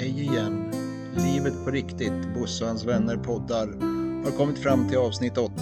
Hej 0.00 0.20
igen. 0.20 0.72
Livet 1.16 1.64
på 1.64 1.70
riktigt, 1.70 2.34
Bosse 2.34 2.64
och 2.64 2.68
hans 2.68 2.84
vänner 2.84 3.16
poddar 3.16 3.66
har 4.24 4.36
kommit 4.36 4.58
fram 4.58 4.88
till 4.88 4.98
avsnitt 4.98 5.38
8. 5.38 5.52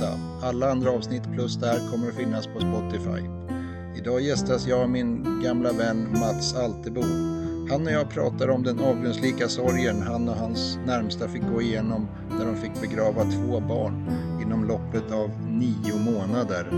Alla 0.43 0.71
andra 0.71 0.91
avsnitt 0.91 1.23
plus 1.35 1.57
det 1.57 1.67
här 1.67 1.91
kommer 1.91 2.09
att 2.09 2.17
finnas 2.17 2.47
på 2.47 2.61
Spotify. 2.61 3.29
Idag 3.97 4.21
gästas 4.21 4.67
jag 4.67 4.81
av 4.81 4.91
min 4.91 5.41
gamla 5.45 5.73
vän 5.73 6.09
Mats 6.13 6.55
Altebo. 6.55 7.03
Han 7.71 7.87
och 7.87 7.93
jag 7.93 8.11
pratar 8.11 8.51
om 8.51 8.63
den 8.63 8.81
avgrundslika 8.81 9.49
sorgen 9.49 10.03
han 10.03 10.29
och 10.29 10.37
hans 10.37 10.79
närmsta 10.87 11.29
fick 11.29 11.43
gå 11.55 11.63
igenom 11.63 12.09
när 12.31 12.47
de 12.47 12.57
fick 12.57 12.81
begrava 12.81 13.23
två 13.23 13.61
barn 13.61 14.07
inom 14.43 14.65
loppet 14.65 15.13
av 15.13 15.31
nio 15.49 15.99
månader. 16.13 16.71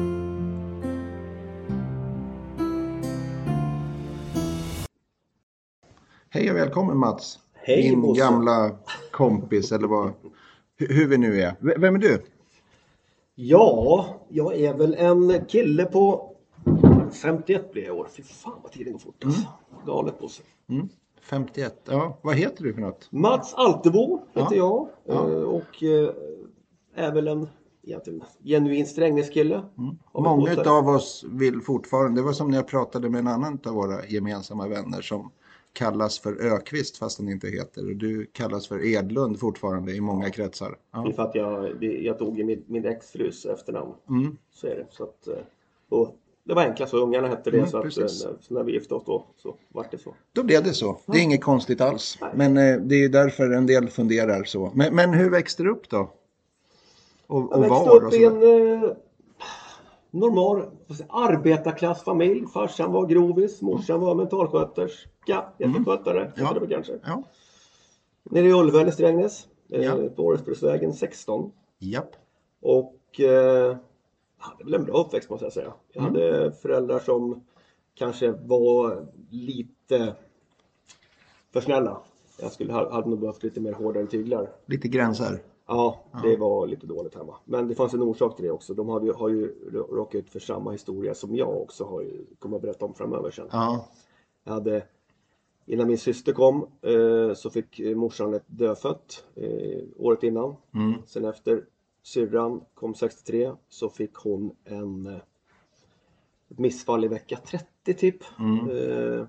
Hej 6.30 6.50
och 6.50 6.56
välkommen 6.56 6.98
Mats. 6.98 7.38
Hej, 7.62 7.90
Min 7.90 8.00
Bosse. 8.02 8.20
gamla 8.20 8.70
kompis 9.12 9.72
eller 9.72 9.88
vad, 9.88 10.06
hu- 10.78 10.92
hur 10.92 11.06
vi 11.08 11.18
nu 11.18 11.40
är. 11.42 11.54
V- 11.60 11.74
Vem 11.78 11.94
är 11.94 11.98
du? 11.98 12.22
Ja, 13.34 14.06
jag 14.28 14.54
är 14.60 14.74
väl 14.74 14.94
en 14.94 15.44
kille 15.48 15.84
på 15.84 16.32
51 17.22 17.72
blir 17.72 17.82
jag 17.84 17.96
i 17.96 17.98
år. 18.00 18.08
Fy 18.16 18.22
fan 18.22 18.52
vad 18.62 18.72
tiden 18.72 18.92
går 18.92 19.00
fort 19.00 19.24
alltså. 19.24 19.42
Galet 19.86 20.18
Bosse. 20.18 20.42
Mm. 20.68 20.88
51. 21.22 21.74
Ja, 21.84 22.18
vad 22.22 22.34
heter 22.36 22.64
du 22.64 22.74
för 22.74 22.80
något? 22.80 23.08
Mats 23.12 23.54
Altebo 23.54 24.20
heter 24.34 24.56
Ja. 24.56 24.88
jag. 25.06 25.16
Ja. 25.16 25.30
eh, 25.30 25.42
Och 25.42 25.82
eh, 25.82 26.10
är 26.94 27.12
väl 27.12 27.28
en 27.28 27.48
egentligen 27.82 28.22
genuin 28.44 28.86
Strängnäskille. 28.86 29.62
Bott 30.12 30.22
Många 30.24 30.60
av 30.66 30.88
oss 30.88 31.24
vill 31.30 31.60
fortfarande, 31.60 32.20
det 32.20 32.24
var 32.24 32.32
som 32.32 32.50
när 32.50 32.56
jag 32.56 32.66
pratade 32.68 33.10
med 33.10 33.18
en 33.18 33.26
annan 33.26 33.58
av 33.66 33.74
våra 33.74 34.06
gemensamma 34.06 34.68
vänner 34.68 35.00
som 35.02 35.30
kallas 35.72 36.18
för 36.18 36.32
Ökvist 36.54 36.96
fast 36.96 37.18
han 37.18 37.28
inte 37.28 37.48
heter. 37.48 37.84
Och 37.90 37.96
du 37.96 38.26
kallas 38.32 38.66
för 38.68 38.84
Edlund 38.86 39.40
fortfarande 39.40 39.92
i 39.92 40.00
många 40.00 40.30
kretsar. 40.30 40.70
Det 40.70 40.76
Ja. 40.92 41.08
är 41.08 41.12
för 41.12 41.22
att 41.22 41.34
jag, 41.34 41.80
det- 41.80 41.86
jag 42.02 42.18
tog 42.18 42.38
ju 42.38 42.44
min, 42.44 42.64
min 42.66 42.84
exfrus 42.86 43.46
efternamn. 43.46 43.92
Mm. 44.08 44.36
Så 44.52 44.66
är 44.66 44.74
det. 44.74 44.86
Så 44.90 45.04
att, 45.04 45.26
eh, 45.28 45.34
och 45.88 46.16
det 46.44 46.54
var 46.54 46.62
enklast, 46.62 46.90
så 46.90 46.96
ungarna 46.98 47.28
hette 47.28 47.50
det. 47.50 47.58
Mm, 47.58 47.70
så, 47.70 47.78
att, 47.78 47.98
eh, 47.98 48.06
så 48.06 48.54
när 48.54 48.62
vi 48.64 48.72
gifte 48.72 48.94
oss 48.94 49.04
då 49.06 49.26
så 49.36 49.56
vart 49.68 49.90
det 49.90 49.98
så. 49.98 50.14
Då 50.32 50.42
blev 50.42 50.64
det 50.64 50.72
så. 50.72 50.98
Det 51.06 51.18
är 51.18 51.22
inget 51.22 51.42
konstigt 51.44 51.80
alls. 51.80 52.18
Nej. 52.20 52.30
Men 52.34 52.56
eh, 52.56 52.76
det 52.80 53.04
är 53.04 53.08
därför 53.08 53.50
en 53.50 53.66
del 53.66 53.88
funderar 53.88 54.44
så. 54.44 54.70
Men, 54.74 54.94
men 54.94 55.10
hur 55.14 55.30
växte 55.30 55.62
du 55.62 55.70
upp 55.70 55.88
då? 55.90 55.98
Och, 57.26 57.40
Jag 57.40 57.52
och 57.52 57.62
växte 57.62 57.68
var? 57.68 57.96
upp 57.96 58.04
Och 58.06 58.14
i 58.14 58.24
en 58.24 58.94
normal 60.10 60.62
arbetarklassfamilj. 61.08 62.46
Farsan 62.46 62.92
var 62.92 63.06
grovis, 63.06 63.62
morsan 63.62 64.00
var 64.00 64.14
mentalsköterska, 64.14 65.44
jätteskötare, 65.58 66.20
Mm. 66.20 66.32
Ja. 66.36 66.66
kanske. 66.70 66.98
Ja. 67.04 67.22
Nere 68.22 68.46
i 68.48 68.52
Ullväl 68.52 68.88
i 68.88 68.92
Strängnäs, 68.92 69.48
eh, 69.72 69.82
Ja. 69.84 69.96
på 70.16 70.22
Åresbruksvägen 70.24 70.92
16. 70.94 71.52
Japp. 71.78 72.10
Och 72.62 73.20
eh, 73.20 73.76
hade 74.38 74.64
väl 74.64 74.74
en 74.74 74.84
bra 74.84 74.98
uppväxt 74.98 75.30
måste 75.30 75.44
jag 75.46 75.52
säga. 75.52 75.72
Jag 75.92 76.02
Mm. 76.02 76.14
hade 76.14 76.52
föräldrar 76.52 76.98
som 76.98 77.44
kanske 77.94 78.30
var 78.30 79.06
lite 79.30 80.14
för 81.52 81.60
snälla. 81.60 82.00
Jag 82.42 82.52
skulle, 82.52 82.72
hade 82.72 83.08
nog 83.10 83.20
behövt 83.20 83.42
lite 83.42 83.60
mer 83.60 83.72
hårdare 83.72 84.06
tyglar. 84.06 84.50
Lite 84.66 84.88
gränser. 84.88 85.42
Ja, 85.70 86.00
det 86.22 86.36
var 86.36 86.66
lite 86.66 86.86
dåligt 86.86 87.14
hemma. 87.14 87.36
Men 87.44 87.68
det 87.68 87.74
fanns 87.74 87.94
en 87.94 88.02
orsak 88.02 88.36
till 88.36 88.44
det 88.44 88.50
också. 88.50 88.74
De 88.74 88.88
hade, 88.88 89.06
ju- 89.06 89.12
har 89.12 89.28
ju 89.28 89.70
råkat 89.72 90.14
ut 90.14 90.30
för 90.30 90.40
samma 90.40 90.70
historia 90.72 91.14
som 91.14 91.36
jag 91.36 91.62
också 91.62 91.84
har 91.84 92.04
kommer 92.38 92.56
att 92.56 92.62
berätta 92.62 92.84
om 92.84 92.94
framöver 92.94 93.30
sen. 93.30 93.48
Ja. 93.52 93.88
Jag 94.44 94.52
hade, 94.52 94.84
innan 95.66 95.86
min 95.88 95.98
syster 95.98 96.32
kom 96.32 96.66
eh, 96.82 97.34
så 97.34 97.50
fick 97.50 97.80
morsan 97.96 98.34
ett 98.34 98.44
dödfött 98.46 99.24
eh, 99.34 99.82
året 99.96 100.22
innan. 100.22 100.56
Mm. 100.74 100.94
Sen 101.06 101.24
efter 101.24 101.64
syrran 102.02 102.60
kom 102.74 102.94
63 102.94 103.52
så 103.68 103.88
fick 103.88 104.14
hon 104.14 104.56
en 104.64 105.06
eh, 105.06 105.16
ett 106.50 106.58
missfall 106.58 107.04
i 107.04 107.08
vecka 107.08 107.38
30 107.46 107.94
typ. 107.94 108.22
Mm. 108.38 108.70
Eh, 108.70 109.26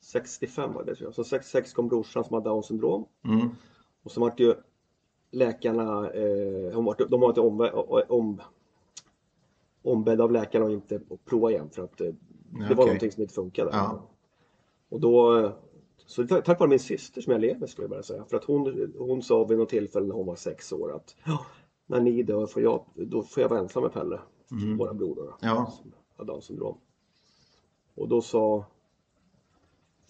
65 0.00 0.72
var 0.72 0.84
det 0.84 0.94
tror 0.94 1.06
jag. 1.06 1.14
Så 1.14 1.24
66 1.24 1.72
kom 1.72 1.88
brorsan 1.88 2.24
som 2.24 2.34
hade 2.34 2.48
down 2.50 2.62
syndrom. 2.62 3.04
Mm. 3.24 3.48
Och 4.02 4.10
så 4.10 4.20
vart 4.20 4.40
ju 4.40 4.54
läkarna, 5.32 6.10
eh, 6.10 6.70
de 7.08 7.20
var 7.20 7.28
inte 7.28 7.40
om, 7.40 7.68
om, 8.08 8.40
ombedda 9.82 10.24
av 10.24 10.32
läkarna 10.32 10.64
att 10.66 10.72
inte 10.72 11.00
prova 11.24 11.50
igen 11.50 11.70
för 11.70 11.82
att 11.82 12.00
eh, 12.00 12.06
det 12.06 12.16
Ja, 12.68 12.74
var 12.74 12.84
någonting 12.86 13.12
som 13.12 13.22
inte 13.22 13.34
funkade. 13.34 13.70
Ja. 13.72 14.02
Och 14.88 15.00
då, 15.00 15.50
så 16.06 16.26
tack, 16.26 16.60
vare 16.60 16.68
min 16.70 16.78
syster 16.78 17.20
som 17.20 17.32
jag 17.32 17.40
lever 17.40 17.66
skulle 17.66 17.84
jag 17.84 17.90
bara 17.90 18.02
säga. 18.02 18.24
För 18.24 18.36
att 18.36 18.44
hon, 18.44 18.92
hon 18.98 19.22
sa 19.22 19.44
vid 19.44 19.58
något 19.58 19.68
tillfälle 19.68 20.06
när 20.06 20.14
hon 20.14 20.26
var 20.26 20.36
sex 20.36 20.72
år 20.72 20.92
att 20.96 21.16
"Ja, 21.26 21.46
när 21.86 22.00
ni 22.00 22.22
dör 22.22 22.46
får 22.46 22.62
jag, 22.62 22.84
då 22.94 23.22
får 23.22 23.40
jag 23.42 23.48
vara 23.48 23.60
ensam 23.60 23.82
med 23.82 23.92
Pelle, 23.92 24.20
våra 24.78 24.94
bror 24.94 25.14
då, 25.14 25.22
Mm. 25.22 25.34
Ja. 25.40 25.72
som 25.82 25.92
har 26.16 26.24
Downs 26.24 26.44
syndrom. 26.44 26.78
Och 27.94 28.08
då 28.08 28.20
sa 28.20 28.64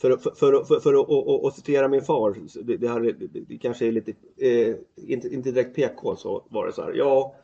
för, 0.01 0.17
för, 0.17 0.31
för, 0.31 0.65
för, 0.65 0.81
för 0.81 0.95
att 0.95 1.09
och, 1.09 1.29
och, 1.29 1.45
och 1.45 1.53
citera 1.53 1.89
min 1.89 2.03
far, 2.03 2.37
det, 2.63 2.77
det, 2.77 2.89
här, 2.89 3.01
är- 3.07 3.17
det, 3.49 3.59
kanske 3.59 3.87
är 3.87 3.93
lite, 3.93 4.13
eh, 4.37 4.75
inte, 4.97 5.29
inte 5.29 5.51
direkt 5.51 5.77
PK, 5.77 6.17
så 6.17 6.43
var 6.49 6.67
det 6.67 6.73
så 6.73 6.83
här. 6.83 6.93
Ja, 6.93 7.35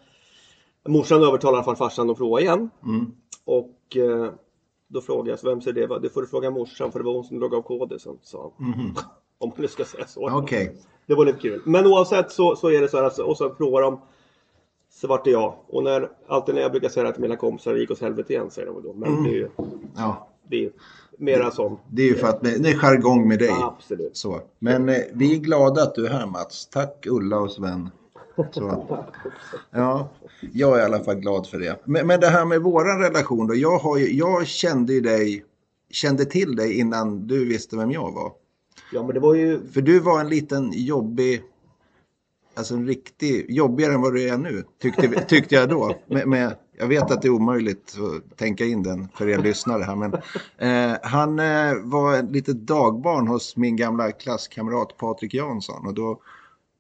morsan 0.88 1.22
övertalade 1.22 1.54
i 1.54 1.58
alla 1.58 1.64
fall 1.64 1.76
farsan 1.76 2.10
att 2.10 2.16
prova 2.16 2.40
igen. 2.40 2.70
Mm. 2.84 3.06
Och 3.44 3.96
eh, 3.96 4.32
då 4.88 5.00
frågade 5.00 5.30
jag, 5.30 5.38
så 5.38 5.48
vem 5.48 5.60
säger 5.60 5.74
det? 5.80 5.86
Va? 5.86 5.98
Det 5.98 6.08
får 6.08 6.20
du 6.20 6.26
fråga 6.26 6.50
morsan 6.50 6.92
för 6.92 6.98
det 6.98 7.04
var 7.04 7.12
hon 7.14 7.24
som 7.24 7.38
drog 7.38 7.54
av 7.54 7.62
kodisen, 7.62 8.18
sa 8.22 8.52
han. 8.58 8.68
Mhm. 8.70 8.94
Om 9.38 9.48
man 9.48 9.62
nu 9.62 9.68
ska 9.68 9.84
säga 9.84 10.06
så. 10.06 10.30
Okej. 10.38 10.76
Det 11.06 11.14
var 11.14 11.24
lite 11.24 11.38
kul. 11.38 11.62
Men 11.64 11.86
oavsett 11.86 12.30
så, 12.32 12.56
så 12.56 12.70
är 12.70 12.80
det 12.80 12.88
så 12.88 12.96
här, 12.96 13.04
alltså, 13.04 13.22
och 13.22 13.36
så 13.36 13.50
provar 13.50 13.82
de. 13.82 14.00
Så 14.90 15.06
vart 15.08 15.24
det 15.24 15.30
jag. 15.30 15.54
Och 15.66 15.82
när, 15.84 16.10
alltid 16.26 16.54
när 16.54 16.62
jag 16.62 16.70
brukar 16.70 16.88
säga 16.88 17.06
det 17.06 17.12
till 17.12 17.22
mina 17.22 17.36
kompisar, 17.36 17.74
det 17.74 17.80
gick 17.80 17.90
åt 17.90 18.00
helvete 18.00 18.32
igen, 18.32 18.50
säger 18.50 18.72
de 18.72 18.82
då. 18.82 18.92
Men 18.92 19.22
det 19.24 19.30
är 19.30 19.34
ju, 19.34 19.48
Ja. 19.96 20.28
det 20.48 20.56
är 20.56 20.60
ju 20.60 20.70
mera 21.18 21.50
som... 21.50 21.78
Det 21.90 22.02
är 22.02 22.06
ju 22.06 22.14
för 22.14 22.28
att 22.28 22.42
det 22.42 22.50
är 22.50 22.74
jargong 22.74 23.28
med 23.28 23.38
dig. 23.38 23.48
Ja, 23.48 23.76
absolut. 23.76 24.16
Så. 24.16 24.40
Men 24.58 24.88
eh, 24.88 24.96
vi 25.12 25.34
är 25.34 25.38
glada 25.38 25.82
att 25.82 25.94
du 25.94 26.06
är 26.06 26.10
här 26.10 26.26
Mats. 26.26 26.66
Tack 26.66 27.06
Ulla 27.06 27.38
och 27.38 27.50
Sven. 27.50 27.90
Så. 28.52 28.98
Ja, 29.70 30.08
jag 30.52 30.78
är 30.78 30.82
i 30.82 30.84
alla 30.84 31.04
fall 31.04 31.14
glad 31.14 31.46
för 31.46 31.58
det. 31.58 31.80
Men, 31.84 32.06
men 32.06 32.20
det 32.20 32.26
här 32.26 32.44
med 32.44 32.62
våran 32.62 33.00
relation 33.00 33.46
då. 33.46 33.54
Jag, 33.54 33.78
har 33.78 33.98
ju, 33.98 34.12
jag 34.12 34.46
kände 34.46 34.92
ju 34.92 35.00
dig, 35.00 35.44
kände 35.90 36.24
till 36.24 36.56
dig 36.56 36.78
innan 36.78 37.26
du 37.26 37.44
visste 37.44 37.76
vem 37.76 37.90
jag 37.90 38.12
var. 38.12 38.32
Ja, 38.92 39.02
men 39.02 39.14
det 39.14 39.20
var 39.20 39.34
ju... 39.34 39.60
För 39.72 39.80
du 39.80 39.98
var 39.98 40.20
en 40.20 40.28
liten 40.28 40.72
jobbig, 40.74 41.42
alltså 42.54 42.74
en 42.74 42.86
riktig, 42.86 43.46
jobbigare 43.50 43.94
än 43.94 44.00
vad 44.00 44.14
du 44.14 44.28
är 44.28 44.38
nu, 44.38 44.64
tyckte, 44.82 45.24
tyckte 45.28 45.54
jag 45.54 45.68
då. 45.68 45.94
Med, 46.06 46.28
med, 46.28 46.56
jag 46.78 46.86
vet 46.88 47.10
att 47.10 47.22
det 47.22 47.28
är 47.28 47.32
omöjligt 47.32 47.96
att 47.98 48.36
tänka 48.36 48.64
in 48.64 48.82
den 48.82 49.08
för 49.14 49.28
er 49.28 49.38
lyssnare 49.38 49.82
här, 49.82 49.96
men 49.96 50.14
eh, 50.58 50.98
han 51.02 51.38
eh, 51.38 51.74
var 51.82 52.14
ett 52.18 52.30
litet 52.30 52.56
dagbarn 52.56 53.28
hos 53.28 53.56
min 53.56 53.76
gamla 53.76 54.12
klasskamrat 54.12 54.96
Patrik 54.96 55.34
Jansson 55.34 55.86
och 55.86 55.94
då 55.94 56.20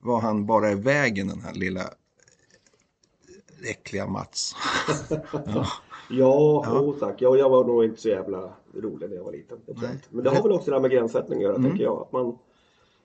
var 0.00 0.20
han 0.20 0.46
bara 0.46 0.70
i 0.70 0.74
vägen 0.74 1.28
den 1.28 1.40
här 1.40 1.54
lilla 1.54 1.80
eh, 1.80 3.70
äckliga 3.70 4.06
Mats. 4.06 4.54
ja. 5.30 5.66
Ja, 6.10 6.62
Ja. 6.64 6.64
Jo, 6.66 6.92
tack. 6.92 7.22
Ja, 7.22 7.36
jag 7.36 7.50
var 7.50 7.64
nog 7.64 7.84
inte 7.84 8.00
så 8.00 8.08
jävla 8.08 8.52
rolig 8.74 9.08
när 9.10 9.16
jag 9.16 9.24
var 9.24 9.32
liten. 9.32 9.58
Jag 9.66 9.82
Nej. 9.82 9.98
Men 10.10 10.24
det 10.24 10.30
har 10.30 10.42
väl 10.42 10.52
också 10.52 10.70
det 10.70 10.76
här 10.76 10.80
med 10.82 10.90
gränssättning 10.90 11.38
att 11.38 11.42
göra, 11.42 11.54
Mm. 11.56 11.70
tänker 11.70 11.84
jag. 11.84 12.02
Att 12.02 12.12
man 12.12 12.38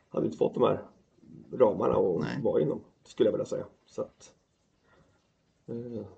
hade 0.09 0.25
inte 0.25 0.37
fått 0.37 0.53
de 0.53 0.63
här 0.63 0.81
ramarna 1.57 1.93
att 1.93 2.21
Nej. 2.21 2.41
vara 2.43 2.61
inom, 2.61 2.81
skulle 3.07 3.27
jag 3.27 3.31
vilja 3.31 3.45
säga. 3.45 3.65
Så 3.85 4.01
att, 4.01 4.31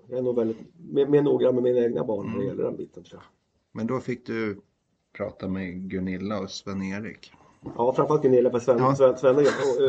jag 0.08 0.18
är 0.18 0.22
nog 0.22 0.36
väldigt 0.36 0.56
mer, 0.92 1.06
mer 1.06 1.22
noggrann 1.22 1.54
med 1.54 1.64
mina 1.64 1.80
egna 1.80 2.04
barn 2.04 2.20
Mm. 2.26 2.32
när 2.32 2.44
det 2.44 2.46
gäller 2.48 2.64
den 2.64 2.76
biten, 2.76 3.02
tror 3.02 3.20
jag. 3.22 3.26
Men 3.72 3.86
då 3.86 4.00
fick 4.00 4.26
du 4.26 4.56
prata 5.16 5.48
med 5.48 5.90
Gunilla 5.90 6.40
och 6.40 6.50
Sven-Erik. 6.50 7.32
Ja, 7.76 7.92
framförallt 7.92 8.22
Gunilla, 8.22 8.50
för 8.50 8.58
Sven, 8.58 8.78
Ja. 8.78 8.96
Sven, 8.96 9.16
Sven 9.18 9.46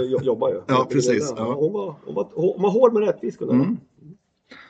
jo- 0.10 0.20
jobbar 0.22 0.50
ju. 0.50 0.62
Ja, 0.68 0.88
precis. 0.92 1.34
Ja. 1.38 1.54
Hon, 1.54 1.74
var, 1.74 1.96
hon, 2.06 2.16
var, 2.16 2.28
hon 2.36 2.62
var 2.62 2.70
hård 2.72 2.94
men 2.94 3.02
rättvis, 3.04 3.38
Gunilla. 3.38 3.64
Mm. 3.64 3.78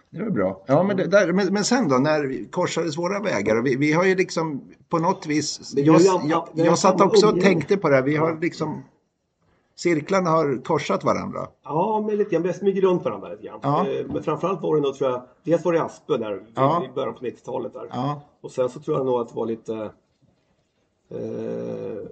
Det 0.09 0.23
var 0.23 0.29
bra. 0.29 0.63
Ja, 0.67 0.83
men, 0.83 0.97
det, 0.97 1.05
där, 1.07 1.33
men, 1.33 1.53
men 1.53 1.63
sen 1.63 1.89
då, 1.89 1.95
när 1.97 2.23
vi 2.23 2.45
korsades 2.45 2.97
våra 2.97 3.19
vägar? 3.21 3.61
Vi, 3.61 3.75
vi 3.75 3.91
har 3.93 4.05
ju 4.05 4.15
liksom 4.15 4.61
på 4.89 4.99
något 4.99 5.25
vis... 5.27 5.73
Vi 5.75 5.81
Jag, 5.83 6.01
jag, 6.01 6.37
har 6.37 6.47
jag 6.53 6.77
satt 6.79 7.01
också 7.01 7.27
och 7.27 7.41
tänkte 7.41 7.77
på 7.77 7.89
det 7.89 7.95
här. 7.95 8.03
Vi 8.03 8.15
har 8.15 8.39
liksom... 8.41 8.83
Cirklarna 9.77 10.29
har 10.29 10.63
korsat 10.63 11.03
varandra. 11.03 11.47
Ja, 11.63 12.03
men 12.07 12.17
lite 12.17 12.29
grann. 12.31 12.41
Vi 12.43 12.49
har 12.49 12.53
smugit 12.55 12.83
runt 12.83 13.03
varandra 13.05 13.29
lite 13.29 13.43
grann. 13.43 13.59
Ja. 13.63 13.87
Eh, 13.89 14.05
Men 14.07 14.23
framförallt 14.23 14.61
var 14.61 14.75
det 14.75 14.81
nog, 14.81 14.95
tror 14.95 15.09
jag, 15.09 15.21
dels 15.43 15.65
var 15.65 15.73
det 15.73 15.83
Aspe 15.83 16.17
där 16.17 16.43
Ja. 16.55 16.83
i 16.85 16.93
början 16.95 17.13
på 17.13 17.25
90-talet 17.25 17.73
där. 17.73 17.87
Ja, 17.91 18.21
Och 18.41 18.51
sen 18.51 18.69
så 18.69 18.79
tror 18.79 18.97
jag 18.97 19.05
nog 19.05 19.15
att 19.19 19.29
det 19.29 19.35
var 19.35 19.45
lite 19.45 19.75
eh, 21.09 22.07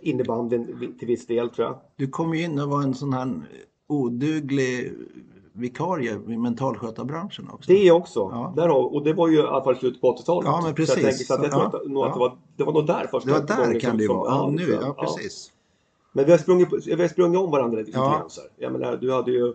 innebandyn 0.00 0.94
till 0.98 1.08
viss 1.08 1.26
del 1.26 1.50
tror 1.50 1.66
jag. 1.66 1.76
du 1.96 2.08
kom 2.08 2.34
ju 2.34 2.42
in 2.42 2.60
och 2.60 2.68
var 2.68 2.82
en 2.82 2.94
sån 2.94 3.12
här 3.12 3.32
oduglig 3.88 4.92
vikarie 5.52 6.12
i 6.28 6.36
mentalskötarbranschen 6.36 7.50
också. 7.52 7.72
Det 7.72 7.90
också. 7.90 8.20
Ja. 8.20 8.52
Där 8.56 8.70
och 8.70 9.04
det 9.04 9.12
var 9.12 9.28
ju 9.28 9.36
i 9.36 9.40
alla 9.42 9.64
fall 9.64 9.76
slutet 9.76 10.00
på 10.00 10.14
80-talet. 10.16 10.46
Ja, 10.46 10.52
men 10.52 10.62
Så 10.62 10.68
jag 10.68 10.76
precis. 10.76 10.94
tänker 10.94 11.24
så 11.24 11.34
att 11.34 11.42
jag 11.42 11.50
tror 11.52 11.62
Ja. 11.72 11.78
att, 11.78 11.86
nog 11.90 12.04
att 12.04 12.12
det 12.14 12.18
var 12.18 12.36
det 12.56 12.64
var 12.64 12.72
nog 12.72 12.86
där 12.86 13.06
första 13.10 13.28
Det 13.30 13.38
var 13.40 13.46
där 13.46 13.56
gången 13.64 13.80
kan 13.80 13.96
det 13.96 14.02
ju 14.02 14.08
vara. 14.08 14.28
Ja, 14.30 14.50
nu, 14.50 14.62
jag. 14.62 14.82
ja 14.82 14.92
precis. 14.92 15.50
Men 16.16 16.24
vi 16.24 16.30
har 16.30 16.38
sprungit, 16.38 16.68
vi 16.86 17.00
har 17.02 17.08
sprungit 17.08 17.40
om 17.40 17.50
varandra 17.50 17.78
lite 17.78 17.90
Ja. 17.94 18.10
grann. 18.18 18.30
Så 18.30 18.40
här. 18.40 18.50
Jag 18.56 18.72
menar, 18.72 18.96
du 18.96 19.12
hade 19.12 19.30
ju 19.30 19.52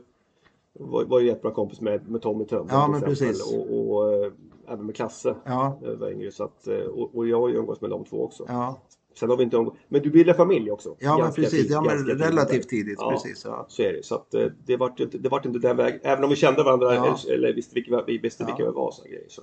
var, 0.73 1.05
var 1.05 1.19
ju 1.19 1.27
jättebra 1.27 1.51
kompis 1.51 1.81
med, 1.81 2.09
med 2.09 2.21
Tommy 2.21 2.45
Töm. 2.45 2.67
Ja, 2.69 2.87
men 2.87 3.01
precis. 3.01 3.53
Och, 3.53 3.89
och 3.95 4.13
eh, 4.13 4.31
även 4.67 4.85
med 4.85 4.95
Klasse. 4.95 5.35
Ja, 5.45 5.79
var 5.99 6.11
yngre. 6.11 6.31
Så 6.31 6.43
att, 6.43 6.67
eh, 6.67 6.75
och, 6.77 7.15
och 7.15 7.27
jag 7.27 7.39
har 7.41 7.49
ju 7.49 7.55
umgåtts 7.55 7.81
med 7.81 7.89
de 7.89 8.05
två 8.05 8.23
också. 8.23 8.45
ja, 8.47 8.79
Sen 9.19 9.29
har 9.29 9.37
vi 9.37 9.43
inte 9.43 9.57
umgått. 9.57 9.75
Men 9.87 10.01
du 10.01 10.09
bildade 10.09 10.37
familj 10.37 10.71
också. 10.71 10.95
ja 10.99 11.17
men 11.17 11.31
precis. 11.33 11.51
tidigt, 11.51 11.71
Ja, 11.71 11.81
men 11.81 12.05
relativt 12.17 12.69
tidigt. 12.69 12.97
Ja. 13.01 13.11
Precis. 13.11 13.45
Ja. 13.45 13.65
Så 13.69 13.81
är 13.81 13.93
det. 13.93 14.05
Så 14.05 14.15
att, 14.15 14.33
eh, 14.33 14.45
det 14.65 14.77
vart 14.77 14.99
inte, 14.99 15.17
det 15.17 15.29
vart 15.29 15.45
inte 15.45 15.59
den 15.59 15.77
vägen. 15.77 15.99
Även 16.03 16.23
om 16.23 16.29
vi 16.29 16.35
kände 16.35 16.63
varandra 16.63 16.95
Ja. 16.95 17.05
eller, 17.25 17.33
eller 17.35 17.53
visste 17.53 17.75
vilka 17.75 18.03
vi 18.07 18.17
visste 18.17 18.45
vilka 18.45 18.65
vi 18.65 18.71
var. 18.71 18.87
och 18.87 18.93
såna 18.93 19.07
grejer. 19.09 19.25
Så. 19.29 19.41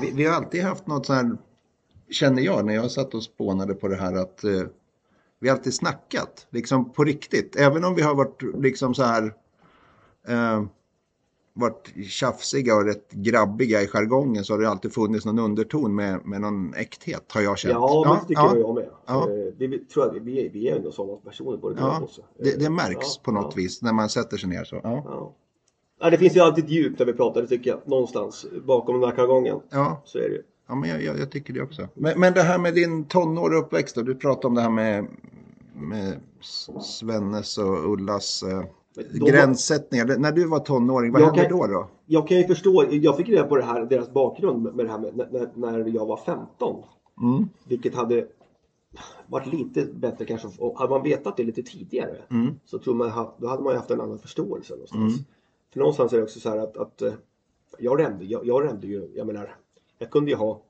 Vi, 0.00 0.10
vi 0.14 0.24
har 0.24 0.34
alltid 0.36 0.62
haft 0.62 0.86
något 0.86 1.06
så 1.06 1.12
här, 1.12 1.36
känner 2.10 2.42
jag 2.42 2.64
när 2.66 2.74
jag 2.74 2.90
satt 2.90 3.14
och 3.14 3.22
spånade 3.22 3.74
på 3.74 3.88
det 3.88 3.96
här 3.96 4.14
att 4.14 4.44
eh, 4.44 4.50
vi 5.40 5.48
har 5.48 5.56
alltid 5.56 5.74
snackat, 5.74 6.46
liksom 6.50 6.92
på 6.92 7.04
riktigt. 7.04 7.56
Även 7.56 7.84
om 7.84 7.94
vi 7.94 8.02
har 8.02 8.14
varit 8.14 8.42
liksom 8.42 8.94
så 8.94 9.02
här, 9.02 9.34
eh, 10.28 10.62
varit 11.54 11.90
tjafsiga 12.06 12.76
och 12.76 12.84
rätt 12.84 13.12
grabbiga 13.12 13.82
i 13.82 13.86
jargongen 13.86 14.44
så 14.44 14.52
har 14.52 14.58
det 14.60 14.68
alltid 14.68 14.92
funnits 14.92 15.24
någon 15.26 15.38
underton 15.38 15.94
med, 15.94 16.26
med 16.26 16.40
någon 16.40 16.74
äkthet 16.74 17.32
har 17.32 17.40
jag 17.40 17.58
känt. 17.58 17.72
Ja, 17.72 18.04
men 18.06 18.14
det 18.14 18.28
tycker 18.28 18.42
ja, 18.42 18.56
jag 18.56 18.74
med. 18.74 18.88
Ja. 19.06 19.30
Eh, 19.30 19.52
Det, 19.58 19.66
vi- 19.66 19.78
tror 19.84 20.06
jag, 20.06 20.20
vi, 20.24 20.46
är, 20.46 20.50
vi 20.50 20.68
är 20.68 20.76
ändå 20.76 20.92
sådana 20.92 21.16
personer 21.18 21.56
både 21.56 21.80
Ja, 21.80 22.00
också. 22.02 22.22
det, 22.38 22.58
det 22.58 22.64
Eh, 22.64 22.70
märks 22.70 23.16
ja, 23.16 23.20
på 23.24 23.32
något 23.32 23.52
ja, 23.56 23.62
vis 23.62 23.82
när 23.82 23.92
man 23.92 24.08
sätter 24.08 24.36
sig 24.36 24.48
ner 24.48 24.64
så. 24.64 24.76
Ja, 24.76 25.02
Ja. 25.04 25.34
Ja, 26.00 26.10
det 26.10 26.18
finns 26.18 26.36
ju 26.36 26.40
alltid 26.40 26.64
ett 26.64 26.70
djup 26.70 26.98
när 26.98 27.06
vi 27.06 27.12
pratar, 27.12 27.40
det 27.42 27.48
tycker 27.48 27.70
jag. 27.70 27.80
Någonstans 27.88 28.46
bakom 28.66 29.00
den 29.00 29.10
här 29.10 29.16
jargongen. 29.16 29.60
ja, 29.70 30.02
Så 30.04 30.18
är 30.18 30.22
det 30.28 30.34
ju. 30.34 30.42
Ja 30.68 30.74
men 30.74 30.90
jag, 30.90 31.02
jag, 31.02 31.18
jag 31.18 31.30
tycker 31.30 31.52
det 31.54 31.62
också. 31.62 31.88
Men, 31.94 32.20
men 32.20 32.32
det 32.34 32.42
här 32.42 32.58
med 32.58 32.74
din 32.74 33.04
tonår 33.04 33.50
och 33.50 33.58
uppväxt 33.58 33.94
då, 33.94 34.02
du 34.02 34.14
pratade 34.14 34.46
om 34.46 34.54
det 34.54 34.60
här 34.60 34.70
med, 34.70 35.06
med 35.74 36.20
Svennes 36.82 37.58
och 37.58 37.92
Ullas 37.92 38.42
eh, 38.42 38.62
Då- 39.12 39.26
gränssättningar. 39.26 40.16
När 40.18 40.32
du 40.32 40.44
var 40.46 40.58
tonåring, 40.58 41.12
vad 41.12 41.22
hände 41.22 41.40
kan- 41.44 41.58
då? 41.58 41.66
då? 41.66 41.88
Jag 42.06 42.28
kan 42.28 42.36
ju 42.36 42.44
förstå, 42.46 42.84
jag 42.90 43.16
fick 43.16 43.28
reda 43.28 43.44
på 43.44 43.56
det 43.56 43.62
här, 43.64 43.84
deras 43.86 44.10
bakgrund 44.12 44.62
med 44.62 44.86
det 44.86 44.90
här 44.90 44.98
med 44.98 45.16
när, 45.16 45.50
när- 45.54 45.88
jag 45.94 46.06
var 46.06 46.16
15. 46.16 46.82
Mm, 47.22 47.48
Vilket 47.68 47.94
hade 47.94 48.26
varit 49.26 49.46
lite 49.46 49.84
bättre 49.94 50.24
kanske. 50.24 50.48
Och 50.58 50.78
hade 50.78 50.90
man 50.90 51.02
vetat 51.02 51.36
det 51.36 51.44
lite 51.44 51.62
tidigare 51.62 52.16
mm, 52.30 52.54
så 52.64 52.78
tror 52.78 52.94
man, 52.94 53.26
då 53.38 53.48
hade 53.48 53.62
man 53.62 53.76
haft 53.76 53.90
en 53.90 54.00
annan 54.00 54.18
förståelse 54.18 54.72
någonstans. 54.72 55.12
Mm. 55.14 55.24
För 55.72 55.78
någonstans 55.80 56.12
är 56.12 56.16
det 56.16 56.22
också 56.22 56.40
så 56.40 56.48
här 56.50 56.58
att, 56.58 56.76
att 56.76 57.02
eh, 57.02 57.12
jag 57.78 58.00
rände, 58.00 58.24
jag, 58.24 58.46
jag 58.46 58.64
rände 58.64 58.86
ju, 58.86 59.10
jag 59.14 59.26
menar, 59.26 59.56
jag 59.98 60.10
kunde 60.10 60.30
ju 60.30 60.36
ha 60.36 60.62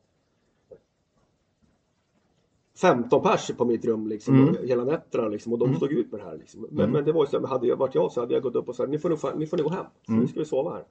15 2.77 3.23
pers 3.23 3.51
på 3.57 3.65
mitt 3.65 3.85
rum 3.85 4.07
liksom, 4.07 4.35
Mm. 4.49 4.67
hela 4.67 4.85
nätterna 4.85 5.29
liksom, 5.29 5.53
och 5.53 5.59
de 5.59 5.75
stod 5.75 5.93
ut 5.93 6.13
med 6.13 6.21
det 6.21 6.25
här. 6.25 6.37
Liksom. 6.37 6.61
Men, 6.61 6.79
Mm. 6.79 6.91
men 6.91 7.05
det 7.05 7.13
var 7.13 7.23
ju 7.25 7.27
så, 7.31 7.47
hade 7.47 7.67
jag 7.67 7.77
varit 7.77 7.95
jag 7.95 8.13
så 8.13 8.21
hade 8.21 8.35
jag 8.35 8.43
gått 8.43 8.55
upp 8.57 8.69
och 8.69 8.77
sagt, 8.77 8.91
nu 8.91 8.99
får 8.99 9.09
ni, 9.09 9.15
fa- 9.17 9.39
ni 9.39 9.47
får 9.47 9.57
ni 9.57 9.63
gå 9.63 9.69
hem, 9.69 9.87
för 10.07 10.13
Mm. 10.13 10.23
nu 10.23 10.29
ska 10.29 10.39
vi 10.41 10.47
sova 10.47 10.71
här. 10.73 10.85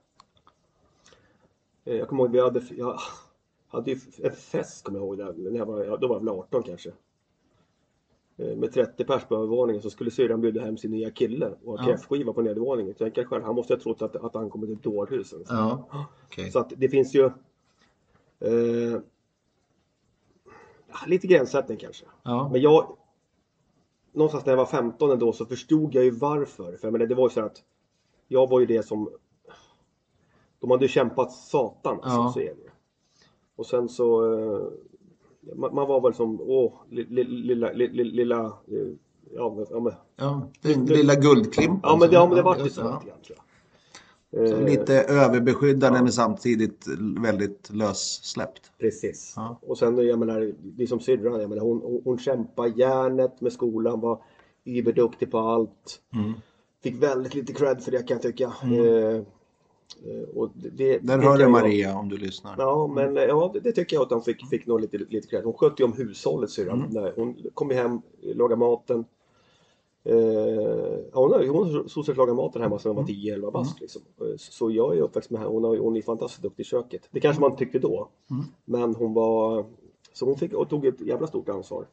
Eh, 1.84 1.96
Jag 1.96 2.08
kommer 2.08 2.22
ihåg, 2.24 2.32
vi 2.32 2.40
hade, 2.40 2.62
jag 2.76 2.98
hade 3.68 3.90
ju 3.90 3.98
en 4.22 4.32
fest, 4.32 4.84
kommer 4.84 4.98
jag 4.98 5.06
ihåg, 5.06 5.18
där, 5.18 5.32
när 5.50 5.58
jag 5.58 5.66
var, 5.66 5.98
då 5.98 6.08
var 6.08 6.14
jag 6.16 6.20
väl 6.20 6.28
18 6.28 6.62
kanske. 6.62 6.92
Eh, 8.36 8.56
Med 8.56 8.72
30 8.72 9.04
pers 9.04 9.24
på 9.24 9.34
övervåningen 9.36 9.82
så 9.82 9.90
skulle 9.90 10.10
syrran 10.10 10.40
bjuda 10.40 10.60
hem 10.64 10.76
sin 10.76 10.90
nya 10.90 11.10
kille 11.10 11.54
och 11.64 11.72
ha 11.78 11.78
Ja. 11.78 11.92
kräftskiva 11.92 12.32
på 12.32 12.42
nedervåningen. 12.42 12.94
Tänk 12.98 13.18
er 13.18 13.24
själv, 13.24 13.44
han 13.44 13.54
måste 13.54 13.74
ha 13.74 13.80
trott 13.80 14.02
att, 14.02 14.16
att 14.16 14.34
han 14.34 14.50
kommit 14.50 14.68
till 14.68 14.76
ett 14.76 14.82
dårhus. 14.82 15.32
eller 15.32 15.44
så. 15.44 15.54
Ja, 15.54 15.88
okej. 16.26 16.50
Så 16.50 16.58
att 16.58 16.72
det 16.76 16.88
finns 16.88 17.14
ju 17.14 17.30
eh, 18.40 19.00
lite 21.06 21.26
gränssättning 21.26 21.78
kanske. 21.78 22.04
Ja, 22.22 22.48
Men 22.52 22.60
jag, 22.60 22.96
någonstans 24.12 24.46
när 24.46 24.52
jag 24.52 24.56
var 24.58 24.66
15 24.66 25.10
ändå 25.10 25.32
så 25.32 25.46
förstod 25.46 25.94
jag 25.94 26.04
ju 26.04 26.10
varför. 26.10 26.76
För 26.76 26.90
menar, 26.90 27.06
det 27.06 27.14
var 27.14 27.24
ju 27.28 27.34
så 27.34 27.40
att 27.40 27.62
jag 28.28 28.48
var 28.48 28.60
ju 28.60 28.66
det 28.66 28.82
som, 28.86 29.10
de 30.60 30.70
hade 30.70 30.84
ju 30.84 30.88
kämpat 30.88 31.32
satan 31.32 31.94
alltså, 32.02 32.18
Ja. 32.18 32.30
så 32.34 32.40
är 32.40 32.44
det 32.54 32.62
ju. 32.62 32.70
Och 33.56 33.66
sen 33.66 33.88
så, 33.88 34.32
eh, 34.34 34.62
man, 35.56 35.74
man 35.74 35.88
var 35.88 36.00
väl 36.00 36.14
som, 36.14 36.40
åh, 36.40 36.72
li- 36.90 37.06
li- 37.10 37.24
lilla, 37.24 37.72
li- 37.72 37.88
li- 37.88 38.04
lilla, 38.04 38.44
eh, 38.46 38.88
ja 39.34 39.54
men, 39.56 39.66
ja 39.70 39.80
men, 39.80 39.92
ja. 40.16 40.48
Den 40.62 40.86
lilla 40.86 41.14
guldklimpen. 41.14 41.80
ja, 41.82 41.96
men 42.00 42.08
det, 42.08 42.14
ja, 42.14 42.26
men 42.26 42.36
det 42.36 42.42
vart 42.42 42.66
ju 42.66 42.70
så 42.70 42.80
lite 42.82 43.06
grann 43.08 43.20
tror 43.22 43.38
jag. 43.38 43.44
Så 44.30 44.44
Eh, 44.44 44.64
Lite 44.64 45.02
överbeskyddande 45.02 46.02
men 46.02 46.12
samtidigt 46.12 46.84
väldigt 47.20 47.70
lössläppt. 47.72 48.72
Precis. 48.78 49.32
Ja. 49.36 49.58
Och 49.62 49.78
sen 49.78 49.98
jag 50.06 50.18
menar, 50.18 50.52
det 50.62 50.82
är 50.82 50.86
som 50.86 51.00
syrran, 51.00 51.40
jag 51.40 51.48
menar 51.50 51.62
hon, 51.62 52.00
hon, 52.04 52.18
kämpade 52.18 52.68
järnet 52.68 53.40
med 53.40 53.52
skolan, 53.52 54.00
var 54.00 54.22
yberduktig 54.64 55.30
på 55.30 55.38
allt. 55.38 56.00
Mm. 56.14 56.32
Fick 56.82 57.02
väldigt 57.02 57.34
lite 57.34 57.52
cred 57.52 57.82
för 57.82 57.90
det 57.90 57.98
kan 57.98 58.14
jag 58.14 58.22
tycka. 58.22 58.52
Eh, 58.62 59.16
eh, 59.16 60.28
och 60.34 60.50
det, 60.54 60.68
det, 60.70 60.98
Där 60.98 61.18
det 61.18 61.22
hör 61.24 61.30
kan 61.30 61.36
du 61.36 61.42
jag- 61.42 61.50
Maria 61.50 61.98
om 61.98 62.08
du 62.08 62.16
lyssnar. 62.16 62.54
Ja, 62.58 62.86
men 62.94 63.16
eh, 63.16 63.22
ja, 63.22 63.50
det, 63.54 63.60
det 63.60 63.72
tycker 63.72 63.96
jag 63.96 64.02
att 64.02 64.10
hon 64.10 64.22
fick, 64.22 64.48
fick 64.50 64.66
nog 64.66 64.80
lite, 64.80 64.98
lite 64.98 65.28
cred. 65.28 65.44
Hon 65.44 65.52
skötte 65.54 65.82
ju 65.82 65.86
om 65.86 65.92
hushållet 65.92 66.50
syrran. 66.50 66.84
Mm. 66.96 67.12
Hon 67.16 67.36
kom 67.54 67.70
ju 67.70 67.76
hem, 67.76 68.00
lagade 68.22 68.56
maten. 68.56 69.04
Eh, 70.04 70.14
hon 71.12 71.48
hon 71.48 71.74
har 71.74 71.88
stort 71.88 72.06
sett 72.06 72.16
lagat 72.16 72.56
hemma 72.56 72.78
sedan 72.78 72.96
hon 72.96 72.96
var 72.96 73.12
10-11 73.12 73.50
bast. 73.52 73.80
Liksom. 73.80 74.02
Eh, 74.20 74.36
Så, 74.36 74.52
så 74.52 74.70
jag 74.70 74.96
är 74.96 75.00
uppväxt 75.02 75.30
med 75.30 75.40
henne. 75.40 75.52
Hon, 75.52 75.64
hon 75.78 75.96
är 75.96 76.02
fantastiskt 76.02 76.42
duktig 76.42 76.62
i 76.62 76.66
köket. 76.66 77.08
Det 77.10 77.20
kanske 77.20 77.40
man 77.40 77.56
tyckte 77.56 77.78
då. 77.78 78.08
Mm. 78.30 78.44
Men 78.64 78.94
hon 78.94 79.14
var... 79.14 79.66
Så 80.12 80.24
hon 80.26 80.36
fick 80.36 80.52
och 80.54 80.68
tog 80.68 80.86
ett 80.86 81.00
jävla 81.00 81.26
stort 81.26 81.48
ansvar. 81.48 81.86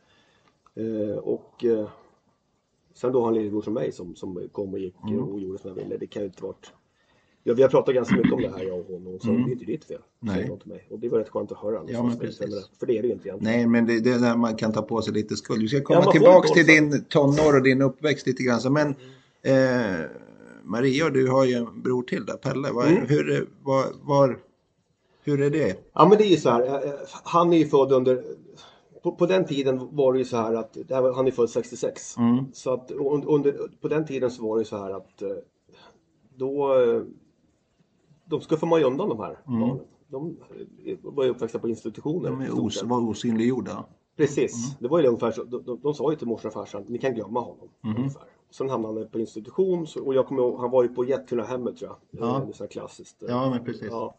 Eh, 0.76 1.18
och 1.18 1.66
eh, 1.66 1.90
sen 2.94 3.12
då 3.12 3.20
har 3.20 3.26
han 3.26 3.34
lillebror 3.34 3.62
som 3.62 3.74
mig 3.74 3.92
som, 3.92 4.16
som 4.16 4.50
kom 4.52 4.74
och 4.74 4.80
gick 4.80 4.96
Mm. 5.04 5.24
och 5.24 5.40
gjorde 5.40 5.58
som 5.58 5.70
jag 5.70 5.76
ville. 5.76 5.98
Det 5.98 6.08
kan 6.08 6.22
ju 6.22 6.28
inte 6.28 6.44
varit... 6.44 6.74
Ja, 7.48 7.54
vi 7.54 7.62
har 7.62 7.70
pratat 7.70 7.96
ganska 7.96 8.16
mycket 8.16 8.34
om 8.34 8.42
det 8.42 8.50
här 8.58 8.64
jag 8.64 8.80
och 8.80 8.86
hon 8.88 9.06
och 9.06 9.12
hon 9.12 9.20
sa 9.20 9.30
Mm. 9.30 9.44
det 9.44 9.50
är 9.50 9.54
inte 9.54 9.66
ditt 9.66 9.86
fel. 9.86 10.02
Nej. 10.20 10.36
säger 10.36 10.50
hon 10.50 10.60
till 10.60 10.70
mig. 10.70 10.88
Och 10.92 11.00
det 11.00 11.10
var 11.10 11.20
rätt 11.20 11.30
skönt 11.30 11.52
att 11.52 11.58
höra. 11.58 11.82
Ja, 11.88 12.04
men 12.04 12.18
precis. 12.20 12.40
För 12.80 12.86
det 12.86 12.98
är 12.98 13.02
det 13.02 13.08
ju 13.08 13.14
inte 13.14 13.28
egentligen. 13.28 13.58
Nej, 13.58 13.68
men 13.68 13.86
det, 13.86 14.00
det 14.00 14.10
är 14.12 14.20
där 14.20 14.36
man 14.38 14.56
kan 14.56 14.74
ta 14.74 14.82
på 14.82 15.02
sig 15.02 15.14
lite 15.14 15.36
skuld. 15.36 15.62
Vi 15.62 15.68
ska 15.68 15.78
Ja, 15.78 15.84
komma 15.84 16.04
får 16.04 16.12
tillbaks 16.12 16.52
till 16.52 16.66
din 16.66 17.04
tonår 17.10 17.56
och 17.56 17.64
din 17.64 17.82
uppväxt 17.82 18.28
lite 18.28 18.44
grann. 18.44 18.60
Så, 18.60 18.70
Men 18.70 18.96
eh, 19.42 20.06
Maria, 20.64 21.10
du 21.10 21.28
har 21.30 21.46
ju 21.46 21.54
en 21.54 21.82
bror 21.82 22.04
till 22.04 22.26
där, 22.26 22.38
Pelle. 22.38 22.72
Vad, 22.72 22.88
Mm. 22.88 23.06
hur, 23.08 23.30
är- 23.32 23.46
var, 23.64 23.86
var, 24.04 24.38
hur 25.24 25.42
är 25.42 25.50
det? 25.50 25.76
Ja 25.94 26.08
men 26.10 26.18
det 26.18 26.24
är 26.24 26.30
ju 26.32 26.38
så 26.38 26.50
här, 26.50 26.86
eh, 26.86 26.92
han 27.24 27.54
är 27.54 27.58
ju 27.58 27.66
född 27.68 27.92
under, 27.92 28.24
på, 29.04 29.12
på 29.12 29.26
den 29.26 29.46
tiden 29.46 29.88
var 29.92 30.14
det 30.14 30.20
ju 30.20 30.26
så 30.26 30.38
här 30.38 30.54
att, 30.54 30.78
var- 30.90 31.14
han 31.14 31.28
är 31.28 31.32
född 31.32 31.50
66. 31.50 32.18
Mm. 32.18 32.46
Så 32.54 32.74
att 32.74 32.92
un- 32.92 33.26
under, 33.28 33.56
på 33.82 33.88
den 33.88 34.06
tiden 34.06 34.32
så 34.32 34.48
var 34.48 34.56
det 34.56 34.62
ju 34.62 34.66
så 34.66 34.78
här 34.78 34.92
att 34.92 35.22
eh, 35.22 35.30
då, 36.36 36.82
eh, 36.84 37.02
de 38.26 38.42
skuffade 38.42 38.70
man 38.70 38.80
ju 38.80 38.86
undan 38.86 39.10
de 39.10 39.20
här 39.20 39.40
Mm. 39.48 39.60
barnen. 39.60 39.80
De 40.08 40.38
var 41.02 41.24
ju 41.24 41.30
uppväxta 41.30 41.60
på 41.60 41.70
institutioner. 41.70 42.30
De 42.30 42.60
os, 42.66 42.84
var 42.84 43.10
osynliggjorda. 43.10 43.86
Precis, 44.18 44.78
det 44.80 44.88
var 44.88 45.00
ju 45.00 45.08
ungefär 45.08 45.32
så. 45.32 45.44
De, 45.44 45.64
de, 45.64 45.80
de 45.84 45.94
sa 45.94 46.12
ju 46.12 46.18
till 46.18 46.28
morsan 46.28 46.48
och 46.50 46.54
farsan, 46.54 46.86
ni 46.88 46.98
kan 46.98 47.14
glömma 47.14 47.40
honom. 47.40 47.70
Mhm. 47.82 47.96
Ungefär. 47.98 48.24
Sen 48.50 48.70
hamnade 48.70 49.00
han 49.00 49.10
på 49.10 49.20
institution 49.20 49.88
så, 49.88 50.06
och 50.06 50.14
jag 50.14 50.28
kommer 50.28 50.42
ihåg, 50.42 50.60
han 50.60 50.72
var 50.72 50.84
ju 50.84 50.90
på 50.90 51.06
Jättunahemmet 51.06 51.78
tror 51.78 51.90
jag. 52.12 52.22
Ja. 52.24 52.38
Eh, 52.42 52.48
Det 52.58 52.64
är 52.64 52.68
klassiskt. 52.68 53.24
eh, 53.24 53.30
Ja, 53.30 53.50
men 53.50 53.64
precis. 53.66 53.88
Ja. 53.92 54.16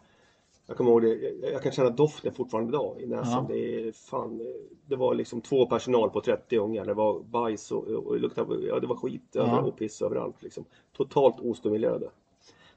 Jag 0.66 0.76
kommer 0.76 0.90
ihåg 0.90 1.02
det, 1.02 1.08
jag, 1.42 1.52
jag 1.52 1.62
kan 1.62 1.72
känna 1.72 1.90
doften 1.90 2.34
fortfarande 2.34 2.68
idag 2.70 3.00
i 3.00 3.06
näsan. 3.06 3.46
Ja. 3.48 3.54
Det, 3.54 3.88
är 3.88 3.92
fan, 3.92 4.40
eh, 4.40 4.46
det 4.86 4.96
var 4.96 5.14
liksom 5.14 5.40
två 5.40 5.66
personal 5.66 6.10
på 6.10 6.20
30 6.20 6.58
ungar. 6.58 6.84
Det 6.84 6.94
var 6.94 7.20
bajs 7.20 7.72
och, 7.72 7.84
och 7.88 8.14
det, 8.14 8.20
luktade, 8.20 8.66
ja, 8.66 8.80
det 8.80 8.86
var 8.86 8.96
skit 8.96 9.22
Ja. 9.32 9.60
och 9.60 9.76
piss 9.76 10.02
överallt. 10.02 10.42
Liksom. 10.42 10.64
Totalt 10.96 11.40
ostimulerade. 11.40 12.08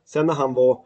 Sen 0.06 0.26
när 0.26 0.34
han 0.34 0.54
var, 0.54 0.82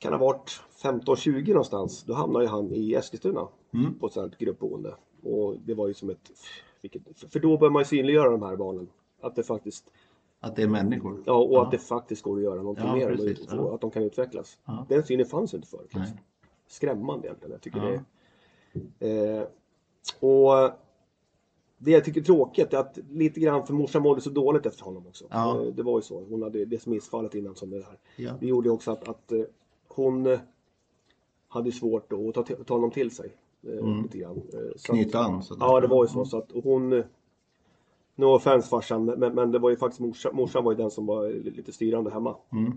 kan 0.00 0.12
ha 0.12 0.20
varit 0.20 0.60
15-20 0.82 1.48
någonstans, 1.48 2.04
då 2.04 2.14
hamnade 2.14 2.48
han 2.48 2.72
i 2.72 2.94
Eskilstuna 2.94 3.48
Mm. 3.74 3.94
på 3.98 4.06
ett 4.06 4.12
sånt 4.12 4.38
gruppboende. 4.38 4.94
Och 5.22 5.56
det 5.64 5.74
var 5.74 5.88
ju 5.88 5.94
som 5.94 6.10
ett, 6.10 6.30
för 7.32 7.40
då 7.40 7.58
börjar 7.58 7.70
man 7.72 7.80
ju 7.80 7.84
synliggöra 7.86 8.30
de 8.30 8.42
här 8.42 8.56
barnen. 8.56 8.88
Att 9.20 9.36
det 9.36 9.42
faktiskt, 9.42 9.84
Att 10.40 10.56
det 10.56 10.62
är 10.62 10.68
människor. 10.68 11.22
ja, 11.26 11.32
och 11.34 11.52
Ja. 11.54 11.62
att 11.64 11.70
det 11.70 11.78
faktiskt 11.78 12.22
går 12.22 12.36
att 12.36 12.42
göra 12.42 12.56
någonting 12.62 12.86
Ja, 12.86 12.94
mer. 12.94 13.08
precis, 13.16 13.46
och, 13.46 13.52
ja. 13.58 13.60
och 13.60 13.74
att 13.74 13.80
de 13.80 13.90
kan 13.90 14.02
utvecklas. 14.02 14.58
Den 14.88 15.02
synen 15.02 15.26
fanns 15.26 15.54
inte 15.54 15.66
förut. 15.68 15.94
Liksom. 15.94 16.16
Skrämmande 16.68 17.26
egentligen. 17.26 17.52
Jag 17.52 17.60
tycker 17.60 17.80
det 17.80 18.04
är, 19.08 19.40
eh, 19.40 19.46
och 20.20 20.70
det 21.78 21.90
jag 21.90 22.04
tycker 22.04 22.20
är 22.20 22.24
tråkigt 22.24 22.72
är 22.74 22.78
att 22.78 22.98
lite 23.10 23.40
grann, 23.40 23.66
för 23.66 23.74
morsan 23.74 24.02
mådde 24.02 24.20
så 24.20 24.30
dåligt 24.30 24.66
efter 24.66 24.84
honom 24.84 25.06
också. 25.06 25.24
Ja. 25.30 25.60
Eh, 25.60 25.66
Det 25.72 25.82
var 25.82 25.98
ju 25.98 26.02
så. 26.02 26.24
Hon 26.24 26.42
hade 26.42 26.64
det 26.64 26.86
missfallet 26.86 27.34
innan 27.34 27.54
som 27.54 27.70
det 27.70 27.76
här. 27.84 27.98
Ja. 28.16 28.32
Det 28.40 28.46
gjorde 28.46 28.70
också 28.70 28.90
att, 28.90 29.08
att 29.08 29.32
eh, 29.32 29.42
hon 29.94 30.26
eh, 30.26 30.40
hade 31.48 31.72
svårt 31.72 32.12
att 32.12 32.34
ta, 32.34 32.42
ta 32.42 32.74
honom 32.74 32.90
till 32.90 33.10
sig. 33.10 33.32
eh, 33.62 33.78
Mm. 33.78 34.02
Lite 34.02 34.18
grann. 34.18 34.36
Eh, 34.36 34.58
så 34.76 34.92
att- 34.92 34.98
Knyta 34.98 35.18
an. 35.18 35.42
sådär. 35.42 35.66
Ja, 35.66 35.80
det 35.80 35.86
var 35.86 36.04
ju 36.04 36.08
så. 36.08 36.24
så 36.24 36.38
att 36.38 36.50
hon... 36.64 36.92
eh, 36.92 37.04
No 38.14 38.24
offense 38.24 38.68
farsan, 38.68 39.04
men, 39.04 39.34
men 39.34 39.50
det 39.52 39.58
var 39.58 39.70
ju 39.70 39.76
faktiskt 39.76 40.00
morsan, 40.00 40.36
morsan 40.36 40.64
var 40.64 40.72
ju 40.72 40.78
den 40.78 40.90
som 40.90 41.06
var 41.06 41.28
lite 41.30 41.72
styrande 41.72 42.10
hemma. 42.10 42.36
Mm. 42.52 42.72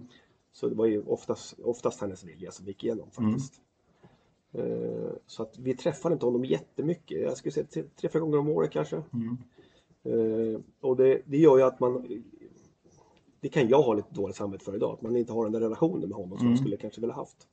Så 0.51 0.70
det 0.70 0.75
var 0.75 0.86
ju 0.86 1.03
oftast, 1.03 1.60
oftast 1.63 2.01
hennes 2.01 2.24
vilja 2.24 2.51
som 2.51 2.65
gick 2.65 2.84
igenom 2.84 3.08
Mm. 3.17 3.32
faktiskt. 3.32 3.62
Eh, 4.53 5.10
så 5.27 5.43
att 5.43 5.58
vi 5.60 5.75
träffar 5.75 6.12
inte 6.13 6.25
honom 6.25 6.46
jättemycket. 6.46 7.22
Jag 7.22 7.38
skulle 7.38 7.51
säga 7.51 7.65
tre, 7.96 8.10
fyra 8.10 8.20
gånger 8.20 8.38
om 8.38 8.50
året 8.50 8.72
kanske. 8.72 9.03
Mm. 9.13 9.38
Och 10.82 10.96
det, 10.96 11.22
det 11.25 11.38
gör 11.38 11.58
ju 11.58 11.63
att 11.63 11.79
man 11.79 12.24
det 13.44 13.50
kan 13.50 13.68
jag 13.70 13.82
ha 13.82 13.94
lite 13.94 14.14
dåligt 14.14 14.36
samvete 14.36 14.66
för 14.66 14.76
idag, 14.76 14.94
att 14.94 15.02
man 15.02 15.16
inte 15.16 15.34
har 15.34 15.44
den 15.44 15.52
där 15.54 15.60
relationen 15.60 16.10
med 16.10 16.18
honom 16.18 16.30
som 16.30 16.38
Mm. 16.40 16.50
man 16.52 16.58
skulle 16.58 16.78
kanske 16.78 17.02
vilja 17.02 17.16
haft. 17.16 17.48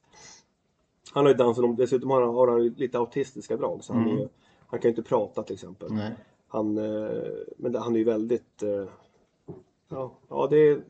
Han 1.12 1.24
har 1.24 1.32
ju 1.32 1.36
Down 1.38 1.54
syndrom, 1.54 1.76
dessutom 1.76 2.10
har 2.10 2.22
han, 2.22 2.34
har 2.34 2.48
han 2.48 2.66
lite 2.68 2.98
autistiska 2.98 3.56
drag 3.56 3.84
så 3.84 3.92
han, 3.92 4.08
är, 4.08 4.12
ju- 4.12 4.28
han 4.66 4.80
kan 4.80 4.88
ju 4.88 4.96
inte 4.96 5.02
prata 5.08 5.42
till 5.42 5.54
exempel. 5.54 5.88
Mm. 5.90 5.98
Nej. 5.98 6.12
Han, 6.48 6.78
eh, 6.78 7.22
men 7.56 7.74
han 7.74 7.94
är 7.94 7.98
ju 7.98 8.04
väldigt, 8.04 8.62
eh, 8.62 8.84
ja, 9.88 10.12
ja 10.28 10.46
det 10.50 10.56
är, 10.68 10.82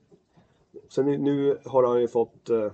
sen 0.88 1.04
nu, 1.06 1.18
nu 1.18 1.58
har 1.64 1.82
han 1.86 2.00
ju 2.00 2.08
fått, 2.08 2.50
eh, 2.50 2.72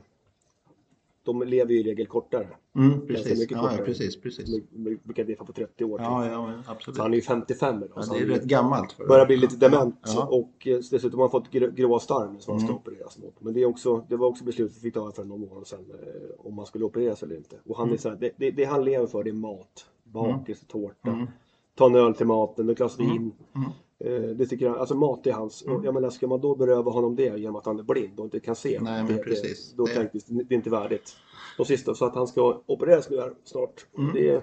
de 1.27 1.43
lever 1.43 1.73
ju 1.73 1.81
i 1.81 1.83
regel 1.83 2.07
kortare. 2.07 2.49
Mm, 2.77 3.07
precis. 3.07 3.39
mycket 3.41 3.57
Ja, 3.57 3.63
kortare. 3.63 3.79
ja, 3.79 3.85
precis, 3.85 4.21
precis. 4.21 4.45
De 4.71 4.99
brukar 5.05 5.25
leva 5.25 5.45
på 5.45 5.53
30 5.53 5.85
år. 5.85 5.99
typ. 5.99 6.05
Ja, 6.07 6.27
ja, 6.31 6.53
absolut. 6.67 6.97
Så 6.97 7.03
han 7.03 7.13
är 7.13 7.17
ju 7.17 7.23
55 7.23 7.77
idag. 7.77 7.89
Ja, 7.97 8.03
det 8.13 8.19
är 8.19 8.21
han 8.21 8.29
rätt 8.29 8.45
gammalt. 8.45 8.93
För 8.93 9.07
börjar 9.07 9.27
bli 9.27 9.37
lite 9.37 9.57
dement 9.57 10.01
Ja. 10.07 10.27
och 10.27 10.67
eh, 10.67 10.79
dessutom 10.91 11.21
har 11.21 11.27
han 11.27 11.31
fått 11.31 11.51
grå, 11.51 11.69
grå 11.71 11.99
starr 11.99 12.33
nu 12.33 12.41
som 12.41 12.53
han 12.53 12.61
ska 12.61 12.69
Mm. 12.69 12.77
opereras 12.77 13.19
mot. 13.19 13.35
Men 13.41 13.55
det, 13.55 13.63
är 13.63 13.67
också, 13.67 14.05
det 14.09 14.17
var 14.17 14.27
också 14.29 14.45
beslut 14.45 14.73
vi 14.77 14.81
fick 14.81 14.95
ta 14.95 15.13
för 15.13 15.25
några 15.25 15.41
månader 15.41 15.65
sedan 15.65 15.85
eh, 15.91 16.47
om 16.47 16.55
man 16.55 16.67
skulle 16.67 16.85
opereras 16.85 17.23
eller 17.23 17.37
inte. 17.37 17.57
Och 17.65 17.77
han 17.77 17.93
är 17.93 17.97
så 17.97 18.09
här, 18.09 18.17
det, 18.17 18.31
det, 18.37 18.51
det 18.51 18.65
han 18.65 18.85
lever 18.85 19.07
för 19.07 19.25
det 19.25 19.31
är 19.31 19.35
mat. 19.35 19.87
Bakis 20.05 20.63
och 20.63 20.69
tårta. 20.69 21.09
Mm. 21.11 21.27
Ta 21.75 21.87
en 21.87 21.95
öl 21.95 22.15
till 22.15 22.27
maten, 22.27 22.71
ett 22.71 22.77
glas 22.77 23.01
vin. 23.01 23.33
Mm. 23.55 23.71
Eh, 23.99 24.13
det 24.23 24.47
tycker 24.47 24.67
jag, 24.67 24.79
alltså 24.79 24.95
mat 24.95 25.27
är 25.27 25.33
hans. 25.33 25.63
Och 25.63 25.85
jag 25.85 25.95
menar, 25.95 26.11
ska 26.11 26.27
man 26.27 26.41
då 26.41 26.55
beröva 26.55 26.91
honom 26.91 27.17
det 27.17 27.39
genom 27.41 27.57
att 27.57 27.67
han 27.67 27.79
är 27.79 27.83
blind 27.83 28.19
och 28.21 28.25
inte 28.25 28.41
kan 28.41 28.57
se? 28.57 28.79
Nej, 28.83 29.05
men 29.05 29.17
det, 29.17 29.23
precis. 29.23 29.71
Det, 29.71 29.77
då 29.77 29.85
Det- 29.87 29.95
tänkte 29.95 30.19
det 30.29 30.55
är 30.55 30.57
inte 30.57 30.71
värdigt. 30.71 31.17
De 31.57 31.67
sista, 31.67 31.95
så 31.95 32.05
att 32.05 32.15
han 32.15 32.27
ska 32.27 32.61
opereras 32.67 33.11
nu 33.11 33.21
här 33.21 33.33
snart. 33.45 33.87
Mm. 33.99 34.15
Det 34.15 34.43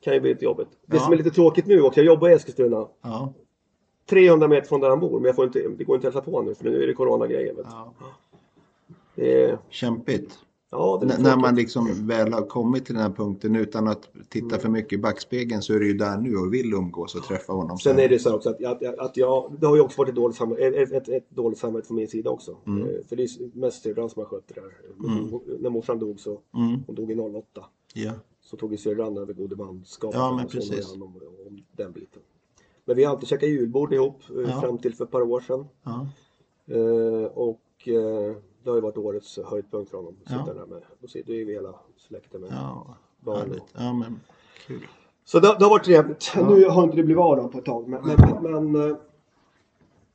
kan 0.00 0.14
ju 0.14 0.20
bli 0.20 0.30
lite 0.32 0.44
jobbigt. 0.44 0.68
Det 0.86 0.96
Ja. 0.96 1.02
som 1.02 1.12
är 1.12 1.16
lite 1.16 1.30
tråkigt 1.30 1.66
nu 1.66 1.82
också, 1.82 2.00
jag 2.00 2.06
jobbar 2.06 2.28
i 2.28 2.32
Eskilstuna. 2.32 2.88
Ja, 3.02 3.32
300 4.06 4.48
meter 4.48 4.68
från 4.68 4.80
där 4.80 4.88
han 4.90 5.00
bor, 5.00 5.20
men 5.20 5.24
jag 5.24 5.36
får 5.36 5.44
inte, 5.44 5.68
det 5.68 5.84
går 5.84 5.96
inte 5.96 6.08
att 6.08 6.14
hälsa 6.14 6.30
på 6.30 6.42
nu 6.42 6.54
för 6.54 6.64
nu 6.64 6.82
är 6.82 6.86
det 6.86 6.94
coronagrejer. 6.94 7.54
ja. 7.64 7.92
Det 9.14 9.42
är, 9.44 9.58
Kämpigt. 9.68 10.38
Ja, 10.74 10.98
det 11.00 11.18
när 11.22 11.36
man 11.36 11.54
liksom 11.54 12.06
väl 12.06 12.32
har 12.32 12.46
kommit 12.46 12.84
till 12.86 12.94
den 12.94 13.02
här 13.02 13.10
punkten 13.10 13.56
utan 13.56 13.88
att 13.88 14.08
titta 14.28 14.46
Mm. 14.46 14.60
för 14.60 14.68
mycket 14.68 14.92
i 14.92 14.98
backspegeln 14.98 15.62
så 15.62 15.74
är 15.74 15.78
du 15.80 15.86
ju 15.86 15.94
där 15.94 16.18
nu 16.18 16.36
och 16.36 16.54
vill 16.54 16.72
umgås 16.74 17.14
och 17.14 17.22
träffa 17.22 17.52
honom. 17.52 17.78
Sen 17.78 17.98
är 17.98 18.08
det 18.08 18.18
så 18.18 18.34
också 18.36 18.50
att, 18.50 18.64
att, 18.64 18.98
att 18.98 19.16
jag, 19.16 19.56
det 19.60 19.66
har 19.66 19.74
ju 19.76 19.80
också 19.80 20.00
varit 20.00 20.08
ett 20.08 20.14
dåligt 20.14 20.36
samarbete, 20.36 20.76
ett, 20.82 20.92
ett, 20.92 21.08
ett 21.08 21.30
dåligt 21.30 21.58
samarbete 21.58 21.86
från 21.86 21.96
min 21.96 22.08
sida 22.08 22.30
också. 22.30 22.56
Mm. 22.66 22.82
Eh, 22.82 22.88
För 23.08 23.16
det 23.16 23.22
är 23.22 23.58
mest 23.58 23.82
syrran 23.82 24.10
som 24.10 24.20
har 24.22 24.26
skött 24.26 24.44
det 24.54 24.60
där. 24.60 24.72
Men 24.96 25.40
När 25.60 25.70
morsan 25.70 25.98
dog 25.98 26.20
så, 26.20 26.40
Mm. 26.54 26.80
hon 26.86 26.94
dog 26.94 27.10
i 27.10 27.14
08. 27.14 27.64
Ja. 27.94 28.12
Så 28.42 28.56
tog 28.56 28.72
ju 28.72 28.78
syrran 28.78 29.16
över 29.18 29.32
gode 29.34 29.56
manskapet. 29.56 30.18
Ja, 30.20 30.36
men 30.36 30.46
precis. 30.48 30.92
om, 30.92 31.02
om 31.02 31.12
den 31.76 31.92
biten. 31.92 32.22
Men 32.84 32.96
vi 32.96 33.04
har 33.04 33.12
alltid 33.14 33.28
käkat 33.28 33.48
julbord 33.48 33.92
ihop 33.92 34.20
eh, 34.30 34.50
Ja. 34.50 34.60
fram 34.60 34.78
till 34.78 34.94
för 34.94 35.04
ett 35.04 35.10
par 35.10 35.22
år 35.22 35.40
sedan. 35.40 35.64
Ja. 35.82 36.06
Eh, 36.74 37.24
och 37.24 37.88
eh, 37.88 38.36
det 38.64 38.70
har 38.70 38.74
ju 38.76 38.80
varit 38.80 38.96
årets 38.96 39.38
höjdpunkt 39.44 39.90
för 39.90 39.96
honom. 39.98 40.16
Ja. 40.24 40.30
Sitta 40.38 40.54
där 40.54 40.66
med. 40.66 40.82
Då 41.00 41.06
sitter 41.08 41.32
ju 41.32 41.52
hela 41.52 41.74
släkten 41.96 42.40
med. 42.40 42.50
ja, 42.52 42.86
Barn. 43.20 43.38
härligt. 43.38 43.64
Ja, 43.72 43.92
men 43.92 44.20
kul. 44.66 44.86
Så 45.24 45.40
det, 45.40 45.56
det 45.58 45.64
har 45.64 45.70
varit 45.70 45.84
trevligt. 45.84 46.32
Ja. 46.36 46.48
Nu 46.48 46.64
har 46.68 46.82
inte 46.84 46.96
det 46.96 47.02
blivit 47.02 47.20
av 47.22 47.36
då 47.36 47.48
på 47.48 47.58
ett 47.58 47.64
tag. 47.64 47.88
Men, 47.88 48.02
men, 48.42 48.42
men 48.72 48.90
eh, 48.90 48.96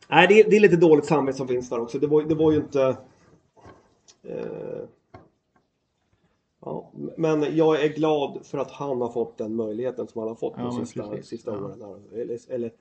nej, 0.09 0.27
det, 0.27 0.39
är- 0.39 0.49
det 0.49 0.55
är 0.55 0.59
lite 0.59 0.75
dåligt 0.77 1.05
samvete 1.05 1.37
som 1.37 1.47
finns 1.47 1.69
där 1.69 1.79
också. 1.79 1.99
Det 1.99 2.07
var, 2.07 2.23
det 2.23 2.35
var 2.35 2.51
ju 2.51 2.57
inte... 2.57 2.97
Eh, 4.23 4.81
ja, 6.61 6.91
men 7.17 7.55
jag 7.55 7.83
är 7.83 7.87
glad 7.89 8.45
för 8.45 8.57
att 8.57 8.71
han 8.71 9.01
har 9.01 9.09
fått 9.09 9.37
den 9.37 9.55
möjligheten 9.55 10.07
som 10.07 10.19
han 10.19 10.27
har 10.27 10.35
fått 10.35 10.53
Ja, 10.57 10.63
de 10.63 10.85
sista, 10.85 11.09
precis. 11.09 11.27
sista 11.27 11.51
Ja. 11.51 11.57
åren. 11.57 12.03
Eller, 12.13 12.39
eller 12.51 12.71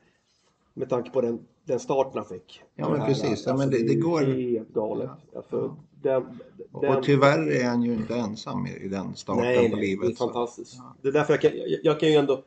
med 0.79 0.89
tanke 0.89 1.11
på 1.11 1.21
den, 1.21 1.39
den 1.65 1.79
starten 1.81 2.13
han 2.15 2.25
fick. 2.25 2.63
Ja, 2.75 2.89
men 2.91 3.07
precis. 3.07 3.47
Ja, 3.47 3.57
men 3.57 3.71
det- 3.71 3.77
är 3.77 3.85
det 3.85 3.93
ju 3.93 4.01
går- 4.03 4.21
helt 4.21 4.69
galet. 4.69 5.11
Alltså, 5.37 5.77
den, 6.03 6.27
Och, 6.73 6.83
den, 6.83 6.97
och 6.97 7.05
tyvärr 7.05 7.51
är 7.61 7.65
han 7.65 7.83
ju 7.83 7.93
inte 7.93 8.15
ensam 8.15 8.67
i 8.67 8.89
den 8.89 9.15
starten 9.17 9.43
Nej, 9.43 9.71
på 9.71 9.77
nej, 9.77 9.87
livet. 9.87 10.07
det 10.07 10.13
är 10.13 10.17
fantastiskt. 10.17 10.75
Ja. 10.79 10.95
Det 11.03 11.09
är 11.09 11.13
därför 11.13 11.33
jag 11.33 11.41
kan, 11.41 11.51
jag, 11.55 11.79
jag 11.83 12.01
kan 12.01 12.09
ju 12.09 12.15
ändå 12.15 12.43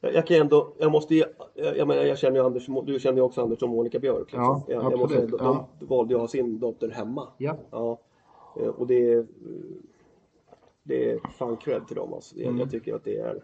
jag, 0.00 0.26
kan 0.26 0.36
ändå, 0.36 0.72
jag 0.78 0.92
måste 0.92 1.14
jag, 1.14 1.28
jag 1.54 2.06
jag 2.06 2.18
känner 2.18 2.36
ju 2.36 2.46
Anders, 2.46 2.66
du 2.86 3.00
känner 3.00 3.16
ju 3.18 3.22
också 3.22 3.42
Anders 3.42 3.62
och 3.62 3.68
Monica 3.68 3.98
Björk. 3.98 4.18
Liksom. 4.20 4.40
Ja, 4.42 4.64
jag, 4.68 4.92
jag 4.92 4.98
måste, 4.98 5.26
de, 5.26 5.36
ja. 5.40 5.68
de 5.80 5.86
valde 5.86 6.12
ju 6.12 6.16
att 6.16 6.20
ha 6.20 6.28
sin 6.28 6.58
dotter 6.58 6.90
hemma. 6.90 7.28
Ja. 7.38 7.56
Ja. 7.70 7.98
Eh, 8.60 8.66
Och 8.68 8.86
det 8.86 9.12
är, 9.12 9.26
det 10.82 11.10
är 11.10 11.18
fan 11.38 11.56
cred 11.56 11.86
till 11.86 11.96
dem 11.96 12.12
alltså. 12.14 12.36
Mm. 12.40 12.58
jag 12.58 12.70
tycker 12.70 12.94
att 12.94 13.04
det 13.04 13.16
är, 13.16 13.42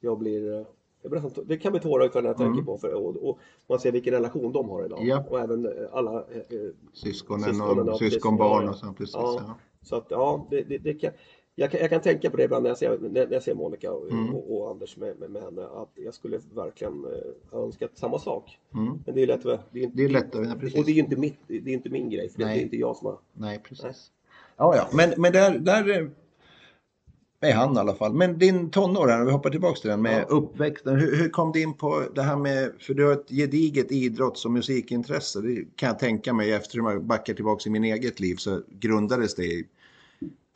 jag 0.00 0.18
blir, 0.18 0.66
blir 1.08 1.44
det 1.46 1.56
kan 1.56 1.72
bli 1.72 1.80
tårögd 1.80 2.14
när 2.14 2.22
jag 2.22 2.36
tänker 2.36 2.52
Mm. 2.52 2.64
på 2.66 2.78
för, 2.78 2.94
och, 2.94 3.28
och 3.28 3.38
man 3.68 3.78
ser 3.78 3.92
vilken 3.92 4.12
relation 4.14 4.52
de 4.52 4.68
har 4.68 4.84
idag. 4.84 4.98
Ja. 5.02 5.24
Och 5.30 5.40
även 5.40 5.66
eh, 5.66 5.72
alla 5.92 6.12
eh, 6.12 6.36
eh, 6.36 6.70
Syskonen 6.92 7.42
Syskonen, 7.44 7.86
ja, 7.86 7.92
och 7.92 7.98
precis. 7.98 8.14
syskonbarn 8.14 8.68
och 8.68 8.76
så. 8.76 8.86
Precis, 8.92 9.14
Ja. 9.14 9.34
ja. 9.46 9.54
Så 9.82 9.96
att 9.96 10.06
ja, 10.08 10.46
det, 10.50 10.62
det, 10.62 10.78
det 10.78 10.94
kan, 10.94 11.10
jag, 11.54 11.70
kan, 11.70 11.80
jag 11.80 11.90
kan 11.90 12.00
tänka 12.00 12.30
på 12.30 12.36
det 12.36 12.42
ibland 12.44 12.62
när 12.62 12.70
jag 12.70 12.78
ser, 12.78 12.98
när 13.00 13.28
jag 13.32 13.42
ser 13.42 13.54
Monica 13.54 13.92
och, 13.92 14.10
Mm. 14.10 14.34
och, 14.34 14.56
och 14.56 14.70
Anders 14.70 14.96
med, 14.96 15.18
med, 15.18 15.30
med 15.30 15.42
henne. 15.42 15.62
Att 15.62 15.90
jag 15.94 16.14
skulle 16.14 16.40
verkligen 16.54 17.04
eh, 17.04 17.58
önskat 17.58 17.90
samma 17.94 18.18
sak. 18.18 18.58
Mm. 18.74 18.98
Men 19.06 19.14
det 19.14 19.22
är 19.22 19.26
lätt. 19.26 19.42
Det 19.42 19.50
är, 19.80 19.82
inte- 19.82 19.96
Det 19.96 20.04
är 20.04 20.08
ja, 20.44 20.54
och 20.54 20.60
precis. 20.60 20.84
det 20.86 20.90
är 20.92 20.94
ju 20.94 21.00
inte, 21.00 21.16
mitt, 21.16 21.38
det 21.46 21.54
är 21.56 21.68
inte 21.68 21.90
min 21.90 22.10
grej. 22.10 22.28
För 22.28 22.38
det 22.38 22.44
Nej. 22.44 22.58
är 22.58 22.62
inte 22.62 22.76
jag 22.76 22.96
som 22.96 23.06
har... 23.06 23.18
Nej, 23.32 23.60
precis. 23.68 24.10
Ja, 24.56 24.76
ja. 24.76 24.88
Men, 24.92 25.10
men 25.16 25.32
där, 25.32 25.58
där 25.58 26.10
är 27.42 27.54
han 27.54 27.76
i 27.76 27.78
alla 27.78 27.94
fall. 27.94 28.12
Men 28.14 28.38
din 28.38 28.70
tonår 28.70 29.08
här, 29.08 29.24
vi 29.24 29.30
hoppar 29.32 29.50
tillbaka 29.50 29.80
till 29.80 29.90
den 29.90 30.02
med 30.02 30.24
Ja. 30.28 30.36
uppväxten. 30.36 30.96
Hur, 30.96 31.16
hur 31.16 31.28
kom 31.28 31.52
du 31.52 31.62
in 31.62 31.74
på 31.74 32.02
det 32.14 32.22
här 32.22 32.36
med, 32.36 32.72
för 32.78 32.94
du 32.94 33.04
har 33.04 33.12
ett 33.12 33.28
gediget 33.28 33.92
idrotts 33.92 34.44
och 34.44 34.50
musikintresse. 34.50 35.40
Det 35.40 35.64
kan 35.76 35.86
jag 35.86 35.98
tänka 35.98 36.32
mig 36.32 36.52
eftersom 36.52 36.86
jag 36.86 37.04
backar 37.04 37.34
tillbaka 37.34 37.68
i 37.68 37.72
min 37.72 37.84
eget 37.84 38.20
liv 38.20 38.36
så 38.36 38.60
grundades 38.68 39.34
det 39.34 39.44
i 39.44 39.66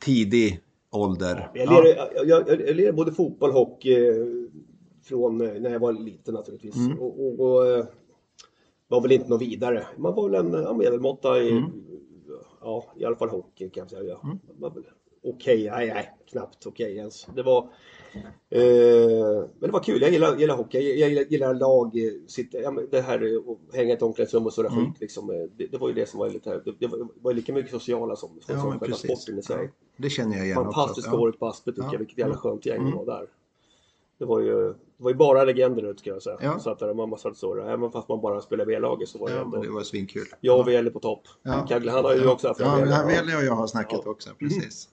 tidig 0.03 0.59
ålder. 0.91 1.51
Jag 1.53 1.69
lirade, 1.69 2.09
jag, 2.15 2.27
jag, 2.27 2.49
jag 2.49 2.75
lirade 2.75 2.93
både 2.93 3.11
fotboll 3.11 3.49
och 3.49 3.55
hockey 3.55 4.07
eh, 4.07 4.15
från 5.03 5.41
eh, 5.41 5.61
när 5.61 5.69
jag 5.69 5.79
var 5.79 5.93
liten 5.93 6.33
naturligtvis. 6.33 6.75
Mm. 6.75 6.99
Och, 6.99 7.25
och, 7.25 7.39
och 7.39 7.67
eh, 7.67 7.85
var 8.87 9.01
väl 9.01 9.11
inte 9.11 9.29
något 9.29 9.41
vidare. 9.41 9.87
Man 9.97 10.15
var 10.15 10.29
väl 10.29 10.45
en 10.45 10.63
ja, 10.63 10.73
medelmåtta 10.73 11.41
i, 11.43 11.51
Mm. 11.51 11.63
ja, 12.61 12.85
i 12.97 13.05
alla 13.05 13.15
fall 13.15 13.29
hockey 13.29 13.69
kan 13.69 13.81
jag 13.81 13.89
säga. 13.89 14.17
Mm. 14.23 14.37
Okej, 15.23 15.69
nej, 15.71 15.87
nej, 15.93 16.11
knappt 16.31 16.65
okej 16.65 16.97
ens. 16.97 17.27
Det 17.35 17.43
var, 17.43 17.57
eh, 18.49 19.45
men 19.59 19.67
det 19.69 19.71
var 19.71 19.83
kul. 19.83 20.01
Jag 20.01 20.11
gillar, 20.11 20.37
gillar 20.37 20.55
hockey. 20.55 20.99
Jag, 20.99 21.09
gillar, 21.09 21.23
gillar 21.23 21.53
lag, 21.53 21.91
eh, 21.97 22.71
men 22.71 22.87
det 22.91 23.01
här 23.01 23.33
eh, 23.33 23.51
att 23.51 23.75
hänga 23.75 23.89
i 23.89 23.93
ett 23.93 24.01
omklädningsrum 24.01 24.45
och 24.45 24.53
sådär 24.53 24.69
Mm. 24.69 24.85
skit. 24.85 25.01
Liksom, 25.01 25.29
eh, 25.29 25.35
det, 25.57 25.67
det 25.67 25.77
var 25.77 25.87
ju 25.87 25.93
det 25.93 26.09
som 26.09 26.19
var 26.19 26.29
lite, 26.29 26.49
det, 26.65 26.73
det 26.79 26.87
var, 26.87 27.07
var 27.21 27.33
lika 27.33 27.53
mycket 27.53 27.71
sociala 27.71 28.15
som, 28.15 28.29
som, 28.29 28.55
Ja, 28.55 28.61
som 28.61 28.79
själva 28.79 28.95
sporten 28.95 29.39
i 29.39 29.41
sig. 29.43 29.57
Ja, 29.63 29.69
det 29.97 30.09
känner 30.09 30.37
jag 30.37 30.45
igen 30.45 30.55
Fantastiskt 30.55 31.07
också. 31.07 31.17
skårigt 31.17 31.39
på 31.39 31.47
Aspet 31.47 31.75
tycker 31.75 31.87
Ja. 31.87 31.93
jag. 31.93 31.99
Vilket 31.99 32.17
jävla 32.17 32.35
Ja. 32.35 32.39
skönt 32.39 32.65
gäng 32.65 32.77
Mm. 32.77 32.91
det 32.91 32.97
var 32.97 33.05
där. 33.05 33.27
Det 34.19 34.25
var 34.25 34.39
ju, 34.39 34.67
det 34.73 35.03
var 35.03 35.11
ju 35.11 35.17
bara 35.17 35.43
legender 35.43 35.81
där 35.81 35.93
ska 35.95 36.09
jag 36.09 36.21
säga. 36.21 36.37
Ja. 36.41 36.59
Så 36.59 36.69
att 36.69 36.79
där 36.79 36.93
man 36.93 37.17
satt 37.17 37.37
så. 37.37 37.61
Även 37.61 37.91
fast 37.91 38.09
man 38.09 38.21
bara 38.21 38.41
spelade 38.41 38.65
B-laget 38.71 39.09
så 39.09 39.17
var 39.17 39.27
det 39.29 39.35
ja 39.35 39.41
ändå. 39.41 39.61
det 39.61 39.69
var 39.69 39.81
svinkul. 39.83 40.25
Jag 40.41 40.59
och 40.59 40.67
Veli 40.67 40.89
på 40.89 40.99
topp. 40.99 41.21
Ja. 41.43 41.65
Kagle, 41.69 41.91
han 41.91 42.05
har 42.05 42.15
ju 42.15 42.27
också 42.27 42.47
haft 42.47 42.59
Ja, 42.59 42.75
Veli 43.07 43.35
och 43.37 43.43
jag 43.45 43.53
har 43.53 43.67
snackat 43.67 43.91
Ja. 43.93 43.99
Mm. 44.01 44.11
också, 44.11 44.29
precis. 44.39 44.89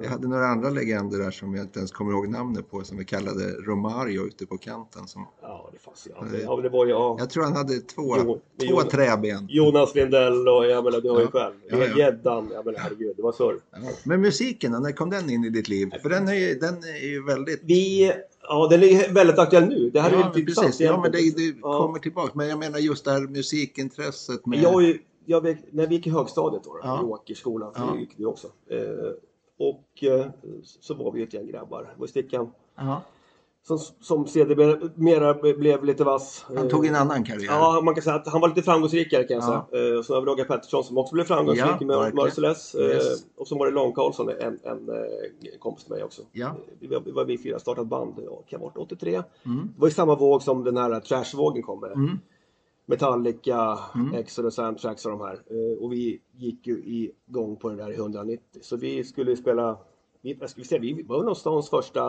Vi 0.00 0.06
hade 0.06 0.28
några 0.28 0.46
andra 0.46 0.70
legender 0.70 1.18
där 1.18 1.30
som 1.30 1.54
jag 1.54 1.64
inte 1.64 1.78
ens 1.78 1.90
kommer 1.92 2.12
ihåg 2.12 2.28
namnet 2.28 2.70
på 2.70 2.84
som 2.84 2.98
vi 2.98 3.04
kallade 3.04 3.44
Romario 3.52 4.26
ute 4.26 4.46
på 4.46 4.58
kanten. 4.58 5.06
Som, 5.06 5.26
Ja, 5.42 5.70
det 5.72 5.78
fanns 5.78 6.08
ja. 6.14 6.24
Det, 6.32 6.38
ja, 6.42 6.54
men 6.56 6.62
det 6.62 6.68
var 6.68 6.84
ju, 6.86 6.90
ja. 6.92 7.16
jag 7.18 7.30
tror 7.30 7.44
han 7.44 7.52
hade 7.56 7.78
två, 7.80 8.16
Jo, 8.18 8.40
två 8.60 8.66
gjorde- 8.66 8.90
träben. 8.90 9.46
Jonas 9.48 9.94
Lindell 9.94 10.48
och 10.48 10.66
jag 10.66 10.84
menar, 10.84 11.00
du 11.00 11.10
har 11.10 11.18
ju 11.20 11.24
Ja. 11.24 11.30
själv. 11.30 11.54
Ja, 11.70 11.76
ja. 11.78 11.98
Gäddan, 11.98 12.48
jag 12.54 12.66
menar 12.66 12.78
herregud, 12.78 13.16
det 13.16 13.22
var 13.22 13.32
surr. 13.32 13.60
Ja. 13.72 13.78
Men 14.04 14.20
musiken, 14.20 14.72
när 14.72 14.92
kom 14.92 15.10
den 15.10 15.30
in 15.30 15.44
i 15.44 15.50
ditt 15.50 15.68
liv? 15.68 15.90
För 16.02 16.08
den 16.08 16.28
är 16.28 16.34
ju, 16.34 16.54
den 16.58 16.74
är 16.74 17.06
ju 17.06 17.24
väldigt... 17.24 17.60
Vi, 17.64 18.12
ja 18.42 18.68
den 18.70 18.82
är 18.82 19.12
väldigt 19.14 19.38
aktuell 19.38 19.68
nu. 19.68 19.90
Det 19.90 20.00
här 20.00 20.10
är 20.10 20.14
ju 20.14 20.20
ja, 20.20 20.26
lite 20.28 20.40
intressant 20.40 20.66
precis. 20.66 20.80
Ja, 20.86 21.00
men 21.02 21.12
det, 21.12 21.18
det 21.36 21.54
Ja. 21.62 21.78
kommer 21.82 21.98
tillbaka. 21.98 22.32
Men 22.34 22.48
jag 22.48 22.58
menar 22.58 22.78
just 22.78 23.04
det 23.04 23.10
här 23.10 23.20
musikintresset 23.20 24.46
med... 24.46 24.62
Jag, 24.62 24.82
ju- 24.82 24.98
jag, 25.28 25.56
när 25.70 25.86
vi 25.86 25.94
gick 25.94 26.06
i 26.06 26.10
högstadiet 26.10 26.64
då, 26.64 26.80
Ja. 26.82 27.00
i 27.00 27.04
Åkerskolan, 27.04 27.74
för 27.74 27.80
Ja. 27.82 27.98
gick 27.98 28.10
vi 28.16 28.24
också. 28.24 28.46
Eh, 28.70 28.78
och 29.58 30.04
eh, 30.04 30.26
så 30.80 30.94
var 30.94 31.12
vi 31.12 31.22
ett 31.22 31.34
gäng 31.34 31.46
grabbar. 31.46 31.82
Det 31.82 32.00
var 32.00 32.06
Stickan 32.06 32.50
som, 33.62 33.78
som 34.00 34.26
sedermera 34.26 35.34
blev 35.54 35.84
lite 35.84 36.04
vass. 36.04 36.44
Han 36.56 36.68
tog 36.68 36.86
en 36.86 36.94
annan 36.94 37.24
karriär. 37.24 37.46
Ja, 37.46 37.80
man 37.84 37.94
kan 37.94 38.02
säga 38.02 38.16
att 38.16 38.28
han 38.28 38.40
var 38.40 38.48
lite 38.48 38.62
framgångsrikare 38.62 39.24
kan 39.24 39.36
jag 39.36 39.44
Ja. 39.44 39.66
säga. 39.72 39.96
Eh, 39.96 40.02
Så 40.02 40.14
har 40.14 40.20
vi 40.20 40.26
Roger 40.26 40.44
Pettersson 40.44 40.84
som 40.84 40.98
också 40.98 41.14
blev 41.14 41.24
framgångsrik 41.24 41.76
Ja, 41.80 41.86
med. 41.86 42.14
Merciless. 42.14 42.74
Eh, 42.74 42.86
Yes. 42.86 43.24
Och 43.36 43.48
så 43.48 43.58
var 43.58 43.66
det 43.66 43.72
Lång 43.72 43.92
Karlsson, 43.92 44.28
en, 44.28 44.58
en 44.64 44.90
kompis 45.58 45.84
till 45.84 45.92
mig 45.92 46.04
också. 46.04 46.22
Ja. 46.32 46.50
Vi 46.80 46.86
var, 46.86 47.00
vi 47.00 47.10
var 47.10 47.24
vi 47.24 47.38
fyra, 47.38 47.58
startat 47.58 47.86
band, 47.86 48.14
kan 48.48 48.60
ha 48.60 48.66
varit 48.66 48.76
83. 48.76 49.22
Mm. 49.44 49.68
Det 49.74 49.80
var 49.80 49.88
i 49.88 49.90
samma 49.90 50.14
våg 50.14 50.42
som 50.42 50.64
den 50.64 50.76
här 50.76 51.00
trashvågen 51.00 51.62
kom 51.62 51.80
med. 51.80 51.92
Mm. 51.92 52.18
Metallica, 52.86 53.78
Mm. 53.94 54.14
Exodus, 54.14 54.58
Anthrax 54.58 55.04
och 55.06 55.10
de 55.10 55.20
här. 55.20 55.42
Eh, 55.50 55.82
Och 55.82 55.92
vi 55.92 56.20
gick 56.36 56.66
ju 56.66 56.82
igång 57.28 57.56
på 57.56 57.68
den 57.68 57.78
där 57.78 57.92
i 57.92 57.94
190. 57.96 58.60
Så 58.62 58.76
vi 58.76 59.04
skulle 59.04 59.36
spela, 59.36 59.78
vi, 60.20 60.34
ska 60.34 60.46
vi, 60.56 60.64
säga, 60.64 60.80
vi 60.80 61.02
var 61.02 61.18
någonstans 61.18 61.70
första 61.70 62.08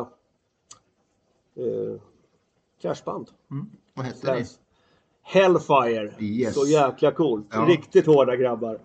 eh, 1.56 2.02
cashband. 2.82 3.30
Mm. 3.52 3.66
Vad 3.94 4.06
hette 4.06 4.28
det? 4.34 4.46
Hellfire. 5.22 6.14
Yes. 6.20 6.54
Så 6.56 6.68
jäkla 6.68 7.12
coolt. 7.12 7.48
Ja. 7.52 7.66
Riktigt 7.70 8.06
hårda 8.06 8.36
grabbar. 8.36 8.80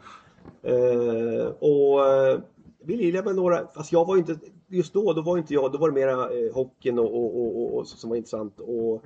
Eh, 0.62 1.46
och 1.58 2.06
eh, 2.06 2.40
vi 2.84 2.96
lirade 2.96 3.25
med 3.25 3.37
några, 3.37 3.66
fast 3.66 3.92
jag 3.92 4.06
var 4.06 4.16
inte, 4.16 4.37
just 4.68 4.92
då, 4.92 5.12
då 5.12 5.22
var 5.22 5.38
inte 5.38 5.54
jag, 5.54 5.72
då 5.72 5.78
var 5.78 5.88
det 5.88 5.94
mera 5.94 6.12
eh, 6.30 6.54
hockeyn 6.54 6.99
och, 6.99 7.14
och, 7.14 7.37
och, 7.37 7.76
och, 7.76 7.88
som 7.88 8.11
var 8.11 8.16
intressant 8.16 8.61
och 8.61 9.02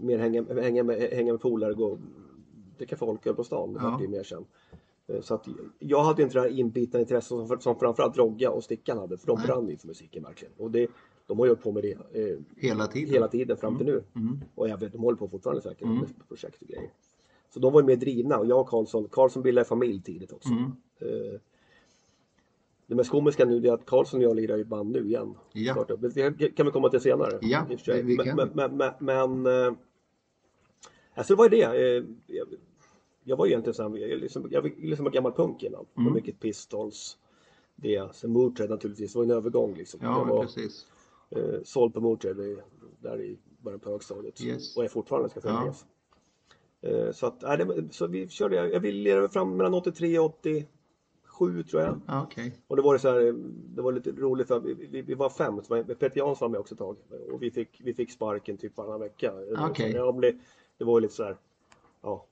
mer 0.00 0.18
hänga, 0.18 0.44
hänga, 0.62 0.82
med, 0.82 1.00
hänga 1.00 1.32
med 1.32 1.40
polare, 1.40 1.74
gå 1.74 1.98
dricka 2.78 2.96
folköl 2.96 3.34
på 3.34 3.44
stan. 3.44 3.72
Det 3.72 3.80
Ja. 3.82 3.90
var 3.90 4.00
det 4.00 4.08
mer 4.08 4.22
sen. 4.22 4.44
Eh, 5.06 5.20
Så 5.20 5.34
att 5.34 5.46
jag 5.78 6.02
hade 6.04 6.22
inte 6.22 6.34
det 6.34 6.40
här 6.40 6.58
inbitna 6.58 7.00
intresset 7.00 7.28
som, 7.28 7.60
som 7.60 7.78
framförallt 7.78 8.16
Rogga 8.16 8.50
och 8.50 8.64
Stickan 8.64 8.98
hade, 8.98 9.16
för 9.18 9.26
de 9.26 9.38
Nej. 9.38 9.46
brann 9.46 9.68
ju 9.68 9.76
för 9.76 9.86
musiken 9.86 10.22
verkligen. 10.22 10.54
Och 10.56 10.70
det, 10.70 10.90
de 11.26 11.38
har 11.38 11.46
ju 11.46 11.50
hållit 11.50 11.62
på 11.62 11.72
med 11.72 11.82
det 11.82 11.92
eh, 12.22 12.38
Hela 12.56 12.86
tiden? 12.86 13.10
hela 13.14 13.28
tiden 13.28 13.56
fram 13.56 13.76
till 13.76 13.86
nu. 13.86 14.02
Mm. 14.16 14.40
Och 14.54 14.68
jag 14.68 14.80
vet, 14.80 14.92
de 14.92 14.98
håller 15.02 15.18
på 15.18 15.28
fortfarande 15.28 15.62
säkert 15.62 15.82
Mm. 15.82 15.96
med 15.98 16.08
projekt 16.28 16.62
och 16.62 16.68
grejer. 16.68 16.90
Så 17.54 17.60
de 17.60 17.72
var 17.72 17.80
ju 17.80 17.86
mer 17.86 17.96
drivna 17.96 18.38
och 18.38 18.46
jag 18.46 18.60
och 18.60 18.68
Karlsson, 18.68 19.08
Karlsson 19.10 19.42
bildade 19.42 19.64
familj 19.64 20.02
tidigt 20.02 20.32
också. 20.32 20.48
Mm. 20.48 20.64
Eh, 21.00 21.40
det 22.88 22.94
mest 22.94 23.10
komiska 23.10 23.44
nu 23.44 23.66
är 23.68 23.72
att 23.72 23.86
Karlsson 23.86 24.20
och 24.20 24.24
jag 24.24 24.36
lirar 24.36 24.58
i 24.58 24.64
band 24.64 24.90
nu 24.92 25.06
igen. 25.06 25.34
Ja. 25.52 25.86
Det 26.38 26.50
kan 26.56 26.66
vi 26.66 26.72
komma 26.72 26.88
till 26.88 27.00
senare. 27.00 27.38
Ja, 27.42 27.66
vi- 28.04 28.16
kan. 28.16 28.36
Men, 28.36 28.50
men, 28.54 28.76
men, 28.76 28.92
men 29.42 29.66
eh, 29.66 29.72
alltså 31.14 31.34
var 31.34 31.44
ju 31.44 31.50
det. 31.50 31.62
eh, 31.96 32.04
Jag, 32.26 32.46
jag 33.24 33.36
var 33.36 33.46
ju 33.46 33.52
egentligen 33.52 33.74
så 33.74 33.88
här, 33.88 33.96
jag, 33.98 34.18
liksom, 34.20 34.48
jag 34.50 34.62
var 34.62 34.70
liksom 34.78 35.06
en 35.06 35.12
gammal 35.12 35.32
punk 35.32 35.62
innan. 35.62 35.86
Mm. 35.96 36.06
var 36.08 36.14
mycket 36.14 36.40
Pistols. 36.40 37.18
Det, 37.76 38.14
sen 38.14 38.30
Motörhead 38.32 38.70
naturligtvis, 38.74 39.12
det 39.12 39.18
var 39.18 39.24
en 39.24 39.30
övergång 39.30 39.74
liksom. 39.74 40.00
Ja, 40.02 40.18
jag 40.18 40.34
var, 40.34 40.42
precis. 40.42 40.86
eh, 41.30 41.62
såld 41.64 41.94
på 41.94 42.00
Motörhead 42.00 42.62
där 43.00 43.20
i 43.20 43.38
början 43.62 43.80
på 43.80 43.90
högstadiet. 43.90 44.40
Yes. 44.44 44.76
Och 44.76 44.84
är 44.84 44.88
fortfarande 44.88 45.28
ska 45.28 45.40
Ja. 45.44 45.60
sägas. 45.60 45.84
Eh, 46.80 47.12
så 47.12 47.26
att, 47.26 47.42
nej, 47.42 47.58
det, 47.58 47.88
så 47.94 48.06
vi 48.06 48.28
körde, 48.28 48.56
jag 48.56 48.80
ville 48.80 48.98
lira 49.02 49.28
fram 49.28 49.56
mellan 49.56 49.74
83 49.74 50.18
och 50.18 50.46
87 51.38 51.62
tror 51.62 51.82
jag. 51.82 52.00
Ja, 52.06 52.22
Okej. 52.22 52.52
Och 52.68 52.76
det 52.76 52.82
var 52.82 52.92
det 52.92 52.98
så 52.98 53.08
här, 53.08 53.34
det 53.76 53.82
var 53.82 53.92
lite 53.92 54.10
roligt 54.10 54.48
för 54.48 54.60
vi, 54.60 55.02
vi, 55.02 55.14
var 55.14 55.30
fem, 55.30 55.60
så 55.62 55.74
var, 55.74 55.82
Peter 55.82 56.18
Jansson 56.18 56.36
var 56.40 56.48
med 56.48 56.60
också 56.60 56.74
ett 56.74 56.78
tag. 56.78 56.96
Och 57.32 57.42
vi 57.42 57.50
fick, 57.50 57.68
vi 57.84 57.94
fick 57.94 58.10
sparken 58.12 58.56
typ 58.56 58.76
varannan 58.76 59.00
vecka. 59.00 59.32
Okej. 59.70 59.92
Ja, 59.96 60.12
men 60.12 60.20
det, 60.20 60.34
det 60.78 60.84
var 60.84 61.00
lite 61.00 61.14
så 61.14 61.24
här, 61.24 61.36
ja. 62.02 62.24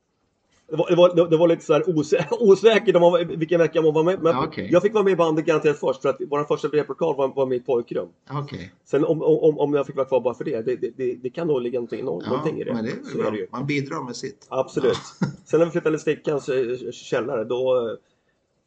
Det 0.68 0.76
var, 0.76 0.90
det, 0.90 0.96
var, 0.96 1.14
det, 1.14 1.28
det 1.30 1.36
var 1.36 1.48
lite 1.48 1.64
så 1.64 1.72
här 1.72 1.98
osä, 1.98 2.26
osäkert 2.40 2.96
om 2.96 3.00
man, 3.02 3.12
var- 3.12 3.24
vilken 3.24 3.58
vecka 3.60 3.82
man 3.82 3.94
var 3.94 4.04
med. 4.04 4.22
Men 4.22 4.32
Ja, 4.32 4.44
okej. 4.46 4.68
Jag 4.72 4.82
fick 4.82 4.94
vara 4.94 5.04
med 5.04 5.12
i 5.12 5.16
bandet 5.16 5.44
garanterat 5.46 5.78
först 5.78 6.02
för 6.02 6.08
att 6.08 6.16
vår 6.30 6.44
första 6.44 6.68
replokal 6.68 7.16
var, 7.16 7.28
var 7.28 7.46
mitt 7.46 7.66
pojkrum. 7.66 8.08
Okej. 8.30 8.72
Sen 8.84 9.04
om, 9.04 9.22
om, 9.22 9.58
om 9.58 9.74
jag 9.74 9.86
fick 9.86 9.96
vara 9.96 10.06
kvar 10.06 10.20
bara 10.20 10.34
för 10.34 10.44
det, 10.44 10.62
det, 10.62 10.76
det, 10.76 10.90
det, 10.96 11.14
det 11.14 11.30
kan 11.30 11.46
nog 11.46 11.60
ligga 11.62 11.78
någonting, 11.78 12.04
nå- 12.04 12.22
Ja, 12.24 12.30
någonting 12.30 12.60
i 12.60 12.64
det. 12.64 12.74
men 12.74 12.84
det 12.84 12.90
är 12.90 13.18
bra. 13.22 13.30
det 13.30 13.36
ju. 13.38 13.46
Man 13.52 13.66
bidrar 13.66 14.02
med 14.04 14.16
sitt. 14.16 14.46
Absolut. 14.48 14.96
Sen 15.44 15.58
när 15.58 15.64
vi 15.66 15.70
flyttade 15.72 15.96
till 15.96 16.00
Stickans 16.02 16.48
eh, 16.48 16.90
källare, 16.92 17.44
då 17.44 17.96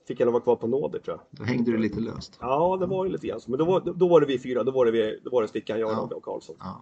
fick 0.10 0.20
jag 0.20 0.32
vara 0.32 0.42
kvar 0.44 0.56
på 0.56 0.68
nåder 0.68 1.00
tror 1.00 1.18
jag. 1.18 1.25
Då 1.39 1.44
hängde 1.44 1.72
du 1.72 1.78
lite 1.78 2.00
löst. 2.00 2.38
Ja, 2.42 2.78
det 2.80 2.86
var 2.86 3.06
ju 3.06 3.12
lite 3.12 3.28
grann 3.28 3.39
så. 3.42 3.51
Men 3.51 3.60
då 3.60 3.66
var, 3.66 3.80
då 3.96 4.08
var 4.08 4.22
det 4.22 4.28
vi 4.28 4.39
fyra. 4.39 4.63
Då 4.63 4.72
var 4.72 4.86
det, 4.86 4.92
vi, 4.92 5.20
då 5.24 5.30
var 5.30 5.42
det 5.42 5.48
Stickan, 5.48 5.80
jag, 5.80 5.92
Ja. 5.92 6.10
Och 6.16 6.24
Karlsson. 6.24 6.56
Ja. 6.60 6.82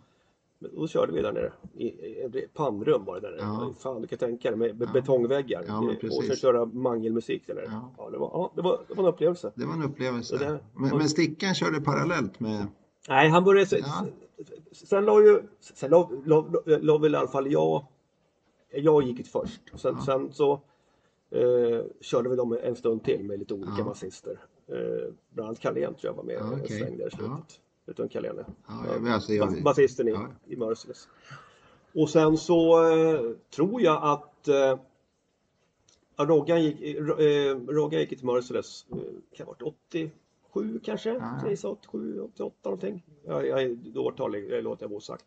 Men 0.59 0.71
då 0.75 0.87
körde 0.87 1.13
vi 1.13 1.21
där 1.21 1.31
nere. 1.33 1.51
I, 1.75 1.85
i 1.87 2.47
pannrum 2.53 3.05
var 3.05 3.15
det 3.15 3.21
där 3.21 3.31
nere. 3.31 3.41
Ja. 3.41 3.73
Fan, 3.79 4.01
du 4.01 4.07
kan 4.07 4.17
tänka 4.17 4.49
dig. 4.51 4.57
Med, 4.59 4.81
Ja. 4.81 4.87
betongväggar. 4.93 5.63
Ja, 5.67 5.93
och 6.17 6.23
sen 6.23 6.35
köra 6.35 6.65
mangelmusik 6.65 7.47
där 7.47 7.55
nere. 7.55 7.65
Ja. 7.71 7.91
Ja. 7.97 8.09
det, 8.09 8.17
var, 8.17 8.29
ja, 8.33 8.51
det, 8.55 8.61
var, 8.61 8.79
det 8.87 8.93
var 8.93 9.03
en 9.03 9.09
upplevelse. 9.13 9.51
Det 9.55 9.65
var 9.65 9.73
en 9.73 9.83
upplevelse. 9.83 10.37
Där- 10.37 10.59
Men, 10.75 10.97
men 10.97 11.09
Stickan 11.09 11.55
körde 11.55 11.81
parallellt 11.81 12.39
med... 12.39 12.65
Nej, 13.09 13.29
han 13.29 13.43
började... 13.43 13.77
Ja. 13.79 14.05
Sen 14.71 15.05
la 15.05 15.21
ju... 15.21 15.41
Sen 15.59 15.91
la, 15.91 16.09
la, 16.25 16.45
la, 16.65 16.77
la 16.81 16.97
väl 16.97 17.13
i 17.13 17.17
alla 17.17 17.27
fall 17.27 17.51
jag... 17.51 17.85
Jag 18.73 19.03
gick 19.03 19.27
först. 19.27 19.61
Och 19.73 19.79
sen, 19.79 19.95
Ja. 19.99 20.05
sen 20.05 20.33
så 20.33 20.61
eh, 21.31 21.81
körde 22.01 22.29
vi 22.29 22.35
dem 22.35 22.57
en 22.63 22.75
stund 22.75 23.03
till 23.03 23.23
med 23.23 23.39
lite 23.39 23.53
olika 23.53 23.71
Ja. 23.77 23.83
basister. 23.83 24.39
Eh, 24.67 25.13
bland 25.29 25.47
annat 25.47 25.59
Carlén 25.59 25.93
tror 25.95 26.09
jag 26.11 26.13
var 26.13 26.23
med 26.23 26.35
Ja, 26.35 26.53
okej. 26.63 26.79
sväng 26.79 26.97
där 26.97 27.07
i 27.07 27.11
slutet. 27.11 27.29
Ja. 27.85 27.91
Utan 27.91 28.09
Carlén. 28.09 28.35
ja. 28.67 29.13
Alltså, 29.13 29.33
jag, 29.33 29.49
Bas- 29.49 29.63
Basisten 29.63 30.07
i, 30.07 30.11
Ja. 30.11 30.27
i 30.47 30.55
Merciless. 30.55 31.07
Och 31.93 32.09
sen 32.09 32.37
så 32.37 32.83
eh, 32.91 33.21
tror 33.55 33.81
jag 33.81 34.03
att 34.03 34.47
eh, 34.47 34.77
Roggan 36.25 36.63
gick, 36.63 36.81
eh, 36.97 37.57
Roggan 37.67 37.99
gick 37.99 38.09
till 38.09 38.25
Merciless, 38.25 38.85
eh, 38.91 38.97
kan 39.35 39.45
ha 39.47 39.53
varit 39.53 39.61
87 39.61 40.79
kanske? 40.83 41.09
Ja. 41.13 41.49
Jag 41.49 41.57
sa 41.59 41.69
87, 41.69 42.21
88 42.21 42.55
någonting. 42.63 43.03
Jag, 43.25 43.47
jag 43.47 43.77
årtal 43.97 44.31
låter 44.63 44.83
jag 44.83 44.89
vara 44.89 44.97
osagt. 44.97 45.25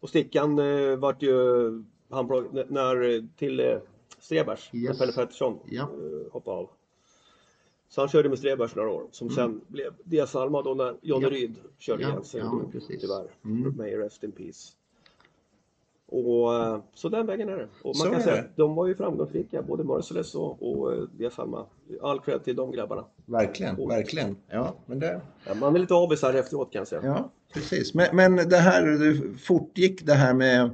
Och 0.00 0.08
Stickan 0.08 0.58
eh, 0.58 0.96
vart 0.96 1.22
ju, 1.22 1.32
han, 2.10 2.48
när 2.68 3.10
eh, 3.14 3.22
till 3.36 3.60
eh, 3.60 3.78
Strebers, 4.20 4.70
Yes. 4.74 4.98
Pelle 4.98 5.12
Pettersson 5.12 5.58
Ja. 5.70 5.82
eh, 5.82 6.32
hoppade 6.32 6.56
av. 6.56 6.70
Så 7.88 8.00
han 8.00 8.08
körde 8.08 8.28
med 8.28 8.38
Strebers 8.38 8.74
några 8.76 8.90
år, 8.90 9.06
som 9.10 9.30
sen 9.30 9.60
blev 9.68 9.92
Diaz 10.04 10.36
Alma 10.36 10.62
då 10.62 10.74
när 10.74 10.94
Johnny 11.02 11.26
Mm. 11.26 11.32
Ja. 11.34 11.40
Ryd 11.40 11.54
körde 11.78 12.02
Ja, 12.02 12.08
igen 12.08 12.24
sig. 12.24 12.40
ja, 12.40 12.60
precis. 12.72 13.00
Tyvärr. 13.00 13.26
Mm. 13.44 13.76
May 13.76 13.96
rest 13.96 14.24
in 14.24 14.32
peace. 14.32 14.72
Och 16.12 16.54
eh, 16.54 16.78
så 16.94 17.08
den 17.08 17.26
vägen 17.26 17.48
är 17.48 17.56
det. 17.56 17.68
Och 17.82 17.96
Så 17.96 18.04
man 18.04 18.12
kan 18.12 18.20
är 18.20 18.24
säga 18.24 18.42
det. 18.42 18.48
de 18.56 18.74
var 18.74 18.86
ju 18.86 18.94
framgångsrika, 18.94 19.62
både 19.62 19.84
Merciless 19.84 20.34
och, 20.34 20.62
och 20.72 20.92
eh, 20.92 21.02
Diaz 21.18 21.38
Alma. 21.38 21.66
All 22.02 22.20
cred 22.20 22.44
till 22.44 22.56
de 22.56 22.72
grabbarna. 22.72 23.04
Verkligen, 23.26 23.88
verkligen. 23.88 24.36
Ja, 24.48 24.74
men 24.86 24.98
det... 24.98 25.20
Ja, 25.46 25.54
man 25.54 25.74
är 25.76 25.78
lite 25.80 25.94
avis 25.94 26.22
här 26.22 26.34
efteråt 26.34 26.72
kan 26.72 26.80
jag 26.80 26.88
säga. 26.88 27.02
Ja, 27.04 27.30
precis. 27.54 27.94
Men, 27.94 28.16
men 28.16 28.36
det 28.36 28.56
här, 28.56 28.86
det 28.86 29.38
fortgick 29.38 30.06
det 30.06 30.14
här 30.14 30.34
med... 30.34 30.70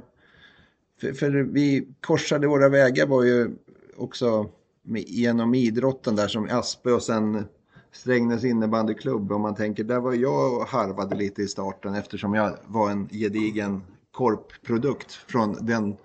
För, 1.01 1.13
för 1.13 1.29
vi 1.29 1.87
korsade 2.01 2.47
våra 2.47 2.69
vägar 2.69 3.07
var 3.07 3.23
ju 3.23 3.49
också 3.97 4.45
med, 4.83 5.03
genom 5.07 5.55
idrotten 5.55 6.15
där 6.15 6.27
som 6.27 6.49
Aspe 6.51 6.91
och 6.91 7.03
sen 7.03 7.45
Strängnäs 7.91 8.43
innebandyklubb. 8.43 9.31
Om 9.31 9.41
man 9.41 9.55
tänker, 9.55 9.83
där 9.83 9.99
var 9.99 10.13
jag 10.13 10.53
och 10.53 10.67
harvade 10.67 11.15
lite 11.15 11.41
i 11.41 11.47
starten 11.47 11.95
eftersom 11.95 12.33
jag 12.33 12.51
var 12.65 12.89
en 12.91 13.09
gedigen 13.11 13.81
korpprodukt 14.11 15.11
från 15.13 15.65
den. 15.65 15.95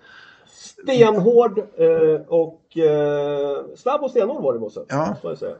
Stenhård 0.47 1.59
eh, 1.59 2.21
och 2.27 2.77
eh, 2.77 3.65
snabb 3.75 4.01
och 4.03 4.11
stenhård 4.11 4.43
var 4.43 4.53
det 4.53 4.59
Bosse. 4.59 4.85
Ja. 4.89 5.17
Jag 5.23 5.37
säga. 5.37 5.55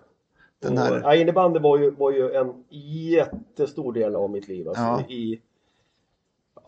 Den 0.61 0.77
här- 0.77 1.15
innebandy 1.15 1.59
var 1.59 1.77
ju, 1.79 1.91
var 1.91 2.11
ju 2.11 2.31
en 2.31 2.63
jättestor 3.09 3.93
del 3.93 4.15
av 4.15 4.29
mitt 4.29 4.47
liv. 4.47 4.67
Alltså, 4.67 4.83
Ja. 4.83 5.03
i, 5.09 5.41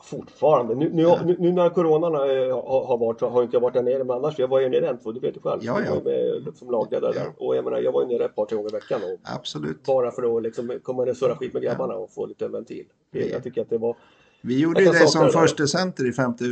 fortfarande. 0.04 0.76
Nu, 0.76 0.90
nu, 0.94 1.04
nu, 1.26 1.36
nu 1.40 1.52
när 1.52 1.70
coronan 1.70 2.14
eh, 2.14 2.20
har, 2.68 2.86
har 2.86 2.98
varit 2.98 3.20
så 3.20 3.30
har 3.30 3.44
inte 3.44 3.56
jag 3.56 3.62
varit 3.62 3.74
där 3.74 3.82
nere. 3.84 4.04
Men 4.04 4.18
annars, 4.18 4.40
jag 4.40 4.48
var 4.48 4.60
ju 4.60 4.70
nere 4.70 4.88
en 4.90 4.98
två, 4.98 5.12
du 5.12 5.20
vet 5.20 5.36
ju 5.36 5.42
själv. 5.42 5.60
Ja, 5.64 5.80
ja. 5.80 5.86
Jag 5.86 5.96
var 5.96 6.02
med 6.04 6.58
som 6.58 6.72
lagledare 6.72 7.14
där. 7.14 7.28
Och 7.38 7.56
jag 7.56 7.64
menar, 7.64 7.78
jag 7.78 7.92
var 7.92 8.02
ju 8.02 8.08
nere 8.08 8.26
ett 8.26 8.36
par, 8.36 8.46
tre 8.46 8.56
gånger 8.56 8.70
i 8.70 8.74
veckan. 8.74 9.02
Och, 9.04 9.20
Absolut. 9.36 9.84
bara 9.84 10.12
för 10.12 10.38
att 10.38 10.44
liksom 10.44 10.80
komma 10.84 11.04
ner 11.04 11.12
och 11.12 11.18
surra 11.18 11.36
skit 11.36 11.54
med 11.54 11.64
grabbarna 11.64 11.96
och 11.96 12.12
få 12.12 12.26
lite 12.26 12.48
ventil. 12.48 12.86
Det, 13.12 13.20
jag 13.30 13.44
tycker 13.44 13.62
att 13.62 13.70
det 13.70 13.78
var... 13.78 13.96
Vi 14.42 14.60
gjorde 14.60 14.84
Jag 14.84 14.94
ju 14.94 15.00
det 15.00 15.08
som 15.08 15.30
första 15.30 15.68
center 15.68 16.10
i 16.10 16.14
femte 16.14 16.44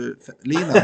linan. 0.42 0.74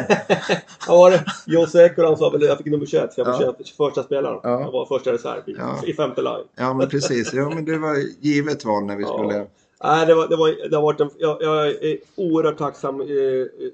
Ja, 0.88 0.96
var 0.96 1.12
det? 1.12 1.26
Jose 1.48 1.86
Ekoran 1.86 2.18
sa 2.18 2.30
väl 2.30 2.42
jag 2.42 2.58
fick 2.58 2.66
nummer 2.68 2.86
21, 2.86 3.14
så 3.14 3.22
jag 3.22 3.26
var 3.26 3.34
Ja. 3.34 3.56
21, 3.58 3.70
första 3.78 4.04
spelaren. 4.04 4.40
Ja. 4.44 4.62
Jag 4.62 4.72
var 4.72 4.86
första 4.86 5.14
reserv 5.14 5.50
i, 5.50 5.56
Ja. 5.58 5.80
i 5.88 5.94
femte 5.94 6.22
line. 6.22 6.46
Ja, 6.56 6.74
men 6.74 6.90
precis. 6.90 7.34
Ja, 7.34 7.50
men 7.56 7.66
det 7.66 7.78
var 7.78 7.96
givet 8.20 8.66
val 8.66 8.84
när 8.84 8.96
vi 8.96 9.04
Ja. 9.04 9.14
skulle... 9.14 9.46
Nej, 9.84 10.06
det, 10.06 10.16
var, 10.16 10.28
det, 10.28 10.36
var, 10.36 10.70
det 10.70 10.76
har 10.76 10.84
varit 10.84 11.00
en, 11.00 11.10
jag, 11.18 11.38
jag 11.42 11.68
är 11.68 11.98
oerhört 12.16 12.58
tacksam 12.58 13.02
eh, 13.02 13.08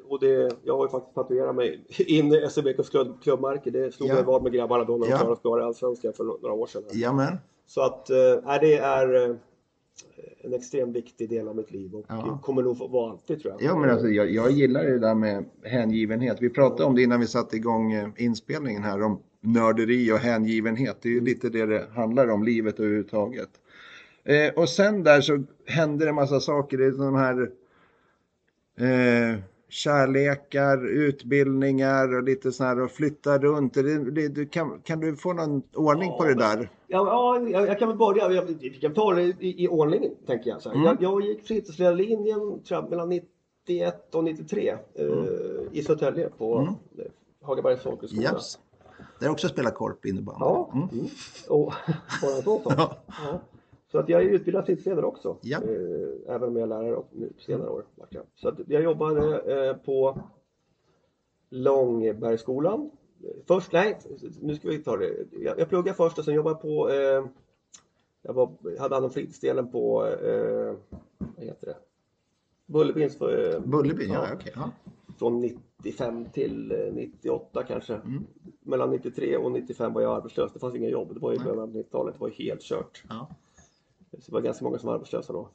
och 0.08 0.20
det, 0.20 0.52
jag 0.64 0.78
har 0.78 0.86
ju 0.86 0.90
faktiskt 0.90 1.16
tatuerat 1.16 1.56
mig 1.56 1.80
in 1.98 2.34
i 2.34 2.48
SEBKs 2.50 2.90
klubb, 2.90 3.22
klubbmärke. 3.24 3.70
Det 3.72 3.94
slog 3.94 4.10
Ja. 4.10 4.16
jag 4.16 4.24
vad 4.24 4.44
med 4.44 4.54
grabbarna 4.54 4.84
då 4.84 4.98
när 4.98 5.06
de 5.06 5.12
Ja. 5.12 5.18
klarade 5.18 5.40
vara 5.44 5.62
i 5.62 5.66
Allsvenskan 5.66 6.14
för 6.14 6.24
några 6.24 6.54
år 6.54 6.68
sedan. 6.68 6.84
Jamen. 6.92 7.38
Så 7.68 7.82
att 7.82 8.10
eh, 8.10 8.16
nej, 8.46 8.60
det 8.62 8.78
är 8.78 9.30
eh, 9.30 9.36
en 10.42 10.54
extremt 10.54 10.96
viktig 10.96 11.30
del 11.30 11.48
av 11.48 11.56
mitt 11.56 11.72
liv 11.72 11.96
och 11.96 12.06
Ja. 12.08 12.40
kommer 12.44 12.62
nog 12.64 12.78
vara 12.92 13.12
alltid 13.12 13.42
tror 13.42 13.54
jag. 13.54 13.62
Ja, 13.62 13.76
men 13.80 13.90
alltså, 13.90 14.08
jag, 14.08 14.32
jag 14.32 14.52
gillar 14.52 14.84
det 14.84 15.00
där 15.00 15.16
med 15.16 15.46
hängivenhet. 15.64 16.38
Vi 16.42 16.50
pratade 16.50 16.84
om 16.84 16.96
det 16.96 17.02
innan 17.02 17.20
vi 17.20 17.28
satte 17.28 17.56
igång 17.56 17.92
eh, 17.94 18.08
inspelningen 18.18 18.84
här 18.84 19.02
om 19.04 19.20
nörderi 19.42 20.12
och 20.12 20.18
hängivenhet. 20.18 20.98
Det 21.02 21.10
är 21.10 21.14
ju 21.14 21.22
lite 21.22 21.50
det 21.50 21.66
det 21.66 21.86
handlar 21.96 22.28
om, 22.30 22.44
livet 22.44 22.80
överhuvudtaget. 22.80 23.50
Eh, 24.24 24.54
och 24.56 24.70
sen 24.70 25.04
där 25.04 25.22
så 25.22 25.44
hände 25.66 26.06
det 26.06 26.10
en 26.10 26.16
massa 26.16 26.40
saker. 26.40 26.78
Det 26.78 26.86
är 26.86 26.92
de 26.92 27.16
här 27.16 27.52
eh, 28.80 29.40
kärlekar, 29.70 30.88
utbildningar 30.88 32.16
och 32.16 32.24
lite 32.24 32.52
sådana 32.52 32.76
här 32.76 32.82
och 32.82 32.92
flytta 32.92 33.38
runt. 33.38 33.74
Det, 33.74 34.12
det, 34.12 34.28
du, 34.28 34.46
kan, 34.46 34.82
kan 34.84 35.00
du 35.00 35.16
få 35.16 35.34
någon 35.34 35.62
ordning 35.74 36.12
på 36.12 36.24
det 36.26 36.34
där? 36.36 36.70
Ja, 36.88 37.40
ja 37.50 37.66
jag, 37.68 37.80
kan 37.80 37.88
väl 37.88 37.98
börja. 37.98 38.32
Jag, 38.32 38.44
vi 38.44 38.70
kan 38.70 38.94
ta 38.94 39.14
det 39.14 39.22
i, 39.22 39.64
i 39.64 39.68
ordning, 39.68 40.12
tänker 40.28 40.50
jag. 40.50 40.62
Så. 40.62 40.72
Mm. 40.72 40.84
Jag, 40.84 40.98
jag 41.02 41.22
gick 41.22 41.48
fritidsledarlinjen 41.48 42.62
mellan 42.90 43.10
91 43.10 44.16
och 44.16 44.24
93 44.24 44.76
eh, 44.94 45.06
i 45.72 45.84
Södertälje 45.84 46.30
på 46.38 46.58
Mm. 46.58 46.74
Hagabergs 47.44 47.84
folkhögskola. 47.84 48.22
Yes. 48.34 48.60
Där 49.20 49.30
också 49.30 49.48
spelar 49.48 49.72
korp 49.72 50.06
innebandy. 50.06 50.40
Ja, 50.40 50.72
Mm. 50.74 50.90
mm. 50.92 51.06
och 51.50 51.74
bara 52.22 52.36
en 52.36 52.44
sån 52.44 52.64
sak. 52.64 52.74
Ja. 52.78 53.42
Så 53.96 54.00
att 54.00 54.10
jag 54.10 54.22
är 54.24 54.26
utbildad 54.30 54.66
fritidsledare 54.66 55.06
också. 55.06 55.38
Ja. 55.42 55.58
Eh, 55.58 56.36
även 56.36 56.50
om 56.50 56.56
jag 56.56 56.64
är 56.64 56.68
lärare 56.68 57.04
nu 57.12 57.28
på 57.30 57.42
senare 57.42 57.70
år. 57.70 57.86
Så 58.36 58.48
att 58.48 58.60
jag 58.68 58.84
jobbade 58.84 59.40
eh, 59.40 59.76
på 59.76 60.22
Långbergsskolan. 61.50 62.92
Först, 63.48 63.72
nej, 63.74 64.00
nu 64.42 64.56
ska 64.56 64.68
vi 64.68 64.84
ta 64.84 64.98
det. 64.98 65.14
Jag, 65.32 65.60
jag 65.60 65.70
pluggade 65.70 65.98
först 65.98 66.18
och 66.18 66.26
sen 66.26 66.34
jobbade 66.34 66.56
på 66.56 66.90
eh, 66.90 67.26
jag 68.22 68.34
var, 68.34 68.80
hade 68.80 68.96
hand 68.96 69.06
om 69.06 69.12
fritidsdelen 69.12 69.72
på, 69.72 70.06
eh, 70.08 70.76
vad 71.18 71.46
heter 71.46 71.68
det? 71.68 71.78
Bullerbins 72.66 73.22
eh, 73.22 73.62
Bullerbyn, 73.62 74.12
ja, 74.12 74.28
Ja. 74.30 74.36
okej. 74.36 74.54
Ja. 74.56 74.72
från 75.18 75.40
95 75.40 76.26
till 76.26 76.72
eh, 76.72 76.94
98 76.94 77.64
kanske. 77.64 77.94
Mm. 77.94 78.24
Mellan 78.60 78.90
93 78.90 79.38
och 79.38 79.52
95 79.52 79.94
var 79.94 80.02
jag 80.02 80.18
arbetslös. 80.18 80.54
Det 80.54 80.60
fanns 80.60 80.76
inga 80.76 80.90
jobb. 80.90 81.14
Det 81.14 81.20
var 81.20 81.32
ju 81.32 81.40
början 81.40 81.60
av 81.60 81.76
90-talet. 81.76 82.14
Det 82.14 82.20
var 82.22 82.28
ju 82.28 82.34
helt 82.34 82.62
kört. 82.62 83.04
Ja. 83.10 83.28
Det 84.12 84.32
var 84.32 84.42
ganska 84.42 84.66
många 84.66 84.78
som 84.80 84.88
var 84.88 84.94
arbetslösa 84.96 85.34
då. 85.34 85.50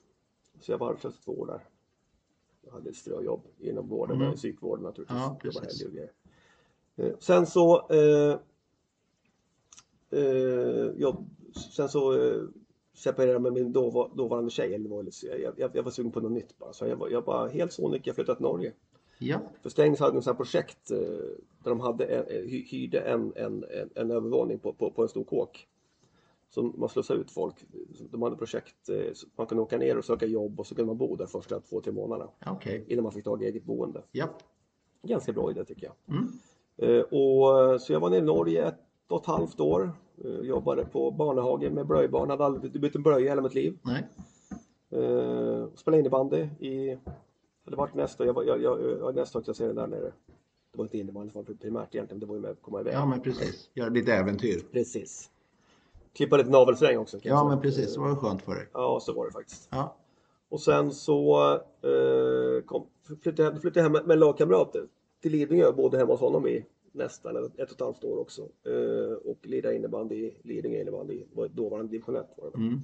Så 0.60 0.72
jag 0.72 0.78
var 0.78 0.88
arbetslös 0.88 1.14
i 1.14 1.22
två 1.24 1.32
år 1.32 1.46
där. 1.46 1.60
Jag 2.64 2.72
hade 2.72 2.90
ett 2.90 2.96
ströjobb 2.96 3.40
inom 3.58 3.88
vården, 3.88 4.16
Mm. 4.22 4.34
psykvården 4.36 4.84
naturligtvis. 4.84 5.18
Ja, 5.18 5.38
precis. 5.42 5.82
Eh, 6.96 7.12
Sen 7.18 7.46
så 7.46 7.88
eh, 7.90 8.38
eh, 10.10 10.90
jobb, 10.96 11.26
Sen 11.76 11.88
så 11.88 12.12
eh, 12.26 12.42
separerade 12.94 13.32
jag 13.32 13.42
med 13.42 13.52
min 13.52 13.72
dåva, 13.72 14.08
dåvarande 14.14 14.50
tjej. 14.50 14.74
Eller 14.74 14.88
var 14.88 15.06
jag, 15.22 15.54
jag, 15.58 15.76
jag 15.76 15.82
var 15.82 15.90
sugen 15.90 16.12
på 16.12 16.20
något 16.20 16.32
nytt 16.32 16.58
bara. 16.58 16.72
Så 16.72 16.86
jag 16.86 16.96
var, 16.96 17.08
jag 17.08 17.24
var 17.24 17.48
helt 17.48 17.72
sonika, 17.72 18.02
jag 18.04 18.14
flyttade 18.14 18.36
till 18.36 18.42
Norge. 18.46 18.72
ja. 19.18 19.40
För 19.62 19.70
Strängnäs 19.70 20.00
hade 20.00 20.20
här 20.26 20.34
projekt 20.34 20.90
eh, 20.90 20.98
där 21.62 21.70
de 21.70 21.80
hade 21.80 22.04
en, 22.04 22.24
hy- 22.48 22.64
hyrde 22.66 23.00
en, 23.00 23.32
en, 23.36 23.64
en, 23.64 23.90
en 23.94 24.10
övervåning 24.10 24.58
på, 24.58 24.72
på, 24.72 24.90
på 24.90 25.02
en 25.02 25.08
stor 25.08 25.24
kåk. 25.24 25.68
Som 26.50 26.74
man 26.78 26.88
slussade 26.88 27.20
ut 27.20 27.30
folk. 27.30 27.54
De 28.10 28.22
hade 28.22 28.36
projekt, 28.36 28.88
eh, 28.88 29.12
man 29.36 29.46
kunde 29.46 29.62
åka 29.62 29.78
ner 29.78 29.98
och 29.98 30.04
söka 30.04 30.26
jobb 30.26 30.60
och 30.60 30.66
så 30.66 30.74
kunde 30.74 30.86
man 30.86 30.98
bo 30.98 31.16
där 31.16 31.26
första 31.26 31.60
två, 31.60 31.80
tre 31.80 31.92
månaderna. 31.92 32.30
Okej. 32.46 32.84
Innan 32.88 33.02
man 33.02 33.12
fick 33.12 33.24
tag 33.24 33.42
i 33.42 33.46
eget 33.46 33.64
boende. 33.64 34.02
Ja. 34.12 34.28
Ganska 35.02 35.32
bra 35.32 35.50
idé 35.50 35.64
tycker 35.64 35.86
jag. 35.86 36.16
Mm. 36.16 36.28
Eh, 36.76 37.02
och, 37.02 37.80
så 37.80 37.92
jag 37.92 38.00
var 38.00 38.10
nere 38.10 38.18
i 38.18 38.22
Norge 38.22 38.68
ett 38.68 38.78
och 39.08 39.20
ett 39.20 39.26
halvt 39.26 39.60
år. 39.60 39.92
Eh, 40.24 40.30
jobbade 40.30 40.84
på 40.84 41.10
barnehage 41.10 41.72
med 41.72 41.86
blöjbarn. 41.86 42.30
Hade 42.30 42.44
aldrig 42.44 42.80
bytt 42.80 42.94
en 42.94 43.02
blöja 43.02 43.26
i 43.26 43.28
hela 43.28 43.42
mitt 43.42 43.54
liv. 43.54 43.78
Nej. 43.82 44.08
Spelade 45.74 46.00
innebandy 46.00 46.36
i... 46.60 46.98
Det 47.64 47.76
var 47.76 47.90
nästa, 47.94 48.26
jag 48.26 48.32
var, 48.32 48.44
jag, 48.44 48.62
jag, 48.62 48.80
jag 48.80 49.14
nästa 49.14 49.38
högsta 49.38 49.54
serien 49.54 49.76
där 49.76 49.86
nere. 49.86 50.12
Det 50.72 50.78
var 50.78 50.84
inte 50.84 50.98
innebandy 50.98 51.32
som 51.32 51.44
var 51.44 51.54
primärt 51.54 51.94
egentligen, 51.94 52.20
det 52.20 52.26
var 52.26 52.34
ju 52.34 52.40
med 52.40 52.50
att 52.50 52.62
komma 52.62 52.80
iväg. 52.80 52.94
Ja, 52.94 53.06
men 53.06 53.20
precis. 53.20 53.70
Gör 53.74 53.90
lite 53.90 54.12
äventyr. 54.12 54.60
Precis. 54.72 55.30
Klippa 56.12 56.36
lite 56.36 56.50
navelsträng 56.50 56.98
också. 56.98 57.18
jag 57.22 57.36
Ja, 57.36 57.48
men 57.48 57.60
precis. 57.60 57.94
Det 57.94 58.00
var 58.00 58.16
skönt 58.16 58.42
för 58.42 58.54
dig. 58.54 58.68
Ja, 58.72 58.98
så 59.02 59.12
var 59.12 59.26
det 59.26 59.32
faktiskt. 59.32 59.68
Ja. 59.70 59.96
Och 60.48 60.60
sen 60.60 60.92
så 60.92 61.52
eh, 61.82 62.64
kom, 62.66 62.86
flyttade, 63.06 63.42
jag, 63.42 63.60
flyttade 63.60 63.80
jag 63.80 63.84
hem 63.84 63.92
med, 63.92 64.06
med 64.06 64.18
lagkamrater 64.18 64.86
till 65.22 65.32
Lidingö 65.32 65.66
och 65.66 65.74
bodde 65.74 65.98
hemma 65.98 66.12
hos 66.12 66.20
honom 66.20 66.46
i 66.46 66.66
nästan 66.92 67.36
ett 67.36 67.52
och 67.54 67.62
ett 67.70 67.80
halvt 67.80 68.04
år 68.04 68.18
också. 68.18 68.42
Eh, 68.42 69.30
och 69.30 69.38
lirade 69.42 69.76
innebandy 69.76 70.14
i 70.14 70.36
Lidingö 70.42 70.80
innebandy, 70.80 71.24
var 71.32 71.48
dåvarande 71.48 71.90
division 71.90 72.16
1 72.16 72.26
var 72.36 72.50
det. 72.50 72.58
Mm. 72.58 72.80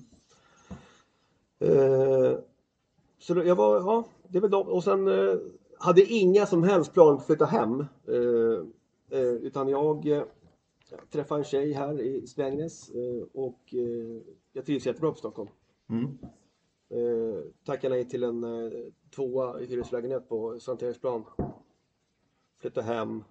Eh, 1.58 2.38
så 3.18 3.34
då, 3.34 3.44
jag 3.44 3.56
var, 3.56 3.76
ja, 3.76 4.04
det 4.28 4.40
väl 4.40 4.50
de. 4.50 4.68
Och 4.68 4.84
sen 4.84 5.08
eh, 5.08 5.36
hade 5.78 6.04
inga 6.04 6.46
som 6.46 6.62
helst 6.62 6.92
plan 6.92 7.16
på 7.16 7.20
att 7.20 7.26
flytta 7.26 7.44
hem. 7.44 7.80
Eh, 8.08 9.18
eh, 9.18 9.26
utan 9.26 9.68
jag 9.68 10.26
eh, 10.92 10.98
träffade 11.10 11.40
en 11.40 11.44
tjej 11.44 11.72
här 11.72 12.00
i 12.00 12.26
Strängnäs 12.26 12.90
eh, 12.90 13.26
och 13.32 13.74
eh, 13.74 14.22
jag 14.52 14.66
trivs 14.66 14.86
jättebra 14.86 15.10
på 15.10 15.18
Stockholm. 15.18 15.50
Mm. 15.88 16.18
Eh, 16.88 17.42
tackade 17.64 17.94
nej 17.94 18.08
till 18.08 18.24
en 18.24 18.44
tvåa 19.14 19.60
i 19.60 19.66
hyreslägenhet 19.66 20.28
på 20.28 20.60
Santeringsplan. 20.60 21.24
Flyttade 22.58 22.86
hem. 22.86 23.24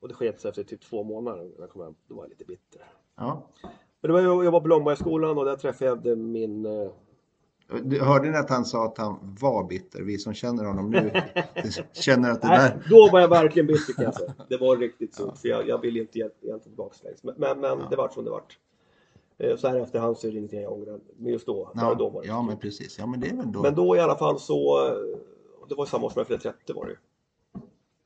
Och 0.00 0.08
det 0.08 0.14
sket 0.14 0.40
sig 0.40 0.48
efter 0.48 0.64
typ 0.64 0.80
två 0.80 1.02
månader 1.02 1.44
när 1.44 1.60
jag 1.60 1.70
kom 1.70 1.82
hem. 1.82 1.94
Då 2.06 2.14
var 2.14 2.22
jag 2.22 2.30
lite 2.30 2.44
bitter. 2.44 2.84
Ja. 3.16 3.50
Men 4.00 4.08
det 4.08 4.12
var, 4.12 4.20
jag 4.20 4.44
jobbade 4.44 4.62
på 4.62 4.68
Långbergsskolan 4.68 5.38
och 5.38 5.44
där 5.44 5.56
träffade 5.56 6.08
jag 6.08 6.18
min 6.18 6.66
hörde 8.00 8.30
ni 8.30 8.36
att 8.38 8.50
han 8.50 8.64
sa 8.64 8.84
att 8.84 8.98
han 8.98 9.36
var 9.40 9.64
bitter? 9.64 10.02
Vi 10.02 10.18
som 10.18 10.34
känner 10.34 10.64
honom 10.64 10.90
nu 10.90 11.10
känner 11.92 12.30
att 12.30 12.42
det 12.42 12.48
Nej, 12.48 12.58
där... 12.58 12.86
då 12.90 13.08
var 13.12 13.20
jag 13.20 13.28
verkligen 13.28 13.66
bitter 13.66 13.92
kan 13.92 14.04
jag 14.04 14.14
säga. 14.14 14.34
Det 14.48 14.56
var 14.56 14.76
riktigt 14.76 15.14
så. 15.14 15.32
För 15.32 15.48
jag, 15.48 15.68
jag 15.68 15.80
vill 15.80 15.96
inte 15.96 16.18
ge- 16.18 16.24
egentligen 16.24 16.60
tillbaks 16.60 17.02
Men, 17.22 17.34
men, 17.38 17.60
men 17.60 17.78
det 17.90 17.96
vart 17.96 18.12
som 18.14 18.24
det 18.24 18.30
vart. 18.30 18.58
Eh, 19.38 19.56
Så 19.56 19.68
här 19.68 19.76
efterhand 19.80 20.18
så 20.18 20.26
är 20.26 20.30
det 20.32 20.38
ingenting 20.38 20.60
jag 20.62 20.72
ångrar. 20.72 21.00
Men 21.16 21.32
just 21.32 21.46
då, 21.46 21.70
bara 21.74 21.94
då 21.94 22.04
Ja, 22.04 22.08
var 22.10 22.22
det 22.22 22.28
ja, 22.28 22.42
men 22.42 22.56
precis. 22.58 22.98
Ja, 22.98 23.06
men 23.06 23.20
det 23.20 23.28
är 23.28 23.36
väl 23.36 23.52
då... 23.52 23.62
Men 23.62 23.74
då 23.74 23.96
i 23.96 24.00
alla 24.00 24.16
fall 24.16 24.40
så, 24.40 24.86
eh, 24.86 24.94
det 25.68 25.74
var 25.74 25.86
samma 25.86 26.06
år 26.06 26.10
som 26.10 26.20
jag 26.20 26.26
fyllde 26.26 26.42
30 26.42 26.72
var 26.72 26.86
det 26.86 26.96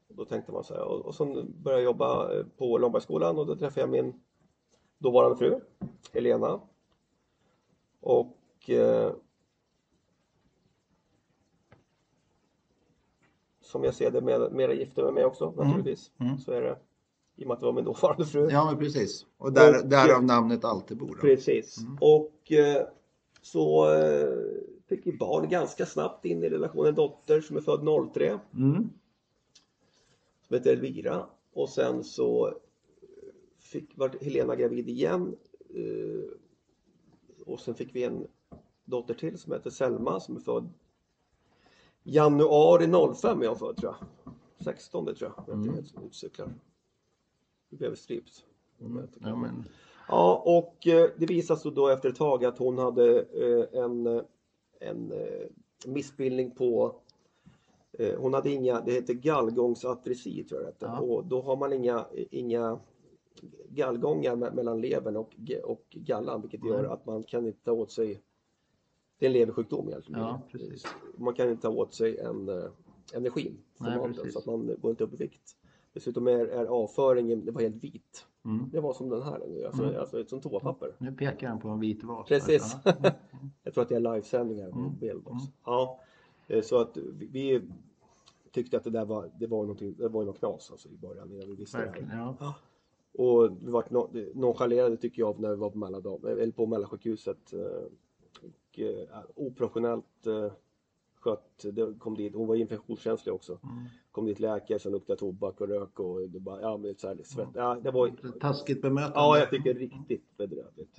Då 0.09 0.25
tänkte 0.25 0.53
man 0.53 0.65
så 0.65 0.75
här, 0.75 0.83
och, 0.85 1.07
och 1.07 1.15
sen 1.15 1.55
började 1.63 1.83
jag 1.83 1.91
jobba 1.93 2.35
eh, 2.39 2.45
på 2.59 2.79
Långbergsskolan 2.79 3.39
och 3.39 3.47
då 3.47 3.57
träffade 3.57 3.81
jag 3.81 3.91
min 3.91 4.15
dåvarande 4.99 5.37
fru, 5.37 5.61
Helena. 6.13 6.61
Och 8.01 8.37
som 13.65 13.85
jag 13.85 13.95
ser 13.95 14.11
det 14.11 14.21
med, 14.21 14.53
mera 14.53 14.73
gifte 14.75 15.03
med 15.03 15.15
mig 15.15 15.25
också 15.25 15.51
naturligtvis. 15.57 16.11
mm. 16.21 16.39
Så 16.39 16.53
är 16.53 16.63
det. 16.63 16.79
I 17.37 17.43
och 17.45 17.49
med 17.49 17.55
att 17.55 17.61
det 17.61 17.67
var 17.67 17.73
min 17.73 17.85
dåvarande 17.85 18.27
fru. 18.27 18.49
Ja, 18.51 18.65
men 18.71 18.79
precis. 18.79 19.27
Och 19.37 19.53
där, 19.53 19.81
Och- 19.83 19.89
därav 19.89 20.25
namnet 20.25 20.65
Altebo. 20.65 21.15
Precis. 21.21 21.77
Och 22.01 22.53
eh, 22.53 22.87
så 23.43 23.93
eh, 23.95 24.29
fick 24.87 25.07
vi 25.07 25.13
barn 25.13 25.49
ganska 25.49 25.87
snabbt 25.87 26.25
in 26.25 26.43
i 26.43 26.49
relationen. 26.49 26.87
En 26.87 26.95
dotter 26.95 27.41
som 27.41 27.57
är 27.57 27.61
född 27.61 28.13
03 28.15 28.39
Mm. 28.55 28.91
som 30.49 30.57
heter 30.57 30.73
Elvira. 30.73 31.27
Och 31.53 31.69
sen 31.69 32.05
så 32.05 32.55
fick, 33.59 33.99
var 33.99 34.17
Helena 34.21 34.57
gravid 34.57 34.89
igen. 34.89 35.37
Eh, 35.75 36.31
och 37.47 37.61
sen 37.61 37.75
fick 37.75 37.95
vi 37.95 38.05
en 38.05 38.27
dotter 38.85 39.15
till 39.15 39.39
som 39.39 39.53
heter 39.53 39.71
Selma 39.71 40.21
som 40.21 40.37
är 40.37 40.41
född 40.41 40.69
januari 42.05 43.15
05 43.15 43.41
är 43.41 43.45
jag 43.45 43.59
född 43.59 43.77
tror 43.77 43.95
jag. 43.99 44.35
16 44.65 45.05
tror 45.05 45.17
jag. 45.21 45.33
Jag 45.47 45.55
Mm. 45.55 45.75
vet 45.75 45.79
inte, 45.79 46.07
utcyklar. 46.07 46.49
Nu 47.69 47.79
blev 47.79 47.91
vi 47.91 47.97
strips. 47.97 48.45
Mm. 48.81 49.07
Ja, 49.21 49.37
men... 49.37 49.65
Ja, 50.09 50.43
och 50.47 50.87
eh, 50.87 51.11
det 51.17 51.27
visade 51.27 51.61
sig 51.61 51.73
då 51.73 51.89
efter 51.89 52.09
ett 52.09 52.17
tag 52.17 52.45
att 52.45 52.59
hon 52.59 52.79
hade 52.79 53.21
eh, 53.23 53.81
en, 53.83 54.07
eh, 54.07 54.23
en 54.81 55.13
missbildning 55.87 56.51
på 56.51 56.97
hon 58.19 58.35
hade 58.35 58.51
inga, 58.51 58.81
det 58.81 58.93
heter 58.93 59.15
gallgångsatresi 59.15 60.45
tror 60.45 60.61
jag 60.63 60.71
det. 60.79 60.87
Ja. 60.87 60.99
Och 61.01 61.25
då 61.27 61.43
har 61.43 61.57
man 61.57 61.73
inga, 61.73 62.07
inga 62.31 62.79
gallgångar 63.69 64.37
me- 64.37 64.55
mellan 64.55 64.81
levern 64.81 65.17
och, 65.17 65.35
och 65.65 65.85
gallan 65.91 66.41
vilket 66.41 66.65
gör 66.65 66.85
att 66.85 67.07
man 67.07 67.23
kan 67.23 67.47
inte 67.47 67.65
ta 67.65 67.73
åt 67.73 67.91
sig 67.93 68.23
det 69.19 69.27
är 69.27 69.31
en 69.31 69.33
leversjukdom 69.33 69.89
egentligen. 69.89 70.21
Ja, 70.21 70.41
precis. 70.51 70.87
Man 71.17 71.35
kan 71.35 71.51
inte 71.51 71.63
ta 71.63 71.69
åt 71.69 71.95
sig 71.95 72.19
en, 72.19 72.49
eh, 72.49 72.65
energin 73.15 73.57
från 73.79 73.89
Nej, 73.89 73.99
maten 73.99 74.15
precis. 74.15 74.33
så 74.33 74.39
att 74.39 74.47
man 74.47 74.77
går 74.83 74.91
inte 74.91 75.05
upp 75.05 75.13
i 75.15 75.17
vikt. 75.17 75.57
Dessutom 75.93 76.27
är, 76.27 76.47
är 76.47 76.67
avföringen, 76.67 77.45
det 77.45 77.51
var 77.53 77.61
helt 77.63 77.85
vit. 77.85 78.27
Mm. 78.45 78.71
Det 78.73 78.81
var 78.81 78.93
som 78.93 79.09
den 79.09 79.23
här 79.23 79.39
nu, 79.49 79.65
alltså, 79.67 79.83
Mm. 79.83 80.01
alltså 80.01 80.25
som 80.25 80.41
toapapper. 80.41 80.95
Nu 80.99 81.13
pekar 81.13 81.49
han 81.49 81.61
på 81.61 81.69
en 81.69 81.81
vit 81.81 82.05
vas. 82.05 82.29
Precis. 82.29 82.77
Ja. 82.85 82.93
Jag 83.63 83.75
tror 83.75 83.83
att 83.83 83.89
det 83.89 83.97
är 83.97 84.01
livesändningar 84.01 84.71
på 84.71 84.79
Mm. 84.79 84.99
bild 84.99 85.21
också. 85.27 85.33
Mm. 85.33 85.53
Ja, 85.65 86.01
eh, 86.49 86.63
så 86.63 86.79
att 86.79 86.97
vi, 87.19 87.63
tyckte 88.53 88.77
att 88.77 88.85
det 88.85 88.91
där 88.91 89.05
var, 89.05 89.31
det 89.41 89.47
var, 89.47 89.59
någonting, 89.63 89.95
det 89.99 90.09
var 90.09 90.25
något 90.25 90.39
knas 90.39 90.71
alltså, 90.71 90.89
i 90.89 90.97
början 90.97 91.33
innan 91.33 91.49
vi 91.49 91.55
visste 91.55 91.79
Verkligen. 91.79 92.09
det 92.09 92.15
här. 92.15 92.35
Ja. 92.41 92.55
Och 93.19 93.51
vi 93.61 93.71
vart 93.71 93.91
no, 93.91 94.11
nonchalerade 94.35 94.97
tycker 94.97 95.23
jag 95.23 95.41
när 95.41 95.51
vi 95.51 95.57
var 95.57 95.71
på, 95.71 95.79
Mälardal, 95.79 96.25
eller 96.25 96.53
på 96.53 96.67
Mälarsjukhuset. 96.67 97.53
Och, 98.75 98.81
eh, 98.81 99.25
oprofessionellt 99.35 100.27
eh, 100.27 100.53
skött. 101.15 101.65
Det 101.73 101.99
kom 101.99 102.15
dit, 102.17 102.35
hon 102.35 102.49
var 102.49 102.55
infektionskänslig 102.55 103.35
också. 103.35 103.53
Mm. 103.53 103.85
Kom 104.11 104.27
dit 104.27 104.41
läkare 104.41 104.79
som 104.79 104.93
luktade 104.93 105.19
tobak 105.19 105.61
och 105.61 105.69
rök 105.69 106.01
och 106.01 106.21
det 106.21 106.41
bara, 106.41 106.61
ja 106.61 106.77
men 106.77 106.95
så 106.95 107.09
här, 107.09 107.19
svett. 107.25 107.49
Ja, 107.55 107.81
det 107.83 107.91
var, 107.91 108.11
Taskigt 108.41 108.83
bemötande. 108.83 109.19
Ja, 109.19 109.39
jag 109.39 109.51
tycker 109.51 109.75
riktigt 109.75 110.37
bedrövligt. 110.37 110.97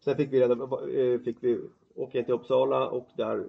Sen 0.00 0.16
fick 0.16 0.32
vi, 0.32 0.40
reda, 0.40 0.54
eh, 0.90 1.20
fick 1.20 1.36
vi 1.40 1.60
åka 1.94 2.18
in 2.18 2.24
till 2.24 2.34
Uppsala 2.34 2.88
och 2.88 3.08
där 3.16 3.48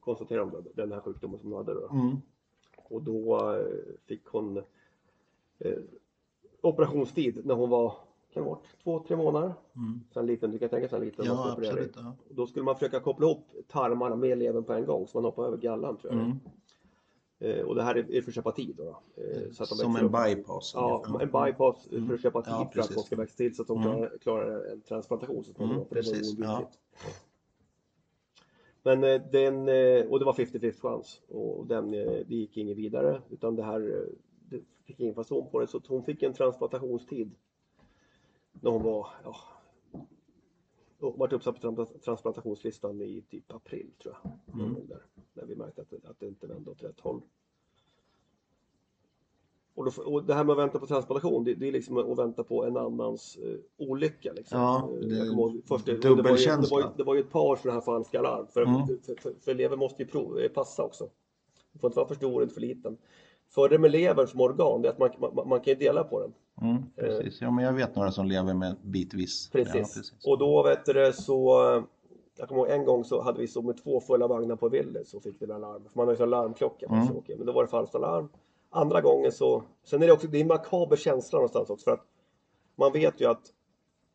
konstaterade 0.00 0.50
de 0.50 0.70
den 0.74 0.92
här 0.92 1.00
sjukdomen 1.00 1.38
som 1.38 1.52
hon 1.52 1.66
hade. 1.66 1.80
Då. 1.80 1.88
Mm. 1.88 2.16
Och 2.76 3.02
då 3.02 3.56
fick 4.06 4.26
hon 4.26 4.56
eh, 5.58 5.78
operationstid 6.60 7.46
när 7.46 7.54
hon 7.54 7.70
var, 7.70 7.94
kan 8.36 8.44
det 8.44 8.50
varit, 8.50 8.64
två, 8.82 9.04
tre 9.08 9.16
månader. 9.16 9.54
Mm. 9.76 10.00
Sen 10.14 10.26
liten, 10.26 10.50
du 10.50 10.58
kan 10.58 10.68
tänka 10.68 10.88
sig 10.88 10.98
en 10.98 11.04
liten. 11.04 11.24
Ja, 11.24 11.52
absolut. 11.58 11.92
Ja. 11.96 12.16
Då 12.30 12.46
skulle 12.46 12.64
man 12.64 12.74
försöka 12.74 13.00
koppla 13.00 13.26
ihop 13.26 13.46
tarmarna 13.68 14.16
med 14.16 14.38
levern 14.38 14.64
på 14.64 14.72
en 14.72 14.86
gång 14.86 15.06
så 15.06 15.16
man 15.16 15.24
hoppar 15.24 15.44
över 15.46 15.56
gallan 15.56 15.96
tror 15.96 16.12
jag. 16.12 16.22
Mm. 16.22 16.38
Eh, 17.38 17.64
och 17.66 17.74
det 17.74 17.82
här 17.82 17.94
är 17.94 18.14
är 18.14 18.20
för 18.22 18.30
att 18.30 18.34
köpa 18.34 18.52
tid. 18.52 18.74
Då. 18.76 18.88
Eh, 19.16 19.50
så 19.52 19.62
att 19.62 19.68
de 19.68 19.74
Som 19.76 19.96
en 19.96 20.04
upp. 20.04 20.12
bypass. 20.12 20.72
Ja, 20.74 21.02
ungefär. 21.06 21.24
en 21.38 21.46
bypass 21.52 21.88
för 22.08 22.14
att 22.14 22.22
köpa 22.22 22.42
tid 22.42 22.52
Ja, 22.52 22.70
för 22.72 22.80
att 22.80 22.88
de 22.94 23.00
ska 23.02 23.16
växa 23.16 23.36
till 23.36 23.56
så 23.56 23.62
att 23.62 23.68
de 23.68 23.82
Mm. 23.82 23.92
klarar, 23.92 24.18
klarar 24.18 24.72
en 24.72 24.80
transplantation 24.80 25.44
så 25.44 25.52
småningom. 25.52 25.76
Mm, 25.82 25.88
precis, 25.88 26.30
oundvikligt. 26.38 26.78
Men 28.82 29.04
eh, 29.04 29.22
den, 29.32 29.68
eh, 29.68 30.06
och 30.10 30.18
det 30.18 30.24
var 30.24 30.32
50-50 30.32 30.80
chans 30.80 31.20
och 31.28 31.66
den, 31.66 31.94
eh, 31.94 32.04
det 32.28 32.34
gick 32.34 32.56
inget 32.56 32.76
vidare 32.76 33.22
utan 33.30 33.56
det 33.56 33.62
här, 33.62 33.80
eh, 33.80 34.12
det 34.50 34.60
fick 34.84 35.00
ingen 35.00 35.14
fason 35.14 35.50
på 35.50 35.60
det 35.60 35.66
så 35.66 35.80
hon 35.88 36.02
fick 36.04 36.22
en 36.22 36.32
transplantationstid 36.32 37.30
när 38.60 38.70
hon 38.70 38.82
var, 38.82 39.08
ja, 39.24 39.36
varit 40.98 41.32
uppsatt 41.32 41.54
på 41.54 41.60
trans- 41.60 42.02
transplantationslistan 42.04 43.00
i 43.00 43.22
typ 43.30 43.52
april 43.52 43.90
tror 44.02 44.16
jag. 44.22 44.32
Gång 44.58 44.86
där, 44.88 45.02
när 45.34 45.44
vi 45.44 45.56
märkte 45.56 45.80
att 45.80 45.90
det, 45.90 46.08
att 46.08 46.20
det 46.20 46.26
inte 46.26 46.46
vände 46.46 46.70
åt 46.70 46.82
rätt 46.82 47.00
håll. 47.00 47.20
Och, 49.74 49.84
då, 49.84 50.02
och 50.02 50.24
det 50.24 50.34
här 50.34 50.44
med 50.44 50.52
att 50.52 50.58
vänta 50.58 50.78
på 50.78 50.86
transplantation, 50.86 51.44
det, 51.44 51.54
det 51.54 51.68
är 51.68 51.72
liksom 51.72 51.96
att 51.96 52.18
vänta 52.18 52.44
på 52.44 52.64
en 52.64 52.76
annans 52.76 53.36
eh, 53.36 53.56
olycka. 53.76 54.32
Liksom. 54.32 54.60
Ja, 54.60 54.90
Eh, 54.92 54.98
det 55.08 55.16
jag 55.16 55.26
ihåg 55.26 55.62
först, 55.68 55.86
det, 55.86 55.92
var 55.92 56.10
ju, 56.16 56.16
det, 56.16 56.70
var 56.70 56.80
ju, 56.80 56.86
det 56.96 57.04
var 57.04 57.14
ju 57.14 57.20
ett 57.20 57.30
par 57.30 57.56
sådana 57.56 57.74
här 57.74 57.84
falska 57.84 58.18
alarm. 58.18 58.46
För, 58.46 58.62
Mm. 58.62 58.86
för, 58.86 59.14
för, 59.20 59.34
för 59.40 59.54
levern 59.54 59.78
måste 59.78 60.02
ju 60.02 60.08
prov, 60.08 60.48
passa 60.54 60.82
också. 60.84 61.10
Det 61.72 61.78
får 61.78 61.88
inte 61.88 61.96
vara 61.96 62.08
för 62.08 62.14
stor 62.14 62.34
och 62.36 62.42
inte 62.42 62.54
för 62.54 62.60
liten. 62.60 62.96
Fördelen 63.48 63.80
med 63.82 63.90
levern 63.90 64.26
som 64.26 64.40
organ 64.40 64.82
det 64.82 64.88
är 64.88 64.92
att 64.92 64.98
man, 64.98 65.10
man, 65.34 65.48
man 65.48 65.60
kan 65.60 65.72
ju 65.74 65.78
dela 65.78 66.04
på 66.04 66.20
den. 66.20 66.32
Mm, 66.62 66.82
precis. 66.96 67.40
Ja, 67.40 67.50
men 67.50 67.64
jag 67.64 67.72
vet 67.72 67.96
några 67.96 68.12
som 68.12 68.26
lever 68.26 68.54
med 68.54 68.76
bitvis. 68.82 69.50
Precis. 69.52 69.74
Ja, 69.74 69.80
precis. 69.80 70.12
Och 70.26 70.38
då 70.38 70.62
vet 70.62 70.84
du 70.86 70.92
det 70.92 71.12
så, 71.12 71.48
jag 72.38 72.48
kommer 72.48 72.60
ihåg 72.60 72.70
en 72.70 72.84
gång 72.84 73.04
så 73.04 73.22
hade 73.22 73.40
vi 73.40 73.46
så 73.48 73.62
med 73.62 73.82
två 73.82 74.00
fulla 74.00 74.26
vagnar 74.26 74.56
på 74.56 74.68
Willys 74.68 75.10
så 75.10 75.20
fick 75.20 75.34
vi 75.42 75.50
en 75.52 75.60
larm. 75.60 75.82
För 75.84 75.96
man 75.98 76.06
har 76.06 76.12
ju 76.12 76.16
sån 76.16 76.30
larmklocka. 76.30 76.86
Mm. 76.86 77.06
Så, 77.06 77.14
okej, 77.18 77.36
men 77.36 77.46
då 77.46 77.52
var 77.52 77.62
det 77.62 77.68
falskt 77.68 77.94
alarm. 77.94 78.28
Andra 78.70 79.00
gången 79.00 79.32
så, 79.32 79.62
sen 79.84 80.02
är 80.02 80.06
det 80.06 80.12
också, 80.12 80.26
det 80.26 80.36
är 80.38 80.42
en 80.42 80.46
makaber 80.48 80.96
känsla 80.96 81.36
någonstans 81.38 81.70
också 81.70 81.84
för 81.84 81.90
att 81.90 82.04
man 82.76 82.92
vet 82.92 83.20
ju 83.20 83.24
att 83.26 83.52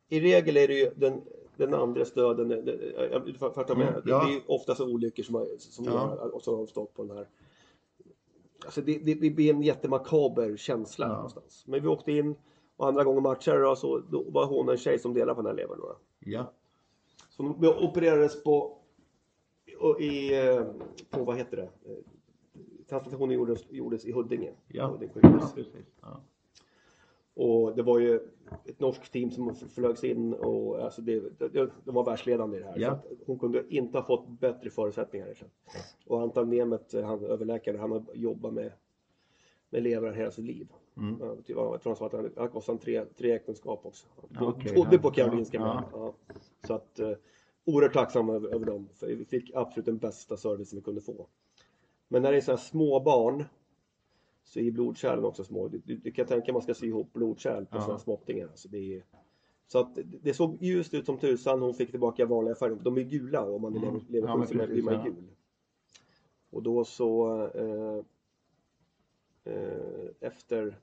i 0.10 0.20
regel 0.20 0.58
är 0.58 0.68
det 0.68 0.74
ju 0.74 0.92
den, 0.96 1.22
den 1.58 1.74
andra 1.74 2.06
stöden, 2.06 2.48
det- 2.50 2.62
det- 2.62 3.10
jag- 3.12 3.36
för, 3.40 3.50
för 3.50 3.62
att 3.62 3.68
ta 3.68 3.76
med, 3.76 3.88
Mm, 3.88 4.02
det, 4.06 4.12
det 4.12 4.16
är 4.18 4.30
ju 4.30 4.42
ofta 4.48 4.76
så 4.76 4.90
olyckor 4.94 5.24
som, 5.24 5.36
har- 5.36 5.48
som 5.60 5.86
Ja. 5.86 5.92
gör, 5.92 6.36
och 6.36 6.42
så 6.44 6.52
har 6.52 6.58
de 6.58 6.68
stått 6.68 6.94
på 6.94 7.04
den 7.04 7.18
här 7.18 7.28
Alltså 8.66 8.82
det, 8.82 8.98
det, 8.98 9.14
det 9.14 9.30
blir 9.30 9.54
en 9.54 9.62
jättemakaber 9.62 10.58
känsla 10.58 11.06
Ja. 11.08 11.14
någonstans. 11.14 11.64
Men 11.68 11.82
vi 11.82 11.88
åkte 11.88 12.12
in 12.12 12.36
och 12.78 12.88
andra 12.88 13.04
gången 13.04 13.24
matchade 13.24 13.62
då, 13.62 13.76
så 13.76 14.00
då 14.00 14.24
var 14.30 14.46
hon 14.46 14.70
en 14.70 14.78
tjej 14.78 15.00
som 15.00 15.14
delade 15.14 15.36
på 15.36 15.42
den 15.42 15.50
här 15.50 15.56
levern. 15.56 15.80
Då. 15.80 15.98
Ja. 16.20 16.52
Så 17.30 17.56
vi 17.60 17.68
opererades 17.68 18.44
på, 18.44 18.78
i, 20.00 20.32
på 21.10 21.24
vad 21.24 21.38
heter 21.38 21.58
det? 21.58 21.64
Eh, 21.92 21.98
Transplantationen 22.90 23.36
gjordes, 23.36 23.72
gjordes 23.72 24.06
i 24.06 24.12
Huddinge. 24.12 24.52
Ja. 24.68 24.88
Huddinge 24.88 25.12
ja, 25.24 25.50
precis. 25.56 25.68
Ja. 26.02 26.22
Och 27.34 27.76
det 27.76 27.84
var 27.84 28.00
ju 28.00 28.16
ett 28.66 28.80
norskt 28.80 29.12
team 29.12 29.32
som 29.32 29.56
flögs 29.56 30.04
in 30.04 30.34
och 30.34 30.84
alltså 30.84 31.02
det, 31.02 31.24
de 31.84 31.96
var 31.96 32.06
världsledande 32.06 32.58
i 32.58 32.60
det 32.60 32.66
här. 32.66 32.80
Ja. 32.80 33.00
Hon 33.26 33.40
kunde 33.40 33.64
inte 33.76 33.98
ha 33.98 34.06
fått 34.06 34.28
bättre 34.28 34.70
förutsättningar. 34.70 35.26
Egentligen. 35.26 35.52
Och 36.06 36.22
Anton 36.22 36.50
Nemeth, 36.50 37.02
han 37.02 37.26
överläkare, 37.26 37.78
han 37.78 37.92
har 37.92 38.04
jobbat 38.14 38.54
med, 38.54 38.72
med 39.70 39.84
levrar 39.84 40.14
hela 40.14 40.32
sitt 40.32 40.46
liv. 40.46 40.68
Mm. 40.98 41.18
Ja, 41.20 41.36
Jag 41.46 41.82
tror 41.82 41.84
han 41.84 41.96
sa 41.96 42.06
att 42.06 42.14
han 42.14 42.32
han 42.38 42.50
kostade 42.50 42.78
tre, 42.78 43.06
tre 43.06 43.32
äktenskap 43.32 43.86
också. 43.86 44.08
Han 44.34 44.48
Okej, 44.48 44.74
bodde 44.76 44.96
ja. 44.96 45.02
på 45.02 45.12
Karolinska 45.12 45.58
Ja. 45.58 45.84
Ja. 45.94 46.14
Så 46.68 46.74
att 46.74 47.00
eh, 47.00 47.12
oerhört 47.66 47.94
tacksam 47.94 48.30
över, 48.30 48.56
över 48.56 48.66
dem. 48.66 48.90
För 48.94 49.08
vi 49.08 49.26
fick 49.26 49.52
absolut 49.56 49.86
den 49.86 49.98
bästa 49.98 50.38
servicen 50.38 50.80
vi 50.80 50.84
kunde 50.84 51.02
få. 51.02 51.28
Men 52.08 52.22
när 52.22 52.32
det 52.32 52.38
är 52.38 52.42
så 52.42 52.52
här 52.52 52.58
små 52.58 53.00
barn 53.00 53.46
så 54.44 54.60
är 54.60 54.72
blodkärlen 54.72 55.26
också 55.26 55.44
små. 55.44 55.68
Du, 55.68 55.82
du, 55.86 55.96
du 55.96 56.12
kan 56.12 56.26
tänka 56.26 56.54
man 56.54 56.62
ska 56.62 56.74
sy 56.74 56.88
ihop 56.88 57.14
blodkärl 57.14 57.66
på 57.66 57.78
Ja. 57.78 57.82
sådana 57.82 58.00
småttingar. 58.00 58.50
Så, 58.56 58.68
det 58.68 58.96
är, 58.96 59.04
så 59.68 59.80
att 59.80 59.98
det- 60.22 60.34
såg 60.34 60.58
ljust 60.64 60.94
ut 60.94 61.06
som 61.06 61.18
tusan. 61.18 61.62
Hon 61.62 61.74
fick 61.74 61.92
tillbaka 61.92 62.26
vanliga 62.26 62.56
färger. 62.56 62.76
De 62.76 62.98
är 62.98 63.02
gula 63.02 63.46
om 63.52 63.62
man 63.62 63.74
är 63.76 63.78
Mm. 63.78 63.94
lever, 63.94 64.06
lever 64.12 64.28
Ja, 64.28 64.38
men 64.38 64.48
så 64.48 64.54
blir 64.54 64.84
man 64.84 65.04
gul. 65.04 65.28
Och 66.50 66.64
då 66.64 66.84
så 66.86 67.42
eh, 67.56 68.04
eh, 69.54 70.10
efter 70.20 70.80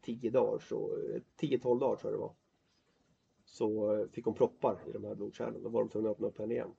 10 0.00 0.30
dagar, 0.30 0.58
så, 0.58 0.96
eh, 1.14 1.20
10-12 1.36 1.78
dagar 1.80 1.96
tror 1.96 2.12
jag 2.12 2.20
det 2.20 2.22
var, 2.22 2.32
så 3.44 3.92
eh, 3.96 4.06
fick 4.08 4.24
hon 4.24 4.34
proppar 4.34 4.78
i 4.88 4.92
de 4.92 5.04
här 5.04 5.14
blodkärlen. 5.14 5.62
Då 5.62 5.68
var 5.68 5.80
de 5.80 5.88
tvungna 5.88 6.10
att 6.10 6.14
öppna 6.16 6.26
upp 6.26 6.38
henne 6.38 6.54
igen. 6.54 6.70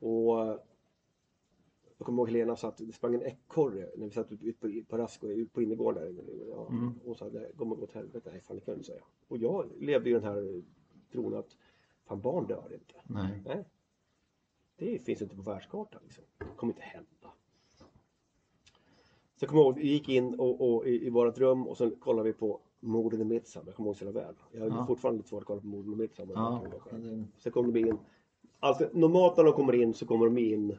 Och 0.00 0.40
eh, 0.46 0.56
jag 2.00 2.06
kommer 2.06 2.22
ihåg 2.22 2.28
Helena 2.28 2.56
satt, 2.56 2.76
det 2.78 2.92
sprang 2.92 3.14
en 3.14 3.22
ekorre 3.22 3.88
när 3.96 4.06
vi 4.06 4.12
satt 4.12 4.32
ute 4.32 4.46
ut 4.46 4.60
på, 4.60 4.82
på 4.88 4.98
Rask 4.98 5.22
och 5.22 5.28
ut 5.28 5.52
på 5.52 5.62
innergården 5.62 6.16
där. 6.16 6.24
Ja, 6.48 6.66
Mm. 6.70 6.92
Och 7.04 7.16
sa, 7.16 7.30
det 7.30 7.50
kommer 7.56 7.76
gå 7.76 7.82
åt 7.82 7.92
helvete. 7.92 8.30
Nej, 8.32 8.40
fan 8.40 8.56
det 8.56 8.64
kan 8.64 8.72
jag 8.72 8.78
inte 8.78 8.86
säga. 8.86 9.02
Och 9.28 9.38
jag 9.38 9.70
levde 9.80 10.10
i 10.10 10.12
den 10.12 10.24
här 10.24 10.62
tron 11.12 11.34
att 11.34 11.56
fan 12.04 12.20
barn 12.20 12.46
dör 12.46 12.72
inte. 12.74 12.94
Nej. 13.04 13.42
Nej. 13.44 13.64
Det 14.76 14.98
finns 14.98 15.22
inte 15.22 15.36
på 15.36 15.42
världskartan. 15.42 16.00
Liksom. 16.04 16.24
Det 16.38 16.44
kommer 16.56 16.72
inte 16.72 16.82
hända. 16.82 17.32
Så 19.36 19.44
jag 19.44 19.50
kommer 19.50 19.62
ihåg, 19.62 19.76
vi 19.78 19.88
gick 19.92 20.08
in 20.08 20.34
och, 20.40 20.74
och, 20.74 20.86
i, 20.86 21.06
i 21.06 21.10
vårt 21.10 21.38
rum 21.38 21.66
och 21.68 21.76
sen 21.76 21.90
kollade 22.00 22.28
vi 22.28 22.32
på 22.32 22.60
morden 22.80 23.20
i 23.20 23.24
Midsommar. 23.24 23.66
Jag 23.66 23.74
kommer 23.76 23.88
ihåg 23.88 23.96
så 23.96 24.04
jävla 24.04 24.20
väl. 24.20 24.34
Jag 24.52 24.60
har 24.60 24.68
Ja. 24.78 24.86
fortfarande 24.86 25.16
lite 25.18 25.28
svårt 25.28 25.40
att 25.42 25.46
kolla 25.46 25.60
på 25.60 25.66
morden 25.66 25.92
i 25.92 25.96
Midsommar. 25.96 26.34
Ja. 26.34 26.62
Så 27.38 27.50
kommer 27.50 27.72
vi 27.72 27.80
in. 27.80 27.98
Alltså, 28.60 28.88
normalt 28.92 29.36
när 29.36 29.44
de 29.44 29.52
kommer 29.52 29.72
in 29.74 29.94
så 29.94 30.06
kommer 30.06 30.24
de 30.26 30.38
in 30.38 30.76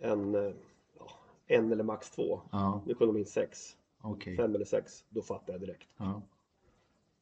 en, 0.00 0.34
eh, 0.34 0.52
ja, 0.98 1.10
en 1.46 1.72
eller 1.72 1.84
max 1.84 2.10
två. 2.10 2.40
Ja, 2.52 2.82
Nu 2.86 2.94
kom 2.94 3.06
de 3.06 3.16
in 3.16 3.26
sex, 3.26 3.76
okej. 4.02 4.36
fem 4.36 4.54
eller 4.54 4.64
sex. 4.64 5.04
Då 5.08 5.22
fattar 5.22 5.52
jag 5.54 5.60
direkt. 5.60 5.88
Ja. 5.96 6.22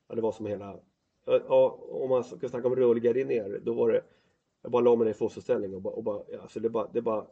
Ja, 0.08 0.14
det 0.14 0.20
var 0.20 0.32
som 0.32 0.46
hela, 0.46 0.80
ja, 1.24 1.78
om 1.90 2.08
man 2.10 2.24
ska 2.24 2.48
snacka 2.48 2.68
om 2.68 2.76
rullgardiner, 2.76 3.60
då 3.64 3.72
var 3.74 3.90
det, 3.92 4.02
jag 4.62 4.72
bara 4.72 4.82
la 4.82 4.96
mig 4.96 5.04
ner 5.04 5.10
i 5.10 5.14
fosterställning 5.14 5.74
och 5.74 5.82
bara, 5.82 5.94
och 5.94 6.02
bara 6.04 6.22
alltså 6.42 6.60
det 6.60 6.70
bara, 6.70 6.88
det 6.92 7.02
bara 7.02 7.26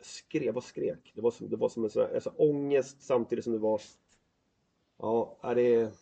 skrek, 0.00 0.54
bara 0.54 0.60
skrek. 0.60 1.12
Det 1.14 1.20
var 1.20 1.30
som, 1.30 1.48
det 1.50 1.56
var 1.56 1.68
som 1.68 1.84
en 1.84 1.90
sån 1.90 2.02
här, 2.02 2.14
alltså 2.14 2.32
ångest 2.36 3.02
samtidigt 3.02 3.44
som 3.44 3.52
det 3.52 3.58
var, 3.58 3.80
ja, 4.98 5.36
det 5.54 5.92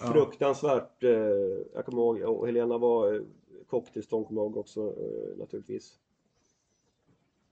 Ja. 0.00 0.12
fruktansvärt. 0.12 1.02
Eh, 1.04 1.10
jag 1.74 1.84
kommer 1.84 1.98
ihåg, 2.02 2.22
och 2.38 2.46
Helena 2.46 2.78
var 2.78 3.14
eh, 3.14 3.20
kocktillstånd 3.66 4.26
kommer 4.26 4.40
jag 4.40 4.46
ihåg 4.46 4.56
också 4.56 4.80
eh, 4.80 5.38
naturligtvis. 5.38 5.98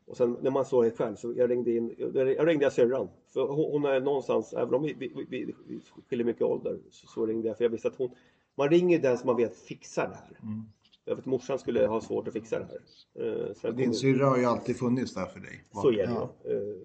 Och 0.08 0.16
sen 0.16 0.36
när 0.42 0.50
man 0.50 0.64
såg 0.64 0.84
det 0.84 0.90
själv 0.90 1.16
så 1.16 1.32
jag 1.36 1.50
ringde 1.50 1.72
in, 1.72 1.94
jag 2.14 2.48
ringde 2.48 2.70
syrran. 2.70 3.08
För 3.26 3.46
hon, 3.46 3.70
hon 3.72 3.84
är 3.84 4.00
någonstans, 4.00 4.52
även 4.52 4.74
om 4.74 4.82
vi, 4.82 4.94
vi, 4.98 5.26
vi, 5.30 5.54
vi 5.66 5.80
skiljer 6.08 6.26
mycket 6.26 6.42
ålder, 6.42 6.78
så, 6.90 7.06
så 7.06 7.26
ringde 7.26 7.48
jag. 7.48 7.56
För 7.56 7.64
jag 7.64 7.70
visste 7.70 7.88
att 7.88 7.96
hon, 7.96 8.10
man 8.54 8.68
ringer 8.68 8.98
den 8.98 9.18
som 9.18 9.26
man 9.26 9.36
vet 9.36 9.56
fixar 9.56 10.08
det 10.08 10.14
här. 10.14 10.38
Mm. 10.42 10.62
Jag 11.04 11.14
vet 11.14 11.18
att 11.18 11.26
morsan 11.26 11.58
skulle 11.58 11.86
ha 11.86 12.00
svårt 12.00 12.28
att 12.28 12.32
fixa 12.34 12.58
det 12.58 12.66
här. 12.66 13.54
Eh, 13.64 13.74
Din 13.74 13.94
syrra 13.94 14.26
har 14.26 14.38
ju 14.38 14.44
alltid 14.44 14.76
funnits 14.76 15.14
där 15.14 15.26
för 15.26 15.40
dig. 15.40 15.64
så 15.72 15.88
är 15.92 15.96
det 15.96 16.02
Ja. 16.02 16.30
Eh, 16.44 16.76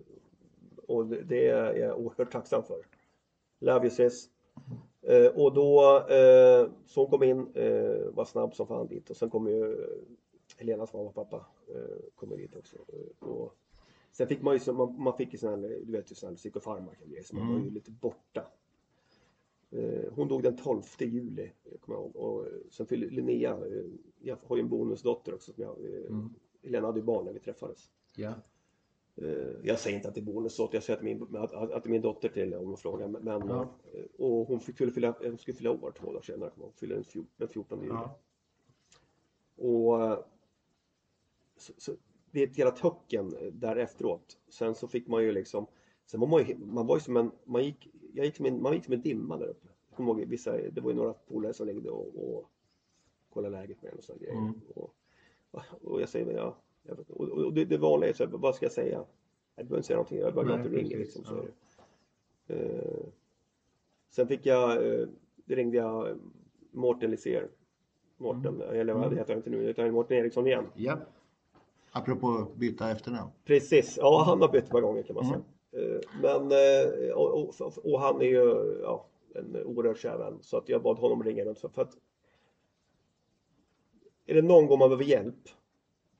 Och 0.87 1.05
det, 1.07 1.21
det 1.21 1.47
är 1.47 1.73
jag 1.73 1.99
oerhört 1.99 2.31
tacksam 2.31 2.63
för. 2.63 2.77
Love 3.59 3.79
you 3.85 3.89
sis. 3.89 4.29
Eh, 5.07 5.25
och 5.25 5.53
då, 5.53 5.97
eh, 6.09 6.67
så 6.85 7.01
hon 7.01 7.09
kom 7.09 7.23
in, 7.23 7.47
eh, 7.55 8.13
var 8.13 8.25
snabb 8.25 8.53
som 8.53 8.67
fan 8.67 8.87
dit 8.87 9.09
och 9.09 9.15
sen 9.15 9.29
kom 9.29 9.47
ju 9.47 9.87
Helenas 10.57 10.93
mamma 10.93 11.05
och 11.05 11.15
pappa 11.15 11.45
kommer 12.15 12.37
dit 12.37 12.55
också. 12.55 12.77
Eh, 12.87 13.27
och 13.29 13.55
sen 14.11 14.27
fick 14.27 14.41
man 14.41 14.53
ju, 14.53 14.59
så- 14.59 14.73
man, 14.73 15.01
man 15.03 15.17
fick 15.17 15.33
ju 15.33 15.39
sån 15.39 15.49
här, 15.49 15.69
du 15.85 15.91
vet 15.91 16.11
ju 16.11 16.15
sån 16.15 16.29
här 16.29 16.35
psykofarmaka 16.35 17.05
grejer 17.05 17.23
så 17.23 17.35
man 17.35 17.47
var 17.47 17.55
ju 17.55 17.61
Mm. 17.61 17.73
lite 17.73 17.91
borta. 17.91 18.47
Eh, 19.71 20.13
hon 20.15 20.27
dog 20.27 20.43
den 20.43 20.57
12 20.57 20.81
juli, 20.99 21.51
jag 21.71 21.81
kommer 21.81 21.97
jag 21.99 22.03
ihåg. 22.05 22.15
Och 22.15 22.47
eh, 22.47 22.53
sen 22.69 22.85
fyllde 22.85 23.07
Linnea, 23.07 23.51
eh, 23.51 23.83
jag 24.19 24.37
har 24.43 24.55
ju 24.55 24.61
en 24.61 24.69
bonusdotter 24.69 25.33
också. 25.33 25.53
Som 25.53 25.63
jag, 25.63 25.79
eh, 25.85 26.05
Mm. 26.09 26.29
Helena 26.63 26.87
hade 26.87 26.99
ju 26.99 27.05
barn 27.05 27.25
när 27.25 27.33
vi 27.33 27.39
träffades. 27.39 27.91
Ja. 28.15 28.33
Eh, 29.15 29.25
Jag 29.63 29.79
säger 29.79 29.95
inte 29.97 30.07
att 30.09 30.15
det 30.15 30.21
är 30.21 30.25
bonusdotter, 30.25 30.75
jag 30.75 30.83
säger 30.83 30.97
att, 30.97 31.03
min, 31.03 31.23
att, 31.37 31.53
att 31.53 31.71
att 31.71 31.83
det 31.83 31.89
är 31.89 31.91
min 31.91 32.01
dotter 32.01 32.29
till 32.29 32.53
om 32.53 32.67
hon 32.67 32.77
frågar. 32.77 33.07
Men, 33.07 33.47
Ja. 33.47 33.67
eh, 33.93 34.05
Och 34.17 34.47
hon 34.47 34.59
fick, 34.59 34.75
skulle, 34.75 34.91
fylla, 34.91 35.15
hon 35.21 35.37
skulle 35.37 35.57
fylla 35.57 35.71
år 35.71 35.93
två 35.99 36.05
dagar 36.07 36.21
senare. 36.21 36.51
Hon 36.55 36.71
fyller 36.73 36.95
den, 36.95 37.03
fjol, 37.03 37.25
den 37.37 37.47
14 37.47 37.79
juli. 37.79 37.89
Ja. 37.93 38.19
Och 39.55 40.01
eh, 40.03 40.19
så, 41.77 41.91
det 42.31 42.39
är 42.43 42.47
ett 42.47 42.57
jävla 42.57 42.71
töcken 42.75 43.35
eh, 43.35 43.53
där 43.53 43.75
efteråt. 43.75 44.37
Sen 44.49 44.75
så 44.75 44.87
fick 44.87 45.07
man 45.07 45.23
ju 45.23 45.31
liksom, 45.31 45.67
sen 46.05 46.19
var 46.19 46.27
man 46.27 46.47
ju, 46.47 46.57
man 46.57 46.87
var 46.87 46.95
ju 46.95 46.99
som 46.99 47.17
en, 47.17 47.31
man 47.45 47.63
gick, 47.63 47.87
jag 48.13 48.25
gick 48.25 48.35
som 48.35 48.45
en, 48.45 48.61
man 48.61 48.73
gick 48.73 48.85
som 48.85 48.93
en 48.93 49.01
dimma 49.01 49.37
där 49.37 49.47
uppe. 49.47 49.67
Jag 49.89 49.97
kommer 49.97 50.09
ihåg 50.19 50.29
vissa, 50.29 50.57
det 50.57 50.81
var 50.81 50.89
ju 50.91 50.95
några 50.97 51.13
polare 51.13 51.53
som 51.53 51.67
ringde 51.67 51.89
och, 51.89 52.07
och 52.15 52.49
kollade 53.29 53.57
läget 53.57 53.81
med 53.81 53.91
en 53.91 53.97
och 53.97 54.03
sådana 54.03 54.19
grejer. 54.21 54.37
Mm. 54.37 54.53
Och, 54.75 54.93
och 55.81 56.01
jag 56.01 56.09
säger, 56.09 56.31
ja, 56.33 56.57
jag 56.83 56.95
vet, 56.95 57.09
och, 57.09 57.29
och 57.29 57.53
det, 57.53 57.65
det 57.65 57.77
vanliga 57.77 58.09
är 58.09 58.13
så 58.13 58.23
här, 58.25 58.31
vad 58.31 58.55
ska 58.55 58.65
jag 58.65 58.73
säga? 58.73 59.05
Jag 59.55 59.65
behöver 59.65 59.77
inte 59.77 59.87
säga 59.87 59.97
någonting, 59.97 60.19
jag 60.19 60.27
är 60.27 60.31
bara 60.31 60.45
glad 60.45 60.59
att 60.59 60.71
du 60.71 60.77
ringer. 60.77 60.97
Liksom, 60.97 61.25
så 61.25 61.45
ja. 62.47 62.55
Eh, 62.55 63.05
sen 64.09 64.27
fick 64.27 64.45
jag, 64.45 64.87
eh, 64.93 65.07
ringde 65.45 65.77
jag 65.77 66.09
eh, 66.09 66.15
Mårten 66.71 67.11
Lisér. 67.11 67.49
Mårten, 68.17 68.61
eller 68.61 68.93
vad 68.93 69.03
Mm. 69.05 69.17
heter 69.17 69.33
han 69.33 69.37
inte 69.39 69.49
nu, 69.49 69.69
utan 69.69 69.91
Mårten 69.91 70.17
Eriksson 70.17 70.47
igen. 70.47 70.65
Ja. 70.75 70.97
Apropå 71.95 72.47
byta 72.55 72.91
efternamn. 72.91 73.31
Precis, 73.45 73.97
ja 73.97 74.23
han 74.25 74.41
har 74.41 74.49
bytt 74.51 74.69
par 74.69 74.81
gånger 74.81 75.03
kan 75.03 75.15
man 75.15 75.25
Mm. 75.25 75.41
säga. 75.71 75.93
Eh, 75.95 76.01
Men, 76.21 76.51
eh, 76.51 77.13
och, 77.15 77.33
och, 77.59 77.73
och 77.93 77.99
han 77.99 78.21
är 78.21 78.25
ju 78.25 78.79
ja, 78.83 79.05
en 79.35 79.55
oerhört 79.65 79.97
kär 79.97 80.17
vän. 80.17 80.37
Så 80.41 80.57
att 80.57 80.69
jag 80.69 80.81
bad 80.83 80.97
honom 80.97 81.23
ringa 81.23 81.45
runt. 81.45 81.59
För, 81.59 81.69
för 81.69 81.81
att 81.81 81.97
är 84.25 84.33
det 84.33 84.41
någon 84.41 84.67
gång 84.67 84.79
man 84.79 84.89
behöver 84.89 85.03
hjälp 85.05 85.49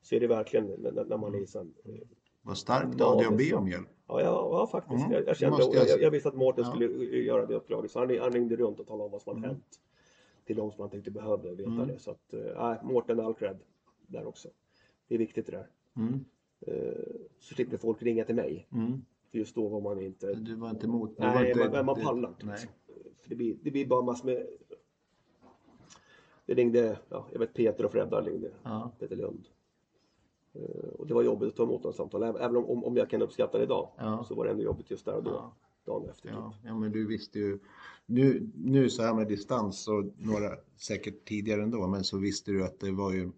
så 0.02 0.16
är 0.16 0.20
det 0.20 0.28
verkligen 0.28 0.66
när, 0.66 0.92
när 1.06 1.18
man 1.18 1.36
är 1.36 1.46
sen. 1.46 1.74
eh, 1.86 1.92
Vad 2.42 2.58
starkt 2.58 3.02
av 3.02 3.18
dig 3.18 3.26
att 3.28 3.38
be 3.38 3.54
om 3.54 3.66
så. 3.66 3.72
hjälp. 3.72 3.88
Ja, 4.08 4.22
ja, 4.22 4.50
ja 4.52 4.68
faktiskt. 4.68 5.00
Mm, 5.06 5.12
Jag, 5.12 5.28
jag 5.28 5.38
kände, 5.38 5.58
jag 5.74 6.02
jag, 6.02 6.12
visste 6.12 6.30
att 6.30 6.36
Mårten 6.36 6.64
Ja. 6.64 6.72
skulle 6.72 6.88
göra 7.18 7.46
det 7.46 7.56
uppdraget. 7.56 7.92
Så 7.92 8.00
han, 8.00 8.18
han 8.20 8.32
ringde 8.32 8.56
runt 8.56 8.80
och 8.80 8.88
talade 8.88 9.06
om 9.06 9.12
vad 9.12 9.22
som 9.22 9.30
hade 9.36 9.40
Mm. 9.48 9.50
hänt. 9.50 9.80
Till 10.46 10.56
de 10.56 10.72
som 10.72 10.82
han 10.82 10.90
tänkte 10.90 11.12
behövde 11.12 11.50
veta 11.56 11.70
Mm. 11.72 11.88
det. 11.88 12.00
Så 12.00 12.12
att, 12.12 12.34
äh, 12.34 12.84
Mårten 12.84 13.20
all 13.20 13.34
cred 13.34 13.60
där 14.08 14.26
också. 14.28 14.50
Det 15.08 15.16
är 15.16 15.20
viktigt 15.20 15.46
det 15.46 15.52
där. 15.52 15.68
Mm. 15.96 16.26
Eh, 16.60 16.94
så 17.40 17.56
slipper 17.56 17.78
folk 17.78 18.02
ringa 18.02 18.26
till 18.26 18.36
mig. 18.36 18.68
Mm. 18.72 19.06
För 19.32 19.38
just 19.38 19.56
då 19.56 19.68
var 19.68 19.82
man 19.82 20.02
inte... 20.02 20.34
Du 20.34 20.56
var 20.56 20.70
inte 20.70 20.86
emot? 20.86 21.18
Nej, 21.18 21.36
var 21.36 21.64
inte, 21.64 21.78
man, 21.78 21.86
man 21.86 22.02
pallar 22.02 22.30
inte. 22.30 22.46
Liksom. 22.46 22.70
För 23.22 23.30
det 23.30 23.36
blir, 23.36 23.58
det 23.64 23.72
blir 23.72 23.88
bara 23.88 24.02
massor 24.02 24.26
med... 24.26 24.48
Det 26.46 26.54
ringde, 26.54 27.00
ja, 27.10 27.28
jag 27.32 27.40
vet 27.40 27.54
Peter 27.54 27.86
och 27.86 27.92
Fredda 27.92 28.22
ringde. 28.22 28.52
Ja. 28.64 28.92
Peter 29.00 29.16
Lund. 29.16 29.48
Eh, 30.54 30.90
och 30.90 31.08
det 31.08 31.14
var 31.14 31.24
jobbigt 31.24 31.50
att 31.50 31.56
ta 31.56 31.64
emot 31.64 31.84
de 31.84 31.94
samtal. 31.94 32.24
Även 32.24 32.56
om, 32.56 32.84
om, 32.84 32.98
jag 32.98 33.10
kan 33.10 33.22
uppskatta 33.22 33.58
det 33.58 33.64
idag. 33.64 33.90
Ja. 33.98 34.26
Så 34.28 34.36
var 34.36 34.46
det 34.46 34.52
ändå 34.52 34.64
jobbigt 34.64 34.92
just 34.92 35.06
där 35.06 35.16
och 35.16 35.24
då. 35.24 35.32
Ja. 35.32 35.56
Dagen 35.86 36.10
efter. 36.10 36.30
Ja, 36.30 36.54
Typ. 36.58 36.70
ja, 36.70 36.80
men 36.80 36.92
du 36.92 37.08
visste 37.08 37.40
ju. 37.40 37.60
Nu, 38.06 38.52
nu 38.56 38.90
så 38.90 39.04
här 39.04 39.14
med 39.14 39.28
distans 39.28 39.88
och 39.88 40.06
några 40.18 40.50
säkert 40.78 41.26
tidigare 41.26 41.64
ändå, 41.64 41.88
men 41.88 42.04
så 42.04 42.18
visste 42.18 42.52
du 42.52 42.66
att 42.66 42.80
det 42.80 42.92
var 42.92 43.14
ju 43.14 43.32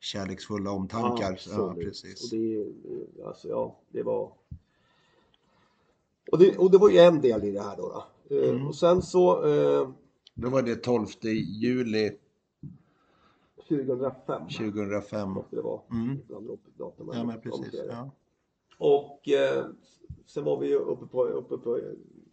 kärleksfulla 0.00 0.70
omtankar. 0.70 1.40
Ja, 1.50 1.74
precis. 1.74 2.32
Och 2.32 2.38
det, 2.38 2.60
eh, 2.60 3.26
alltså, 3.26 3.48
ja, 3.48 3.76
det 3.88 4.02
var... 4.02 4.32
Och 6.32 6.38
det, 6.38 6.58
och 6.58 6.70
det 6.70 6.78
var 6.78 6.90
ju 6.90 6.98
en 6.98 7.20
del 7.20 7.44
i 7.44 7.50
det 7.50 7.60
här 7.62 7.76
då. 7.76 7.88
då. 7.88 8.36
Eh, 8.36 8.50
Mm. 8.50 8.66
Och 8.66 8.74
sen 8.74 9.02
så... 9.02 9.46
Eh, 9.48 9.88
Då 10.34 10.48
var 10.48 10.62
det 10.62 10.76
12 10.76 11.06
juli 11.60 12.18
2005 13.68 14.42
2005. 14.48 15.30
måste 15.30 15.56
det 15.56 15.62
vara. 15.62 15.80
Mm. 15.90 16.18
Datum. 16.78 17.10
Ja, 17.12 17.24
men 17.24 17.40
precis. 17.40 17.74
Ja. 17.88 18.10
Och 18.78 19.28
eh, 19.28 19.66
sen 20.26 20.44
var 20.44 20.58
vi 20.60 20.68
ju 20.68 20.74
uppe 20.76 21.06
på, 21.06 21.24
uppe 21.24 21.58
på 21.58 21.80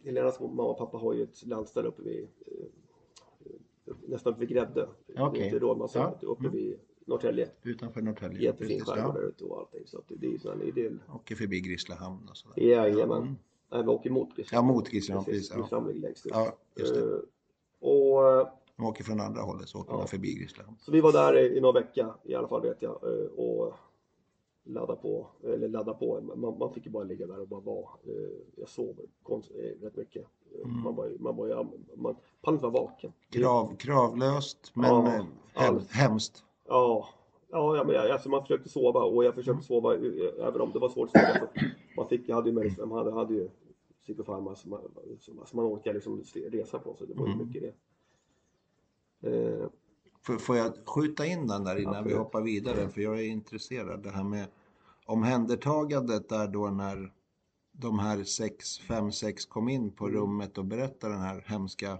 Helenas 0.04 0.40
mamma 0.40 0.62
och 0.62 0.78
pappa 0.78 0.98
har 0.98 1.12
ju 1.12 1.22
ett 1.22 1.46
landställe 1.46 1.88
uppe 1.88 2.02
vid 2.02 2.28
eh, 2.46 3.94
nästan 4.06 4.32
uppe 4.32 4.40
vid 4.40 4.48
Gräddö. 4.48 4.86
Okej. 5.18 5.44
Inte 5.44 5.58
Rådmansö, 5.58 5.98
Ja. 5.98 6.18
uppe 6.22 6.40
Mm. 6.46 6.52
vid 6.52 6.78
Norrtälje. 7.06 7.48
Utanför 7.62 8.02
Norrtälje. 8.02 8.42
Jättefin 8.42 8.84
skärgård 8.84 9.14
där 9.14 9.22
ute 9.28 9.44
och 9.44 9.58
allting. 9.58 9.86
Så 9.86 9.98
att 9.98 10.04
det, 10.08 10.26
är 10.26 10.30
ju 10.30 10.68
idyll. 10.68 10.98
Åker 11.14 11.34
förbi 11.34 11.60
Grisslehamn 11.60 12.28
och 12.30 12.36
sådär. 12.36 12.62
Jajamän. 12.62 13.22
Mm. 13.22 13.36
Nej, 13.72 13.82
vi 13.82 13.88
åker 13.88 14.10
mot 14.10 14.36
Grisslehamn. 14.36 14.68
Ja, 14.68 14.74
mot 14.74 14.88
Grisslehamn, 14.88 15.24
precis, 15.24 15.52
ja. 15.70 15.80
Längst 15.94 16.26
ut. 16.26 16.32
Ja, 16.34 16.56
just 16.76 16.94
det. 16.94 17.00
Eh, 17.00 17.18
och 17.80 18.46
De 18.76 18.86
åker 18.86 19.04
från 19.04 19.20
andra 19.20 19.42
hållet 19.42 19.68
så 19.68 19.78
åker 19.80 19.92
Ja. 19.92 19.98
man 19.98 20.06
förbi 20.08 20.34
Grisslehamn. 20.34 20.76
Så 20.80 20.92
vi 20.92 21.00
var 21.00 21.12
där 21.12 21.38
i, 21.38 21.56
i 21.56 21.60
några 21.60 21.80
vecka 21.80 22.14
i 22.24 22.34
alla 22.34 22.48
fall 22.48 22.62
vet 22.62 22.82
jag 22.82 22.92
eh, 23.02 23.26
och 23.26 23.74
ladda 24.64 24.96
på, 24.96 25.26
eller 25.44 25.68
ladda 25.68 25.94
på. 25.94 26.20
Man, 26.20 26.58
man 26.58 26.74
fick 26.74 26.86
ju 26.86 26.90
bara 26.92 27.04
ligga 27.04 27.26
där 27.26 27.40
och 27.40 27.48
bara 27.48 27.60
vara. 27.60 27.88
Eh, 28.04 28.12
Jag 28.56 28.68
sov 28.68 28.96
konst, 29.22 29.50
rätt 29.82 29.96
mycket. 29.96 30.26
Mm. 30.64 30.80
Man 30.82 30.94
var 30.96 31.06
ju, 31.06 31.18
man 31.18 31.36
var 31.36 31.46
ju, 31.46 31.54
man 31.54 32.16
pallade 32.42 32.56
inte 32.56 32.66
vara 32.66 32.84
vaken. 32.84 33.12
Krav, 33.30 33.76
kravlöst 33.76 34.70
men 34.74 34.84
Ja, 34.84 35.26
allt. 35.54 35.90
hemskt. 35.90 36.44
Ja, 36.68 37.08
ja, 37.50 37.76
ja 37.76 37.84
men 37.84 37.94
jag- 37.94 38.10
alltså 38.10 38.28
man 38.28 38.42
försökte 38.42 38.68
sova 38.68 39.00
och 39.04 39.24
jag 39.24 39.34
försökte 39.34 39.62
sova 39.64 39.94
eh, 39.94 40.46
även 40.46 40.60
om 40.60 40.72
det 40.72 40.78
var 40.78 40.88
svårt 40.88 41.10
att 41.16 41.26
sova. 41.34 41.48
Man 41.96 42.08
fick, 42.08 42.28
jag 42.28 42.36
hade 42.36 42.48
ju, 42.50 42.54
med, 42.54 42.78
man 42.78 42.98
hade, 42.98 43.12
hade 43.12 43.34
ju 43.34 43.48
psykofarma 44.02 44.54
som 44.56 44.70
man, 44.70 44.80
som 45.44 45.56
man 45.56 45.64
orkar 45.66 45.94
liksom 45.94 46.22
resa 46.50 46.78
på 46.78 46.94
sig. 46.94 47.06
Det 47.06 47.14
var 47.14 47.26
ju 47.26 47.32
Mm. 47.32 47.46
mycket 47.46 47.62
det. 47.62 47.74
Eh, 49.30 49.66
Får, 50.22 50.38
får 50.38 50.56
jag 50.56 50.72
skjuta 50.86 51.26
in 51.26 51.46
den 51.46 51.64
där 51.64 51.76
innan 51.78 51.92
vi 51.92 51.98
Absolut. 51.98 52.18
hoppar 52.18 52.42
vidare? 52.42 52.88
För 52.88 53.00
jag 53.00 53.18
är 53.20 53.24
intresserad. 53.24 54.02
Det 54.02 54.10
här 54.10 54.24
med 54.24 54.46
omhändertagandet 55.06 56.28
där 56.28 56.48
då 56.48 56.66
när 56.70 57.12
de 57.72 57.98
här 57.98 58.24
sex, 58.24 58.78
fem, 58.78 59.12
sex 59.12 59.44
kom 59.46 59.68
in 59.68 59.90
på 59.90 60.06
Mm. 60.06 60.20
rummet 60.20 60.58
och 60.58 60.64
berättade 60.64 61.12
den 61.14 61.22
här 61.22 61.44
hemska 61.46 61.86
Ja, 61.86 61.98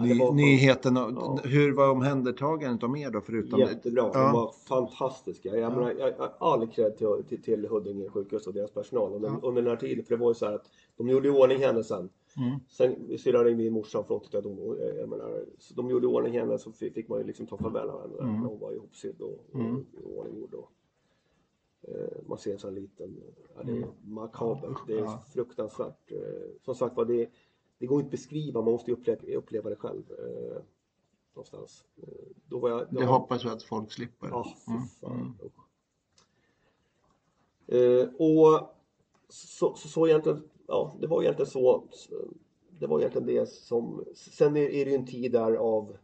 ny, 0.00 0.18
var- 0.18 0.32
nyheten. 0.32 0.96
Och, 0.96 1.12
Ja. 1.12 1.40
Hur 1.44 1.72
var 1.74 1.90
omhändertagandet 1.90 2.84
av 2.84 2.98
er 2.98 3.10
då 3.10 3.20
förutom? 3.20 3.60
Jättebra, 3.60 4.10
Ja. 4.14 4.20
de 4.24 4.32
var 4.32 4.52
fantastiska. 4.68 5.56
Jag, 5.56 5.72
menar, 5.72 5.94
jag, 5.98 6.08
jag 6.18 6.30
all 6.38 6.66
cred 6.66 6.96
till, 6.98 7.24
till, 7.28 7.42
till 7.42 7.66
Huddinge 7.68 8.08
sjukhus 8.10 8.46
och 8.46 8.54
deras 8.54 8.70
personal 8.70 9.12
under, 9.14 9.28
Ja. 9.28 9.40
under 9.42 9.62
den 9.62 9.70
här 9.70 9.76
tiden. 9.76 10.04
För 10.04 10.16
det 10.16 10.20
var 10.22 10.30
ju 10.30 10.34
så 10.34 10.46
här 10.46 10.52
att 10.54 10.70
de 10.96 11.08
gjorde 11.08 11.28
i 11.28 11.30
ordning 11.30 11.58
henne 11.58 11.84
sen. 11.84 12.08
Mm. 12.36 12.58
Sen 12.68 13.18
syrran 13.18 13.44
ringde 13.44 13.62
min 13.64 13.72
morsa 13.72 14.02
för 14.02 14.14
hon 14.14 14.20
tyckte 14.22 14.38
att 14.38 14.44
hon, 14.44 14.58
eh, 14.78 15.06
de 15.76 15.90
gjorde 15.90 16.06
i 16.06 16.10
ordning 16.10 16.38
henne 16.38 16.58
så 16.58 16.72
fick, 16.72 16.94
fick 16.94 17.08
man 17.08 17.18
ju 17.18 17.24
liksom 17.24 17.46
ta 17.46 17.56
farväl 17.58 17.88
av 17.90 18.00
henne. 18.02 18.30
Mm. 18.30 18.42
Hon 18.42 18.58
var 18.58 18.72
ihopsydd 18.72 19.20
och, 19.20 19.44
och 19.52 19.60
Mm. 19.60 19.76
i 19.76 20.04
ordning 20.18 20.44
och, 20.52 20.70
eh, 21.88 21.94
Man 22.26 22.38
ser 22.38 22.52
en 22.52 22.58
sån 22.58 22.74
liten, 22.74 23.16
ja, 23.56 23.62
det 23.62 23.72
är 23.72 23.76
Mm. 23.76 23.88
makabert. 24.02 24.78
Det 24.86 24.92
är 24.94 24.98
Ja. 24.98 25.22
fruktansvärt. 25.34 26.12
Eh, 26.12 26.18
som 26.64 26.74
sagt 26.74 26.96
var, 26.96 27.04
det, 27.04 27.28
det 27.78 27.86
går 27.86 27.98
inte 28.00 28.06
att 28.06 28.10
beskriva, 28.10 28.62
man 28.62 28.72
måste 28.72 28.92
uppleva, 28.92 29.20
uppleva 29.36 29.70
det 29.70 29.76
själv. 29.76 30.02
Eh, 30.10 30.62
någonstans. 31.34 31.84
Eh, 32.02 32.08
då 32.46 32.58
var 32.58 32.70
jag, 32.70 32.86
då 32.90 33.00
Det 33.00 33.06
hoppas 33.06 33.44
jag 33.44 33.52
att 33.52 33.62
folk 33.62 33.92
slipper. 33.92 34.28
Ja, 34.28 34.54
Mm, 34.68 34.82
fan. 35.00 35.12
mm. 35.12 35.50
Eh, 37.68 38.08
och 38.18 38.68
så, 39.28 39.74
så, 39.74 39.88
så 39.88 40.06
egentligen, 40.08 40.48
ja, 40.66 40.96
det 41.00 41.06
var 41.06 41.22
egentligen 41.22 41.50
så. 41.50 41.84
Det 42.78 42.86
var 42.86 42.98
egentligen 43.00 43.26
det 43.26 43.48
som, 43.48 44.04
sen 44.14 44.56
är, 44.56 44.60
är 44.60 44.84
det 44.84 44.90
ju 44.90 44.96
en 44.96 45.06
tid 45.06 45.32
där 45.32 45.52
av 45.52 45.96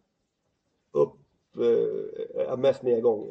upp, 0.92 1.18
eh, 1.56 2.56
mest 2.56 2.82
nedgång. 2.82 3.30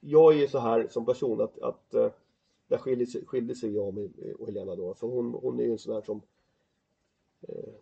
Jag 0.00 0.34
är 0.34 0.38
ju 0.38 0.48
så 0.48 0.58
här 0.58 0.88
som 0.88 1.06
person 1.06 1.40
att, 1.40 1.58
att 1.58 1.94
eh, 1.94 2.10
där 2.68 2.78
skilde 2.78 3.06
sig, 3.06 3.26
skilde 3.26 3.54
sig 3.54 3.74
jag 3.74 4.10
och 4.38 4.46
Helena 4.46 4.76
då. 4.76 4.94
För 4.94 5.06
hon, 5.06 5.34
hon 5.34 5.60
är 5.60 5.64
ju 5.64 5.72
en 5.72 5.78
sån 5.78 5.94
här 5.94 6.02
som 6.02 6.22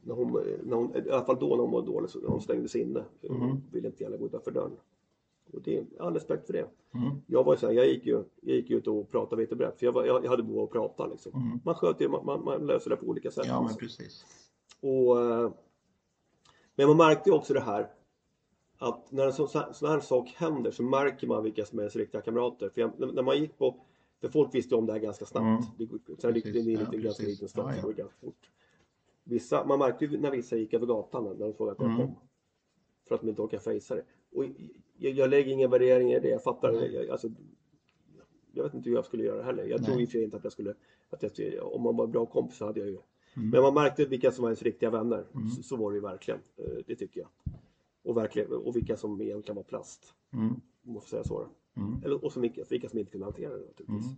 när 0.02 0.14
hon, 0.14 0.32
när 0.64 0.76
hon, 0.76 0.96
I 1.06 1.10
alla 1.10 1.24
fall 1.24 1.38
då 1.40 1.48
när 1.48 1.56
hon 1.62 1.70
mådde 1.70 1.86
dåligt, 1.86 2.10
så 2.10 2.26
hon 2.26 2.40
stängde 2.40 2.68
sig 2.68 2.80
inne. 2.80 3.04
Hon 3.28 3.36
Mhm. 3.36 3.62
ville 3.72 3.88
inte 3.88 4.02
gärna 4.02 4.16
gå 4.16 4.26
utanför 4.26 4.50
dörren. 4.50 4.76
Och 5.52 5.62
det 5.62 5.86
all 5.98 6.14
respekt 6.14 6.46
för 6.46 6.52
det. 6.52 6.66
Mm. 6.94 7.16
Jag 7.26 7.44
var 7.44 7.54
ju 7.54 7.58
så 7.58 7.66
här, 7.66 7.74
jag 7.74 7.86
gick 7.88 8.06
ju, 8.06 8.24
jag 8.40 8.56
gick 8.56 8.70
ut 8.70 8.86
och 8.86 9.10
pratade 9.10 9.42
vitt 9.42 9.52
och 9.52 9.58
brett 9.58 9.78
för 9.78 9.86
jag, 9.86 9.92
var, 9.92 10.04
jag, 10.04 10.24
hade 10.24 10.42
behov 10.42 10.58
av 10.58 10.64
att 10.64 10.70
prata 10.72 11.06
liksom. 11.06 11.32
Mm. 11.34 11.60
Man 11.64 11.74
sköter 11.74 12.08
man, 12.08 12.24
man, 12.26 12.44
man 12.44 12.66
löser 12.66 12.90
det 12.90 12.96
på 12.96 13.06
olika 13.06 13.30
sätt. 13.30 13.46
Ja, 13.46 13.60
men 13.60 13.62
liksom. 13.62 13.78
precis. 13.78 14.24
och, 14.80 15.20
eh, 15.22 15.50
men 16.74 16.88
man 16.88 16.96
märkte 16.96 17.30
ju 17.30 17.36
också 17.36 17.54
det 17.54 17.60
här 17.60 17.90
att 18.78 19.12
när 19.12 19.26
en 19.26 19.32
sån, 19.32 19.48
sån 19.48 19.88
här 19.90 20.00
sak 20.00 20.28
händer 20.28 20.70
så 20.70 20.82
märker 20.82 21.26
man 21.26 21.42
vilka 21.44 21.64
som 21.64 21.78
är 21.78 21.82
ens 21.82 21.96
riktiga 21.96 22.20
kamrater. 22.20 22.68
För 22.68 22.80
jag, 22.80 23.14
när 23.14 23.22
man 23.22 23.38
gick 23.38 23.58
på, 23.58 23.76
för 24.20 24.28
folk 24.28 24.54
visste 24.54 24.74
ju 24.74 24.78
om 24.78 24.86
det 24.86 24.92
här 24.92 25.00
ganska 25.00 25.24
snabbt. 25.24 25.44
Mm. 25.78 25.98
Det, 26.06 26.20
sen 26.20 26.34
gick 26.34 26.44
det 26.44 26.58
in 26.58 26.68
i 26.68 26.74
en 26.74 26.86
Ja, 26.92 26.98
ganska 26.98 27.22
liten 27.22 27.48
stad, 27.48 27.64
Ja, 27.64 27.70
ja. 27.70 27.76
det 27.76 27.82
går 27.82 27.92
ganska 27.92 28.16
fort. 28.20 28.50
Vissa, 29.30 29.64
man 29.64 29.78
märkte 29.78 30.04
ju 30.04 30.18
när 30.20 30.30
vissa 30.30 30.56
gick 30.56 30.74
över 30.74 30.86
gatan 30.86 31.24
när 31.24 31.34
de 31.34 31.54
jag 31.58 31.80
Mm. 31.80 31.96
kom. 31.96 32.14
För 33.08 33.14
att 33.14 33.20
de 33.20 33.28
inte 33.28 33.42
orkar 33.42 33.58
fejsa 33.58 33.94
det. 33.94 34.04
Och 34.32 34.44
jag, 34.96 35.12
jag 35.12 35.30
lägger 35.30 35.52
ingen 35.52 35.70
värdering 35.70 36.12
i 36.12 36.20
det, 36.20 36.28
jag 36.28 36.42
fattar. 36.42 36.72
Nej. 36.72 36.94
Jag, 36.94 37.08
alltså, 37.08 37.28
jag 38.52 38.64
vet 38.64 38.74
inte 38.74 38.88
hur 38.88 38.96
jag 38.96 39.04
skulle 39.04 39.24
göra 39.24 39.42
heller. 39.42 39.64
Jag 39.64 39.84
tror 39.84 40.00
i 40.00 40.04
och 40.04 40.08
för 40.08 40.12
sig 40.12 40.24
inte 40.24 40.36
att 40.36 40.44
jag 40.44 40.52
skulle, 40.52 40.74
att 41.10 41.38
jag, 41.38 41.72
om 41.74 41.82
man 41.82 41.96
var 41.96 42.06
bra 42.06 42.26
kompis 42.26 42.56
så 42.56 42.66
hade 42.66 42.80
jag 42.80 42.88
ju 42.88 42.98
Mm. 43.36 43.50
men 43.50 43.62
man 43.62 43.74
märkte 43.74 44.04
vilka 44.04 44.30
som 44.32 44.42
var 44.42 44.48
ens 44.50 44.62
riktiga 44.62 44.90
vänner. 44.90 45.26
Mm. 45.34 45.48
Så, 45.48 45.62
så 45.62 45.76
var 45.76 45.90
det 45.90 45.94
ju 45.96 46.00
verkligen. 46.02 46.40
Eh, 46.56 46.64
Det 46.86 46.96
tycker 46.96 47.20
jag. 47.20 47.28
Och, 48.02 48.16
verkligen, 48.16 48.52
och 48.52 48.76
vilka 48.76 48.96
som 48.96 49.20
egentligen 49.20 49.56
var 49.56 49.62
plast. 49.62 50.14
Mm. 50.32 50.46
Om 50.86 50.92
man 50.92 51.00
får 51.02 51.08
säga 51.08 51.24
så. 51.24 51.46
Mm. 51.76 52.04
Eller, 52.04 52.24
och 52.24 52.32
som, 52.32 52.42
vilka, 52.42 52.64
vilka 52.70 52.88
som 52.88 52.98
inte 52.98 53.10
kunde 53.12 53.24
hantera 53.26 53.50
det 53.52 53.58
naturligtvis. 53.66 54.06
Mm. 54.06 54.16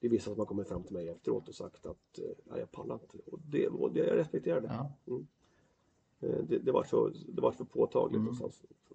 Det 0.00 0.06
är 0.06 0.10
vissa 0.10 0.30
som 0.30 0.38
har 0.38 0.46
kommit 0.46 0.68
fram 0.68 0.82
till 0.82 0.92
mig 0.94 1.08
efteråt 1.08 1.48
och 1.48 1.54
sagt 1.54 1.86
att 1.86 2.18
eh, 2.18 2.24
"Nej, 2.44 2.60
jag 2.60 2.70
pallar 2.72 2.94
inte. 2.94 3.30
Och 3.30 3.38
det, 3.50 3.68
och 3.68 3.92
det 3.92 4.00
jag 4.00 4.16
respekterar 4.16 4.60
det. 4.60 4.70
Ja. 5.04 5.20
Eh, 6.20 6.38
Det, 6.48 6.58
det, 6.58 6.72
var 6.72 6.84
så, 6.84 7.10
det 7.28 7.40
var 7.42 7.52
för 7.52 7.64
påtagligt 7.64 8.20
Mm. 8.20 8.34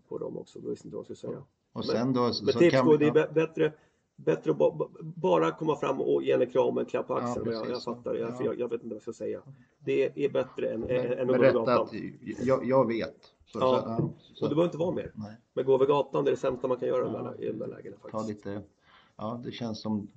på 0.07 0.17
dem 0.17 0.37
också. 0.37 0.59
Jag 0.59 0.69
visste 0.69 0.87
inte 0.87 0.95
vad 0.97 1.07
jag 1.09 1.17
skulle 1.17 1.31
säga. 1.33 1.43
Och 1.73 1.85
sen 1.85 2.13
då 2.13 2.33
så, 2.33 2.43
Men 2.45 2.53
så 2.53 2.59
tips 2.59 2.75
kan 2.75 2.85
då, 2.85 2.97
det 2.97 3.05
är 3.05 3.07
ja. 3.07 3.13
bä- 3.25 3.33
bättre, 3.33 3.73
bättre 4.15 4.51
att 4.51 4.57
ba, 4.57 4.71
ba- 4.75 4.89
bara 5.01 5.51
komma 5.51 5.75
fram 5.75 6.01
och 6.01 6.23
ge 6.23 6.31
en 6.31 6.47
kram 6.51 6.73
och 6.75 6.79
en 6.79 6.85
klapp 6.85 7.07
på 7.07 7.13
Ja, 7.13 7.17
axeln. 7.21 7.45
jag, 7.45 7.55
jag 7.55 7.67
precis. 7.67 7.85
fattar, 7.85 8.15
jag, 8.15 8.29
Ja. 8.29 8.45
jag, 8.45 8.59
jag 8.59 8.67
vet 8.69 8.73
inte 8.83 8.87
vad 8.87 8.95
jag 8.95 9.01
ska 9.01 9.13
säga. 9.13 9.41
Det 9.79 10.25
är 10.25 10.29
bättre 10.29 10.69
än, 10.73 10.83
än, 10.83 10.89
än 11.13 11.19
att 11.19 11.27
gå 11.27 11.33
över 11.33 11.53
gatan. 11.53 11.87
jag, 12.43 12.65
jag 12.65 12.87
vet. 12.87 13.33
Så, 13.45 13.59
Ja. 13.59 13.81
så, 13.81 13.89
ja, 13.89 14.09
så, 14.33 14.45
Och 14.45 14.49
det 14.49 14.55
behöver 14.55 14.65
inte 14.65 14.77
vara 14.77 14.91
mer. 14.91 15.11
nej, 15.15 15.35
Men 15.53 15.65
gå 15.65 15.73
över 15.73 15.85
gatan 15.85 16.23
det 16.25 16.29
är 16.29 16.31
det 16.35 16.37
sämsta 16.39 16.67
man 16.67 16.77
kan 16.77 16.87
göra 16.87 17.33
Ja. 17.37 17.43
i 17.43 17.47
de 17.47 17.57
där 17.59 17.67
lägena 17.67 17.95
ta 18.01 18.09
faktiskt. 18.09 18.45
lite... 18.45 18.61
Ja, 19.15 19.41
det 19.45 19.51
känns 19.51 19.81
som 19.81 20.07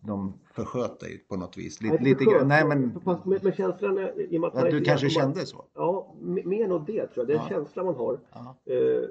de 0.00 0.32
försköt 0.54 1.00
dig 1.00 1.18
på 1.28 1.36
något 1.36 1.56
vis. 1.56 1.82
Lite, 1.82 2.02
lite 2.04 2.24
grann. 2.24 2.48
Nej, 2.48 2.64
men... 2.66 3.00
Fast 3.00 3.24
med, 3.24 3.44
med 3.44 3.54
känslan 3.54 3.98
är- 3.98 4.20
i 4.32 4.36
och 4.36 4.40
med 4.40 4.48
att 4.48 4.56
Att 4.56 4.70
du 4.70 4.80
kanske 4.80 5.06
man- 5.06 5.10
kände 5.10 5.46
så? 5.46 5.64
Ja, 5.74 6.14
mer 6.20 6.64
än 6.64 6.84
det 6.84 7.06
tror 7.06 7.10
jag. 7.14 7.26
Det 7.26 7.32
är 7.32 7.36
en 7.38 7.42
Ja. 7.42 7.48
känsla 7.48 7.84
man 7.84 7.94
har. 7.94 8.20
Ja. 8.32 8.56
Eh, 8.74 9.02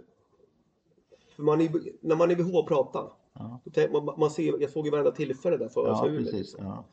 för 1.35 1.43
man 1.43 1.61
är, 1.61 1.69
när 2.01 2.15
man 2.15 2.29
är 2.29 2.33
i 2.33 2.35
behov 2.35 2.55
av 2.55 2.59
att 2.61 2.67
prata 2.67 3.03
Ja, 3.33 3.59
Man, 3.91 4.19
man 4.19 4.29
ser, 4.31 4.61
jag 4.61 4.69
såg 4.69 4.85
ju 4.85 4.91
varenda 4.91 5.11
tillfälle 5.11 5.57
där 5.57 5.67
för 5.69 5.81
att 5.87 5.97
ja 6.05 6.07
ur 6.07 6.19
liksom. 6.19 6.65
Ja. 6.65 6.83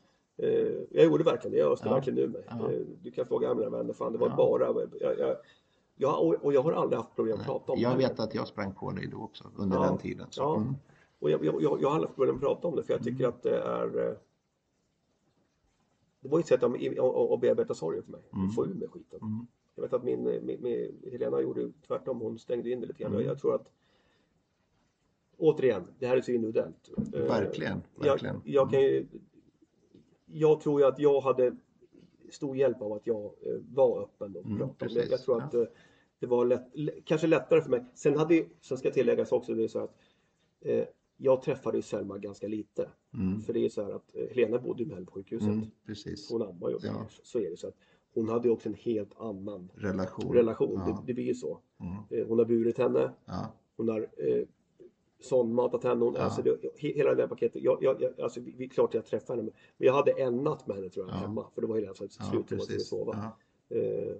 Eh, 0.45 0.73
jag 0.91 1.05
gjorde 1.05 1.23
verkligen 1.23 1.51
det, 1.53 1.59
jag 1.59 1.71
öste 1.71 1.87
Ja. 1.87 1.93
verkligen 1.93 2.19
ur 2.19 2.27
mig. 2.27 2.43
Eh, 2.49 2.79
du 3.01 3.11
kan 3.11 3.25
fråga 3.25 3.53
mina 3.53 3.69
vänner, 3.69 3.93
fan 3.93 4.11
det 4.11 4.17
var 4.17 4.29
bara... 4.29 4.65
Jag, 5.01 5.19
jag, 5.19 5.35
jag, 5.95 6.23
och- 6.43 6.53
jag 6.53 6.61
har 6.61 6.71
aldrig 6.71 6.97
haft 6.99 7.15
problem 7.15 7.39
att 7.39 7.45
prata 7.45 7.71
om 7.71 7.79
Jag 7.79 7.91
det. 7.91 7.97
vet 7.97 8.19
att 8.19 8.35
jag 8.35 8.47
sprang 8.47 8.71
på 8.73 8.91
dig 8.91 9.07
då 9.11 9.17
också 9.17 9.43
under 9.57 9.79
den 9.79 9.97
tiden. 9.97 10.27
Så. 10.29 10.63
Ja. 11.19 11.25
Och 11.25 11.31
jag, 11.31 11.45
jag, 11.45 11.61
jag, 11.61 11.81
jag 11.81 11.89
har 11.89 11.95
aldrig 11.95 12.29
att 12.35 12.41
prata 12.41 12.67
om 12.67 12.75
det 12.75 12.83
för 12.83 12.93
jag 12.93 13.03
tycker 13.03 13.27
att 13.27 13.43
det 13.43 13.57
är... 13.59 14.07
eh, 14.07 14.13
Det 16.19 16.29
var 16.29 16.39
ett 16.39 16.47
sätt 16.47 16.63
att, 16.63 16.73
att, 17.31 17.39
bearbeta 17.41 17.73
sorgen 17.73 18.03
för 18.03 18.11
mig, 18.11 18.21
Mm. 18.33 18.49
få 18.49 18.65
ur 18.65 18.73
mig 18.73 18.87
skiten. 18.87 19.19
Mm. 19.21 19.47
Jag 19.75 19.81
vet 19.83 19.93
att 19.93 20.03
min, 20.03 20.23
min, 20.23 20.57
min 20.61 21.01
Helena 21.11 21.41
gjorde 21.41 21.71
tvärtom, 21.87 22.19
hon 22.19 22.39
stängde 22.39 22.69
in 22.69 22.81
det 22.81 22.87
lite 22.87 23.03
grann. 23.03 23.13
Mm. 23.13 23.25
Jag, 23.25 23.39
tror 23.39 23.55
att 23.55 23.71
Återigen, 25.37 25.87
det 25.99 26.07
här 26.07 26.17
är 26.17 26.21
så 26.21 26.31
individuellt. 26.31 26.89
Eh, 27.13 27.19
Verkligen, 27.21 27.81
verkligen. 27.95 28.35
Jag, 28.43 28.53
jag, 28.63 28.71
kan 28.71 28.81
ju, 28.81 29.05
jag 30.25 30.61
tror 30.61 30.81
ju 30.81 30.87
att 30.87 30.99
jag 30.99 31.21
hade 31.21 31.55
stor 32.29 32.57
hjälp 32.57 32.81
av 32.81 32.93
att 32.93 33.07
jag 33.07 33.25
eh, 33.25 33.57
var 33.73 34.01
öppen 34.03 34.35
och 34.35 34.45
Mm, 34.45 34.57
pratade 34.57 34.75
precis, 34.79 35.11
Jag 35.11 35.21
tror 35.21 35.41
att 35.43 35.53
eh, 35.53 35.63
det 36.19 36.27
var 36.27 36.45
lätt, 36.45 36.65
kanske 37.05 37.27
lättare 37.27 37.61
för 37.61 37.69
mig. 37.69 37.85
Sen, 37.93 38.17
hade, 38.17 38.45
sen 38.61 38.77
ska 38.77 38.91
tilläggas 38.91 39.31
också 39.31 39.53
det 39.53 39.69
så 39.69 39.79
att 39.79 39.95
eh, 40.61 40.85
jag 41.17 41.41
träffade 41.41 41.77
ju 41.77 41.81
Selma 41.81 42.17
ganska 42.17 42.47
lite. 42.47 42.89
Mm. 43.13 43.41
För 43.41 43.53
det 43.53 43.65
är 43.65 43.69
så 43.69 43.83
här 43.83 43.91
att 43.91 44.15
eh, 44.15 44.27
Helena 44.29 44.59
bodde 44.59 44.83
ju 44.83 44.89
med 44.89 45.05
på 45.05 45.11
sjukhuset. 45.11 45.47
Mm. 45.49 45.65
Precis. 45.85 46.31
Hon 46.31 46.41
ammade 46.41 46.73
ju 46.73 46.79
Ja. 46.83 47.05
så 47.23 47.39
är 47.39 47.49
det. 47.49 47.57
Så 47.57 47.67
att 47.67 47.75
hon 48.13 48.29
hade 48.29 48.49
också 48.49 48.69
en 48.69 48.75
helt 48.75 49.19
annan 49.19 49.71
Relation. 49.75 50.33
relation. 50.33 50.73
Ja. 50.73 50.85
Det, 50.85 51.07
det 51.07 51.13
blir 51.13 51.25
ju 51.25 51.33
så. 51.35 51.59
Mm. 51.79 51.93
Eh, 52.21 52.27
hon 52.27 52.37
har 52.39 52.45
burit 52.45 52.77
henne. 52.77 53.11
Ja. 53.25 53.53
Hon 53.77 53.89
har 53.89 54.01
eh, 54.17 54.43
sondmatat 55.19 55.83
henne. 55.83 56.05
Hon, 56.05 56.13
Ja. 56.13 56.21
alltså 56.21 56.41
det, 56.41 56.57
he, 56.77 56.87
hela 56.93 57.15
det 57.15 57.21
här 57.21 57.29
paketet. 57.29 57.63
Jag, 57.63 57.77
jag, 57.81 58.01
jag, 58.01 58.19
alltså, 58.21 58.39
vi, 58.41 58.53
vi, 58.57 58.65
är 58.65 58.69
klart 58.69 58.93
jag 58.93 59.05
träffade 59.05 59.41
henne. 59.41 59.51
Men 59.77 59.85
jag 59.85 59.93
hade 59.93 60.11
en 60.11 60.37
natt 60.43 60.67
med 60.67 60.75
henne 60.75 60.89
tror 60.89 61.05
jag 61.07 61.15
Ja. 61.15 61.19
hemma. 61.19 61.47
För 61.55 61.61
det 61.61 61.67
var 61.67 61.75
redan 61.75 61.95
så 61.95 62.03
att 62.03 62.15
Ja, 62.19 62.25
slut. 62.25 62.49
hon 62.49 62.59
precis. 62.59 62.87
sova. 62.87 63.31
Eh, 63.69 64.15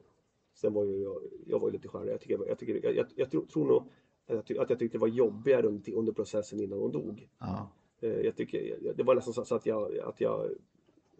sen 0.54 0.74
var 0.74 0.84
ju 0.86 1.02
jag, 1.04 1.18
jag 1.46 1.60
var 1.60 1.68
ju 1.68 1.72
lite 1.74 1.88
skärrad. 1.88 2.08
Jag, 2.08 2.20
tycker, 2.22 2.48
jag, 2.48 2.60
tycker, 2.60 2.80
jag, 2.86 2.96
jag, 2.96 3.06
jag 3.16 3.32
tror, 3.32 3.46
tror 3.46 3.66
nog 3.68 3.84
att 4.28 4.50
jag, 4.50 4.68
tyckte 4.68 4.98
det 4.98 4.98
var 4.98 5.08
jobbigare 5.08 5.68
under, 5.68 5.94
under 5.94 6.14
processen 6.14 6.60
innan 6.60 6.80
hon 6.80 6.92
dog. 6.92 7.30
Ja. 7.40 7.72
Eh, 8.02 8.10
jag 8.10 8.36
tycker, 8.36 8.78
det 8.96 9.04
var 9.04 9.16
nästan 9.16 9.46
så, 9.46 9.56
att, 9.56 9.66
jag, 9.66 9.98
att 9.98 10.22
jag 10.22 10.50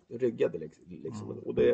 ryggade 0.10 0.58
liksom. 0.58 0.86
liksom. 0.90 1.32
Mm. 1.32 1.44
Och 1.44 1.56
det, 1.56 1.72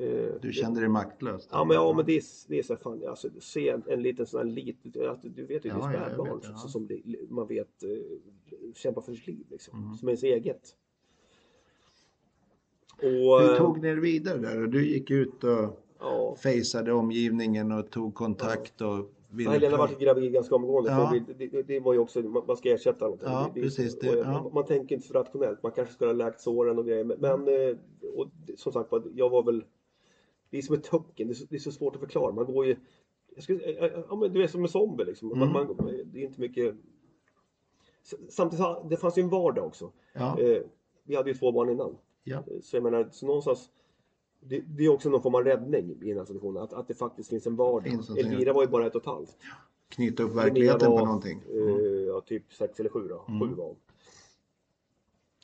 eh, 0.00 0.34
Du 0.40 0.52
kände 0.52 0.80
dig 0.80 0.88
maktlös? 0.88 1.48
Ja 1.52 1.64
men, 1.64 1.74
ja, 1.74 1.92
men 1.92 2.06
det, 2.06 2.16
är, 2.16 2.22
det 2.48 2.58
är 2.58 2.62
så 2.62 2.74
här, 2.74 2.80
fan, 2.80 3.02
alltså, 3.08 3.28
se 3.40 3.68
en, 3.68 3.82
en 3.86 4.02
liten 4.02 4.26
sån 4.26 4.38
här 4.38 4.44
liten, 4.54 5.08
att 5.08 5.22
du 5.22 5.46
vet 5.46 5.64
ju 5.64 5.68
det 5.70 5.76
är 5.76 5.78
Ja, 5.78 5.92
ja, 5.92 6.04
spädbarn 6.04 6.40
ja. 6.42 6.56
så, 6.56 6.68
som 6.68 6.86
det, 6.86 7.00
man 7.28 7.46
vet 7.46 7.82
eh, 7.82 7.90
kämpar 8.74 9.02
för 9.02 9.12
sitt 9.12 9.26
liv 9.26 9.46
liksom, 9.50 9.82
Mm. 9.84 9.96
som 9.96 10.08
ens 10.08 10.22
eget. 10.22 10.76
Och, 13.02 13.40
Hur 13.40 13.56
tog 13.56 13.82
ni 13.82 13.88
er 13.88 13.96
vidare 13.96 14.38
där? 14.38 14.66
Du 14.66 14.86
gick 14.88 15.10
ut 15.10 15.44
och 15.44 15.84
ja, 15.98 16.36
faceade 16.42 16.92
omgivningen 16.92 17.72
och 17.72 17.90
tog 17.90 18.14
kontakt 18.14 18.80
och 18.80 19.12
Ville 19.32 19.50
Helena 19.50 19.76
var 19.76 19.86
prata. 19.86 20.00
gravid 20.00 20.32
ganska 20.32 20.54
omgående. 20.54 20.90
Ja. 20.90 21.14
Det, 21.38 21.46
det, 21.46 21.62
det 21.62 21.80
var 21.80 21.92
ju 21.92 21.98
också, 21.98 22.20
man 22.22 22.42
man 22.46 22.56
ska 22.56 22.70
ersätta 22.70 23.04
någonting. 23.04 23.28
Ja, 23.28 23.50
det, 23.54 23.60
precis, 23.62 23.98
det- 23.98 24.10
och, 24.10 24.16
ja. 24.26 24.50
Man 24.54 24.64
tänker 24.66 24.94
inte 24.94 25.08
så 25.08 25.14
rationellt. 25.14 25.62
Man 25.62 25.72
kanske 25.72 25.94
skulle 25.94 26.08
ha 26.08 26.14
läkt 26.16 26.40
såren 26.40 26.78
och 26.78 26.86
grejer. 26.86 27.04
Men, 27.04 27.18
men 27.20 27.48
eh, 27.48 27.76
och, 28.14 28.26
som 28.56 28.72
sagt 28.72 28.92
jag 29.14 29.30
var 29.30 29.42
väl... 29.42 29.64
Det 30.50 30.58
är 30.58 30.62
som 30.62 30.74
ett 30.74 30.84
töcken. 30.84 31.28
Det 31.28 31.32
är 31.32 31.34
så, 31.34 31.44
det 31.50 31.56
är 31.56 31.60
så 31.60 31.72
svårt 31.72 31.94
att 31.94 32.00
förklara. 32.00 32.32
Man 32.32 32.46
går 32.46 32.66
ju... 32.66 32.76
Skulle, 33.38 33.64
eh, 33.64 33.84
eh, 33.84 34.00
ja, 34.08 34.16
men 34.16 34.32
du 34.32 34.42
är 34.42 34.46
som 34.46 34.62
en 34.62 34.68
zombie 34.68 35.04
liksom. 35.04 35.28
Man, 35.28 35.42
Mm. 35.42 35.52
man, 35.52 35.90
det 36.12 36.18
är 36.18 36.24
inte 36.24 36.40
mycket... 36.40 36.74
Samtidigt, 38.28 38.64
det 38.90 38.96
fanns 38.96 39.18
ju 39.18 39.22
en 39.22 39.28
vardag 39.28 39.66
också. 39.66 39.90
Ja, 40.12 40.40
Eh, 40.40 40.62
vi 41.04 41.16
hade 41.16 41.30
ju 41.30 41.36
två 41.36 41.52
barn 41.52 41.70
innan. 41.70 41.96
ja. 42.24 42.42
Så 42.62 42.76
jag 42.76 42.82
menar, 42.82 43.08
så 43.12 43.26
någonstans 43.26 43.70
det, 44.40 44.60
det 44.60 44.84
är 44.84 44.88
också 44.88 45.08
någon 45.10 45.22
form 45.22 45.34
av 45.34 45.44
räddning 45.44 45.90
i 46.02 46.08
den 46.08 46.18
här 46.18 46.24
situationen, 46.24 46.62
att, 46.62 46.72
att 46.72 46.88
det 46.88 46.94
faktiskt 46.94 47.30
finns 47.30 47.46
en 47.46 47.56
vardag. 47.56 48.18
Elvira 48.18 48.52
var 48.52 48.62
ju 48.62 48.68
bara 48.68 48.86
ett 48.86 48.94
och 48.94 49.00
ett 49.02 49.06
halvt. 49.06 49.36
Knyta 49.88 50.22
upp 50.22 50.34
verkligheten 50.36 50.90
var, 50.90 50.98
på 50.98 51.04
någonting. 51.04 51.42
Eh, 51.50 51.56
Mm. 51.62 52.06
ja, 52.06 52.20
typ 52.20 52.52
sex 52.52 52.80
eller 52.80 52.90
sju 52.90 53.08
då. 53.08 53.24
Mm. 53.28 53.40
Sju 53.48 53.54
var. 53.54 53.76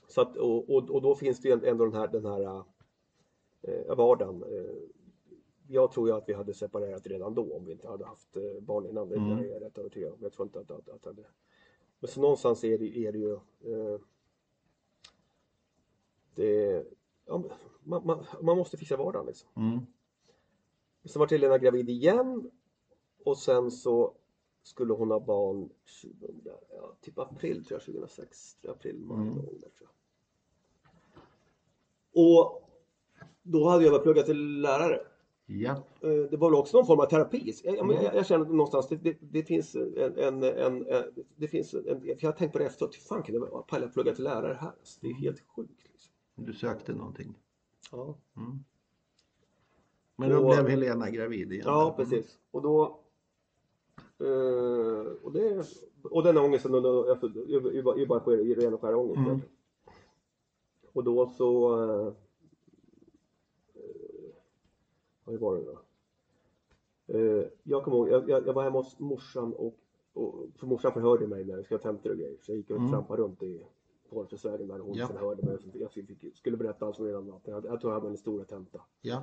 Så 0.09 0.20
att, 0.20 0.36
och, 0.36 0.70
och, 0.70 0.90
och 0.90 1.03
då 1.03 1.14
finns 1.14 1.40
det 1.40 1.51
ändå 1.68 1.84
den 1.84 1.94
här, 1.94 2.09
den 2.09 2.24
här 2.26 2.62
eh, 3.62 3.97
vardagen. 3.97 4.42
Eh, 4.42 4.72
jag 5.68 5.92
tror 5.92 6.09
ju 6.09 6.14
att 6.14 6.28
vi 6.28 6.32
hade 6.32 6.55
separerat 6.55 7.07
redan 7.07 7.34
då 7.34 7.57
om 7.57 7.64
vi 7.64 7.72
inte 7.72 7.88
hade 7.88 8.05
haft 8.07 8.36
eh, 8.36 8.61
barn 8.61 8.86
innan. 8.86 9.09
Det 9.09 9.16
Mm. 9.16 9.38
är 9.38 9.44
jag 9.44 9.62
rätt 9.62 9.78
övertygad 9.78 10.12
om. 10.12 10.18
Jag 10.22 10.32
tror 10.32 10.47
inte 10.47 10.61
att, 10.61 10.70
att, 10.70 10.88
att, 10.88 11.07
att. 11.07 11.16
Men 12.01 12.09
så 12.11 12.20
någonstans 12.20 12.64
är 12.64 12.78
det, 12.78 12.99
är 12.99 13.12
det 13.12 13.18
ju... 13.18 13.32
Eh, 13.32 14.01
det, 16.34 16.84
ja, 17.27 17.43
man, 17.85 18.07
man, 18.07 18.24
man 18.43 18.57
måste 18.57 18.77
fixa 18.77 18.97
vardagen 18.97 19.27
liksom. 19.27 19.49
Mm. 19.57 19.81
Sen 21.05 21.20
var 21.20 21.29
Helena 21.29 21.59
gravid 21.59 21.89
igen 21.91 22.51
och 23.24 23.39
sen 23.39 23.70
så 23.70 24.14
skulle 24.62 24.93
hon 24.93 25.11
ha 25.11 25.20
barn 25.20 25.68
2000, 26.03 26.41
ja, 26.70 26.97
typ 27.01 27.18
april 27.18 27.64
tror 27.64 27.81
jag, 27.81 27.85
2006. 27.87 28.55
Tror 28.55 28.70
jag, 28.70 28.77
april, 28.77 28.99
maj 29.01 29.16
Mm. 29.18 29.35
där, 29.35 29.43
tror 29.70 29.70
jag. 29.81 29.91
Och 32.24 32.62
då 33.43 33.68
hade 33.68 33.85
jag 33.85 33.91
börjat 33.93 34.03
plugga 34.03 34.22
till 34.22 34.61
lärare. 34.61 35.01
Ja, 35.47 35.70
Eh, 36.01 36.09
Det 36.31 36.37
var 36.37 36.51
väl 36.51 36.59
också 36.61 36.77
någon 36.77 36.87
form 36.87 37.01
av 37.01 37.07
terapi. 37.07 37.53
Jag, 37.64 37.77
jag, 37.77 37.85
Mm. 37.85 38.05
jag, 38.05 38.14
jag 38.14 38.27
känner 38.27 38.45
någonstans, 38.47 38.89
det, 38.89 38.97
det, 38.97 39.16
det 39.20 39.43
finns 39.43 39.74
en, 39.74 40.18
en, 40.18 40.43
en, 40.43 40.87
det 41.37 41.49
finns 41.49 41.74
en, 41.74 42.03
jag 42.05 42.22
har 42.29 42.33
tänkt 42.33 42.53
på 42.53 42.59
det 42.59 42.64
efteråt, 42.66 42.95
hur 42.95 43.01
fan 43.01 43.22
kan 43.22 43.33
det 43.35 43.39
vara 43.41 43.62
palla 43.62 43.89
plugga 43.89 44.14
till 44.14 44.24
lärare 44.24 44.55
här? 44.61 44.68
Alltså, 44.68 44.99
det 45.03 45.09
är 45.09 45.14
helt 45.14 45.41
sjukt. 45.41 45.85
Liksom. 45.93 46.12
Du 46.45 46.53
sökte 46.53 46.93
någonting. 46.95 47.34
Ja. 47.93 48.14
Mm. 48.37 48.59
Men 50.16 50.30
då 50.30 50.37
Och- 50.39 50.55
blev 50.55 50.68
Helena 50.68 51.11
gravid 51.11 51.53
igen? 51.53 51.64
Ja, 51.66 51.95
precis. 51.97 52.39
Och 52.51 52.62
då... 52.62 53.01
Eh, 54.18 55.07
och, 55.22 55.32
det, 55.32 55.64
och 56.03 56.22
den 56.22 56.39
ångesten, 56.39 56.74
alltså, 56.74 57.26
är 57.99 58.07
bara 58.07 58.20
ren 58.55 58.74
och 58.74 58.80
skär 58.80 58.95
ångest. 58.95 59.18
Mm. 59.18 59.41
Och 60.93 61.05
då 61.05 61.26
så... 61.28 61.80
Eh, 61.82 62.12
vad 65.24 65.39
var 65.41 65.57
det 65.57 65.64
då? 65.64 65.78
Eh, 67.18 67.45
jag 67.62 67.84
kommer 67.84 67.97
ihåg, 67.97 68.09
jag, 68.09 68.30
jag, 68.30 68.47
jag 68.47 68.53
var 68.53 68.62
hemma 68.62 68.78
hos 68.78 68.99
morsan 68.99 69.53
och, 69.53 69.74
och 70.12 70.34
för 70.57 70.66
morsan 70.66 70.93
förhörde 70.93 71.26
mig 71.26 71.45
när 71.45 71.57
jag 71.57 71.64
skulle 71.64 71.78
ha 71.78 71.82
tentor 71.82 72.11
och 72.11 72.16
grejer. 72.16 72.37
Så 72.41 72.51
jag 72.53 72.57
gick 72.57 72.70
och 72.70 72.76
Mm. 72.76 72.91
trampade 72.91 73.22
runt 73.22 73.43
i 73.43 73.61
Porrförsvägen 74.11 74.69
där 74.69 74.79
hon 74.79 74.95
Ja. 74.97 75.07
förhörde 75.07 75.43
mig. 75.43 75.59
Jag 75.75 75.93
fick, 75.93 76.37
skulle 76.37 76.57
berätta 76.57 76.87
allt 76.87 76.97
från 76.97 77.07
redan 77.07 77.27
natten. 77.27 77.55
Jag, 77.55 77.65
jag 77.65 77.81
tror 77.81 77.93
jag 77.93 78.01
hade 78.01 78.11
en 78.13 78.17
stora 78.19 78.45
tenta. 78.45 78.81
Ja. 79.01 79.23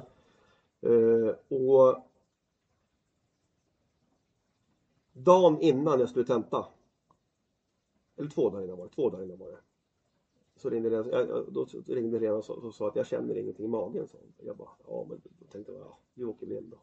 Eh, 0.82 1.36
och 1.58 1.98
dagen 5.14 5.60
innan 5.62 6.00
jag 6.00 6.10
skulle 6.10 6.26
tenta, 6.26 6.66
eller 8.16 8.30
två 8.30 8.50
dagar 8.50 8.64
innan 8.64 8.78
var 8.78 8.86
det, 8.86 8.92
två 8.96 9.10
dagar 9.10 9.24
innan 9.24 9.38
var 9.40 9.50
det. 9.52 9.58
Så 10.56 10.70
ringde 10.70 10.90
Lena, 10.90 11.06
jag- 11.10 11.54
då 11.54 11.66
ringde 11.88 12.20
Lena 12.20 12.36
och 12.36 12.46
sa, 12.46 12.54
och 12.54 12.74
sa 12.74 12.88
att 12.88 12.96
jag 12.96 13.08
känner 13.08 13.36
ingenting 13.38 13.66
i 13.66 13.70
magen. 13.70 14.08
Så 14.08 14.18
jag 14.38 14.58
bara, 14.58 14.70
ja 14.88 15.06
men 15.10 15.22
då 15.40 15.46
tänkte 15.48 15.72
jag, 15.72 15.82
ja, 15.82 15.98
vi 16.14 16.24
åker 16.24 16.48
väl 16.48 16.70
då. 16.70 16.78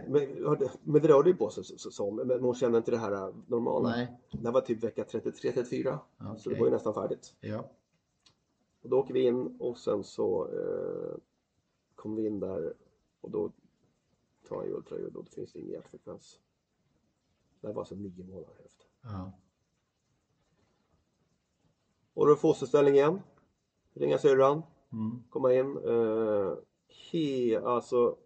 Tänkte, 0.00 0.10
men, 0.10 0.68
men 0.82 1.02
det 1.02 1.08
rörde 1.08 1.30
ju 1.30 1.36
på 1.36 1.50
sig 1.50 1.64
så- 1.64 1.78
så- 1.78 1.90
som, 1.90 2.16
men 2.16 2.40
hon 2.44 2.54
kände 2.54 2.78
inte 2.78 2.90
det 2.90 2.96
här 2.98 3.12
äh, 3.12 3.34
normala. 3.46 3.88
Nej. 3.88 4.20
Det 4.32 4.46
här 4.46 4.52
var 4.52 4.60
typ 4.60 4.84
vecka 4.84 5.04
33-34, 5.04 5.98
så 6.18 6.30
Okej. 6.32 6.54
det 6.54 6.60
var 6.60 6.66
ju 6.66 6.72
nästan 6.72 6.94
färdigt. 6.94 7.34
Ja. 7.40 7.70
Och 8.82 8.88
då 8.88 8.98
åker 8.98 9.14
vi 9.14 9.20
in 9.22 9.56
och 9.60 9.78
sen 9.78 10.04
så 10.04 10.48
eh, 10.48 11.16
kommer 11.94 12.16
vi 12.16 12.26
in 12.26 12.40
där 12.40 12.74
och 13.20 13.30
då 13.30 13.50
tar 14.48 14.56
han 14.56 14.66
ju 14.66 14.72
ultraljud 14.72 15.16
och 15.16 15.24
då 15.24 15.30
finns 15.30 15.52
det 15.52 15.58
ingen 15.58 15.72
hjärtfrekvens. 15.72 16.40
Det 17.60 17.66
här 17.66 17.74
var 17.74 17.82
alltså 17.82 17.94
nio 17.94 18.24
månader 18.24 18.64
efter. 18.64 18.86
ja. 19.02 19.32
Och 22.14 22.26
då 22.26 22.36
fosterställning 22.36 22.94
igen. 22.94 23.20
Ringa 23.94 24.18
syrran, 24.18 24.62
Mm. 24.92 25.22
komma 25.30 25.54
in. 25.54 25.76
Eh, 25.76 26.54
he, 27.12 27.60
alltså. 27.64 28.16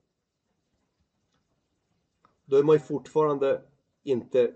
Då 2.46 2.56
är 2.56 2.62
man 2.62 2.74
ju 2.74 2.78
fortfarande 2.80 3.62
inte 4.02 4.52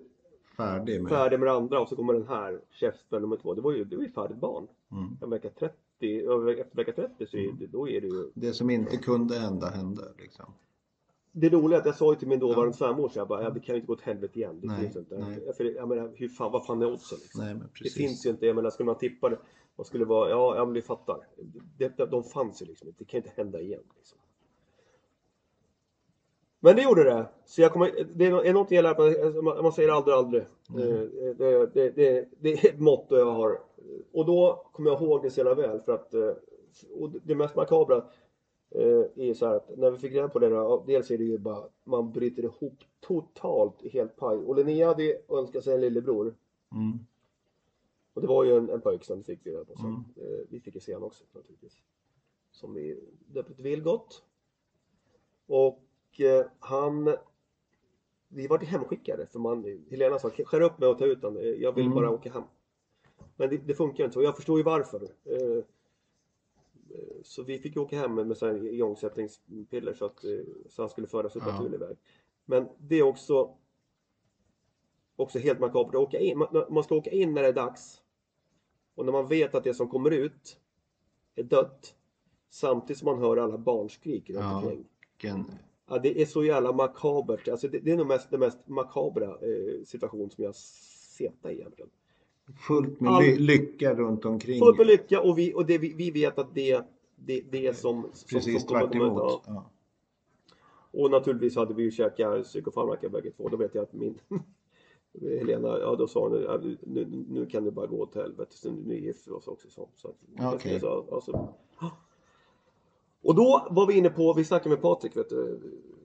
Färdig 0.57 1.03
med. 1.03 1.11
färdig 1.11 1.39
med 1.39 1.49
det 1.49 1.53
andra 1.53 1.81
och 1.81 1.89
så 1.89 1.97
kommer 1.97 2.13
den 2.15 2.29
här 2.29 2.61
käften 2.71 3.23
nummer 3.23 3.37
två. 3.37 3.55
Det 3.55 3.61
var 3.61 3.73
ju, 3.73 3.85
det 3.85 3.97
var 3.97 4.03
ju 4.03 4.11
färdigt 4.13 4.37
barn. 4.37 4.69
Mm. 4.93 5.31
Vecka 5.31 5.51
30, 5.51 6.21
över- 6.27 6.61
efter 6.61 6.77
vecka 6.77 6.93
30 6.93 7.27
så 7.27 7.37
är 7.37 7.53
det, 7.59 7.67
då 7.67 7.89
är 7.89 8.01
det 8.01 8.07
ju 8.07 8.31
Det 8.35 8.53
som 8.53 8.71
inte 8.71 8.97
kunde 8.97 9.35
hända 9.39 9.67
hände 9.67 10.03
liksom. 10.19 10.53
Det 11.33 11.49
roliga 11.49 11.77
är 11.77 11.81
att 11.81 11.87
jag 11.87 11.95
sa 11.95 12.13
ju 12.13 12.19
till 12.19 12.29
min 12.29 12.39
dåvarande 12.39 12.73
svärmor 12.77 13.09
så 13.09 13.19
jag 13.19 13.29
bara, 13.29 13.43
ja, 13.43 13.51
det 13.51 13.61
kan 13.61 13.75
ju 13.75 13.77
inte 13.77 13.87
gå 13.87 13.93
åt 13.93 14.01
helvete 14.01 14.39
igen. 14.39 14.61
Det 14.61 14.67
Nej, 14.69 14.81
finns 14.81 14.97
inte. 14.97 15.19
nej. 15.19 15.53
För, 15.57 15.65
jag 15.65 15.89
menar, 15.89 16.13
hur 16.17 16.29
fan, 16.29 16.53
vad 16.53 16.67
fan 16.67 16.83
är 16.83 16.93
oddsen? 16.93 17.19
Liksom? 17.23 17.45
Nej 17.45 17.55
men 17.55 17.69
Det 17.83 17.91
finns 17.91 18.27
ju 18.27 18.31
inte, 18.31 18.47
jag 18.47 18.57
menar, 18.57 18.71
skulle 18.71 18.87
man 18.87 18.99
tippa 18.99 19.29
det, 19.29 19.39
vad 19.77 19.87
skulle 19.87 20.05
vara, 20.05 20.31
ja, 20.31 20.57
ja 20.57 20.65
men 20.65 20.75
vi 20.75 20.83
fattar. 20.83 21.27
Det, 21.79 21.97
de 22.11 22.25
fanns 22.25 22.63
ju 22.63 22.67
liksom 22.67 22.89
inte, 22.89 22.99
det 22.99 23.05
kan 23.11 23.21
ju 23.21 23.27
inte 23.27 23.43
hända 23.43 23.61
igen. 23.61 23.83
Liksom. 23.97 24.19
Men 26.61 26.77
det 26.77 26.83
gjorde 26.83 27.05
det. 27.05 27.27
Så 27.45 27.61
jag 27.63 27.73
kommer, 27.73 28.07
det 28.15 28.27
är 28.27 28.31
nå- 28.31 28.43
är 28.45 28.53
något 28.53 28.71
jag 28.71 28.83
lärt 28.83 28.99
mig, 28.99 29.43
man, 29.63 29.73
säger 29.73 29.89
aldrig 29.89 30.15
aldrig. 30.15 30.45
Mm. 30.75 30.89
Eh, 30.89 31.35
Det, 31.37 31.67
det, 31.75 31.91
det, 31.91 32.29
det 32.41 32.53
är 32.53 32.69
ett 32.71 32.81
motto 32.81 33.17
jag 33.17 33.31
har. 33.33 33.61
Och 34.13 34.27
då 34.27 34.67
kommer 34.73 34.91
jag 34.91 35.03
ihåg 35.03 35.23
det 35.23 35.31
så 35.31 35.41
jävla 35.41 35.55
väl 35.55 35.81
för 35.81 35.93
att 35.93 36.15
eh, 36.15 36.33
och 36.95 37.11
det 37.11 37.35
mest 37.35 37.57
makabra 37.57 37.97
eh, 38.71 39.05
är 39.17 39.35
så 39.35 39.47
här 39.47 39.55
att 39.57 39.79
när 39.79 39.91
vi 39.91 39.99
fick 39.99 40.13
reda 40.13 40.29
på 40.29 40.39
det 40.39 40.49
ja, 40.49 40.85
dels 40.87 41.11
är 41.11 41.19
det 41.19 41.25
ju 41.25 41.39
bara 41.39 41.65
man 41.85 42.13
bryter 42.13 42.43
ihop 42.43 42.79
totalt 43.01 43.83
helt 43.93 44.17
paj. 44.17 44.37
Och 44.37 44.57
Linnea 44.57 44.87
hade 44.89 45.19
önskat 45.29 45.65
sig 45.65 45.75
en 45.75 45.81
lillebror. 45.81 46.35
Mm. 46.73 46.99
Och 48.15 48.21
det 48.21 48.27
var 48.29 48.45
ju 48.45 48.57
en, 48.57 48.71
en 48.71 48.81
pojk 48.81 49.05
som 49.05 49.25
fick 49.25 49.47
vi 49.47 49.51
reda 49.51 49.65
på 49.65 49.77
sen. 49.77 49.87
Mm. 49.87 50.47
Vi 50.49 50.61
fick 50.61 50.75
ju 50.75 50.81
se 50.81 50.95
honom 50.95 51.07
också 51.07 51.25
naturligtvis. 51.33 51.73
Som 52.51 52.75
vi 52.75 53.01
döpte 53.27 53.55
till 53.55 53.65
Vilgot. 53.65 54.23
Och 55.47 55.83
han... 56.59 57.17
Vi 58.33 58.47
var 58.47 58.59
hemskickade 58.59 59.27
för 59.27 59.39
man, 59.39 59.85
Helena 59.91 60.19
sa 60.19 60.31
skär 60.31 60.61
upp 60.61 60.79
mig 60.79 60.89
och 60.89 60.99
ta 60.99 61.05
ut 61.07 61.21
den. 61.23 61.37
Eh, 61.37 61.43
Jag 61.43 61.73
vill 61.73 61.85
Mm. 61.85 61.95
bara 61.95 62.11
åka 62.11 62.33
hem. 62.33 62.43
Men 63.37 63.51
det, 63.51 63.57
det 63.57 63.75
funkar 63.75 64.05
inte 64.05 64.15
så. 64.15 64.23
Jag 64.23 64.37
förstår 64.37 64.59
ju 64.59 64.65
varför. 64.65 65.03
Eh, 65.25 65.37
eh, 65.37 65.63
så 67.23 67.43
vi 67.43 67.59
fick 67.59 67.77
åka 67.77 67.99
hem 67.99 68.15
med, 68.15 68.37
igångsättningspiller 68.65 69.93
så 69.95 70.05
att 70.05 70.25
eh, 70.25 70.31
så 70.69 70.83
han 70.83 70.89
skulle 70.89 71.07
föras 71.07 71.37
upp 71.37 71.43
Ja. 71.47 71.53
naturlig 71.53 71.79
väg. 71.79 71.97
Men 72.45 72.69
det 72.79 72.97
är 72.97 73.03
också 73.03 73.57
också 75.17 75.39
helt 75.39 75.61
makabert 75.61 75.95
att 75.95 76.01
åka 76.01 76.19
in. 76.19 76.39
Man, 76.39 76.65
man 76.71 76.85
ska 76.85 76.95
åka 76.95 77.11
in 77.11 77.35
när 77.35 77.43
det 77.43 77.49
är 77.49 77.53
dags. 77.53 78.03
Och 78.95 79.05
när 79.05 79.13
man 79.13 79.29
vet 79.29 79.55
att 79.55 79.65
det 79.65 79.75
som 79.75 79.89
kommer 79.89 80.11
ut 80.11 80.61
är 81.35 81.43
dött. 81.43 81.97
Samtidigt 82.49 82.99
som 82.99 83.07
man 83.07 83.19
hör 83.19 83.37
alla 83.37 83.59
barnskrik 83.59 84.31
runt 84.31 84.41
Ja. 84.41 84.57
omkring. 84.57 84.85
Vilken, 85.11 85.53
Ja, 85.93 85.99
det 85.99 86.23
är 86.23 86.27
så 86.27 86.45
jävla 86.45 86.73
makabert. 86.73 87.49
Alltså 87.49 87.69
det, 87.69 87.79
det 87.79 87.91
är 87.93 87.97
nog 87.97 88.07
mest, 88.07 88.31
den 88.31 88.41
mest 88.41 88.69
makabra 88.69 89.27
eh, 89.27 89.85
situation 89.85 90.31
som 90.31 90.45
jag 90.45 90.55
sett 90.55 91.47
egentligen. 91.47 91.91
fullt 92.67 93.01
med 93.01 93.13
All- 93.13 93.23
ly 93.23 93.37
lycka 93.39 93.95
runt 93.95 94.25
omkring. 94.25 94.59
Fullt 94.59 94.79
med 94.79 94.87
lycka 94.87 95.21
och 95.21 95.39
vi, 95.39 95.55
och 95.55 95.67
det, 95.67 95.79
vi, 95.79 95.93
vi 95.95 96.11
vet 96.11 96.39
att 96.39 96.55
det, 96.55 96.83
det, 97.17 97.41
det 97.51 97.67
är 97.67 97.73
som, 97.73 98.03
Precis 98.31 98.61
som 98.61 98.69
kommer 98.69 98.81
tvärt 98.81 98.93
komma 98.93 99.05
ut. 99.05 99.11
emot. 99.11 99.43
Ja. 99.47 99.71
Och 100.93 101.11
naturligtvis 101.11 101.57
hade 101.57 101.75
vi 101.75 101.83
ju 101.83 101.91
käkat 101.91 102.45
psykofarmaka 102.45 103.09
bägge 103.09 103.31
två. 103.31 103.49
Då 103.49 103.57
vet 103.57 103.75
jag 103.75 103.83
att 103.83 103.93
min 103.93 104.19
Helena, 105.21 105.79
ja 105.79 105.95
då 105.97 106.07
sa 106.07 106.29
hon 106.29 106.43
ja, 106.43 106.61
nu, 106.83 107.25
nu 107.29 107.47
kan 107.47 107.65
du 107.65 107.71
bara 107.71 107.87
gå 107.87 108.03
åt 108.03 108.15
helvete. 108.15 108.57
Så 108.57 108.71
nu 108.71 109.01
gifter 109.01 109.31
vi 109.31 109.37
oss 109.37 109.49
också. 109.49 109.69
Så, 109.71 109.89
så 109.97 110.09
att, 110.09 110.55
Okej. 110.55 110.81
så, 110.81 111.05
alltså. 111.13 111.49
Och 113.23 113.35
då 113.35 113.69
var 113.71 113.87
vi 113.87 113.99
inne 113.99 114.11
på, 114.11 114.33
vi 114.33 114.45
snackade 114.45 114.71
med 114.75 114.83
Patrik, 114.83 115.17
vet 115.17 115.29
du, 115.29 115.61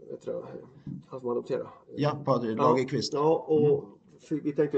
vet 0.09 0.21
du 0.21 0.43
han 1.07 1.19
som 1.19 1.29
adopterade. 1.29 1.69
ja, 1.95 2.21
Patrik 2.25 2.57
Lagerqvist. 2.57 3.13
Ja, 3.13 3.45
och 3.47 3.83
för 4.19 4.35
vi 4.35 4.51
tänkte, 4.51 4.77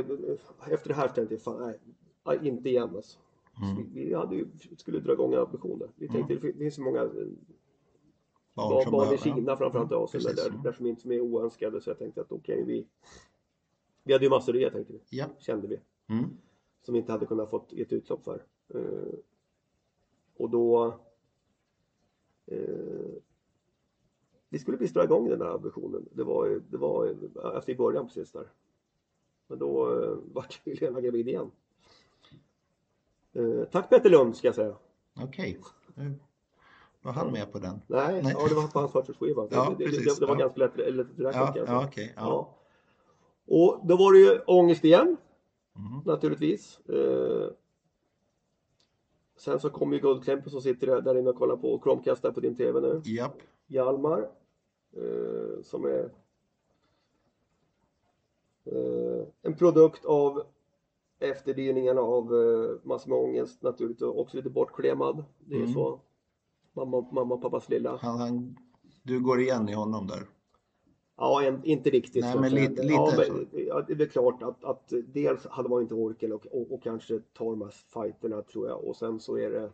efter 0.72 0.88
det 0.88 0.94
här 0.94 1.08
tänkte 1.08 1.34
jag, 1.36 1.42
fan 1.42 1.74
nej, 2.26 2.40
inte 2.48 2.70
igen 2.70 2.96
alltså. 2.96 3.20
Mm. 3.62 3.76
Vi, 3.94 4.06
vi 4.06 4.14
hade 4.14 4.36
ju, 4.36 4.48
skulle 4.78 5.00
dra 5.00 5.14
igång 5.14 5.34
ambitioner. 5.34 5.88
Vi 5.96 6.08
tänkte, 6.08 6.36
det 6.36 6.54
finns 6.54 6.76
så 6.76 6.82
många 6.82 7.02
eh, 7.02 7.10
Barn 8.54 8.92
barn, 8.92 9.14
i 9.14 9.18
Kina 9.18 9.52
ja. 9.52 9.58
framförallt 9.58 9.92
Mm, 9.92 10.02
eller 10.02 10.08
precis. 10.08 10.36
där, 10.44 10.64
där 10.64 10.72
som 10.72 10.86
inte 10.86 11.10
är 11.10 11.22
oönskade. 11.22 11.82
Så 11.82 11.90
jag 11.90 11.98
tänkte 12.00 12.22
att 12.22 12.32
okej, 12.32 12.64
vi... 12.64 12.88
Vi 14.04 14.14
hade 14.14 14.26
ju 14.26 14.30
massor 14.30 14.56
idéer 14.56 14.70
tänkte 14.70 14.94
vi, 14.94 15.00
Ja. 15.10 15.26
kände 15.40 15.68
vi. 15.68 15.80
Mm. 16.10 16.26
Som 16.82 16.94
vi 16.94 17.00
inte 17.00 17.12
hade 17.12 17.26
kunnat 17.26 17.50
fått 17.50 17.74
ett 17.74 17.94
utlopp 17.94 18.24
för. 18.24 18.44
Eh, 18.74 19.14
och 20.38 20.50
då... 20.50 21.00
Eh, 22.48 23.22
vi 24.50 24.60
skulle 24.60 24.78
visst 24.78 24.94
dra 24.94 25.04
igång 25.04 25.30
den 25.30 25.42
här 25.42 25.50
ambitionen. 25.50 26.06
Det 26.12 26.24
var, 26.24 26.62
det 26.70 26.78
var 26.78 27.06
efter 27.58 27.74
i 27.74 27.76
början 27.76 28.08
precis 28.08 28.32
där. 28.32 28.48
Men 29.48 29.60
då 29.60 30.02
eh, 30.04 30.18
vart 30.34 30.62
ju 30.64 30.74
Lena 30.74 31.02
gravid 31.02 31.28
igen. 31.28 31.52
Eh, 33.34 33.64
tack 33.72 33.90
Petter 33.90 34.10
Lund 34.10 34.36
ska 34.38 34.48
jag 34.48 34.56
säga. 34.56 34.76
Okej. 35.24 35.60
Nu 35.96 36.14
var 37.02 37.12
han 37.12 37.32
med 37.32 37.52
på 37.52 37.60
den. 37.60 37.82
Nej, 37.88 38.22
Nej. 38.24 38.34
Ja, 38.38 38.48
det 38.48 38.56
var 38.56 38.68
på 38.68 38.80
hans 38.80 38.92
förtursskiva. 38.92 39.48
Ja, 39.52 39.76
det, 39.80 39.86
precis. 39.86 40.06
det, 40.06 40.20
det 40.20 40.26
var 40.26 40.36
Ja. 40.36 40.40
ganska 40.40 40.60
lätt, 40.60 40.96
lätt 40.96 41.08
att 41.12 41.20
räkna 41.20 41.54
Ja, 41.56 41.64
ja 41.68 41.86
okej. 41.88 42.14
Ja. 42.16 42.22
Ja. 42.22 42.54
Och 43.56 43.88
då 43.88 43.98
var 43.98 44.14
det 44.14 44.20
ju 44.20 44.40
ångest 44.40 44.84
igen 44.86 45.18
Mm. 45.76 46.02
naturligtvis. 46.06 46.80
Sen 49.38 49.60
så 49.60 49.70
kom 49.70 49.94
ju 49.94 50.00
Guldklempen 50.00 50.50
som 50.52 50.62
sitter 50.62 50.88
där, 50.88 51.02
där 51.02 51.16
inne 51.18 51.30
och 51.30 51.36
kollar 51.36 51.58
på 51.58 51.72
och 51.74 51.84
Chromecastar 51.84 52.32
på 52.32 52.40
din 52.40 52.56
TV 52.56 52.80
nu. 52.82 53.02
Japp. 53.06 53.38
Hjalmar. 53.68 54.30
Eh, 54.98 55.62
som 55.64 55.86
är 55.86 56.10
eh, 58.66 59.28
en 59.42 59.56
produkt 59.56 60.06
av 60.06 60.44
efterdyningarna 61.20 62.02
av 62.02 62.24
eh, 62.36 62.88
massor 62.88 63.10
med 63.10 63.20
ångest 63.20 63.62
naturligtvis 63.64 64.02
och 64.02 64.20
också 64.20 64.38
lite 64.38 64.50
bortklemad. 64.50 65.24
Det 65.40 65.56
är 65.56 65.60
Mm. 65.60 65.74
så. 65.74 66.00
Mamma, 66.74 67.02
mamma 67.12 67.36
och 67.36 67.42
pappas 67.42 67.70
lilla. 67.70 67.98
Han, 68.02 68.20
han, 68.20 68.58
du 69.04 69.20
går 69.20 69.42
igen 69.42 69.70
i 69.70 69.74
honom 69.74 70.08
där. 70.08 70.28
Ja, 71.18 71.44
en, 71.44 71.64
inte 71.64 71.90
riktigt. 71.90 72.24
Nej, 72.26 72.40
men 72.40 72.50
säga. 72.50 72.70
lite- 72.70 72.84
ja, 72.84 73.12
lite 73.18 73.32
men, 73.32 73.66
ja, 73.68 73.82
det 73.88 74.04
är 74.04 74.08
klart 74.08 74.44
att, 74.44 74.64
att 74.64 74.94
dels 75.14 75.46
hade 75.48 75.70
man 75.70 75.82
inte 75.82 75.94
orken 75.94 76.34
och, 76.34 76.46
och, 76.46 76.72
och 76.72 76.84
kanske 76.84 77.20
ta 77.34 77.50
de 77.50 77.62
här 77.62 77.74
fighterna 77.94 78.42
tror 78.42 78.68
jag. 78.68 78.84
Och 78.84 78.96
sen 78.96 79.20
så 79.20 79.38
är 79.38 79.50
det... 79.50 79.70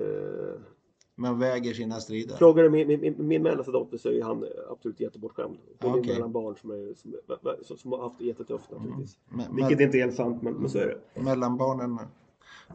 Eh, 0.00 0.60
Men 1.14 1.38
väger 1.38 1.74
sina 1.74 2.00
strider. 2.00 2.36
frågar 2.36 2.62
du 2.62 2.70
min, 2.70 2.88
min, 2.88 3.14
min, 3.18 3.42
mellersta 3.42 3.72
dotter 3.72 3.98
så 3.98 4.08
är 4.08 4.22
han 4.22 4.46
absolut 4.70 5.00
jättebortskämd. 5.00 5.58
Hon 5.80 5.94
är 5.94 6.00
Okej. 6.00 6.14
mellan 6.14 6.32
barn 6.32 6.56
som, 6.56 6.70
är, 6.70 6.94
som, 6.94 7.14
som, 7.64 7.76
som 7.76 7.92
har 7.92 7.98
haft 7.98 8.18
det 8.18 8.24
jättetufft 8.24 8.70
naturligtvis. 8.70 9.18
Men, 9.28 9.56
Vilket 9.56 9.78
men, 9.78 9.86
inte 9.86 9.98
är 9.98 10.00
helt 10.00 10.16
sant, 10.16 10.42
men, 10.42 10.54
men 10.54 10.70
så 10.70 10.78
är 10.78 11.00
det. 11.14 11.22
mellanbarnen 11.22 11.98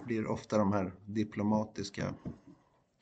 blir 0.05 0.31
ofta 0.31 0.57
de 0.57 0.71
här 0.73 0.91
diplomatiska. 1.05 2.13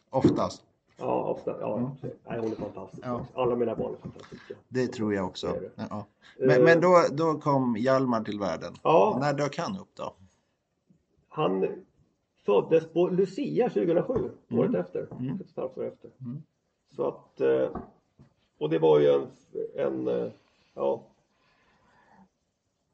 Oftast. 0.09 0.63
Ja, 0.99 1.23
ofta. 1.23 1.55
Ja, 1.59 1.95
nej, 2.01 2.39
hon 2.39 2.51
är 2.51 2.55
fantastisk. 2.55 3.03
Ja. 3.05 3.25
Alla 3.33 3.55
mina 3.55 3.75
barn 3.75 3.93
är 3.93 3.97
fantastiska. 3.97 4.53
Det 4.67 4.87
tror 4.87 5.13
jag 5.13 5.25
också. 5.25 5.55
Ja. 5.75 6.05
Men, 6.39 6.63
men 6.63 6.81
då, 6.81 7.05
då 7.11 7.39
kom 7.39 7.77
Hjalmar 7.77 8.23
till 8.23 8.39
världen. 8.39 8.73
Ja. 8.83 9.17
När 9.21 9.33
dök 9.33 9.57
han 9.57 9.77
upp 9.77 9.95
då? 9.95 10.13
Han 11.29 11.67
föddes 12.45 12.93
på 12.93 13.07
Lucia 13.07 13.69
2007, 13.69 14.13
året 14.51 14.75
efter. 14.75 15.07
Mm. 15.19 15.35
Ett 15.35 15.55
halvt 15.55 15.77
år 15.77 15.87
efter. 15.87 16.09
Mm. 16.21 16.41
Så 16.95 17.07
att, 17.07 17.41
eh, 17.41 17.69
och 18.57 18.69
det 18.69 18.79
var 18.79 18.99
ju 18.99 19.07
en, 19.07 19.27
en 19.75 20.07
eh, 20.07 20.31
ja. 20.73 21.03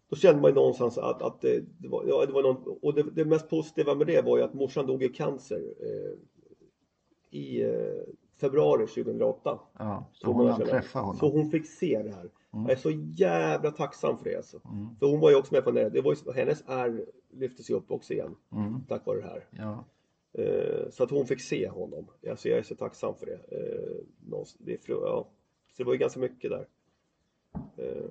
Då 0.10 0.16
kände 0.16 0.42
man 0.42 0.52
ju 0.52 0.56
någonstans 0.56 0.98
att, 0.98 1.22
att 1.22 1.42
det, 1.42 1.64
det 1.78 1.88
var, 1.88 2.04
ja, 2.08 2.26
det 2.26 2.34
var 2.34 2.44
någon, 2.44 2.78
och 2.82 2.94
det, 2.94 3.04
det 3.04 3.26
mest 3.26 3.50
positiva 3.50 3.96
med 3.96 4.08
det 4.08 4.22
var 4.22 4.38
ju 4.38 4.44
att 4.44 4.54
morsan 4.54 4.88
dog 4.88 5.04
i 5.04 5.10
cancer 5.10 5.62
eh, 5.80 6.18
i 7.30 7.62
eh, 7.64 7.70
februari 8.36 8.88
2008. 8.88 9.60
Ja, 9.78 10.06
så 10.14 10.32
hon 10.32 10.54
senare. 10.54 10.70
träffa 10.70 11.00
honom. 11.00 11.16
Så 11.18 11.30
hon 11.30 11.52
fick 11.52 11.68
se 11.68 12.04
det 12.04 12.12
här. 12.12 12.30
Jag 12.52 12.72
är 12.72 12.76
så 12.76 12.92
jävla 12.92 13.72
tacksam 13.72 14.18
för 14.18 14.26
det 14.26 14.36
alltså. 14.36 14.62
Mm. 14.66 14.96
För 15.00 15.06
hon 15.06 15.20
var 15.20 15.30
ju 15.30 15.36
också 15.36 15.54
med 15.54 15.64
på 15.64 15.72
det. 15.72 15.90
det 15.90 16.02
var 16.02 16.16
ju, 16.16 16.34
hennes 16.34 16.64
ärr 16.68 17.06
lyftes 17.32 17.70
ju 17.70 17.74
upp 17.74 17.92
också 17.92 18.14
igen. 18.14 18.36
Mm. 18.52 18.84
Tack 18.88 19.06
vare 19.06 19.22
det 19.22 19.28
här. 19.28 19.46
Ja. 19.52 19.86
Eh, 20.44 20.90
så 20.90 21.04
att 21.04 21.12
hon 21.12 21.28
fick 21.28 21.42
se 21.42 21.70
honom. 21.70 22.08
Alltså 22.30 22.50
jag 22.50 22.58
är 22.58 22.64
så 22.64 22.76
tacksam 22.76 23.16
för 23.16 23.26
det. 23.26 23.34
Eh, 23.34 24.06
det, 24.58 24.74
är 24.74 24.80
ja. 24.88 25.28
Så 25.68 25.74
det 25.78 25.84
var 25.84 25.94
ju 25.94 26.00
ganska 26.00 26.20
mycket 26.20 26.52
där. 26.52 26.68
Eh, 27.78 28.10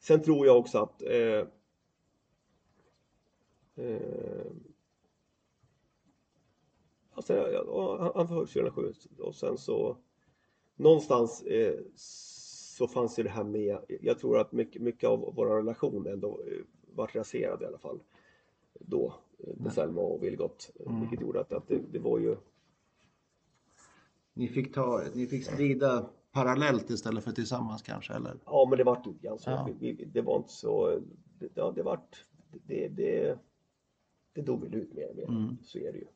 sen 0.00 0.22
tror 0.22 0.46
jag 0.46 0.58
också 0.58 0.78
att 0.78 1.02
alltså, 7.30 7.52
ja, 7.52 7.64
ja, 7.66 8.12
han- 8.14 8.28
föddes 8.28 8.52
2007 8.52 8.92
och 9.18 9.34
sen 9.34 9.58
så 9.58 9.96
någonstans 10.76 11.42
eh, 11.42 11.78
så 11.96 12.88
fanns 12.88 13.18
ju 13.18 13.22
det 13.22 13.30
här 13.30 13.44
med, 13.44 13.78
jag 14.00 14.18
tror 14.18 14.38
att 14.38 14.52
mycket, 14.52 14.82
mycket 14.82 15.08
av 15.08 15.32
vår 15.36 15.46
relation 15.46 16.06
ändå 16.06 16.40
eh, 16.46 16.58
vart 16.94 17.14
raserad 17.14 17.62
i 17.62 17.64
alla 17.66 17.78
fall 17.78 18.00
då 18.80 19.14
eh, 19.38 19.54
med 19.56 19.72
Selma 19.72 20.00
och 20.00 20.22
Vilgot. 20.24 20.70
eh, 20.86 21.00
Vilket 21.00 21.20
gjorde 21.20 21.40
att, 21.40 21.52
att 21.52 21.68
det, 21.68 21.80
det 21.92 21.98
var 21.98 22.18
ju 22.18 22.36
Ni, 24.34 24.48
fick 24.48 24.74
ta, 24.74 25.02
ni 25.14 25.26
fick 25.26 25.44
strida 25.44 26.10
parallellt 26.32 26.90
istället 26.90 27.24
för 27.24 27.32
tillsammans 27.32 27.82
kanske? 27.82 28.12
Eller? 28.14 28.34
Ja, 28.44 28.66
men 28.70 28.78
det 28.78 28.84
vart 28.84 29.06
lite 29.06 29.26
grann 29.26 29.38
så. 29.38 29.50
Ja. 29.50 29.68
Vi, 29.80 29.92
vi, 29.92 30.04
det 30.04 30.20
var 30.22 30.36
inte 30.36 30.52
så... 30.52 31.00
Det, 31.38 31.48
ja, 31.54 31.72
det 31.76 31.82
vart... 31.82 32.24
Det, 32.66 32.88
det, 32.88 33.38
det 34.32 34.42
dog 34.42 34.60
väl 34.62 34.74
ut 34.74 34.92
mer 34.94 35.10
och 35.10 35.16
mer. 35.16 35.28
Mm. 35.28 35.56
Så 35.62 35.78
är 35.78 35.92
det 35.92 35.98
ju. 35.98 36.06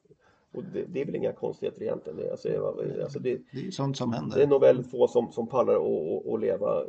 Och 0.56 0.62
det, 0.72 0.84
det 0.84 1.00
är 1.00 1.04
väl 1.06 1.14
inga 1.16 1.32
konstigheter 1.32 1.82
egentligen. 1.82 2.18
Det, 2.18 2.30
alltså, 2.30 2.66
alltså, 3.02 3.18
det, 3.18 3.40
Det 3.52 3.66
är 3.66 3.70
sånt 3.70 3.96
som 3.96 4.10
det 4.10 4.16
är 4.16 4.20
händer. 4.20 4.46
nog 4.46 4.60
väldigt 4.60 4.90
få 4.90 5.08
som, 5.08 5.32
som 5.32 5.46
pallar 5.48 5.72
att 5.74 5.80
och, 5.80 6.30
och 6.30 6.38
leva 6.38 6.82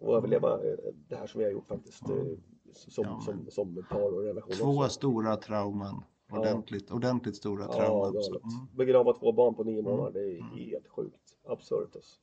och 0.00 0.16
överleva 0.16 0.52
eh, 0.54 0.76
det 1.08 1.16
här 1.16 1.26
som 1.26 1.38
vi 1.38 1.44
har 1.44 1.52
gjort 1.52 1.66
faktiskt. 1.66 2.02
eh, 2.08 2.16
Som, 2.72 3.04
Ja, 3.04 3.20
som, 3.24 3.46
som 3.50 3.84
par 3.90 4.14
och 4.14 4.22
relation 4.22 4.52
Två 4.54 4.64
också. 4.78 4.88
stora 4.88 5.36
trauman. 5.36 6.02
Ja. 6.30 6.38
Ordentligt, 6.40 6.90
ordentligt 6.90 7.36
stora 7.36 7.64
Ja, 7.64 7.72
trauman. 7.72 8.22
så, 8.22 8.30
mm. 8.30 8.66
Begrava 8.76 9.12
två 9.12 9.32
barn 9.32 9.54
på 9.54 9.64
nio 9.64 9.82
månader, 9.82 10.20
det 10.20 10.38
är 10.38 10.42
helt 10.42 10.88
sjukt. 10.88 11.20
Absurt 11.46 11.96
alltså. 11.96 12.16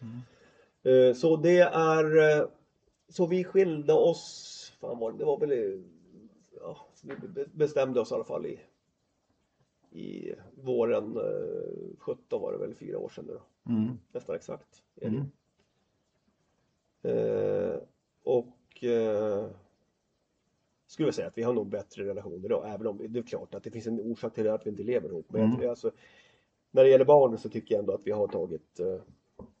Mm. 0.00 1.08
Eh, 1.08 1.14
Så 1.14 1.36
det 1.36 1.58
är, 1.60 2.46
så 3.08 3.26
vi 3.26 3.44
skilde 3.44 3.92
oss, 3.92 4.72
fan 4.80 4.98
var 4.98 5.12
det, 5.12 5.18
det 5.18 5.24
var 5.24 5.38
väl, 5.38 5.82
ja, 6.60 6.76
vi 7.02 7.28
be- 7.28 7.46
bestämde 7.54 8.00
oss 8.00 8.10
i 8.10 8.14
alla 8.14 8.24
fall 8.24 8.46
i, 8.46 8.60
i 9.90 10.34
våren 10.54 11.16
eh, 11.16 11.98
17 11.98 12.40
var 12.42 12.52
det 12.52 12.58
väl, 12.58 12.74
fyra 12.74 12.98
år 12.98 13.08
sedan 13.08 13.24
nu 13.24 13.32
då, 13.32 13.72
Mm. 13.72 13.98
nästan 14.12 14.36
exakt. 14.36 14.82
är 14.96 15.10
det. 15.10 15.16
Mm. 15.16 15.30
Eh, 17.02 17.78
och 18.22 18.84
eh, 18.84 19.46
skulle 20.86 21.08
jag 21.08 21.14
säga 21.14 21.28
att 21.28 21.38
vi 21.38 21.42
har 21.42 21.52
nog 21.52 21.66
bättre 21.66 22.04
relation 22.04 22.44
idag, 22.44 22.64
även 22.74 22.86
om 22.86 22.98
det 23.08 23.18
är 23.18 23.22
klart 23.22 23.54
att 23.54 23.62
det 23.62 23.70
finns 23.70 23.86
en 23.86 24.00
orsak 24.00 24.34
till 24.34 24.48
att 24.48 24.66
vi 24.66 24.70
inte 24.70 24.82
lever 24.82 25.08
ihop. 25.08 25.26
Men 25.32 25.40
jag 25.40 25.48
Mm. 25.48 25.60
tror- 25.60 25.70
alltså, 25.70 25.90
när 26.70 26.84
det 26.84 26.90
gäller 26.90 27.04
barnen 27.04 27.38
så 27.38 27.48
tycker 27.48 27.74
jag 27.74 27.80
ändå 27.80 27.92
att 27.94 28.06
vi 28.06 28.10
har 28.10 28.28
tagit 28.28 28.80
eh, 28.80 28.86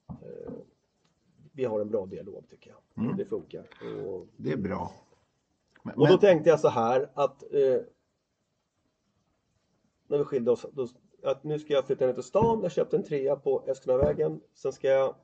eh, 0.08 0.52
vi 1.52 1.64
har 1.64 1.80
en 1.80 1.88
bra 1.88 2.06
dialog 2.06 2.44
tycker 2.48 2.70
jag. 2.70 3.04
Mm. 3.04 3.16
Det 3.16 3.24
funkar. 3.24 3.66
Och, 4.06 4.26
Det 4.36 4.52
är 4.52 4.56
bra. 4.56 4.92
Men, 5.82 5.94
och 5.94 6.06
då 6.06 6.12
men, 6.12 6.18
tänkte 6.20 6.50
jag 6.50 6.60
så 6.60 6.68
här 6.68 7.10
att 7.14 7.42
eh, 7.54 7.80
när 10.08 10.18
vi 10.18 10.24
skilde 10.24 10.50
oss, 10.50 10.66
då, 10.72 10.88
att 11.22 11.44
nu 11.44 11.58
ska 11.58 11.72
jag 11.72 11.86
flytta 11.86 12.06
ner 12.06 12.12
till 12.12 12.22
stan. 12.22 12.60
Jag 12.62 12.72
köpte 12.72 12.96
en 12.96 13.04
trea 13.04 13.36
på 13.36 13.60
Eskilstunavägen. 13.60 14.40
Sen 14.54 14.72
ska 14.72 14.88
jag 14.88 15.14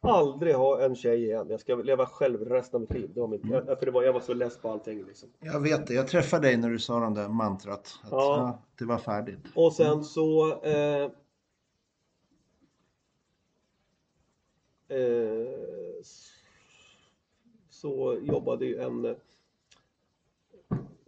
aldrig 0.00 0.54
ha 0.54 0.80
en 0.80 0.96
tjej 0.96 1.24
igen. 1.24 1.46
Jag 1.50 1.60
ska 1.60 1.74
leva 1.74 2.06
själv 2.06 2.44
resten 2.44 2.76
av 2.76 2.80
mitt 2.80 2.92
liv. 2.92 3.10
Det 3.14 3.20
var 3.20 3.28
mitt, 3.28 3.44
jag, 3.44 3.78
för 3.78 3.86
det 3.86 3.92
var, 3.92 4.02
jag 4.02 4.12
var 4.12 4.20
så 4.20 4.34
less 4.34 4.58
på 4.58 4.70
allting. 4.70 5.04
Liksom. 5.04 5.28
jag 5.40 5.60
vet 5.60 5.86
det, 5.86 5.94
jag 5.94 6.08
träffade 6.08 6.48
dig 6.48 6.56
när 6.56 6.70
du 6.70 6.78
sa 6.78 7.00
det 7.00 7.20
där 7.20 7.28
mantrat. 7.28 7.78
Att, 8.02 8.08
Ja. 8.10 8.36
ja, 8.36 8.62
det 8.78 8.84
var 8.84 8.98
färdigt. 8.98 9.38
Och 9.54 9.72
sen 9.72 10.04
så 10.04 10.60
eh, 10.62 11.10
eh, 14.88 15.48
så 17.70 18.18
jobbade 18.22 18.66
ju 18.66 18.78
en 18.78 19.16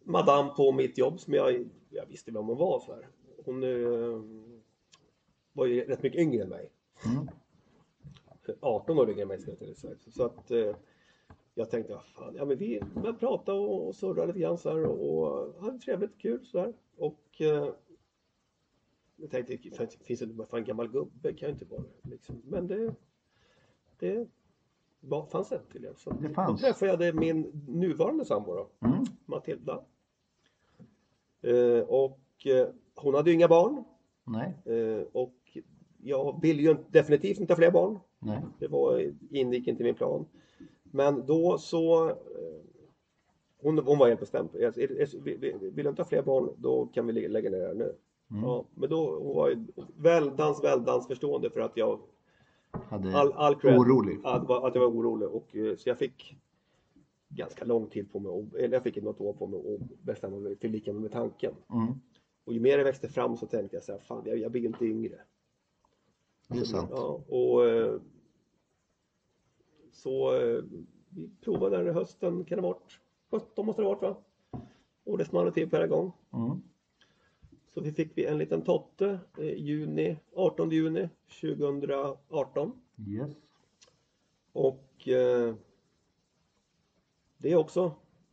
madam 0.05 0.55
på 0.55 0.73
mitt 0.73 0.99
jobb 0.99 1.21
som 1.21 1.35
jag, 1.35 1.69
jag 1.93 2.07
visste 2.07 2.31
vem 2.33 2.47
hon 2.47 2.59
var. 2.59 2.83
Här. 2.87 3.09
Hon 3.45 3.63
eh, 3.63 4.23
var 5.53 5.67
ju 5.67 5.85
rätt 5.85 6.03
mycket 6.03 6.21
yngre 6.21 6.43
än 6.43 6.49
mig. 6.49 6.71
Mm. 7.07 7.29
18 8.61 8.99
år 8.99 9.11
yngre 9.11 9.23
än 9.23 9.29
mig 9.29 9.39
ska 9.41 9.51
jag 9.51 9.59
till 9.59 9.77
säga. 9.77 9.95
Så 10.11 10.25
att 10.25 10.51
eh, 10.51 10.77
jag 11.55 11.71
tänkte, 11.71 11.99
fan, 11.99 12.35
ja 12.37 12.45
men 12.45 12.59
vi 12.59 12.81
började 12.95 13.19
prata 13.19 13.55
och, 13.55 13.87
och 13.87 13.95
surra 13.95 14.25
lite 14.25 14.39
grann 14.39 14.59
så 14.59 14.71
här 14.71 14.85
och, 14.85 15.19
och 15.55 15.63
hade 15.63 15.79
trevligt, 15.79 16.19
kul 16.19 16.47
så 16.47 16.59
här. 16.59 16.75
Och 16.97 17.41
eh, 17.41 17.69
jag 19.17 19.31
tänkte, 19.31 19.59
finns 19.59 19.97
finns 19.97 20.21
det 20.21 20.27
bara 20.27 20.59
en 20.59 20.65
gammal 20.65 20.89
gubbe 20.89 21.33
kan 21.33 21.49
jag 21.49 21.55
inte 21.55 21.65
vara 21.65 21.83
liksom. 22.03 22.43
Men 22.45 22.67
det, 22.67 22.95
det 23.99 24.29
var, 25.01 25.27
fanns 25.27 25.49
det 25.49 25.61
tydligen. 25.73 25.97
Så 25.97 26.11
Det 26.11 26.29
då 26.29 26.35
fanns. 26.35 26.61
träffade 26.61 27.07
jag 27.07 27.15
min 27.15 27.65
nuvarande 27.69 28.25
sambo 28.25 28.55
då, 28.55 28.69
Mm. 28.89 29.05
Matilda. 29.27 29.85
Eh, 31.43 31.81
och 31.89 32.21
eh, 32.47 32.67
hon 32.97 33.15
hade 33.15 33.31
ju 33.31 33.37
inga 33.37 33.49
barn. 33.49 33.85
Nej, 34.25 34.55
Eh, 34.65 35.03
och 35.13 35.59
jag 36.03 36.43
ville 36.43 36.63
ju 36.63 36.77
definitivt 36.91 37.41
inte 37.41 37.53
ha 37.53 37.57
fler 37.57 37.71
barn. 37.71 37.99
nej. 38.19 38.41
Det 38.59 38.69
var, 38.69 39.13
ingick 39.31 39.67
inte 39.69 39.83
i 39.83 39.85
min 39.85 39.95
plan. 39.95 40.27
Men 40.83 41.27
då 41.27 41.59
så 41.59 42.13
hon, 43.63 43.79
hon 43.79 43.99
var 43.99 44.09
helt 44.09 44.21
bestämd. 44.21 44.49
Vill 44.53 45.73
du 45.85 45.89
inte 45.89 46.03
ha 46.03 46.09
fler 46.09 46.23
barn, 46.23 46.49
då 46.59 46.87
kan 46.87 47.07
vi 47.07 47.13
lä- 47.13 47.29
lägga 47.29 47.51
ner 47.51 47.59
det 47.59 47.67
här 47.67 47.75
nu. 47.75 47.95
Mm. 48.31 48.43
Ja, 48.45 48.65
men 48.75 48.91
då 48.91 49.19
hon 49.19 49.37
var 49.37 49.49
ju 49.49 49.67
väldans, 49.97 50.65
väldans 50.65 51.07
förstående 51.07 51.51
för 51.51 51.61
att 51.61 51.77
jag 51.77 52.01
Hade 52.71 53.17
all, 53.19 53.33
all 53.33 53.55
cred, 53.55 53.79
orolig. 53.79 54.19
Att, 54.25 54.51
att 54.51 54.75
jag 54.75 54.81
var 54.83 54.89
orolig. 54.89 55.29
Och, 55.29 55.57
så 55.79 55.89
jag 55.89 55.99
fick 55.99 56.37
ganska 57.35 57.65
lång 57.65 57.87
tid 57.87 58.13
på 58.13 58.19
mig, 58.19 58.31
och- 58.31 58.59
eller 58.59 58.75
jag 58.75 58.83
fick 58.83 58.97
något 59.03 59.21
år 59.21 59.33
på 59.33 59.47
mig 59.47 59.75
att 59.75 60.03
bestämma 60.03 60.37
mig, 60.39 60.57
förlika 60.57 60.93
mig 60.93 61.03
med 61.03 61.13
tanken. 61.13 61.55
Mm. 61.73 61.95
Och 62.45 62.53
ju 62.55 62.61
mer 62.61 62.79
det 62.79 62.85
växte 62.85 63.09
fram 63.09 63.37
så 63.37 63.47
tänkte 63.47 63.77
jag 63.77 63.85
så 63.85 63.93
här, 63.93 63.99
fan 63.99 64.23
jag, 64.27 64.39
jag 64.39 64.53
blir 64.53 64.65
inte 64.67 64.85
yngre. 64.85 65.19
Det 66.49 66.59
är 66.59 66.65
sant. 66.65 66.91
Ja, 66.93 67.21
och 67.29 67.67
eh, 67.69 68.01
så 69.93 70.37
eh, 70.41 70.63
vi 71.09 71.31
provade 71.41 71.89
i 71.91 71.93
hösten, 71.93 72.45
kan 72.45 72.57
det 72.57 72.63
ha 72.63 72.73
varit 72.73 72.99
17 73.31 73.67
måste 73.67 73.83
det 73.83 73.87
ha 73.89 73.95
varit 73.95 74.03
va? 74.03 74.17
Och 75.05 75.19
det 75.19 75.25
small 75.25 75.53
till 75.53 75.71
per 75.71 75.87
gång. 75.87 76.13
Mm. 76.33 76.63
Så 77.75 77.81
vi 77.81 77.93
fick 77.93 78.19
vi 78.19 78.25
en 78.27 78.39
liten 78.39 78.63
totte 78.63 79.19
i 79.39 79.45
juni, 79.63 80.17
18 80.35 80.71
juni 80.71 81.09
2018. 81.41 82.73
Yes. 83.09 83.31
Och 84.53 85.09
eh, 85.09 85.55
det 87.43 87.53
är 87.53 87.57
också 87.57 87.93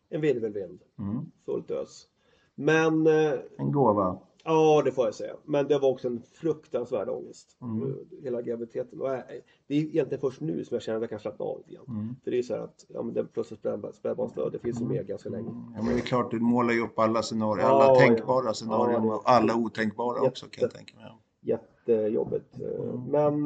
en 0.10 0.22
virvelvind, 0.22 0.80
Mm. 1.00 1.32
fullt 1.46 1.72
ös. 1.72 2.08
Men 2.56 3.08
eh, 3.08 3.34
En 3.58 3.72
gåva. 3.72 4.18
Ja, 4.44 4.82
det 4.86 4.92
får 4.92 5.06
jag 5.06 5.16
säga. 5.16 5.34
Men 5.46 5.68
det 5.68 5.80
var 5.80 5.90
också 5.90 6.08
en 6.08 6.22
fruktansvärd 6.34 7.10
ångest. 7.10 7.58
Mm. 7.62 7.84
eh, 7.90 7.96
Hela 8.24 8.42
graviditeten. 8.42 9.02
Och, 9.02 9.14
eh, 9.14 9.20
det 9.68 9.76
är 9.76 9.78
egentligen 9.82 10.22
först 10.22 10.42
nu 10.42 10.66
som 10.66 10.76
jag 10.76 10.82
känner 10.82 10.98
att 10.98 11.02
jag 11.02 11.10
kan 11.10 11.20
slappna 11.20 11.46
av 11.46 11.62
grann. 11.68 11.86
Mm. 11.88 12.16
För 12.24 12.32
det 12.32 12.38
är 12.38 12.44
så 12.44 12.54
här 12.54 12.62
att 12.62 12.86
ja, 12.88 13.04
men 13.04 13.14
den 13.14 13.28
plötsligt 13.28 13.60
spädbarn- 13.64 13.92
spädbarnsdöd, 13.94 14.52
det 14.52 14.60
finns 14.60 14.82
ju 14.82 14.86
med 14.86 15.08
ganska 15.08 15.30
länge. 15.30 15.50
Ja, 15.76 15.82
men 15.84 15.94
det 15.94 16.00
är 16.00 16.06
klart, 16.06 16.32
du 16.32 16.40
målar 16.40 16.74
ju 16.74 16.82
upp 16.84 17.00
alla 17.00 17.22
scenarier, 17.22 17.66
alla 17.66 17.86
ja. 17.86 17.96
tänkbara 17.96 18.54
scenarier 18.54 18.94
Ja, 18.98 19.00
det- 19.04 19.08
och 19.10 19.22
alla 19.30 19.56
otänkbara 19.56 20.22
också 20.22 20.46
kan 20.46 20.62
jag 20.62 20.66
Jätte- 20.68 20.78
tänka 20.78 20.96
mig. 20.98 21.12
Jättejobbigt. 21.42 22.56
Mm. 22.60 23.04
Men 23.04 23.46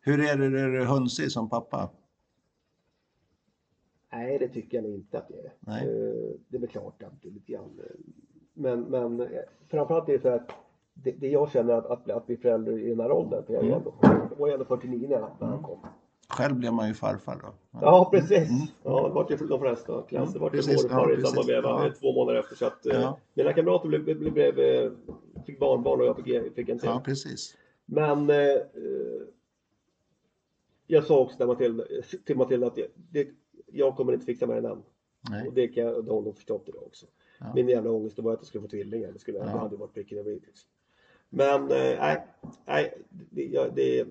Hur 0.00 0.20
är 0.20 0.36
det, 0.50 0.60
är 0.60 0.68
du 0.68 0.84
hönsig 0.84 1.32
som 1.32 1.48
pappa? 1.48 1.88
Nej, 4.14 4.38
det 4.38 4.48
tycker 4.48 4.82
jag 4.82 4.86
inte 4.90 5.18
att 5.18 5.28
det 5.28 5.34
är. 5.38 5.52
Nej. 5.60 5.82
Eh, 5.88 6.34
Det 6.48 6.56
är 6.56 6.60
väl 6.60 6.68
klart 6.70 7.02
att 7.02 7.22
det 7.22 7.28
är 7.28 7.32
lite 7.32 7.52
grann. 7.52 7.80
eh, 7.84 7.90
Men, 8.54 8.80
men 8.80 9.20
eh, 9.20 9.28
framförallt 9.68 10.08
är 10.08 10.12
det 10.12 10.18
så 10.20 10.28
att 10.28 10.50
det, 10.94 11.10
det 11.12 11.28
jag 11.28 11.50
känner 11.50 11.74
att, 11.74 11.86
att, 11.86 12.10
att 12.10 12.26
bli 12.26 12.36
förälder 12.36 12.78
i 12.78 12.88
den 12.88 13.00
här 13.00 13.12
åldern, 13.12 13.44
för 13.46 13.54
jag 13.54 13.62
Mm. 13.64 13.74
ändå, 13.76 13.94
jag 14.02 14.30
var 14.38 14.46
ju 14.46 14.52
ändå 14.52 14.64
49 14.64 15.08
när 15.40 15.46
han 15.46 15.62
kom. 15.62 15.78
Själv 16.28 16.56
blev 16.56 16.72
man 16.72 16.88
ju 16.88 16.94
farfar 16.94 17.36
då. 17.42 17.78
Ja, 17.80 18.08
precis. 18.12 18.50
Mm. 18.50 18.66
Ja, 18.82 19.08
det 19.08 19.14
var 19.14 19.26
ju 19.30 19.36
de 19.46 19.60
flesta 19.60 20.02
klasser. 20.02 20.32
Det 20.34 20.38
var 20.38 20.50
ju 20.50 20.56
morfar 20.56 21.10
ja, 21.10 21.18
i 21.18 21.22
samma 21.22 21.42
veva 21.46 21.68
Ja. 21.68 21.92
två 22.00 22.12
månader 22.12 22.38
efter. 22.40 22.56
Så 22.56 22.66
att, 22.66 22.78
Ja. 22.82 23.18
Mina 23.34 23.52
kamrater 23.52 23.88
blev, 23.88 24.04
blev, 24.04 24.32
blev, 24.32 24.90
fick 25.46 25.58
barnbarn 25.60 26.00
och 26.00 26.06
jag 26.06 26.16
fick, 26.16 26.54
fick 26.54 26.68
en 26.68 26.78
till. 26.78 26.88
Ja, 26.88 27.02
precis. 27.04 27.56
Men 27.86 28.30
eh, 28.30 28.36
jag 30.86 31.04
sa 31.04 31.20
också 31.20 31.36
till 31.36 31.46
Matilda, 31.46 31.84
till 32.24 32.36
Matilda 32.36 32.66
att 32.66 32.76
jag, 32.76 32.88
det, 33.10 33.28
jag 33.74 33.96
kommer 33.96 34.12
inte 34.12 34.26
fixa 34.26 34.46
med 34.46 34.62
den 34.62 34.72
än. 34.72 34.82
Nej. 35.30 35.48
Och 35.48 35.54
det 35.54 35.68
kan 35.68 35.84
jag, 35.84 36.04
det 36.04 36.12
har 36.12 36.22
nog 36.22 36.36
förstått 36.36 36.68
idag 36.68 36.82
också. 36.82 37.06
Ja. 37.40 37.52
Min 37.54 37.68
jävla 37.68 37.90
ångest 37.90 38.18
var 38.18 38.32
att 38.32 38.38
jag 38.38 38.46
skulle 38.46 38.62
få 38.62 38.68
tvillingar. 38.68 39.12
Det, 39.12 39.18
skulle, 39.18 39.38
det 39.38 39.44
Ja. 39.44 39.58
hade 39.58 39.76
varit 39.76 39.94
pricken 39.94 40.18
över 40.18 40.30
i. 40.30 40.34
Liksom. 40.34 40.70
Men 41.28 41.62
eh, 41.62 41.68
nej, 41.70 42.26
nej 42.66 42.94
det, 43.08 43.44
ja, 43.44 43.68
det, 43.74 44.06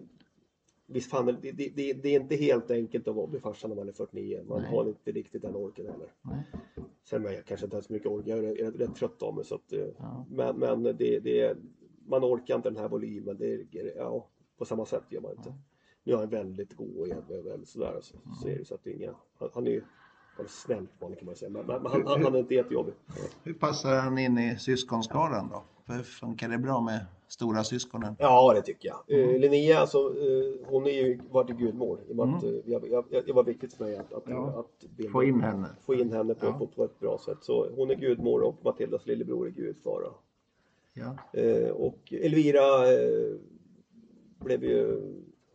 visst 0.85 1.09
fan, 1.09 1.25
det, 1.25 1.51
det, 1.51 1.69
det, 1.75 1.93
det 1.93 2.09
är 2.15 2.19
inte 2.19 2.35
helt 2.35 2.71
enkelt 2.71 3.07
att 3.07 3.29
bli 3.29 3.39
farsa 3.39 3.67
när 3.67 3.75
man 3.75 3.87
är 3.87 3.93
49. 3.93 4.43
Man 4.47 4.61
Nej. 4.61 4.71
har 4.71 4.85
inte 4.87 5.11
riktigt 5.11 5.41
den 5.41 5.55
orken 5.55 5.85
heller. 5.85 6.13
Nej. 6.21 6.43
Sen 7.03 7.25
är 7.25 7.31
jag 7.31 7.45
kanske 7.45 7.65
inte 7.65 7.75
har 7.77 7.81
så 7.81 7.93
mycket 7.93 8.07
ork. 8.07 8.27
Jag 8.27 8.39
är 8.39 8.55
rätt, 8.55 8.75
rätt 8.81 8.95
trött 8.95 9.21
av 9.23 9.35
mig. 9.35 9.45
Så 9.45 9.55
att, 9.55 9.73
eh, 9.73 9.87
Ja. 9.99 10.25
Men, 10.29 10.59
men 10.59 10.83
det, 10.83 11.19
det, 11.19 11.57
man 12.05 12.23
orkar 12.23 12.55
inte 12.55 12.69
den 12.69 12.77
här 12.79 12.89
volymen. 12.89 13.37
Det, 13.37 13.65
ja, 13.95 14.27
på 14.57 14.65
samma 14.65 14.85
sätt 14.85 15.03
gör 15.09 15.21
man 15.21 15.31
inte. 15.31 15.53
Nu 16.03 16.13
är 16.13 16.27
väldigt 16.27 16.73
god 16.75 16.97
och 16.97 17.07
sådär. 17.67 17.97
Så, 18.01 18.15
så 18.41 18.47
är 18.47 18.55
det 18.57 18.65
så 18.65 18.73
att 18.75 18.83
det 18.83 18.89
är 18.89 18.95
inga, 18.95 19.13
han, 19.39 19.49
han 19.53 19.67
är 19.67 19.71
ju 19.71 19.83
han 20.37 20.45
är 20.45 20.49
snällt 20.49 20.99
barn 20.99 21.15
kan 21.15 21.25
man 21.25 21.35
säga. 21.35 21.49
Men, 21.49 21.65
men 21.65 21.85
han, 21.85 22.07
han, 22.07 22.23
han 22.23 22.35
är 22.35 22.39
inte 22.39 22.55
jättejobbig. 22.55 22.93
Hur 23.43 23.53
passar 23.53 23.95
han 23.95 24.17
in 24.17 24.37
i 24.37 24.57
syskonskaran 24.59 25.49
då? 25.49 25.63
Hur 25.93 26.03
funkar 26.03 26.49
det 26.49 26.57
bra 26.57 26.81
med 26.81 27.05
stora 27.27 27.63
syskonen? 27.63 28.15
Ja, 28.19 28.53
det 28.55 28.61
tycker 28.61 28.89
jag. 29.07 29.17
Uh, 29.19 29.39
Linnea, 29.39 29.77
alltså, 29.79 29.97
eh, 29.97 30.67
hon 30.67 30.85
är 30.87 30.91
ju 30.91 31.19
varit 31.31 31.49
i 31.49 31.53
gudmor. 31.53 31.99
I 32.07 32.11
att, 32.11 32.43
Mm. 32.43 32.55
eh, 32.55 32.61
jag, 32.65 32.87
jag, 32.89 33.05
jag, 33.09 33.25
det 33.25 33.33
var 33.33 33.43
viktigt 33.43 33.73
för 33.73 33.85
mig 33.85 33.97
att, 33.97 34.13
att, 34.13 34.23
Ja. 34.27 34.59
att 34.59 34.89
bilda- 34.97 35.11
Få 35.11 35.23
in 35.23 35.41
henne. 35.41 35.67
få 35.85 35.93
in 35.95 36.11
henne 36.13 36.33
på, 36.33 36.45
Ja. 36.45 36.53
på, 36.53 36.67
på 36.67 36.83
ett 36.83 36.99
bra 36.99 37.17
sätt. 37.25 37.37
Så 37.41 37.69
hon 37.75 37.89
är 37.91 37.95
gudmor 37.95 38.41
och 38.41 38.55
Matildas 38.63 39.05
lillebror 39.05 39.47
är 39.47 39.51
gudfar. 39.51 40.01
Ja. 40.93 41.17
Eh, 41.39 41.69
och 41.69 42.13
Elvira 42.13 42.91
eh, 42.93 43.35
blev 44.39 44.63
ju, 44.63 45.01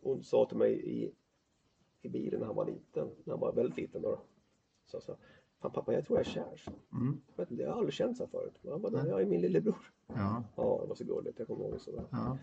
hon 0.01 0.23
sa 0.23 0.45
till 0.45 0.57
mig 0.57 0.73
i, 0.89 1.11
i 2.01 2.09
bilen 2.09 2.39
när 2.39 2.47
han 2.47 2.55
var 2.55 2.65
liten, 2.65 3.07
när 3.23 3.33
han 3.33 3.39
var 3.39 3.53
väldigt 3.53 3.77
liten 3.77 4.01
då. 4.01 4.19
Så 4.85 5.01
sa 5.01 5.15
Fan 5.61 5.71
pappa 5.71 5.93
jag 5.93 6.05
tror 6.05 6.19
jag 6.19 6.27
är 6.27 6.31
kär. 6.31 6.55
Så. 6.65 6.71
Mm. 6.97 7.21
Jag, 7.27 7.43
vet 7.43 7.51
inte, 7.51 7.63
jag 7.63 7.69
har 7.69 7.77
aldrig 7.77 7.93
känt 7.93 8.17
så 8.17 8.23
här 8.23 8.29
förut. 8.29 8.59
Han 8.69 8.81
bara, 8.81 9.07
jag 9.07 9.21
är 9.21 9.25
min 9.25 9.41
lillebror. 9.41 9.91
Ja. 10.07 10.43
Ja 10.55 10.79
det 10.81 10.87
var 10.87 10.95
så 10.95 11.03
gulligt, 11.03 11.39
jag 11.39 11.47
kommer 11.47 11.65
ihåg 11.65 11.81
sådär. 11.81 12.03
ja. 12.11 12.37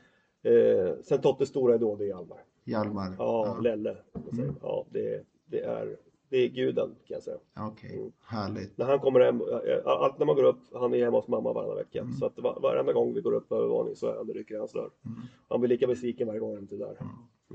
Eh, 0.51 0.95
sen 1.03 1.21
Tottes 1.21 1.49
stora 1.49 1.75
idol 1.75 1.99
det 1.99 2.05
är 2.05 2.09
Hjalmar. 2.09 2.45
Hjalmar. 2.65 3.15
Ja, 3.19 3.59
Lelle. 3.63 3.97
man 4.13 4.31
säger. 4.31 4.43
Mm. 4.43 4.57
Ja, 4.63 4.87
det, 4.91 5.27
det, 5.47 5.61
är, 5.61 5.97
det 6.29 6.37
är 6.37 6.49
guden 6.49 6.89
kan 6.89 7.15
jag 7.15 7.23
säga. 7.23 7.39
Okej, 7.57 8.13
härligt. 8.21 8.79
När 8.79 8.87
han 8.87 8.99
kommer 8.99 9.21
hem, 9.21 9.43
allt 9.85 10.19
när 10.19 10.27
man 10.27 10.37
går 10.37 10.45
upp, 10.45 10.59
han 10.73 10.95
är 10.95 11.05
hemma 11.05 11.17
hos 11.17 11.29
mamma 11.29 11.53
varannan 11.53 11.77
vecka. 11.77 12.01
Mm. 12.01 12.13
Så 12.13 12.27
att 12.27 12.39
var, 12.39 12.61
varenda 12.61 12.93
gång 12.93 13.15
vi 13.15 13.21
går 13.21 13.33
upp 13.33 13.49
på 13.49 13.57
övervåningen 13.57 13.97
så 13.97 14.07
är 14.07 14.17
han, 14.17 14.29
rycker 14.29 14.59
hans 14.59 14.73
dörr. 14.73 14.91
Mm. 15.05 15.19
Han 15.49 15.61
blir 15.61 15.69
lika 15.69 15.87
besviken 15.87 16.27
varje 16.27 16.41
gång 16.41 16.55
han 16.55 16.63
inte 16.63 16.75
är 16.75 16.79
där. 16.79 16.97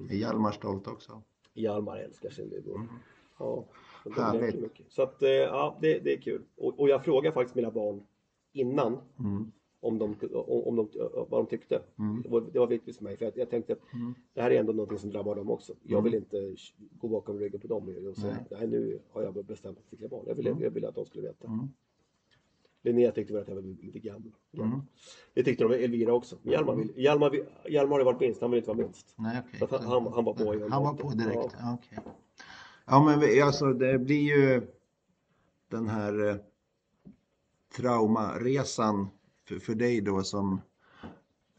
Är 0.10 0.16
Hjalmar 0.16 0.52
stolt 0.52 0.88
också? 0.88 1.22
Hjalmar 1.54 1.98
älskar 1.98 2.30
sin 2.30 2.50
lillebror. 2.50 2.76
Mm. 2.76 2.88
Ja, 3.40 3.66
Härligt. 4.16 4.62
mycket. 4.62 4.92
Så 4.92 5.02
att, 5.02 5.24
eh, 5.24 5.30
ja, 5.30 5.78
det, 5.82 6.00
det 6.00 6.14
är 6.14 6.22
kul. 6.22 6.42
Och, 6.58 6.80
och 6.80 6.90
jag 6.90 7.04
frågar 7.06 7.32
faktiskt 7.32 7.56
mina 7.56 7.72
barn 7.72 8.04
innan 8.54 8.98
Mm. 9.20 9.52
om 9.80 9.98
de, 10.00 10.16
om, 10.34 10.64
om 10.68 10.76
de, 10.76 10.90
vad 11.14 11.40
de 11.40 11.46
tyckte. 11.46 11.82
Mm. 12.00 12.22
Det, 12.22 12.30
var, 12.30 12.42
det 12.42 12.60
var 12.60 12.68
viktigt 12.68 12.98
för 12.98 13.04
mig 13.04 13.18
för 13.18 13.26
att 13.26 13.38
jag 13.38 13.50
tänkte 13.50 13.74
att 13.74 13.94
Mm. 13.94 14.14
det 14.34 14.42
här 14.42 14.52
är 14.52 14.60
ändå 14.60 14.74
någonting 14.74 14.98
som 15.00 15.10
drabbar 15.10 15.36
dem 15.36 15.50
också. 15.50 15.74
Jag 15.84 15.92
Mm. 16.00 16.04
vill 16.04 16.16
inte 16.16 16.56
gå 17.00 17.08
bakom 17.08 17.40
ryggen 17.40 17.60
på 17.62 17.68
dem 17.68 18.08
och 18.10 18.18
säga 18.18 18.34
Nej. 18.34 18.60
nej 18.60 18.68
nu 18.68 19.00
har 19.12 19.22
jag 19.24 19.46
bestämt 19.46 19.78
att 19.80 19.86
skicka 19.90 20.08
barn. 20.08 20.24
Jag 20.28 20.36
ville, 20.36 20.50
Mm. 20.50 20.64
jag 20.64 20.72
ville 20.72 20.88
att 20.88 20.96
de 20.96 21.06
skulle 21.06 21.28
veta. 21.28 21.48
Linnea 22.84 23.12
tyckte 23.12 23.34
väl 23.34 23.42
att 23.42 23.48
jag 23.48 23.56
var 23.56 23.62
lite 23.62 24.00
gammal. 24.00 24.32
Mm. 24.58 24.82
Det 25.34 25.44
tyckte 25.44 25.64
de 25.64 25.74
Elvira 25.74 26.14
också. 26.14 26.36
Hjalmar, 26.44 26.76
vill, 26.76 26.94
Hjalmar, 26.96 27.30
vill- 27.30 27.46
Hjalmar 27.70 27.98
har 27.98 28.06
varit 28.06 28.20
minst, 28.20 28.42
han 28.42 28.52
vill 28.52 28.58
inte 28.58 28.68
vara 28.70 28.78
minst. 28.78 29.14
Nej, 29.16 29.42
okej. 29.48 29.60
Så 29.60 29.78
han, 29.78 30.14
han, 30.14 30.26
var 30.26 30.34
på. 30.34 30.68
Han 30.70 30.84
var 30.84 30.94
på 30.94 31.10
direkt? 31.10 31.56
Ja, 31.60 31.74
okej. 31.74 32.00
Ja, 32.86 33.04
men 33.06 33.44
alltså 33.44 33.74
det 33.74 34.00
blir 34.00 34.22
ju 34.22 34.62
den 35.70 35.88
här 35.88 36.30
eh, 36.30 36.36
traumaresan 37.76 39.08
för, 39.48 39.60
för 39.60 39.76
dig 39.76 40.02
då 40.02 40.24
som 40.24 40.62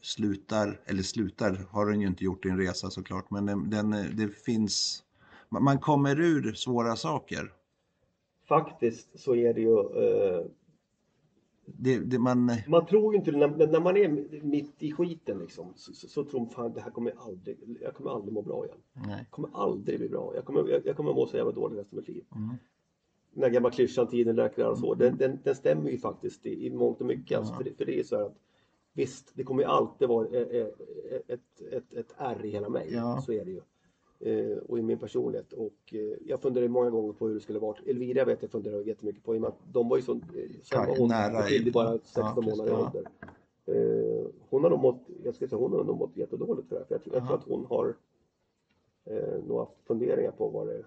slutar, 0.01 0.81
eller 0.85 1.03
slutar 1.03 1.65
har 1.69 1.85
den 1.85 2.01
ju 2.01 2.07
inte 2.07 2.23
gjort 2.23 2.43
din 2.43 2.57
resa 2.57 2.89
såklart, 2.89 3.29
men 3.31 3.45
den, 3.45 3.69
den, 3.69 3.93
eh, 3.93 4.05
det 4.05 4.27
finns, 4.27 5.03
man 5.49 5.63
man 5.63 5.79
kommer 5.79 6.19
ur 6.19 6.53
svåra 6.53 6.95
saker. 6.95 7.53
Faktiskt 8.47 9.19
så 9.19 9.35
är 9.35 9.53
det 9.53 9.61
ju 9.61 9.79
eh, 9.79 10.45
Det, 11.65 11.99
det 11.99 12.19
man, 12.19 12.51
Man 12.67 12.85
tror 12.85 13.13
ju 13.13 13.19
inte, 13.19 13.31
när, 13.31 13.67
när 13.67 13.79
man 13.79 13.97
är 13.97 14.43
mitt 14.43 14.83
i 14.83 14.91
skiten 14.91 15.39
liksom, 15.39 15.73
så, 15.75 15.93
så, 15.93 16.07
så 16.07 16.23
tror 16.23 16.39
man 16.39 16.49
fan 16.49 16.73
det 16.73 16.81
här 16.81 16.91
kommer 16.91 17.11
jag 17.11 17.19
aldrig, 17.19 17.57
jag 17.81 17.93
kommer 17.93 18.11
aldrig 18.11 18.33
må 18.33 18.41
bra 18.41 18.65
igen. 18.65 18.77
nej. 18.93 19.15
Jag 19.17 19.29
kommer 19.29 19.49
aldrig 19.53 19.99
bli 19.99 20.09
bra. 20.09 20.31
Jag 20.35 20.45
kommer, 20.45 20.69
jag, 20.69 20.85
jag 20.85 20.95
kommer 20.97 21.13
må 21.13 21.25
så 21.25 21.37
jävla 21.37 21.51
dåligt 21.51 21.79
resten 21.79 21.97
av 21.97 22.01
mitt 22.01 22.15
liv. 22.15 22.23
Mm. 22.35 22.55
Den 23.33 23.43
här 23.43 23.49
gamla 23.49 23.71
klyschan, 23.71 24.07
tiden 24.07 24.35
läker 24.35 24.63
alla 24.65 24.75
sår, 24.75 24.95
den, 24.95 25.17
den, 25.17 25.39
den 25.43 25.55
stämmer 25.55 25.89
ju 25.89 25.97
faktiskt 25.97 26.45
i, 26.45 26.65
i 26.67 26.69
mångt 26.69 27.01
och 27.01 27.07
mycket. 27.07 27.37
Alltså, 27.37 27.53
för, 27.53 27.63
det, 27.63 27.77
för 27.77 27.85
det 27.85 27.99
är 27.99 28.03
så 28.03 28.15
här 28.15 28.23
att 28.23 28.37
visst, 28.93 29.31
det 29.35 29.43
kommer 29.43 29.63
ju 29.63 29.69
alltid 29.69 30.07
vara 30.07 30.27
eh, 30.27 30.61
eh, 30.61 30.67
ett, 31.27 31.61
ett, 31.71 31.93
ett 31.93 32.15
R 32.17 32.41
i 32.43 32.49
hela 32.49 32.69
mig. 32.69 32.87
Ja. 32.91 33.21
Så 33.25 33.33
är 33.33 33.45
det 33.45 33.51
ju. 33.51 33.61
Eh, 34.25 34.57
och 34.57 34.79
i 34.79 34.81
min 34.81 34.97
personlighet. 34.99 35.53
Och 35.53 35.93
eh, 35.93 36.17
jag 36.25 36.41
funderade 36.41 36.69
många 36.69 36.89
gånger 36.89 37.13
på 37.13 37.27
hur 37.27 37.33
det 37.33 37.39
skulle 37.41 37.59
varit. 37.59 37.87
Elvira 37.87 38.25
vet 38.25 38.41
jag 38.41 38.51
funderade 38.51 38.83
jättemycket 38.83 39.23
på. 39.23 39.35
I 39.35 39.37
och 39.37 39.41
med 39.41 39.47
att 39.47 39.59
de 39.73 39.89
var 39.89 39.97
ju 39.97 40.03
så... 40.03 40.11
Eh, 40.13 41.07
nära 41.07 41.41
skilde 41.41 41.71
bara 41.71 41.97
16 41.97 42.13
Ja, 42.15 42.41
månader 42.41 42.71
i 42.71 42.75
ålder. 42.75 43.03
Hon 44.49 44.63
har 44.63 44.69
nog 44.69 44.79
mått, 44.79 45.01
jag 45.23 45.35
ska 45.35 45.47
säga, 45.47 45.59
hon 45.59 45.71
har 45.73 45.83
nog 45.83 45.97
mått 45.97 46.17
jättedåligt 46.17 46.67
för 46.69 46.75
det 46.75 46.79
här. 46.79 46.85
För 46.85 46.95
jag, 46.95 47.03
tror- 47.03 47.15
jag 47.15 47.27
tror 47.27 47.37
att 47.37 47.43
hon 47.43 47.65
har 47.65 47.95
eh, 49.05 49.43
nog 49.47 49.59
haft 49.59 49.71
funderingar 49.87 50.31
på 50.31 50.49
vad 50.49 50.67
det... 50.67 50.83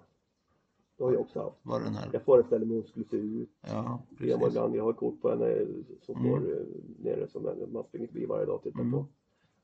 Det 0.97 1.03
har 1.03 1.11
jag 1.11 1.21
också 1.21 1.39
haft. 1.39 1.57
Var 1.61 1.79
den 1.79 1.93
här? 1.95 2.09
Jag 2.13 2.21
föreställer 2.21 2.65
mig 2.65 2.75
hur 2.75 2.81
hon 2.81 2.89
skulle 2.89 3.05
se 3.05 3.17
ut. 3.17 3.49
Ja, 3.61 4.01
Jag, 4.19 4.47
ibland, 4.47 4.75
jag 4.75 4.83
har 4.83 4.93
kort 4.93 5.21
på 5.21 5.29
henne 5.29 5.65
som 6.01 6.15
Mm. 6.25 6.33
eh, 6.51 6.57
nere 6.99 7.27
som 7.27 7.43
man 7.73 7.83
springer 7.83 8.07
förbi 8.07 8.25
varje 8.25 8.45
dag 8.45 8.55
och 8.55 8.63
tittar 8.63 8.79
Mm. 8.79 8.91
på. 8.91 9.05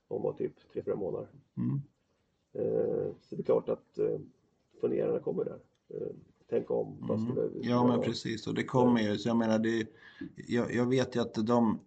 Hon 0.08 0.22
var 0.22 0.34
typ 0.34 0.54
3-4 0.74 0.96
månader. 0.96 1.28
Mm. 1.58 1.82
Eh, 2.54 3.12
så 3.22 3.36
det 3.36 3.42
är 3.42 3.44
klart 3.44 3.70
att 3.70 3.98
eh, 3.98 4.20
funderingarna 4.82 5.20
kommer 5.20 5.46
där. 5.46 5.60
Eh, 5.90 6.08
tänk 6.50 6.72
om, 6.72 6.98
vad 7.00 7.20
Mm. 7.20 7.32
skulle 7.32 7.50
Ja 7.70 7.88
men 7.88 8.02
precis 8.02 8.48
och 8.48 8.54
det 8.54 8.64
kommer 8.64 9.02
ju, 9.02 9.18
så 9.18 9.30
jag 9.30 9.38
menar 9.38 9.60
det, 9.60 9.88
jag, 10.48 10.74
jag 10.76 10.90
vet 10.90 11.16
ju 11.16 11.20
att 11.22 11.34
de 11.34 11.80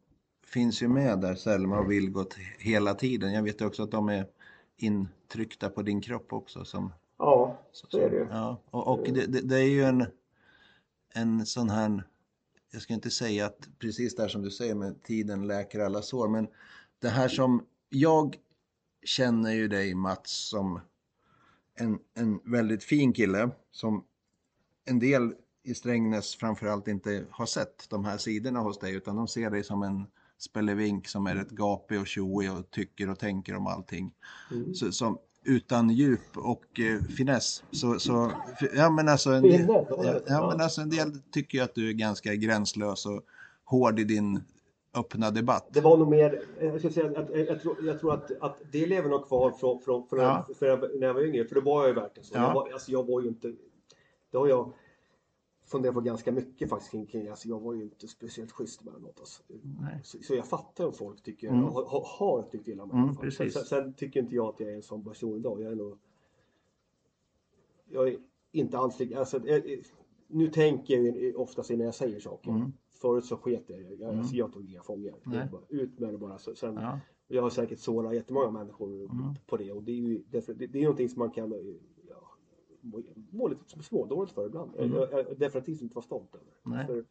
finns 0.47 0.83
ju 0.83 0.89
med 0.89 1.21
där 1.21 1.35
Selma 1.35 1.79
och 1.79 1.91
Vilgot 1.91 2.35
hela 2.59 2.95
tiden. 2.95 3.33
Jag 3.33 3.43
vet 3.43 3.61
ju 3.61 3.67
också 3.67 3.83
att 3.83 3.91
de 3.91 4.09
är 4.09 4.27
intryckta 4.77 5.69
på 5.69 5.83
din 5.83 6.01
kropp 6.01 6.33
också. 6.33 6.65
Som, 6.65 6.93
Ja, 7.19 7.59
så 7.73 7.99
är 7.99 8.11
det 8.11 8.17
ju. 8.17 8.27
Ja, 8.31 8.61
och, 8.71 8.89
och 8.89 9.07
det, 9.13 9.27
det, 9.27 9.41
det 9.41 9.57
är 9.57 9.69
ju 9.69 9.83
en, 9.85 10.07
en 11.15 11.47
sån 11.47 11.71
här, 11.71 12.03
jag 12.73 12.83
ska 12.83 12.95
inte 12.95 13.11
säga 13.11 13.47
att 13.47 13.69
precis 13.79 14.17
där 14.17 14.29
som 14.29 14.43
du 14.43 14.51
säger 14.51 14.75
med 14.75 15.03
tiden 15.03 15.47
läker 15.47 15.81
alla 15.81 16.03
sår, 16.03 16.29
men 16.29 16.49
det 16.99 17.09
här 17.09 17.29
som, 17.29 17.67
jag 17.89 18.37
känner 19.07 19.53
ju 19.53 19.69
dig 19.69 19.95
Mats 19.95 20.49
som 20.49 20.81
en, 21.75 21.99
en 22.15 22.41
väldigt 22.45 22.85
fin 22.85 23.13
kille 23.13 23.51
som 23.71 24.05
en 24.85 24.99
del 24.99 25.35
i 25.65 25.75
Strängnäs 25.75 26.37
framförallt 26.37 26.89
inte 26.89 27.25
har 27.31 27.47
sett 27.47 27.91
de 27.91 28.05
här 28.05 28.19
sidorna 28.19 28.61
hos 28.61 28.79
dig 28.79 28.95
utan 28.95 29.17
de 29.17 29.29
ser 29.29 29.51
dig 29.51 29.65
som 29.65 29.83
en 29.83 30.07
spelevink 30.39 31.09
som 31.09 31.27
är 31.27 31.35
rätt 31.35 31.51
gapig 31.51 32.01
och 32.01 32.07
tjoig 32.07 32.53
och 32.53 32.71
tycker 32.71 33.11
och 33.11 33.19
tänker 33.19 33.57
om 33.57 33.67
allting. 33.67 34.13
Mm. 34.51 34.75
Så, 34.75 34.93
som, 34.93 35.19
utan 35.45 35.91
djup 35.91 36.37
och 36.37 36.81
eh, 36.81 37.03
finess. 37.03 37.65
Så, 37.71 37.99
så, 37.99 38.33
ja, 38.75 38.91
men 38.91 39.09
alltså, 39.09 39.31
en 39.31 39.43
del, 39.43 39.67
ja, 40.27 40.49
men 40.51 40.61
alltså 40.61 40.81
en 40.81 40.91
del 40.91 41.21
tycker 41.33 41.59
ju 41.59 41.65
att 41.65 41.75
du 41.75 41.89
är 41.89 41.93
ganska 41.93 42.35
gränslös 42.35 43.07
och 43.07 43.23
hård 43.65 43.99
i 43.99 44.05
din 44.05 44.45
öppna 44.97 45.31
debatt. 45.31 45.69
Det 45.73 45.81
var 45.81 45.97
nog 45.97 46.09
mer, 46.09 46.43
eh, 46.59 46.67
jag 46.67 46.81
ska 46.81 46.91
säga 46.91 47.07
att 47.21 47.31
jag, 47.31 47.39
jag, 47.39 47.61
tror, 47.63 47.77
jag 47.87 48.01
tror 48.01 48.15
att, 48.15 48.31
att 48.41 48.57
det 48.73 48.87
lever 48.87 49.09
nog 49.09 49.27
kvar 49.27 49.51
från, 49.51 49.81
från, 49.81 50.07
från 50.09 50.21
Ja. 50.21 50.47
för 50.55 50.67
jag, 50.67 50.81
när 51.01 51.07
jag 51.07 51.15
var 51.15 51.21
yngre, 51.21 51.45
för 51.45 51.55
det 51.55 51.61
var 51.61 51.81
jag 51.81 51.89
ju 51.89 51.95
verkligen 51.95 52.25
så. 52.25 52.37
Ja. 52.37 52.43
Jag, 52.47 52.55
var, 52.55 52.71
alltså, 52.73 52.93
jag 52.93 53.05
var 53.07 53.21
ju 53.21 53.29
inte, 53.29 53.53
det 54.31 54.39
har 54.39 54.49
jag 54.49 54.73
funderat 55.67 55.95
på 55.95 56.01
ganska 56.01 56.33
mycket 56.33 56.69
faktiskt 56.69 56.91
kring, 56.91 57.07
kring 57.07 57.29
alltså, 57.29 57.49
jag 57.49 57.61
var 57.61 57.75
ju 57.75 57.83
inte 57.83 58.09
speciellt 58.09 58.53
schysst 58.53 58.85
med 58.85 58.95
något. 59.03 59.21
Alltså. 59.21 59.43
Så, 60.03 60.19
så 60.23 60.35
jag 60.35 60.47
fattar 60.47 60.87
om 60.87 60.93
folk 60.93 61.23
tycker, 61.23 61.49
Mm. 61.49 61.65
har, 61.65 61.85
har, 61.85 62.07
har 62.19 62.43
tyckt 62.43 62.69
illa 62.69 62.83
om 62.83 62.89
mig. 62.89 62.99
Mm. 62.99 63.31
Sen, 63.51 63.51
sen 63.65 63.95
tycker 63.95 64.21
inte 64.21 64.35
jag 64.35 64.47
att 64.49 64.61
jag 64.61 64.71
är 64.71 64.75
en 64.77 64.83
sån 64.83 65.05
person 65.05 65.37
idag. 65.37 65.61
Jag 65.63 65.73
är 65.73 65.77
nog, 65.77 65.99
jag 67.89 68.09
är 68.09 68.19
inte 68.53 68.79
alls 68.79 69.01
alltså, 69.17 69.41
jag, 69.47 69.83
nu 70.27 70.49
tänker 70.49 70.95
jag 70.95 71.05
ju 71.05 71.35
oftast 71.35 71.71
innan 71.71 71.85
jag 71.85 71.95
säger 71.95 72.21
saker. 72.21 72.51
Mm. 72.51 72.73
Förut 72.97 73.25
så 73.25 73.37
sket 73.37 73.65
jag 73.67 73.81
jag, 73.81 74.01
Mm. 74.03 74.19
alltså, 74.19 74.35
jag 74.35 74.53
tog 74.53 74.71
inga 74.71 74.83
fångar. 74.83 75.15
Bara 75.53 75.63
Ut 75.69 75.99
med 75.99 76.15
det 76.15 76.19
bara. 76.19 76.39
Så, 76.39 76.55
sen, 76.55 76.75
Ja. 76.75 77.01
Jag 77.29 77.43
har 77.43 77.51
säkert 77.51 77.79
sårat 77.79 78.15
jättemånga 78.15 78.51
människor 78.51 78.89
Mm. 79.05 79.35
på 79.47 79.57
det 79.57 79.73
och 79.73 79.83
det 79.83 79.93
är 79.93 79.97
ju 79.97 80.23
därför, 80.31 80.55
det, 80.55 80.67
det 80.67 80.79
är 80.79 80.83
någonting 80.83 81.09
som 81.09 81.19
man 81.19 81.31
kan 81.31 81.53
eh, 81.53 81.59
ja, 82.09 82.37
må, 83.31 83.49
lite 83.49 83.83
smådåligt 83.83 84.33
för 84.33 84.47
ibland. 84.47 84.71
Mm. 84.79 84.93
Jag, 84.95 85.13
jag, 85.13 85.39
definitivt 85.39 85.83
inte 85.83 85.95
vara 85.95 86.05
stolt 86.05 86.35
över. 86.35 86.47
För 86.87 87.05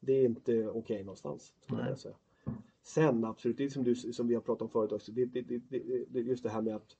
det 0.00 0.12
är 0.12 0.24
inte 0.24 0.68
okej 0.68 1.04
någonstans. 1.04 1.54
Skulle 1.60 1.88
jag 1.88 1.98
säga. 1.98 2.14
Sen 2.82 3.24
absolut, 3.24 3.56
det 3.56 3.64
är 3.64 3.68
som, 3.68 3.84
du, 3.84 3.94
som 3.94 4.28
vi 4.28 4.34
har 4.34 4.42
pratat 4.42 4.62
om 4.62 4.68
förut 4.68 4.92
också. 4.92 5.12
Det, 5.12 5.24
det, 5.24 5.42
det, 5.42 5.58
det, 5.68 6.04
det 6.08 6.18
är 6.18 6.22
just 6.22 6.42
det 6.42 6.48
här 6.50 6.62
med 6.62 6.76
att 6.76 6.96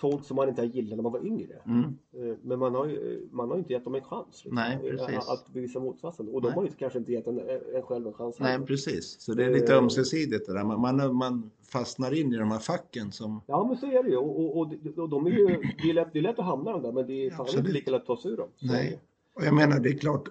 folk 0.00 0.24
som 0.24 0.36
man 0.36 0.48
inte 0.48 0.60
har 0.60 0.66
gillat 0.66 0.96
när 0.96 1.02
man 1.02 1.12
var 1.12 1.26
yngre. 1.26 1.54
Mm. 1.66 1.84
Eh, 1.84 2.36
Men 2.42 2.58
man 2.58 2.74
har 2.74 2.86
ju 2.86 3.28
man 3.32 3.50
har 3.50 3.58
inte 3.58 3.72
gett 3.72 3.84
dem 3.84 3.94
en 3.94 4.02
chans. 4.02 4.26
liksom, 4.44 4.54
Nej, 4.54 4.90
eh. 5.10 5.18
Att 5.18 5.48
bevisa 5.52 5.80
motsatsen. 5.80 6.28
Och 6.28 6.42
de 6.42 6.48
Nej. 6.48 6.54
har 6.56 6.64
ju 6.64 6.70
kanske 6.70 6.98
inte 6.98 7.12
gett 7.12 7.26
en, 7.26 7.38
en 7.74 7.82
själv 7.82 8.06
en 8.06 8.12
chans. 8.12 8.36
Nej, 8.40 8.52
heller. 8.52 8.66
precis. 8.66 9.20
Så 9.20 9.34
det 9.34 9.44
är 9.44 9.50
lite 9.50 9.72
Eh. 9.72 9.78
ömsesidigt 9.78 10.46
det 10.46 10.52
där. 10.52 10.64
Man, 10.64 10.80
man, 10.80 11.14
man 11.16 11.50
fastnar 11.72 12.18
in 12.20 12.32
i 12.32 12.36
de 12.36 12.50
här 12.50 12.58
facken 12.58 13.12
som... 13.12 13.40
Ja 13.46 13.64
men 13.68 13.76
så 13.76 13.86
är 13.86 14.02
det 14.02 14.08
ju 14.10 14.16
och, 14.16 14.40
och, 14.40 14.56
och, 14.58 14.68
de- 14.68 15.02
och 15.02 15.08
de 15.08 15.26
är 15.26 15.30
ju, 15.30 15.46
det 15.82 15.90
är, 15.90 15.94
lätt, 15.94 16.08
det 16.12 16.18
är 16.18 16.22
lätt 16.22 16.38
att 16.38 16.44
hamna 16.44 16.72
de 16.72 16.82
där 16.82 16.92
men 16.92 17.06
det 17.06 17.26
är 17.26 17.30
fan 17.30 17.46
inte 17.58 17.72
lika 17.72 17.90
lätt 17.90 18.00
att 18.00 18.06
ta 18.06 18.16
sig 18.16 18.30
ur 18.30 18.36
dem. 18.36 18.48
Så. 18.56 18.66
Nej. 18.66 19.00
Och 19.34 19.44
jag 19.44 19.54
menar, 19.54 19.80
det 19.80 19.88
är 19.88 19.98
klart, 19.98 20.28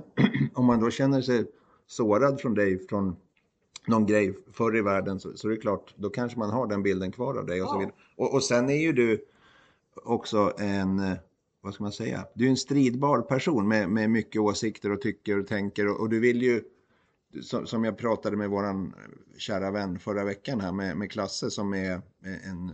om 0.54 0.64
man 0.66 0.80
då 0.80 0.90
känner 0.90 1.20
sig 1.20 1.44
sårad 1.86 2.40
från 2.40 2.54
dig 2.54 2.78
från 2.88 3.16
någon 3.86 4.06
grej 4.06 4.38
förr 4.52 4.76
i 4.76 4.80
världen 4.80 5.20
så, 5.20 5.36
så 5.36 5.48
är 5.48 5.52
det 5.52 5.56
klart, 5.58 5.94
då 5.96 6.10
kanske 6.10 6.38
man 6.38 6.50
har 6.50 6.66
den 6.66 6.82
bilden 6.82 7.12
kvar 7.12 7.34
av 7.34 7.46
dig 7.46 7.62
och 7.62 7.68
så 7.68 7.74
Ja. 7.74 7.78
vidare. 7.78 7.94
Och, 8.16 8.34
och 8.34 8.42
sen 8.42 8.70
är 8.70 8.80
ju 8.82 8.92
du 8.92 9.24
också 10.04 10.52
en, 10.58 10.98
eh, 10.98 11.12
vad 11.60 11.74
ska 11.74 11.82
man 11.84 11.92
säga, 11.92 12.26
du 12.34 12.46
är 12.46 12.50
en 12.50 12.56
stridbar 12.56 13.20
person 13.22 13.68
med, 13.68 13.88
med 13.90 14.10
mycket 14.10 14.40
åsikter 14.40 14.90
och 14.90 15.00
tycker 15.00 15.38
och 15.38 15.46
tänker 15.46 15.88
och, 15.88 16.00
och 16.00 16.08
du 16.08 16.20
vill 16.20 16.42
ju, 16.42 16.62
som, 17.42 17.66
som 17.66 17.84
jag 17.84 17.98
pratade 17.98 18.36
med 18.36 18.50
våran 18.50 18.94
kära 19.36 19.70
vän 19.70 19.98
förra 19.98 20.24
veckan 20.24 20.60
här 20.60 20.72
med, 20.72 20.96
med 20.96 21.10
Klasse 21.10 21.50
som 21.50 21.74
är 21.74 22.00
en 22.44 22.72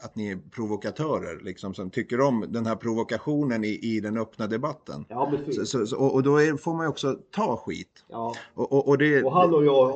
att 0.00 0.16
ni 0.16 0.30
är 0.30 0.38
provokatörer, 0.50 1.40
liksom, 1.44 1.74
som 1.74 1.90
tycker 1.90 2.20
om 2.20 2.46
den 2.48 2.66
här 2.66 2.76
provokationen 2.76 3.64
i, 3.64 3.78
i 3.82 4.00
den 4.00 4.18
öppna 4.18 4.46
debatten. 4.46 5.04
Ja 5.08 5.32
precis. 5.46 5.70
så, 5.70 5.86
så, 5.86 5.96
och 5.96 6.22
då 6.22 6.36
är, 6.36 6.56
får 6.56 6.74
man 6.74 6.86
ju 6.86 6.90
också 6.90 7.18
ta 7.30 7.56
skit. 7.56 8.04
Ja. 8.08 8.34
Och, 8.54 8.72
och, 8.72 8.88
och 8.88 8.98
det, 8.98 9.22
Och 9.22 9.32
han 9.32 9.54
och 9.54 9.64
jag 9.64 9.88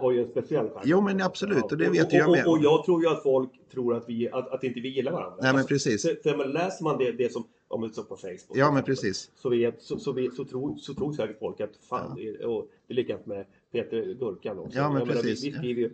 har, 0.00 0.12
ju 0.12 0.22
en 0.22 0.30
speciell 0.30 0.68
karaktär. 0.68 0.82
Jo, 0.90 1.00
men 1.00 1.22
absolut, 1.22 1.64
och 1.64 1.78
det 1.78 1.90
vet 1.90 2.06
och, 2.06 2.12
jag 2.12 2.30
med. 2.30 2.46
Och, 2.46 2.58
jag 2.62 2.84
tror 2.84 3.02
ju 3.02 3.08
att 3.08 3.22
folk 3.22 3.50
tror 3.72 3.96
att, 3.96 4.04
vi, 4.08 4.28
att, 4.28 4.48
att 4.48 4.64
inte 4.64 4.80
vi 4.80 4.88
gillar 4.88 5.12
varandra. 5.12 5.36
Nej, 5.40 5.52
men 5.52 5.56
Alltså, 5.56 5.68
precis. 5.68 6.02
Så, 6.02 6.08
så, 6.22 6.36
men 6.36 6.50
läser 6.50 6.84
man 6.84 6.98
det, 6.98 7.12
det 7.12 7.32
som 7.32 7.44
om 7.68 7.82
det 7.82 7.88
står 7.88 8.02
på 8.02 8.16
Facebook. 8.16 8.56
Ja, 8.56 8.72
men 8.72 8.82
precis. 8.82 9.30
Så, 9.34 9.48
vet, 9.48 9.82
så, 9.82 9.98
så, 9.98 10.12
vet, 10.12 10.34
så, 10.34 10.44
tror, 10.44 10.76
så 10.76 10.94
tror 10.94 11.12
säkert 11.12 11.38
folk 11.38 11.60
att 11.60 11.76
fan, 11.88 12.14
det, 12.16 12.28
är, 12.28 12.46
och 12.46 12.68
det 12.86 12.92
är 12.92 12.96
likadant 12.96 13.26
med 13.26 13.46
Peter 13.72 14.14
Gurkan 14.14 14.58
också. 14.58 14.78
Ja, 14.78 14.90
men 14.90 15.08
menar, 15.08 15.22
precis, 15.22 15.44
Vi, 15.44 15.48
vi 15.48 15.54
ja. 15.54 15.58
skriver 15.58 15.80
ju, 15.80 15.90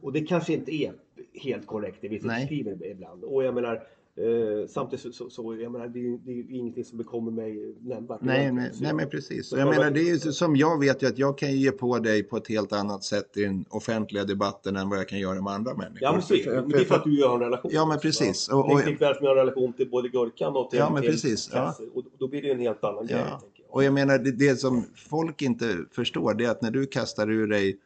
och 0.00 0.12
det 0.12 0.20
kanske 0.20 0.52
inte 0.52 0.74
är 0.74 0.94
helt 1.34 1.66
korrekt 1.66 1.98
det 2.00 2.08
vi 2.08 2.20
Nej. 2.22 2.46
skriver 2.46 2.86
ibland. 2.90 3.24
Och 3.24 3.44
jag 3.44 3.54
menar, 3.54 3.82
Eh, 4.16 4.66
samtidigt 4.68 5.00
så, 5.02 5.12
så, 5.12 5.30
så 5.30 5.56
jag 5.56 5.72
menar, 5.72 5.88
det, 5.88 5.98
är 5.98 6.02
ju- 6.02 6.18
det 6.18 6.32
är 6.32 6.50
ingenting 6.50 6.84
som 6.84 6.98
bekommer 6.98 7.30
mig 7.30 7.74
nämnvärt. 7.80 8.18
Nej, 8.22 8.52
nej, 8.52 8.70
Så 8.72 8.80
nej 8.80 8.88
jag- 8.88 8.96
men 8.96 9.08
precis. 9.10 9.46
Så 9.48 9.56
Jag 9.56 9.68
själva- 9.68 9.80
menar, 9.80 9.90
det 9.94 10.00
är 10.00 10.12
ju 10.12 10.18
så- 10.18 10.32
som 10.32 10.56
jag 10.56 10.80
vet 10.80 11.02
ju 11.02 11.06
att 11.06 11.18
jag 11.18 11.38
kan 11.38 11.52
ge 11.52 11.70
på 11.72 11.98
dig 11.98 12.22
på 12.22 12.36
ett 12.36 12.48
helt 12.48 12.72
annat 12.72 13.04
sätt 13.04 13.36
i 13.36 13.42
den 13.42 13.64
offentliga 13.70 14.24
debatten 14.24 14.76
än 14.76 14.88
vad 14.88 14.98
jag 14.98 15.08
kan 15.08 15.18
göra 15.18 15.42
med 15.42 15.52
andra 15.52 15.74
människor. 15.74 15.98
Ja, 16.02 16.12
men, 16.12 16.20
precis. 16.20 16.46
men 16.46 16.68
det 16.68 16.76
är 16.78 16.84
för 16.84 16.94
att 16.94 17.04
du 17.04 17.24
har 17.24 17.34
en 17.34 17.40
relation. 17.40 17.70
Ja, 17.74 17.86
men 17.86 17.98
precis. 17.98 18.48
Och- 18.48 18.72
och- 18.72 18.80
fick 18.80 19.00
väl 19.00 19.14
som 19.14 19.26
en 19.26 19.34
relation 19.34 19.72
till 19.72 19.90
både 19.90 20.08
Gurkan 20.08 20.56
och 20.56 20.70
till, 20.70 20.78
Ja, 20.78 20.90
men 20.92 21.02
precis. 21.02 21.50
Ja. 21.52 21.74
Och 21.94 22.02
då 22.18 22.28
blir 22.28 22.42
det 22.42 22.50
en 22.50 22.60
helt 22.60 22.84
annan 22.84 23.06
grej. 23.06 23.16
Ja. 23.20 23.40
jag. 23.56 23.74
Och 23.74 23.84
jag 23.84 23.94
menar, 23.94 24.18
det, 24.18 24.32
det 24.32 24.56
som 24.56 24.84
folk 24.96 25.42
inte 25.42 25.76
förstår 25.92 26.34
det 26.34 26.44
är 26.44 26.50
att 26.50 26.62
när 26.62 26.70
du 26.70 26.86
kastar 26.86 27.30
ur 27.30 27.46
dig 27.46 27.76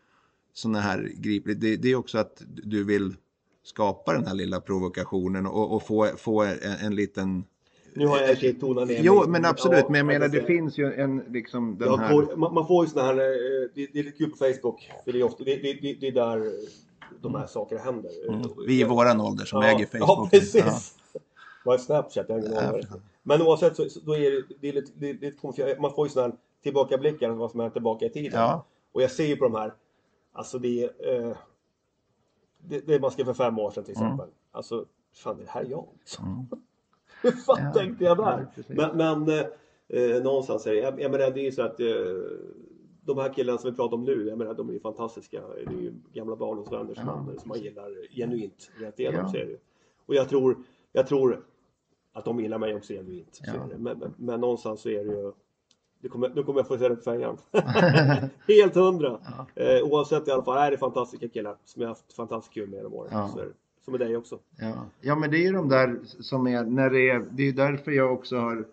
sådana 0.57 0.80
här 0.80 1.12
grip, 1.16 1.44
det, 1.46 1.76
det 1.76 1.88
är 1.88 1.96
också 1.96 2.18
att 2.18 2.42
du 2.46 2.84
vill 2.84 3.14
skapa 3.62 4.12
den 4.12 4.26
här 4.26 4.34
lilla 4.34 4.61
provokationen 4.61 5.46
och, 5.46 5.72
och 5.74 5.82
få, 5.82 6.07
få 6.16 6.42
en, 6.42 6.59
en 6.82 6.94
liten... 6.94 7.44
Nu 7.94 8.07
har 8.07 8.20
jag 8.20 8.30
inte 8.30 8.61
tonat 8.61 8.88
ner 8.88 9.00
Jo, 9.02 9.24
men 9.28 9.44
absolut, 9.44 9.78
Ja, 9.78 9.86
men 9.88 9.98
jag 9.98 10.07
menar 10.07 10.28
det 10.28 10.32
säga. 10.32 10.46
finns 10.46 10.78
ju 10.78 10.92
en 10.92 11.18
liksom 11.28 11.78
den 11.78 11.98
här... 11.98 12.11
får, 12.11 12.36
man, 12.36 12.54
man 12.54 12.66
får 12.66 12.84
ju 12.84 12.90
såna 12.90 13.04
här, 13.04 13.12
eh, 13.12 13.68
det, 13.74 13.86
det 13.92 13.98
är 13.98 14.04
lite 14.04 14.18
kul 14.18 14.30
på 14.30 14.36
Facebook. 14.36 14.90
För 15.04 15.12
det, 15.12 15.20
är 15.20 15.22
ofta, 15.22 15.44
det, 15.44 15.57
det, 15.57 15.96
det, 16.00 16.09
är 16.09 16.12
där 16.12 16.52
de 17.20 17.34
här 17.34 17.46
sakerna 17.46 17.80
händer. 17.80 18.11
Mm. 18.28 18.42
Vi 18.66 18.80
i 18.80 18.84
våran 18.84 19.20
ålder 19.20 19.44
som 19.44 19.62
ja, 19.62 19.68
äger 19.68 19.86
Facebook. 19.86 20.09
Ja, 20.09 20.28
precis. 20.32 20.94
Vad 21.64 21.74
är 21.74 21.78
Snapchat? 21.78 22.26
Jag 22.28 22.34
har 22.34 22.40
ingen 22.40 22.59
aning 22.59 22.82
Ja. 22.88 22.96
är. 22.96 23.00
Men 23.22 23.42
oavsett 23.42 23.76
så, 23.76 23.88
så 23.88 24.00
då 24.00 24.16
är 24.16 24.30
det, 24.30 24.42
det 24.61 24.68
är 24.68 24.72
lite, 24.72 24.92
det, 24.94 25.12
det 25.12 25.26
är. 25.26 25.80
Man 25.80 25.94
får 25.94 26.07
ju 26.07 26.11
sådana 26.11 26.28
här 26.32 26.38
tillbakablickar 26.62 27.30
vad 27.30 27.50
som 27.50 27.61
hänt 27.61 27.72
tillbaka 27.72 28.07
i 28.07 28.11
tiden. 28.11 28.40
Ja. 28.40 28.66
Och 28.92 29.02
jag 29.02 29.11
ser 29.11 29.26
ju 29.26 29.36
på 29.36 29.44
de 29.44 29.54
här, 29.54 29.72
alltså 30.37 30.59
det 30.59 30.84
är, 30.84 31.14
eh, 31.28 31.37
det, 32.59 32.87
det 32.87 33.01
man 33.01 33.11
skrev 33.11 33.24
för 33.24 33.34
fem 33.34 33.59
år 33.59 33.70
sedan 33.70 33.84
till 33.84 33.93
exempel. 33.93 34.28
Alltså, 34.51 34.87
fan 35.14 35.37
det 35.39 35.45
här 35.49 35.64
är 35.64 35.68
jag 35.70 35.87
liksom. 35.99 36.49
Hur 37.22 37.30
fan 37.30 37.59
Ja. 37.64 37.72
tänkte 37.72 38.05
jag 38.05 38.16
där? 38.16 38.47
Ja, 38.68 38.93
men 38.95 38.97
men 39.24 39.28
eh, 39.89 40.11
eh, 40.16 40.22
någonstans 40.22 40.66
är 40.66 40.70
det, 40.74 40.80
jag, 40.80 41.01
jag 41.01 41.11
menar 41.11 41.30
det 41.30 41.41
är 41.41 41.45
ju 41.45 41.53
så 41.53 41.62
att 41.62 41.80
eh, 41.80 41.87
de 43.05 43.18
här 43.18 43.32
killarna 43.32 43.59
som 43.59 43.70
vi 43.70 43.76
pratar 43.76 43.97
om 43.97 44.05
nu, 44.05 44.26
jag 44.28 44.39
menar 44.39 44.55
de 44.55 44.68
är 44.68 44.72
ju 44.72 44.80
fantastiska. 44.80 45.41
Det 45.49 45.61
är 45.76 45.80
ju 45.82 45.93
gamla 46.12 46.37
barndomsvänner 46.37 46.95
som, 46.95 47.05
Ja. 47.07 47.22
man, 47.22 47.39
som 47.39 47.49
man 47.49 47.59
gillar 47.61 48.14
genuint. 48.16 48.70
Rätt 48.80 49.01
igenom 49.01 49.20
Ja. 49.20 49.28
så 49.28 49.37
är 49.37 49.47
det. 49.47 49.57
Och 50.07 50.14
jag 50.14 50.28
tror, 50.28 50.57
jag 50.93 51.07
tror 51.07 51.45
att 52.12 52.24
de 52.24 52.41
gillar 52.41 52.59
mig 52.59 52.74
också 52.74 52.93
genuint. 52.93 53.34
Så 53.34 53.45
Ja. 53.47 53.53
är 53.64 53.68
det. 53.68 53.78
Men, 53.78 53.99
men, 53.99 54.14
men 54.16 54.41
någonstans 54.41 54.80
så 54.80 54.89
är 54.89 55.05
det 55.05 55.12
ju 55.14 55.32
det 56.01 56.09
kommer, 56.09 56.28
nu 56.28 56.42
kommer 56.42 56.61
jag 56.61 56.68
få 56.68 56.78
se 56.78 56.88
det 56.88 56.97
på 56.97 57.03
färjan. 57.03 57.38
Helt 58.49 58.74
hundra. 58.74 59.20
Ja. 59.55 59.62
Eh, 59.62 59.82
oavsett 59.82 60.28
i 60.28 60.30
alla 60.30 60.42
fall, 60.42 60.59
är 60.59 60.70
det 60.70 60.78
fantastiska 60.78 61.28
killar 61.28 61.57
som 61.64 61.82
jag 61.82 61.88
har 61.88 61.94
haft 61.94 62.12
fantastiskt 62.12 62.55
kul 62.55 62.68
med 62.68 62.76
genom 62.76 62.94
åren. 62.94 63.11
Ja. 63.12 63.28
Så 63.28 63.38
det. 63.38 63.53
Som 63.84 63.92
med 63.92 64.01
dig 64.01 64.16
också. 64.16 64.38
Ja. 64.59 64.86
ja, 65.01 65.16
men 65.16 65.30
det 65.30 65.38
är 65.38 65.42
ju 65.42 65.53
de 65.53 65.68
där 65.68 65.99
som 66.05 66.47
är, 66.47 66.64
när 66.64 66.90
det 66.90 67.11
är, 67.11 67.26
det 67.30 67.42
är 67.42 67.53
därför 67.53 67.90
jag 67.92 68.12
också 68.12 68.36
har 68.36 68.66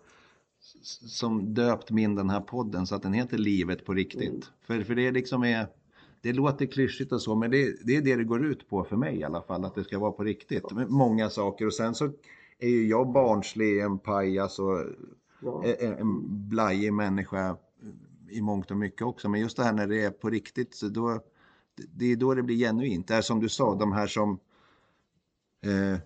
som 1.06 1.54
döpt 1.54 1.90
min 1.90 2.14
den 2.14 2.30
här 2.30 2.40
podden 2.40 2.86
så 2.86 2.94
att 2.94 3.02
den 3.02 3.12
heter 3.12 3.38
Livet 3.38 3.84
på 3.84 3.94
riktigt. 3.94 4.22
Mm. 4.22 4.40
För, 4.62 4.80
för 4.80 4.94
det 4.94 5.06
är 5.06 5.12
liksom 5.12 5.44
är, 5.44 5.66
det 6.20 6.32
låter 6.32 6.66
klyschigt 6.66 7.12
och 7.12 7.22
så, 7.22 7.34
men 7.34 7.50
det, 7.50 7.86
det 7.86 7.96
är 7.96 8.02
det 8.02 8.16
det 8.16 8.24
går 8.24 8.46
ut 8.46 8.68
på 8.68 8.84
för 8.84 8.96
mig 8.96 9.16
i 9.16 9.24
alla 9.24 9.42
fall, 9.42 9.64
att 9.64 9.74
det 9.74 9.84
ska 9.84 9.98
vara 9.98 10.12
på 10.12 10.24
riktigt. 10.24 10.64
Många 10.88 11.30
saker 11.30 11.66
och 11.66 11.74
sen 11.74 11.94
så 11.94 12.10
är 12.58 12.68
ju 12.68 12.88
jag 12.88 13.12
barnslig, 13.12 13.80
en 13.80 13.98
pajas 13.98 14.58
och 14.58 14.78
Ja. 15.44 15.64
en, 15.64 15.92
en 15.98 16.48
blajig 16.48 16.92
människa 16.92 17.56
i 18.30 18.40
mångt 18.40 18.70
och 18.70 18.76
mycket 18.76 19.02
också. 19.02 19.28
Men 19.28 19.40
just 19.40 19.56
det 19.56 19.62
här 19.64 19.72
när 19.72 19.86
det 19.86 20.02
är 20.04 20.10
på 20.10 20.30
riktigt, 20.30 20.74
så 20.74 20.88
då, 20.88 21.20
det 21.94 22.12
är 22.12 22.16
då 22.16 22.34
det 22.34 22.42
blir 22.42 22.56
genuint. 22.56 23.08
Det 23.08 23.14
är 23.14 23.22
som 23.22 23.40
du 23.40 23.48
sa, 23.48 23.74
de 23.74 23.92
här 23.92 24.06
som 24.06 24.38
eh, 25.64 25.98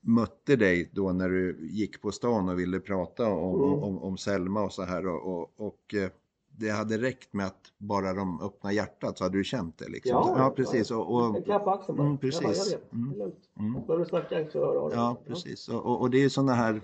mötte 0.00 0.56
dig 0.56 0.90
då 0.92 1.12
när 1.12 1.28
du 1.28 1.68
gick 1.70 2.02
på 2.02 2.12
stan 2.12 2.48
och 2.48 2.58
ville 2.58 2.80
prata 2.80 3.28
om, 3.32 3.54
Mm. 3.62 3.82
om, 3.82 3.98
om 3.98 4.16
Selma 4.16 4.62
och 4.62 4.72
så 4.72 4.82
här. 4.82 5.06
Och, 5.06 5.22
och, 5.40 5.52
och 5.56 5.94
eh, 5.94 6.10
det 6.58 6.70
hade 6.70 6.98
räckt 6.98 7.32
med 7.32 7.46
att 7.46 7.72
bara 7.78 8.12
de 8.12 8.40
öppna 8.40 8.72
hjärtat 8.72 9.18
så 9.18 9.24
hade 9.24 9.38
du 9.38 9.44
känt 9.44 9.78
det. 9.78 9.88
Liksom. 9.88 10.10
Ja, 10.10 10.34
ja 10.38 10.50
precis. 10.50 10.90
Och, 10.90 11.14
och, 11.14 11.36
En 11.36 11.42
klapp 11.42 11.64
på 11.64 11.70
axeln 11.70 11.96
bara. 11.98 12.06
Mm, 12.06 12.18
precis. 12.18 12.42
Jag, 12.42 12.52
bara, 12.52 13.18
jag 13.18 13.26
vet. 13.26 13.54
Mm. 13.58 13.68
Mm. 13.70 13.86
Behöver 13.86 14.04
du 14.04 14.08
snacka 14.08 14.50
så 14.52 14.58
hör 14.58 14.76
av 14.76 14.90
dig. 14.90 14.98
Ja, 14.98 15.16
precis. 15.26 15.68
Och, 15.68 15.86
och, 15.86 16.00
och 16.00 16.10
det 16.10 16.18
är 16.18 16.22
ju 16.22 16.30
sådana 16.30 16.52
här 16.54 16.80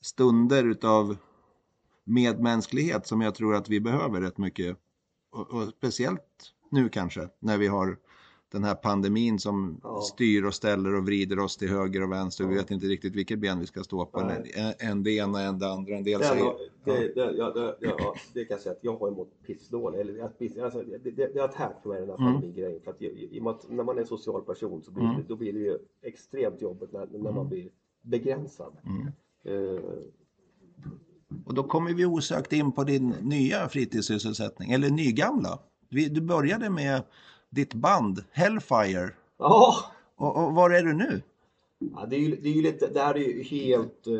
stunder 0.00 0.64
utav 0.64 1.16
medmänsklighet 2.08 3.06
som 3.06 3.20
jag 3.20 3.34
tror 3.34 3.54
att 3.54 3.68
vi 3.68 3.80
behöver 3.80 4.20
rätt 4.20 4.38
mycket. 4.38 4.76
Och, 5.30 5.54
och 5.54 5.68
speciellt 5.68 6.22
nu 6.70 6.88
kanske 6.88 7.28
när 7.38 7.58
vi 7.58 7.66
har 7.66 7.96
den 8.52 8.64
här 8.64 8.74
pandemin 8.74 9.38
som 9.38 9.80
Ja. 9.82 10.00
styr 10.00 10.44
och 10.44 10.54
ställer 10.54 10.94
och 10.94 11.06
vrider 11.06 11.38
oss 11.38 11.56
till 11.56 11.68
höger 11.68 12.02
och 12.02 12.12
vänster. 12.12 12.44
Vi 12.44 12.54
Ja. 12.54 12.60
vet 12.60 12.70
inte 12.70 12.86
riktigt 12.86 13.14
vilket 13.16 13.38
ben 13.38 13.60
vi 13.60 13.66
ska 13.66 13.82
stå 13.82 14.06
på. 14.06 14.20
Nej. 14.20 14.52
En, 14.56 14.88
en 14.90 15.02
det 15.02 15.10
ena, 15.10 15.40
en 15.42 15.58
det 15.58 15.70
andra. 15.72 15.96
En 15.96 16.04
del 16.04 16.22
säger... 16.22 16.52
det, 16.84 17.14
det, 17.14 17.32
ja, 17.36 17.50
det, 17.50 17.76
ja, 17.80 18.14
det 18.34 18.44
kan 18.44 18.54
jag 18.54 18.60
säga 18.60 18.72
att 18.72 18.84
jag 18.84 18.96
har 18.96 19.10
mått 19.10 19.42
pissdåligt. 19.46 20.00
Eller, 20.00 20.14
jag 20.18 20.38
piss, 20.38 20.56
alltså, 20.58 20.82
det, 20.82 21.10
det, 21.10 21.34
det 21.34 21.40
har 21.40 21.48
tärt 21.48 21.84
mig 21.84 22.00
den 22.00 22.10
här 22.10 22.16
Mm. 22.18 22.32
pandemigrejen. 22.32 22.80
För 22.84 22.90
att, 22.90 23.02
i, 23.02 23.28
i 23.36 23.40
och 23.40 23.44
med 23.44 23.50
att 23.50 23.70
när 23.70 23.84
man 23.84 23.96
är 23.96 24.00
en 24.00 24.06
social 24.06 24.42
person 24.42 24.82
så 24.82 24.90
blir, 24.90 25.04
Mm. 25.04 25.16
det, 25.16 25.22
då 25.28 25.36
blir 25.36 25.52
det 25.52 25.58
ju 25.58 25.78
extremt 26.02 26.62
jobbigt 26.62 26.92
när, 26.92 27.06
när 27.12 27.32
man 27.32 27.48
blir 27.48 27.68
begränsad. 28.02 28.76
Mm. 28.84 29.06
Eh, 29.44 29.80
Och 31.44 31.54
då 31.54 31.62
kommer 31.62 31.94
vi 31.94 32.04
osökt 32.06 32.52
in 32.52 32.72
på 32.72 32.84
din 32.84 33.08
nya 33.22 33.68
fritidssysselsättning, 33.68 34.72
eller 34.72 34.90
nygamla. 34.90 35.58
Du 35.88 36.20
började 36.20 36.70
med 36.70 37.02
ditt 37.50 37.74
band 37.74 38.24
Hellfire. 38.32 39.10
Ja, 39.38 39.74
Och, 40.16 40.36
och 40.46 40.52
var 40.54 40.70
är 40.70 40.82
du 40.82 40.92
nu? 40.92 41.22
ja 41.78 42.06
det, 42.10 42.16
är 42.16 42.20
ju, 42.20 42.36
det 42.36 42.48
är 42.48 42.52
ju 42.52 42.62
lite, 42.62 42.86
det 42.86 43.00
här 43.00 43.14
är 43.14 43.18
ju 43.18 43.42
helt 43.42 44.06
eh, 44.06 44.14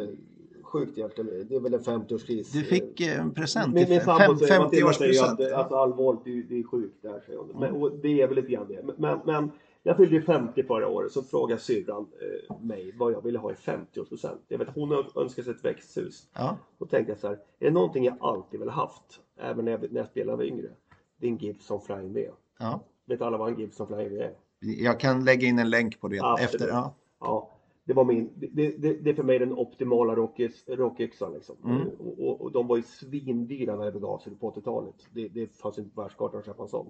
sjukt 0.63 0.99
egentligen. 0.99 1.47
Det 1.49 1.57
är 1.57 1.61
väl 1.61 1.75
en 1.75 1.81
50-årskris. 1.81 2.53
Du 2.53 2.65
fick 2.65 3.01
eh, 3.01 3.21
en 3.21 3.35
present 3.35 3.75
Min, 3.75 3.89
min 3.89 4.01
sambo 4.01 4.37
säger, 4.39 4.61
Matilda 4.61 4.93
säger 4.93 5.13
ju 5.13 5.19
50-årspresent. 5.21 5.47
att 5.47 5.53
alltså, 5.53 5.75
allvarligt, 5.77 6.21
det, 6.25 6.39
är- 6.39 6.43
det 6.49 6.59
är 6.59 6.63
sjukt 6.63 6.97
det 7.03 7.09
här 7.09 7.21
säger 7.27 7.39
hon. 7.39 7.61
Men, 7.61 7.73
och 7.73 7.93
det 8.03 8.21
är 8.23 8.27
väl 8.27 8.37
lite 8.37 8.49
grann 8.53 8.67
det. 8.69 8.95
Men, 8.99 9.21
men 9.25 9.51
jag 9.89 9.97
fyllde 9.97 10.15
ju 10.17 10.23
50 10.23 10.63
förra 10.63 10.89
året 10.89 11.13
så 11.13 11.23
frågade 11.23 11.61
syrran 11.61 12.07
eh, 12.51 12.57
mig 12.61 12.95
vad 12.99 13.13
jag 13.13 13.23
ville 13.23 13.39
ha 13.39 13.53
i 13.53 13.55
50-årspresent. 13.55 14.39
Jag 14.49 14.59
vet 14.59 14.69
hon 14.75 14.93
önskade 14.93 15.45
sig 15.45 15.55
ett 15.55 15.65
växthus. 15.65 16.27
Ja, 16.35 16.57
Då 16.79 16.87
tänkte 16.87 17.13
jag 17.13 17.19
så 17.19 17.27
här, 17.29 17.35
är 17.35 17.65
det 17.65 17.71
någonting 17.71 18.05
jag 18.05 18.15
alltid 18.21 18.61
velat 18.61 18.75
haft? 18.75 19.21
Även 19.37 19.65
när 19.65 19.73
jag, 19.73 19.93
när 19.93 20.01
jag 20.01 20.07
spelade 20.09 20.37
var 20.37 20.45
yngre. 20.45 20.69
Det 21.17 21.27
är 21.27 21.31
en 21.31 21.37
Gibson 21.37 21.81
Flying 21.81 22.13
V. 22.13 22.29
ja. 22.59 22.81
Vet 23.07 23.23
alla 23.23 23.39
vad 23.39 23.49
en 23.53 23.59
Gibson 23.59 23.87
Flying 23.87 24.11
V 24.11 24.23
är? 24.23 24.35
Jag 24.61 25.01
kan 25.01 25.25
lägga 25.25 25.49
in 25.49 25.59
en 25.59 25.71
länk 25.71 26.01
på 26.01 26.09
det 26.09 26.21
Absolut. 26.21 26.55
efter. 26.55 26.69
Ja. 26.69 26.95
Ja, 27.21 27.51
det 27.85 27.93
var 27.95 28.05
min, 28.05 28.31
det, 28.35 28.71
det, 28.79 28.93
det 28.95 29.11
är 29.11 29.15
för 29.15 29.23
mig 29.23 29.39
den 29.39 29.53
optimala 29.53 30.15
rockyx- 30.15 30.77
rockyxan 30.77 31.33
liksom. 31.33 31.57
Mm. 31.65 31.89
Och, 31.99 32.19
och, 32.29 32.41
och 32.41 32.53
de 32.53 32.67
var 32.67 32.77
ju 32.77 32.83
svindyra 32.83 33.77
när 33.77 33.85
det 33.85 33.93
begav 33.93 34.19
sig 34.19 34.35
på 34.35 34.51
80-talet. 34.51 34.95
Det, 35.15 35.29
det 35.29 35.57
fanns 35.57 35.79
inte 35.79 35.95
på 35.95 36.03
världskartan 36.03 36.39
att 36.41 36.47
köpa 36.47 36.63
en 36.63 36.69
sån. 36.69 36.87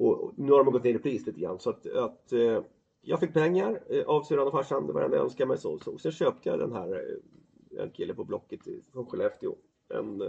Och, 0.00 0.32
nu 0.36 0.52
har 0.52 0.64
de 0.64 0.72
gått 0.72 0.84
ner 0.84 0.94
i 0.94 0.98
pris 0.98 1.26
lite 1.26 1.40
grann 1.40 1.58
så 1.58 1.70
att, 1.70 1.86
att 1.86 2.32
eh, 2.32 2.62
jag 3.00 3.20
fick 3.20 3.32
pengar 3.32 3.82
eh, 3.88 4.04
av 4.06 4.22
syrran 4.22 4.46
och 4.46 4.52
farsan, 4.52 4.86
det 4.86 4.92
var 4.92 5.00
det 5.00 5.04
enda 5.04 5.16
jag 5.16 5.24
önskade 5.24 5.48
mig. 5.48 5.58
Så, 5.58 5.78
så. 5.78 5.98
Sen 5.98 6.12
köpte 6.12 6.48
jag 6.48 6.58
den 6.58 6.72
här, 6.72 6.92
eh, 6.92 7.82
en 7.82 7.90
kille 7.90 8.14
på 8.14 8.24
Blocket 8.24 8.60
från 8.92 9.06
Skellefteå. 9.06 9.56
En 9.88 10.20
eh, 10.20 10.28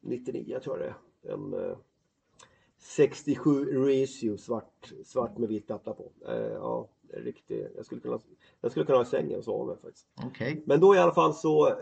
99 0.00 0.58
tror 0.60 0.78
jag 0.78 0.86
det 0.86 0.94
är. 1.28 1.34
En 1.34 1.54
eh, 1.54 1.76
67 2.78 3.64
ratio 3.64 4.36
svart, 4.36 4.92
svart 5.04 5.38
med 5.38 5.48
vit 5.48 5.66
platta 5.66 5.94
på. 5.94 6.12
Ja, 6.54 6.88
riktig, 7.12 7.66
jag 7.76 7.86
skulle 7.86 8.00
kunna, 8.00 8.20
jag 8.60 8.70
skulle 8.70 8.86
kunna 8.86 8.98
ha 8.98 9.04
i 9.04 9.08
sängen 9.08 9.38
och 9.38 9.44
sova 9.44 9.66
med 9.66 9.78
faktiskt. 9.78 10.06
Okej. 10.26 10.62
Men 10.66 10.80
då 10.80 10.94
i 10.94 10.98
alla 10.98 11.14
fall 11.14 11.34
så, 11.34 11.74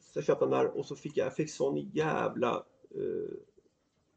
så 0.00 0.22
köpte 0.22 0.44
jag 0.44 0.50
den 0.50 0.58
där 0.58 0.78
och 0.78 0.86
så 0.86 0.96
fick 0.96 1.16
jag, 1.16 1.26
jag 1.26 1.34
fick 1.34 1.50
sån 1.50 1.78
jävla 1.78 2.64
eh, 2.90 3.34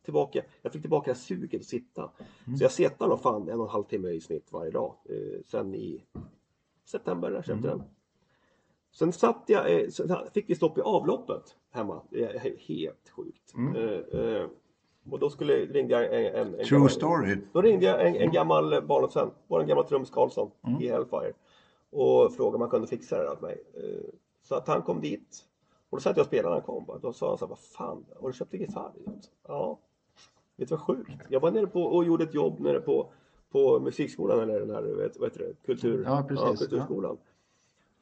tillbaka, 0.04 0.42
jag 0.62 0.72
fick 0.74 0.82
tillbaka 0.82 1.16
suget 1.16 1.62
att 1.62 1.66
sitta. 1.68 2.12
Så 2.58 2.64
jag 2.64 2.72
sitter 2.72 3.08
nog 3.08 3.22
fan 3.22 3.50
en 3.50 3.60
och 3.60 3.66
en 3.66 3.72
halv 3.72 3.84
timme 3.84 4.10
i 4.10 4.22
snitt 4.22 4.52
varje 4.52 4.72
dag. 4.72 4.96
Eh, 5.10 5.42
sen 5.48 5.76
i 5.76 6.04
september 6.86 7.32
där 7.32 7.42
köpte 7.42 7.68
jag 7.68 7.78
den. 7.78 7.88
Sen 8.92 9.14
satt 9.14 9.44
jag, 9.48 9.82
eh, 9.82 9.90
så 9.90 10.18
fick 10.34 10.50
vi 10.50 10.56
stopp 10.56 10.78
i 10.78 10.82
avloppet 10.82 11.56
hemma. 11.72 12.02
Det 12.10 12.18
he- 12.44 12.58
helt 12.60 13.10
sjukt. 13.10 13.54
Mm. 13.56 13.76
Eh, 13.76 14.20
eh, 14.20 14.48
och 15.12 15.20
då 15.20 15.30
skulle, 15.30 15.54
ringde 15.66 15.94
jag 15.94 16.06
en, 16.26 16.36
en, 16.36 16.48
en 16.48 16.66
True 16.66 16.78
gammal- 16.78 16.90
story. 16.90 17.38
då 17.54 17.62
ringde 17.62 17.86
jag 17.86 18.08
en, 18.08 18.16
en 18.16 18.32
gammal 18.32 18.82
barndomsvän, 18.88 19.32
vår 19.48 19.64
gamla 19.64 19.84
trums 19.84 20.10
Karlsson 20.10 20.52
Mm. 20.68 20.82
i 20.82 20.88
Hellfire. 20.88 21.34
Och 21.90 22.34
frågade 22.34 22.56
om 22.56 22.62
han 22.62 22.70
kunde 22.70 22.88
fixa 22.88 23.18
det 23.18 23.24
där 23.24 23.32
åt 23.32 23.42
mig. 23.42 23.64
Eh, 23.74 24.10
Så 24.42 24.56
att 24.56 24.68
han 24.68 24.82
kom 24.82 25.02
dit. 25.02 25.44
Och 25.90 25.98
då 25.98 26.02
satt 26.02 26.18
jag 26.18 26.24
och 26.24 26.28
spelade 26.28 26.50
när 26.56 26.62
han 26.62 26.86
kom. 26.86 27.00
Då 27.02 27.14
sa 27.14 27.28
han 27.30 27.38
så 27.38 27.46
här, 27.46 27.50
vad 27.50 27.60
fan, 27.60 28.06
har 28.22 28.28
du 28.28 28.34
köpt 28.34 28.54
en 28.54 28.60
gitarr? 28.60 28.92
Ja. 29.48 29.80
Vet 30.58 30.70
du 30.70 30.76
vad 30.76 30.80
sjukt? 30.86 31.12
Jag 31.30 31.40
var 31.40 31.52
nere 31.52 31.68
på 31.68 31.84
och 31.84 32.06
gjorde 32.06 32.24
ett 32.24 32.34
jobb 32.34 32.60
nere 32.60 32.80
på, 32.80 33.12
på 33.52 33.80
musikskolan 33.80 34.40
eller 34.40 34.60
den 34.60 34.70
här, 34.70 34.82
vet, 34.82 35.22
heter 35.24 35.40
det, 35.40 35.54
kultur, 35.66 36.04
Ja, 36.06 36.26
precis. 36.30 36.60
kulturskolan. 36.60 37.18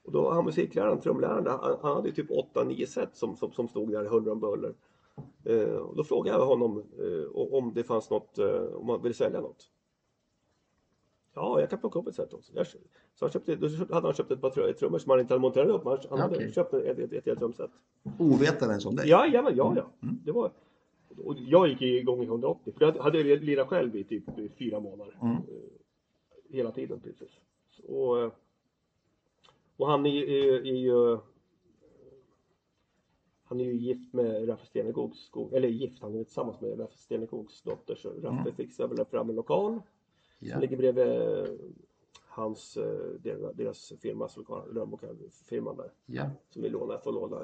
Och 0.04 0.12
då 0.12 0.22
var 0.22 0.34
han 0.34 0.46
musikläraren, 0.46 1.00
trumläraren, 1.00 1.48
han, 1.48 1.78
han 1.82 1.96
hade 1.96 2.12
typ 2.12 2.30
8-9 2.54 2.86
set 2.86 3.16
som, 3.16 3.36
som, 3.36 3.52
som 3.52 3.68
stod 3.68 3.92
där 3.92 4.06
huller 4.06 4.32
om 4.32 4.40
buller. 4.40 4.74
Eh, 5.46 5.76
och 5.76 5.96
då 5.96 6.04
frågade 6.04 6.38
jag 6.38 6.46
honom 6.46 6.78
eh, 6.78 7.54
om 7.54 7.72
det 7.76 7.84
fanns 7.84 8.10
något, 8.10 8.38
eh, 8.38 8.62
om 8.76 8.90
han 8.90 9.02
ville 9.02 9.14
sälja 9.16 9.42
något. 9.42 9.72
Ja, 11.36 11.60
jag 11.60 11.70
kan 11.70 11.80
plocka 11.80 12.00
upp 12.00 12.08
ett 12.08 12.16
set 12.16 12.34
också. 12.34 12.52
Jag, 12.56 12.68
så 12.68 12.78
han 13.26 13.30
köpte, 13.32 13.56
då 13.56 13.68
hade 13.94 14.08
han 14.08 14.14
köpt 14.14 14.32
ett 14.32 14.42
par 14.42 14.50
tr- 14.50 14.74
trummor 14.74 14.98
som 15.00 15.10
han 15.10 15.20
inte 15.20 15.34
hade 15.34 15.42
monterat 15.42 15.68
upp. 15.70 15.84
Han, 15.84 15.98
han 16.10 16.20
hade 16.20 16.36
Okej. 16.36 16.52
köpt 16.52 16.74
ett, 16.74 17.00
ett, 17.00 17.14
ett 17.14 17.26
helt 17.26 17.40
trumset. 17.40 17.72
Ovetande 18.20 18.80
som 18.80 18.96
dig. 18.96 19.10
Ja, 19.10 19.26
jajamän, 19.26 19.56
ja, 19.56 19.74
ja. 19.76 19.86
Mm. 20.04 20.16
Det 20.26 20.32
var, 20.32 20.52
och 21.26 21.36
jag 21.40 21.68
gick 21.68 21.82
igång 21.82 22.22
i 22.22 22.26
180. 22.26 22.74
För 22.78 22.86
jag 22.86 22.94
hade 23.04 23.24
lirat 23.24 23.68
själv 23.68 23.96
i 23.96 24.04
typ 24.04 24.24
fyra 24.58 24.80
månader. 24.80 25.18
Mm. 25.22 25.34
Eh, 25.36 25.42
Hela 26.52 26.72
tiden 26.72 27.00
precis. 27.00 27.40
Och, 27.88 28.20
eh, 28.22 28.32
och 29.78 29.88
han 29.88 30.06
är, 30.06 30.24
är, 30.30 30.62
ju 30.64 31.18
han 33.44 33.60
är 33.60 33.66
ju 33.66 33.74
gift 33.76 34.14
med 34.14 34.50
Raffe 34.50 34.66
Stenegogs, 34.66 35.20
sko- 35.20 35.50
eller 35.56 35.68
gift, 35.68 36.02
han 36.02 36.16
är 36.16 36.24
tillsammans 36.24 36.62
med 36.62 36.80
Raffe 36.80 36.98
Stenegogs 36.98 37.62
dotter. 37.62 37.96
Så 37.96 38.10
Raffe 38.10 38.28
Mm. 38.28 38.54
fixade 38.56 38.96
väl 38.96 39.06
fram 39.06 39.30
en 39.30 39.36
lokal 39.36 39.80
Ja. 40.40 40.52
som 40.52 40.62
ligger 40.62 40.78
bredvid 40.78 41.08
eh, 41.08 41.46
hans, 42.28 42.78
eh, 42.78 43.10
deras, 43.24 43.56
deras 43.56 43.94
firmas 44.02 44.38
lokal, 44.38 44.74
rörmokarfirman 44.74 45.78
där. 45.78 45.92
Ja. 46.06 46.30
Som 46.50 46.62
vi 46.62 46.70
lånar, 46.70 46.98
får 46.98 47.12
låna 47.12 47.42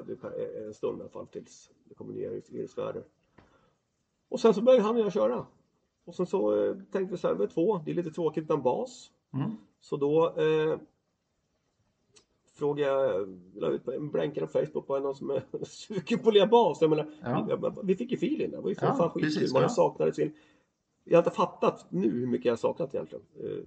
en 0.66 0.74
stund 0.74 0.98
i 0.98 1.00
alla 1.00 1.10
fall 1.10 1.26
tills 1.26 1.70
det 1.84 1.94
kommer 1.94 2.12
nya 2.14 2.30
hyresvärdar. 2.30 3.04
Och 4.28 4.40
sen 4.40 4.54
så 4.54 4.62
började 4.62 4.84
han 4.84 4.96
och 4.96 5.02
jag 5.02 5.12
köra. 5.12 5.46
Och 6.04 6.14
sen 6.14 6.26
så 6.26 6.64
eh, 6.64 6.76
tänkte 6.92 7.14
vi 7.14 7.18
så 7.18 7.28
här, 7.28 7.34
vi 7.34 7.44
är 7.44 7.48
två, 7.48 7.80
det 7.84 7.90
är 7.90 7.94
lite 7.94 8.10
tråkigt 8.10 8.44
utan 8.44 8.62
bas. 8.62 9.10
Mm. 9.34 9.50
Så 9.80 9.96
då 9.96 10.26
eh, 10.26 10.78
frågade 12.54 12.90
jag, 12.90 13.28
la 13.54 13.68
ut 13.68 13.88
en 13.88 14.10
blänkare 14.10 14.46
på 14.46 14.52
Facebook, 14.52 14.88
var 14.88 14.96
det 14.98 15.02
någon 15.04 15.14
som 15.14 15.30
är 15.30 15.42
sugen 15.64 16.18
på 16.18 16.28
att 16.28 16.34
lira 16.34 16.46
bas? 16.46 16.80
Jag 16.80 16.90
menar, 16.90 17.10
Ja. 17.22 17.58
vi, 17.62 17.86
vi 17.86 17.96
fick 17.96 18.10
ju 18.10 18.16
feeling 18.16 18.50
där, 18.50 18.56
det 18.56 18.62
var 18.62 18.68
ju 18.68 18.74
för 18.74 18.86
Ja, 18.86 18.94
fan 18.94 19.10
skitkul. 19.10 19.52
Man 19.52 19.62
ja. 19.62 19.68
saknade 19.68 20.12
sin... 20.12 20.32
Jag 21.04 21.18
har 21.18 21.22
inte 21.22 21.36
fattat 21.36 21.86
nu 21.88 22.10
hur 22.10 22.26
mycket 22.26 22.46
jag 22.46 22.58
saknat 22.58 22.94
egentligen. 22.94 23.24
Eh, 23.40 23.64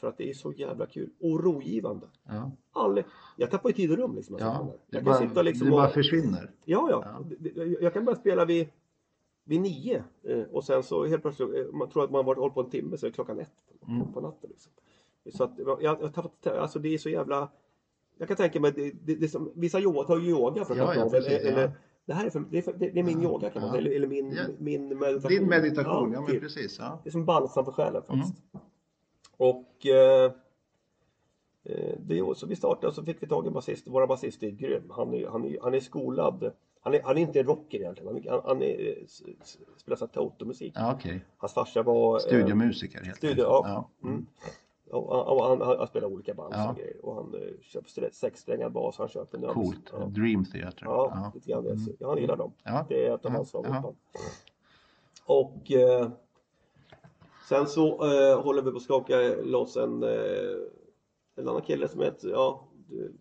för 0.00 0.08
att 0.08 0.18
det 0.18 0.30
är 0.30 0.34
så 0.34 0.52
jävla 0.52 0.86
kul 0.86 1.10
och 1.20 1.44
rogivande. 1.44 2.06
Ja. 2.28 2.50
Aldrig, 2.72 3.04
jag 3.36 3.50
tappar 3.50 3.68
ju 3.68 3.74
tid 3.74 3.90
och 3.90 3.96
rum 3.96 4.16
liksom. 4.16 4.36
jag 4.38 4.48
Ja. 4.48 4.74
Jag 4.90 5.04
bara, 5.04 5.18
kan 5.18 5.28
sitta 5.28 5.42
liksom 5.42 5.64
det 5.66 5.70
bara 5.70 5.86
och, 5.86 5.94
försvinner. 5.94 6.50
Ja, 6.64 6.88
ja. 6.90 7.24
Ja. 7.54 7.64
Jag 7.80 7.92
kan 7.92 8.04
börja 8.04 8.16
spela 8.18 8.44
vid, 8.44 8.68
vid 9.44 9.60
nio 9.60 10.04
eh, 10.22 10.42
och 10.52 10.64
sen 10.64 10.82
så 10.82 11.06
helt 11.06 11.22
plötsligt, 11.22 11.54
eh, 11.54 11.72
man 11.72 11.88
tror 11.90 12.04
att 12.04 12.10
man 12.10 12.24
varit 12.24 12.38
hållit 12.38 12.54
på 12.54 12.60
en 12.60 12.70
timme 12.70 12.96
så 12.96 13.06
är 13.06 13.10
det 13.10 13.14
klockan 13.14 13.40
ett 13.40 13.50
på, 13.80 13.90
Mm. 13.90 14.12
på 14.12 14.20
natten. 14.20 14.50
Liksom. 14.50 14.72
Så 15.32 15.44
att 15.44 15.52
jag, 15.58 15.82
jag 15.82 16.56
alltså 16.58 16.78
det 16.78 16.94
är 16.94 16.98
så 16.98 17.08
jävla, 17.08 17.48
jag 18.18 18.28
kan 18.28 18.36
tänka 18.36 18.60
mig, 18.60 18.72
det, 18.72 18.90
det, 19.04 19.14
det 19.14 19.28
som, 19.28 19.52
vissa 19.54 19.80
yoga, 19.80 20.02
tar 20.02 20.18
ju 20.18 20.28
yoga 20.30 20.64
för 20.64 20.80
att 20.80 20.96
Ja, 20.96 21.08
precis, 21.10 21.28
eller, 21.32 21.50
ja. 21.50 21.56
eller 21.58 21.72
det 22.06 22.14
här 22.14 22.26
är, 22.26 22.30
för, 22.30 22.40
det 22.50 22.58
är, 22.58 22.62
för, 22.62 22.72
det, 22.72 22.98
är 22.98 23.02
min 23.02 23.22
Ja, 23.22 23.28
yoga 23.28 23.50
kan 23.50 23.62
man 23.62 23.70
ja. 23.70 23.76
eller, 23.78 23.90
eller 23.90 24.06
min, 24.08 24.32
Ja. 24.32 24.42
min 24.58 24.88
meditation. 24.88 25.28
Din 25.28 25.48
meditation, 25.48 26.12
ja, 26.12 26.20
men 26.20 26.30
typ. 26.30 26.40
precis. 26.42 26.78
Ja. 26.78 27.00
Det 27.04 27.08
är 27.08 27.12
som 27.12 27.24
balsam 27.24 27.64
för 27.64 27.72
själen 27.72 28.02
faktiskt. 28.02 28.42
Mm. 28.54 28.64
Och 29.36 29.86
eh, 29.86 30.32
eh, 31.64 31.94
det, 32.00 32.36
så 32.36 32.46
vi 32.46 32.56
startade 32.56 32.86
och 32.86 32.94
så 32.94 33.04
fick 33.04 33.22
vi 33.22 33.26
tag 33.26 33.44
i 33.44 33.48
en 33.48 33.54
basist. 33.54 33.88
Våra 33.88 34.06
basist 34.06 34.42
är 34.42 34.50
grym. 34.50 34.90
Han 34.90 35.14
är, 35.14 35.28
han 35.28 35.44
är, 35.44 35.58
han 35.62 35.74
är 35.74 35.80
skolad. 35.80 36.52
Han 36.84 36.94
är, 36.94 37.02
han 37.02 37.16
är 37.18 37.20
inte 37.22 37.42
rocker 37.42 37.78
egentligen. 37.78 38.14
Han, 38.14 38.22
han, 38.28 38.40
han 38.44 38.62
är, 38.62 38.94
spelar 39.76 39.96
så 39.96 40.06
toto-musik. 40.06 40.72
Ja, 40.76 40.94
okej. 40.94 41.24
Hans 41.36 41.52
farsa 41.52 41.82
var... 41.82 42.14
eh, 42.14 42.18
Studiomusiker 42.18 43.04
helt 43.04 43.16
studio, 43.16 43.44
enkelt. 43.44 43.68
ja. 43.72 43.88
Ja. 44.02 44.08
Mm. 44.08 44.26
Och 44.90 45.16
han, 45.16 45.26
och 45.26 45.44
han, 45.44 45.60
han, 45.60 45.78
han 45.78 45.86
spelar 45.86 46.08
olika 46.08 46.34
band 46.34 46.48
och 46.54 46.58
Ja. 46.58 46.62
såna 46.64 46.74
grejer. 46.78 47.04
Och 47.06 47.14
han 47.14 47.34
eh, 47.34 47.40
köper 47.62 48.10
sexsträngad 48.12 48.72
bas. 48.72 48.98
Han 48.98 49.08
köper 49.08 49.38
nu. 49.38 49.46
Coolt. 49.46 49.92
Ja, 49.92 49.98
Dream 50.06 50.44
Theater. 50.44 50.84
ja, 50.86 51.10
Ja. 51.14 51.32
lite 51.34 51.50
grann. 51.50 51.78
Så, 51.78 51.92
ja, 51.98 52.08
han 52.08 52.18
gillar 52.18 52.36
dem. 52.36 52.52
Ja. 52.64 52.86
Det 52.88 53.06
är 53.06 53.14
ett 53.14 53.24
av 53.26 53.30
hans 53.32 53.50
favoritband. 53.50 53.96
Och 55.26 55.72
eh, 55.72 56.08
sen 57.48 57.66
så 57.66 57.88
eh, 58.12 58.42
håller 58.42 58.62
vi 58.62 58.70
på 58.70 58.76
att 58.76 58.82
skaka 58.82 59.16
loss 59.42 59.76
en, 59.76 60.02
eh, 60.02 60.10
en 61.36 61.48
annan 61.48 61.62
kille 61.62 61.88
som 61.88 62.00
heter, 62.00 62.28
ja, 62.28 62.64
du- 62.88 63.12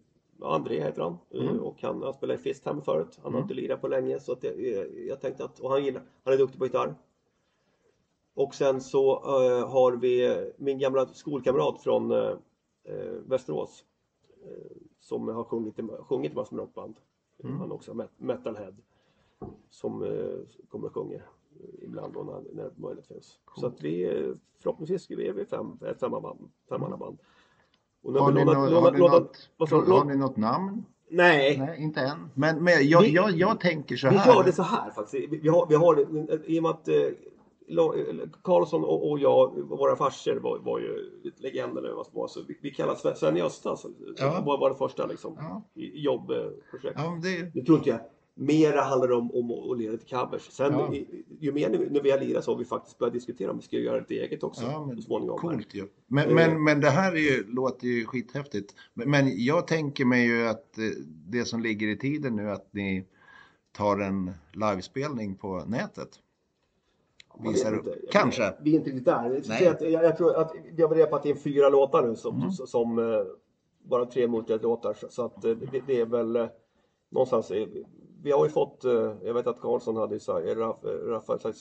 André 0.44 0.80
heter 0.82 1.02
han. 1.02 1.18
Eh, 1.30 1.42
Mm. 1.42 1.60
Och 1.60 1.82
han 1.82 2.02
har 2.02 2.14
spelat 2.14 2.40
i 2.40 2.44
Fisthammer 2.44 2.82
förut. 2.82 3.20
Han 3.24 3.34
har 3.34 3.40
Mm. 3.40 3.42
inte 3.42 3.54
lirat 3.54 3.82
på 3.82 3.88
länge 3.88 4.20
så 4.20 4.32
att 4.32 4.44
jag, 4.44 4.62
jag, 4.62 5.00
jag 5.08 5.22
tänkte 5.22 5.46
att, 5.46 5.60
och 5.60 5.70
han 5.72 5.84
gillar, 5.86 6.02
han 6.24 6.34
är 6.34 6.38
duktig 6.38 6.60
på 6.60 6.66
gitarr. 6.66 6.96
Och 8.34 8.56
sen 8.56 8.82
så 8.82 9.12
eh, 9.14 9.70
har 9.70 9.92
vi 9.92 10.46
min 10.58 10.80
gamla 10.80 11.06
skolkamrat 11.06 11.82
från 11.84 12.12
eh, 12.12 12.36
eh, 12.84 13.12
Västerås. 13.26 13.86
Eh, 14.46 14.78
som 15.00 15.28
har 15.28 15.44
sjungit, 15.44 15.80
sjungit 16.00 16.34
massor 16.36 16.56
med 16.56 16.64
rockband. 16.64 16.96
Mm. 17.44 17.58
Han 17.60 17.70
är 17.72 17.76
också 17.76 17.92
met- 17.94 18.10
metalhead. 18.18 18.74
Som 19.70 20.04
eh, 20.04 20.40
kommer 20.70 20.88
och 20.88 20.94
sjunger 20.94 21.26
ibland 21.82 22.14
då 22.14 22.24
när, 22.24 22.42
när 22.54 22.72
möjlighet 22.76 23.08
finns. 23.08 23.40
Så 23.56 23.68
att 23.68 23.82
vi 23.84 24.04
eh, 24.04 24.34
förhoppningsvis 24.60 25.12
är 25.12 25.34
vi 25.34 25.46
fem, 25.46 25.80
ett 25.88 26.00
femmaband, 26.00 26.50
femmannaband. 26.70 27.18
Och 28.04 28.14
Har, 28.14 28.32
vi 28.32 28.40
ni 28.40 28.46
lånat- 28.46 28.58
nå- 28.58 28.70
lånat- 28.70 28.84
har, 28.84 28.92
ni 28.92 29.00
lånat- 29.00 29.14
något, 29.60 29.72
har 29.88 30.06
ni 30.06 30.16
namn? 30.38 30.86
Nej, 31.10 31.58
Nej, 31.58 31.82
inte 31.84 32.00
än. 32.02 32.30
Men, 32.34 32.64
men 32.64 32.88
jag, 32.90 33.02
Vi- 33.02 33.14
jag, 33.16 33.32
jag 33.32 33.60
tänker 33.60 33.96
så 33.96 34.10
vi 34.10 34.16
här. 34.16 34.34
gör 34.36 34.44
det 34.44 34.52
så 34.52 34.64
här 34.64 34.92
faktiskt. 34.92 35.32
Vi, 35.34 35.40
vi 35.40 35.50
har, 35.50 35.68
vi 35.68 35.76
har 35.76 36.00
i 36.50 36.60
och 36.60 36.64
med 36.64 36.72
att 36.72 36.88
eh, 36.88 36.96
La- 37.68 37.94
Karlsson 38.44 38.84
och, 38.84 39.12
och 39.12 39.20
jag, 39.20 39.60
våra 39.70 39.96
farsor 39.96 40.36
var, 40.40 40.60
var 40.60 40.80
ju 40.80 41.10
legender 41.38 41.82
när 41.82 41.90
vi 41.90 41.96
var 41.96 42.04
små. 42.04 42.28
Så 42.28 42.40
vi, 42.48 42.60
vi 42.62 42.70
kallas 42.72 43.02
Sven- 43.02 43.16
Sven-Gösta. 43.16 43.70
Alltså, 43.70 43.88
Ja. 44.18 44.44
var, 44.46 44.58
var 44.58 44.70
det 44.70 44.76
första 44.76 45.06
liksom, 45.06 45.36
Ja. 45.40 45.64
i- 45.82 46.02
jobbprojekt. 46.04 46.96
Ja, 46.96 47.20
det, 47.24 47.56
Nu 47.56 47.62
tror 47.66 47.78
inte 47.78 47.90
jag 47.90 48.00
mera 48.36 48.82
handlar 48.82 49.08
det 49.08 49.16
om, 49.16 49.32
om 49.32 49.72
att 49.72 49.78
lira 49.78 49.92
lite 49.92 50.06
covers. 50.16 50.42
Sen 50.52 50.74
Ja. 50.74 50.94
ju 51.40 51.52
mer 51.52 51.70
nu, 51.70 51.90
när 51.90 52.02
vi 52.02 52.12
har 52.12 52.20
lirat 52.20 52.44
så 52.44 52.52
har 52.52 52.58
vi 52.58 52.66
faktiskt 52.66 52.98
börjat 52.98 53.14
diskutera 53.14 53.52
om 53.52 53.58
vi 53.58 53.64
ska 53.64 53.78
göra 53.78 54.00
lite 54.00 54.14
eget 54.14 54.44
också 54.44 54.64
Ja, 54.66 54.86
men 54.86 54.96
så 54.96 55.02
småningom. 55.02 55.38
Coolt 55.40 55.74
ju. 55.74 55.88
Men, 56.08 56.30
Eh. 56.30 56.36
men, 56.36 56.64
men 56.64 56.80
det 56.82 56.90
här 56.90 57.12
är 57.12 57.18
ju, 57.18 57.44
låter 57.48 57.88
ju 57.88 58.06
skithäftigt. 58.06 58.76
Men, 58.94 59.12
men 59.12 59.44
jag 59.46 59.68
tänker 59.68 60.06
mig 60.06 60.26
ju 60.26 60.48
att 60.48 60.78
eh, 60.78 60.84
det 61.08 61.46
som 61.46 61.62
ligger 61.62 61.88
i 61.88 61.98
tiden 61.98 62.36
nu 62.36 62.52
att 62.52 62.68
ni 62.74 63.06
tar 63.72 64.00
en 64.00 64.32
livespelning 64.54 65.36
på 65.36 65.64
nätet. 65.68 66.10
Visar 67.40 67.74
upp. 67.78 67.96
Kanske. 68.12 68.54
Vi 68.62 68.72
är 68.72 68.76
inte 68.76 68.90
riktigt 68.90 69.06
där. 69.06 69.42
Nej. 69.48 69.64
jag, 69.64 70.04
jag 70.04 70.18
tror 70.18 70.36
att 70.36 70.54
vi 70.72 70.84
har 70.84 70.96
repat 70.96 71.26
in 71.26 71.38
fyra 71.38 71.70
låtar 71.70 72.08
nu 72.08 72.16
som, 72.16 72.36
Mm. 72.36 72.52
som 72.52 73.00
eh, 73.00 73.22
bara 73.84 74.06
tre 74.06 74.28
låtar 74.28 74.96
Så, 75.10 75.26
att 75.26 75.42
det, 75.42 75.56
det 75.88 76.02
är 76.02 76.06
väl 76.06 76.48
någonstans. 77.10 77.52
Vi 78.24 78.32
har 78.32 78.46
ju 78.46 78.52
fått, 78.52 78.86
eh, 78.86 79.14
jag 79.24 79.34
vet 79.34 79.48
att 79.48 79.60
Karlsson 79.60 79.96
hade 79.96 80.14
ju 80.16 80.20
sagt, 80.20 80.48
hade 81.44 81.54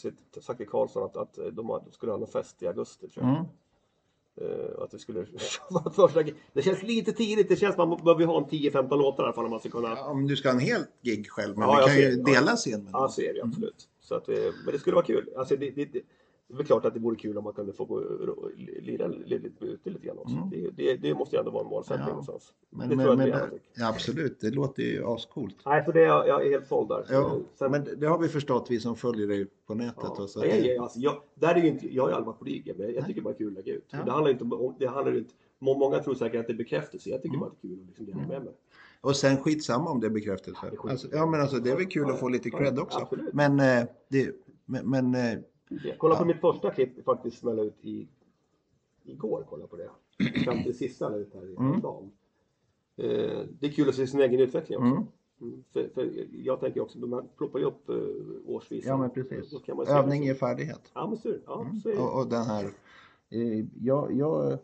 sagt, 0.43 0.59
till 0.59 0.69
Karlsson 0.69 1.03
att, 1.03 1.17
att 1.17 1.39
de 1.53 1.81
skulle 1.91 2.13
ha 2.13 2.21
en 2.21 2.27
fest 2.27 2.63
i 2.63 2.67
augusti 2.67 3.09
tror 3.09 3.27
jag. 3.27 3.35
Mm. 3.35 3.47
Eh, 4.41 4.83
att 4.83 4.95
vi 4.95 4.99
skulle 4.99 5.27
första 5.95 6.23
Det 6.53 6.63
känns 6.63 6.83
lite 6.83 7.13
tidigt. 7.13 7.49
Det 7.49 7.57
känns 7.57 7.75
som 7.75 7.89
man 7.89 8.05
behöver 8.05 8.25
ha 8.25 8.39
en 8.39 8.45
10-15 8.45 8.97
låtar 8.97 9.23
i 9.23 9.27
alla 9.27 9.33
fall 9.33 9.45
om 9.45 9.51
man 9.51 9.61
ska 9.61 9.71
kunna 9.71 9.89
Ja, 9.89 10.05
om 10.05 10.27
du 10.27 10.37
ska 10.37 10.49
ha 10.49 10.55
en 10.55 10.61
helt 10.61 10.91
gig 11.03 11.31
själv, 11.31 11.59
men 11.59 11.69
Ja, 11.69 11.81
jag 11.81 11.89
kan 11.89 11.97
ju 11.97 12.03
ser. 12.03 12.19
Ja. 12.19 12.25
dela 12.25 12.57
scen 12.57 12.85
med 12.85 12.91
Ja, 12.93 13.13
ser 13.17 13.35
jag 13.35 13.47
absolut. 13.49 13.89
Så 14.01 14.15
att, 14.15 14.29
eh, 14.29 14.37
men 14.65 14.73
det 14.73 14.79
skulle 14.79 14.95
vara 14.95 15.05
kul. 15.05 15.31
Alltså, 15.37 15.57
det, 15.57 15.71
det, 15.71 16.03
det, 16.53 16.57
är 16.57 16.59
väl 16.59 16.67
klart 16.67 16.85
att 16.85 16.95
det 16.95 17.01
vore 17.01 17.17
kul 17.17 17.39
om 17.39 17.45
man 17.45 17.53
kunde 17.53 17.73
få 17.73 17.85
gå 17.85 18.01
lira 18.81 19.07
lite 19.07 19.65
ute 19.65 19.91
lite 19.91 20.07
grann 20.07 20.19
också. 20.19 20.37
Mm. 20.37 20.51
Det, 20.51 20.71
det, 20.71 20.97
det 20.97 21.15
måste 21.15 21.37
ju 21.37 21.41
ändå 21.41 21.51
vara 21.51 21.63
en 21.65 21.69
målsättning 21.71 22.05
Ja. 22.07 22.09
någonstans. 22.09 22.53
Men, 22.71 22.89
det 22.89 22.97
men, 22.97 23.05
tror 23.07 23.21
jag 23.21 23.31
men, 23.31 23.41
det, 23.41 23.45
tycker. 23.51 23.61
ja, 23.75 23.89
absolut, 23.89 24.41
det 24.41 24.51
låter 24.51 24.83
ju 24.83 25.05
ascoolt. 25.07 25.57
Nej, 25.67 25.85
för 25.85 25.93
det 25.93 26.01
är 26.01 26.07
jag, 26.07 26.29
jag 26.29 26.47
är 26.47 26.51
helt 26.51 26.67
såld 26.67 26.89
där. 26.89 27.07
Ja, 27.11 27.39
Sen, 27.55 27.71
men 27.71 27.89
det 27.97 28.07
har 28.07 28.19
vi 28.19 28.29
förstått, 28.29 28.67
vi 28.71 28.81
som 28.81 28.97
följer 28.97 29.27
dig 29.29 29.47
på 29.67 29.75
nätet. 29.75 29.95
ja. 30.03 30.23
Och 30.23 30.31
så 30.31 30.41
Nej, 30.41 30.49
jag, 30.67 30.67
jag, 30.77 30.83
alltså, 30.83 30.99
jag, 30.99 31.23
där 31.35 31.55
är 31.55 31.59
ju 31.63 31.69
inte, 31.69 31.87
jag 31.95 32.09
ju 32.09 32.15
aldrig 32.15 32.27
varit 32.27 32.39
på 32.39 32.45
blyg, 32.45 32.75
men 32.79 32.95
jag 32.95 33.07
tycker 33.07 33.21
bara 33.21 33.31
det 33.31 33.37
är 33.37 33.39
kul 33.39 33.59
att 33.59 33.67
lägga 33.67 33.77
ut. 33.79 33.87
Ja. 33.91 33.99
Det 34.05 34.11
handlar 34.11 34.31
inte 34.31 34.45
om, 34.45 34.77
det 34.79 34.87
handlar 34.87 35.17
inte, 35.19 35.35
må- 35.59 35.79
många 35.79 35.99
tror 35.99 36.15
säkert 36.15 36.41
att 36.41 36.47
det 36.47 36.53
är 36.53 36.57
bekräftelse. 36.57 37.11
Jag 37.11 37.23
tycker 37.23 37.37
Mm. 37.37 37.41
bara 37.41 37.51
det 37.61 37.67
är 37.69 37.71
kul 37.71 37.81
att 37.81 37.87
liksom 37.87 38.07
dela 38.07 38.19
med 38.19 38.45
mig. 38.45 38.55
Och 39.01 39.17
sen 39.17 39.37
skitsamma 39.37 39.91
om 39.91 40.01
det 40.01 40.07
är 40.07 40.11
bekräftelse. 40.11 40.61
det 40.71 40.77
är 40.77 40.77
skit. 40.77 40.91
Alltså, 40.91 41.09
ja 41.13 41.27
men 41.27 41.41
alltså 41.41 41.57
det 41.57 41.71
är 41.71 41.77
väl 41.77 41.87
kul 41.87 42.05
Ja, 42.09 42.15
att 42.15 42.21
få 42.21 42.29
lite 42.29 42.49
ja, 42.49 42.59
cred 42.59 42.79
också. 42.79 42.99
absolut. 42.99 43.35
Men, 43.35 43.61
eh, 43.61 43.85
det, 44.09 44.31
men, 44.65 44.91
men 44.91 45.15
eh, 45.15 45.39
Kolla 45.99 46.17
på 46.17 46.25
mitt 46.25 46.41
första 46.41 46.71
klipp 46.71 47.05
faktiskt 47.05 47.39
smälla 47.39 47.63
ut 47.63 47.77
i 47.81 48.09
igår. 49.05 49.47
Kolla 49.51 49.67
på 49.67 49.77
det. 49.77 49.91
Fram 50.45 50.57
till 50.63 50.73
det 50.73 50.79
sista 50.79 51.09
la 51.09 51.17
ut 51.17 51.35
här 51.35 51.51
i 51.51 51.57
Mm. 51.57 51.81
dagen. 51.81 52.11
Eh, 52.97 53.41
det 53.61 53.67
är 53.67 53.73
kul 53.73 53.89
att 53.89 53.95
se 53.95 54.07
sin 54.07 54.21
egen 54.21 54.41
utveckling 54.41 54.79
också. 54.79 54.87
Mm. 54.91 55.07
Mm, 55.41 55.65
För, 55.73 55.89
för 55.95 56.27
jag 56.33 56.61
tänker 56.61 56.81
också, 56.81 56.99
man 56.99 57.29
ploppar 57.37 57.59
ju 57.59 57.65
upp 57.65 57.89
eh, 57.89 57.97
årsvis. 58.47 58.85
ja 58.87 58.97
men 58.97 59.11
precis. 59.11 59.53
Övning 59.53 59.81
liksom- 59.81 60.23
ger 60.23 60.35
färdighet. 60.35 60.91
Ja 60.95 61.07
men 61.09 61.19
så, 61.19 61.35
ja, 61.47 61.67
så 61.83 61.89
är 61.89 61.93
det. 61.95 62.01
Och, 62.01 62.19
och 62.21 62.29
den 62.29 62.43
här, 62.45 62.65
eh, 63.31 63.65
jag, 63.81 64.13
jag, 64.13 64.59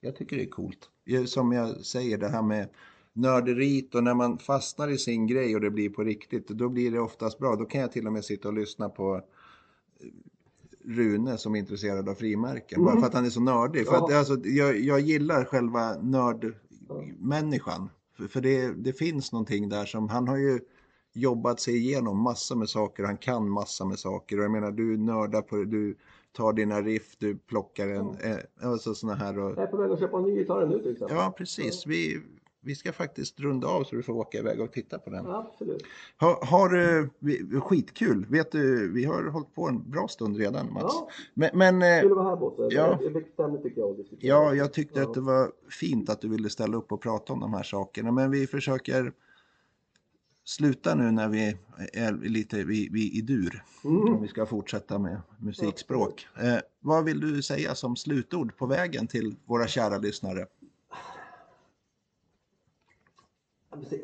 jag 0.00 0.16
tycker 0.16 0.36
det 0.36 0.42
är 0.42 0.50
coolt. 0.50 0.90
Som 1.26 1.52
jag 1.52 1.80
säger, 1.84 2.18
det 2.18 2.28
här 2.28 2.42
med 2.42 2.68
nörderiet 3.12 3.94
och 3.94 4.04
när 4.04 4.14
man 4.14 4.38
fastnar 4.38 4.88
i 4.88 4.98
sin 4.98 5.26
grej 5.26 5.54
och 5.54 5.60
det 5.60 5.70
blir 5.70 5.90
på 5.90 6.04
riktigt, 6.04 6.48
då 6.48 6.68
blir 6.68 6.90
det 6.90 7.00
oftast 7.00 7.38
bra. 7.38 7.56
Då 7.56 7.64
kan 7.64 7.80
jag 7.80 7.92
till 7.92 8.06
och 8.06 8.12
med 8.12 8.24
sitta 8.24 8.48
och 8.48 8.54
lyssna 8.54 8.88
på 8.88 9.20
Rune 10.84 11.38
som 11.38 11.54
är 11.54 11.58
intresserad 11.58 12.08
av 12.08 12.14
frimärken. 12.14 12.82
Bara 12.84 12.90
Mm. 12.90 13.00
för 13.02 13.08
att 13.08 13.14
han 13.14 13.24
är 13.26 13.30
så 13.30 13.40
nördig. 13.40 13.86
För 13.86 13.94
Ja. 13.94 14.04
att, 14.06 14.12
alltså, 14.14 14.48
jag, 14.48 14.80
jag 14.80 15.00
gillar 15.00 15.44
själva 15.44 15.96
nördmänniskan. 16.02 17.88
För, 18.16 18.24
för 18.26 18.40
det, 18.40 18.72
det 18.72 18.92
finns 18.92 19.32
någonting 19.32 19.68
där 19.68 19.84
som, 19.84 20.08
han 20.08 20.28
har 20.28 20.36
ju 20.36 20.60
jobbat 21.12 21.60
sig 21.60 21.76
igenom 21.76 22.18
massor 22.22 22.56
med 22.56 22.68
saker, 22.68 23.04
han 23.04 23.16
kan 23.16 23.48
massor 23.50 23.86
med 23.86 23.98
saker. 23.98 24.38
Och 24.38 24.44
jag 24.44 24.50
menar, 24.50 24.70
du 24.70 24.96
nördar 24.96 25.42
på 25.42 25.56
det, 25.56 25.64
du 25.66 25.96
tar 26.32 26.52
dina 26.52 26.80
riff, 26.82 27.16
du 27.18 27.36
plockar 27.36 27.88
en, 27.88 28.06
eh, 28.16 28.36
alltså 28.68 28.94
såna 28.94 29.14
här 29.14 29.38
och, 29.38 29.50
Jag 29.50 29.58
är 29.58 29.66
på 29.66 29.76
väg 29.76 29.90
att 29.90 29.98
köpa 29.98 30.18
en 30.18 30.24
ny 30.24 30.38
gitarr 30.38 30.66
nu 30.66 30.78
till 30.82 30.92
exempel. 30.92 31.16
Ja, 31.16 31.34
precis. 31.38 31.86
Vi, 31.86 32.20
vi 32.64 32.74
ska 32.74 32.92
faktiskt 32.92 33.40
runda 33.40 33.68
av 33.68 33.84
så 33.84 33.96
du 33.96 34.02
får 34.02 34.12
åka 34.12 34.38
iväg 34.38 34.60
och 34.60 34.72
titta 34.72 34.98
på 34.98 35.10
den. 35.10 35.26
Absolut. 35.26 35.82
Har, 36.16 36.46
har 36.46 36.68
du, 36.68 37.10
vi- 37.18 37.60
skitkul. 37.60 38.26
Vet 38.28 38.52
du, 38.52 38.92
vi 38.92 39.04
har 39.04 39.24
hållit 39.24 39.54
på 39.54 39.68
en 39.68 39.90
bra 39.90 40.08
stund 40.08 40.36
redan 40.36 40.72
Mats. 40.72 40.94
Ja. 40.94 41.08
Men, 41.34 41.50
men 41.54 41.82
eh, 41.82 42.00
Kul 42.00 42.10
att 42.10 42.16
vara 42.16 42.28
här 42.28 42.36
Bosse. 42.36 42.68
Ja. 42.70 42.98
Tycker 44.10 44.28
jag 44.28 44.56
ja, 44.56 44.66
tyckte 44.68 45.00
Ja. 45.00 45.06
att 45.08 45.14
det 45.14 45.20
var 45.20 45.52
fint 45.70 46.08
att 46.10 46.20
du 46.20 46.28
ville 46.28 46.50
ställa 46.50 46.76
upp 46.76 46.92
och 46.92 47.00
prata 47.00 47.32
om 47.32 47.40
de 47.40 47.54
här 47.54 47.62
sakerna. 47.62 48.12
Men 48.12 48.30
vi 48.30 48.46
försöker 48.46 49.12
sluta 50.44 50.94
nu 50.94 51.10
när 51.10 51.28
vi 51.28 51.56
är 51.92 52.12
lite 52.12 52.64
vi, 52.64 52.88
vi 52.92 53.18
i 53.18 53.20
dur. 53.20 53.64
Mm. 53.84 54.14
Om 54.14 54.22
vi 54.22 54.28
ska 54.28 54.46
fortsätta 54.46 54.98
med 54.98 55.20
musikspråk. 55.38 56.26
Eh, 56.42 56.58
vad 56.80 57.04
vill 57.04 57.20
du 57.20 57.42
säga 57.42 57.74
som 57.74 57.96
slutord 57.96 58.56
på 58.56 58.66
vägen 58.66 59.06
till 59.06 59.36
våra 59.44 59.66
kära 59.66 59.98
lyssnare? 59.98 60.38
Jag 60.38 60.46
vill 60.46 60.46
säga, 60.46 60.46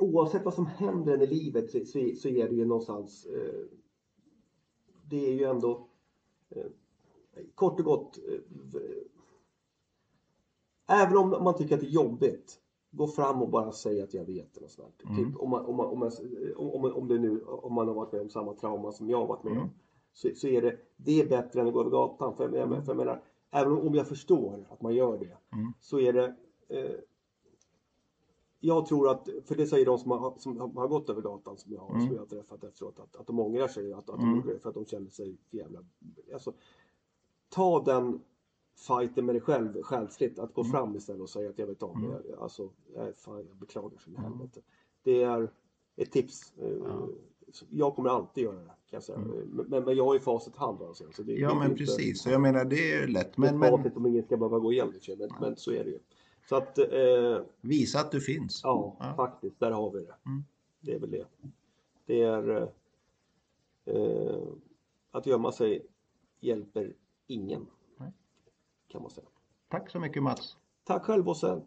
Oavsett 0.00 0.44
vad 0.44 0.54
som 0.54 0.66
händer 0.66 1.22
i 1.22 1.26
livet 1.26 1.70
så, 1.70 1.78
så, 1.78 2.12
så 2.16 2.28
är 2.28 2.48
det 2.48 2.54
ju 2.54 2.64
någonstans 2.64 3.26
eh, 3.26 3.64
Det 5.10 5.26
är 5.26 5.32
ju 5.32 5.44
ändå 5.44 5.88
eh, 6.50 6.66
Kort 7.54 7.80
och 7.80 7.84
gott 7.86 8.18
eh, 8.28 8.40
Även 10.86 11.16
om 11.16 11.30
man 11.30 11.56
tycker 11.56 11.74
att 11.74 11.80
det 11.80 11.86
är 11.86 11.90
jobbigt 11.90 12.60
Gå 12.90 13.06
fram 13.06 13.42
och 13.42 13.48
bara 13.48 13.72
säg 13.72 14.02
att 14.02 14.14
jag 14.14 14.24
vet 14.24 14.56
eller 14.56 14.68
sånt. 14.68 15.02
Mm. 15.04 15.16
Typ, 15.16 15.40
om, 15.40 15.50
man, 15.50 15.64
om, 15.64 15.76
man, 15.76 15.86
om, 15.86 15.98
man, 16.82 16.92
om, 16.92 17.08
det 17.08 17.18
nu 17.18 17.40
om 17.44 17.74
man 17.74 17.88
har 17.88 17.94
varit 17.94 18.12
med 18.12 18.20
om 18.20 18.30
samma 18.30 18.54
trauma 18.54 18.92
som 18.92 19.10
jag 19.10 19.18
har 19.18 19.26
varit 19.26 19.44
med 19.44 19.52
om 19.52 19.58
Mm. 19.58 19.70
så, 20.12 20.28
så 20.34 20.46
är 20.46 20.62
det, 20.62 20.76
det 20.96 21.20
är 21.20 21.28
bättre 21.28 21.60
än 21.60 21.66
att 21.66 21.72
gå 21.72 21.80
över 21.80 21.90
gatan. 21.90 22.36
För, 22.36 22.48
för 22.48 22.56
jag 22.86 22.96
menar, 22.96 23.22
även 23.50 23.72
om 23.72 23.94
jag 23.94 24.08
förstår 24.08 24.66
att 24.70 24.82
man 24.82 24.94
gör 24.94 25.18
det 25.18 25.36
Mm. 25.56 25.72
så 25.80 26.00
är 26.00 26.12
det 26.12 26.34
eh, 26.68 26.94
jag 28.60 28.86
tror 28.86 29.10
att, 29.10 29.28
för 29.44 29.54
det 29.54 29.66
säger 29.66 29.86
de 29.86 29.98
som 29.98 30.10
har, 30.10 30.34
som 30.38 30.76
har 30.76 30.88
gått 30.88 31.10
över 31.10 31.22
gatan 31.22 31.58
som 31.58 31.72
jag, 31.72 31.90
Mm. 31.90 32.06
som 32.06 32.14
jag 32.14 32.22
har 32.22 32.26
träffat 32.26 32.64
efteråt, 32.64 33.00
att, 33.00 33.16
att 33.16 33.26
de 33.26 33.40
ångrar 33.40 33.68
sig 33.68 33.92
att, 33.92 33.98
att 33.98 34.06
de 34.06 34.20
Mm. 34.24 34.36
gjorde 34.36 34.52
det 34.52 34.58
för 34.58 34.68
att 34.68 34.74
de 34.74 34.86
kände 34.86 35.10
sig 35.10 35.36
för 35.50 35.56
jävla... 35.56 35.84
Alltså, 36.32 36.52
ta 37.48 37.82
den 37.84 38.20
fighten 38.86 39.26
med 39.26 39.34
dig 39.34 39.42
själv 39.42 39.82
själsligt, 39.82 40.38
att 40.38 40.54
gå 40.54 40.60
Mm. 40.60 40.72
fram 40.72 40.96
istället 40.96 41.22
och 41.22 41.30
säga 41.30 41.50
att 41.50 41.58
jag 41.58 41.66
vet 41.66 41.82
om 41.82 42.02
det. 42.02 42.28
Jag, 42.30 42.38
alltså, 42.38 42.70
jag, 42.94 43.16
fan, 43.16 43.44
jag 43.48 43.56
beklagar 43.56 43.98
så 43.98 44.10
in 44.10 44.16
i 44.16 44.18
Mm. 44.18 44.30
helvete. 44.32 44.60
Det 45.02 45.22
är 45.22 45.50
ett 45.96 46.12
tips. 46.12 46.52
eh, 46.58 46.68
Ja. 46.84 47.08
Jag 47.70 47.94
kommer 47.94 48.08
alltid 48.10 48.44
göra 48.44 48.54
det, 48.56 48.66
kan 48.66 48.74
jag 48.90 49.02
säga. 49.02 49.18
Men, 49.18 49.66
men, 49.68 49.84
men 49.84 49.96
jag 49.96 50.04
har 50.04 50.14
ju 50.14 50.20
facit 50.20 50.56
hand. 50.56 50.82
Alltså, 50.82 51.04
så 51.12 51.22
det, 51.22 51.32
Ja, 51.32 51.48
det 51.48 51.54
men 51.54 51.70
inte- 51.70 51.78
precis. 51.78 52.22
Så 52.22 52.30
jag 52.30 52.40
menar, 52.40 52.64
det 52.64 52.92
är 52.92 53.06
lätt. 53.08 53.36
Men, 53.38 53.58
Men, 53.58 53.70
facit 53.70 53.92
som 53.92 54.06
ingen 54.06 54.24
ska 54.24 54.36
behöva 54.36 54.58
gå 54.58 54.72
igenom, 54.72 54.92
sig, 54.92 55.16
men, 55.16 55.28
men 55.40 55.56
så 55.56 55.70
är 55.72 55.84
det 55.84 55.90
ju. 55.90 55.98
Så 56.48 56.56
att, 56.56 56.78
eh, 56.78 57.40
visa 57.60 58.00
att 58.00 58.10
du 58.10 58.20
finns. 58.20 58.60
Ja, 58.64 58.96
Ja. 59.00 59.14
faktiskt. 59.16 59.60
Där 59.60 59.70
har 59.70 59.90
vi 59.90 59.98
det. 60.04 60.14
Mm. 60.26 60.44
Det 60.80 60.94
är 60.94 60.98
väl 60.98 61.10
det. 61.10 61.26
Det 62.06 62.22
är... 62.22 62.70
Eh, 63.84 64.48
att 65.10 65.26
gömma 65.26 65.52
sig 65.52 65.86
hjälper 66.40 66.94
ingen. 67.26 67.66
Nej. 67.96 68.12
Kan 68.88 69.02
man 69.02 69.10
säga. 69.10 69.26
Tack 69.68 69.90
så 69.90 70.00
mycket 70.00 70.22
Mats. 70.22 70.56
Tack 70.84 71.02
själv 71.04 71.24
Bosse. 71.24 71.62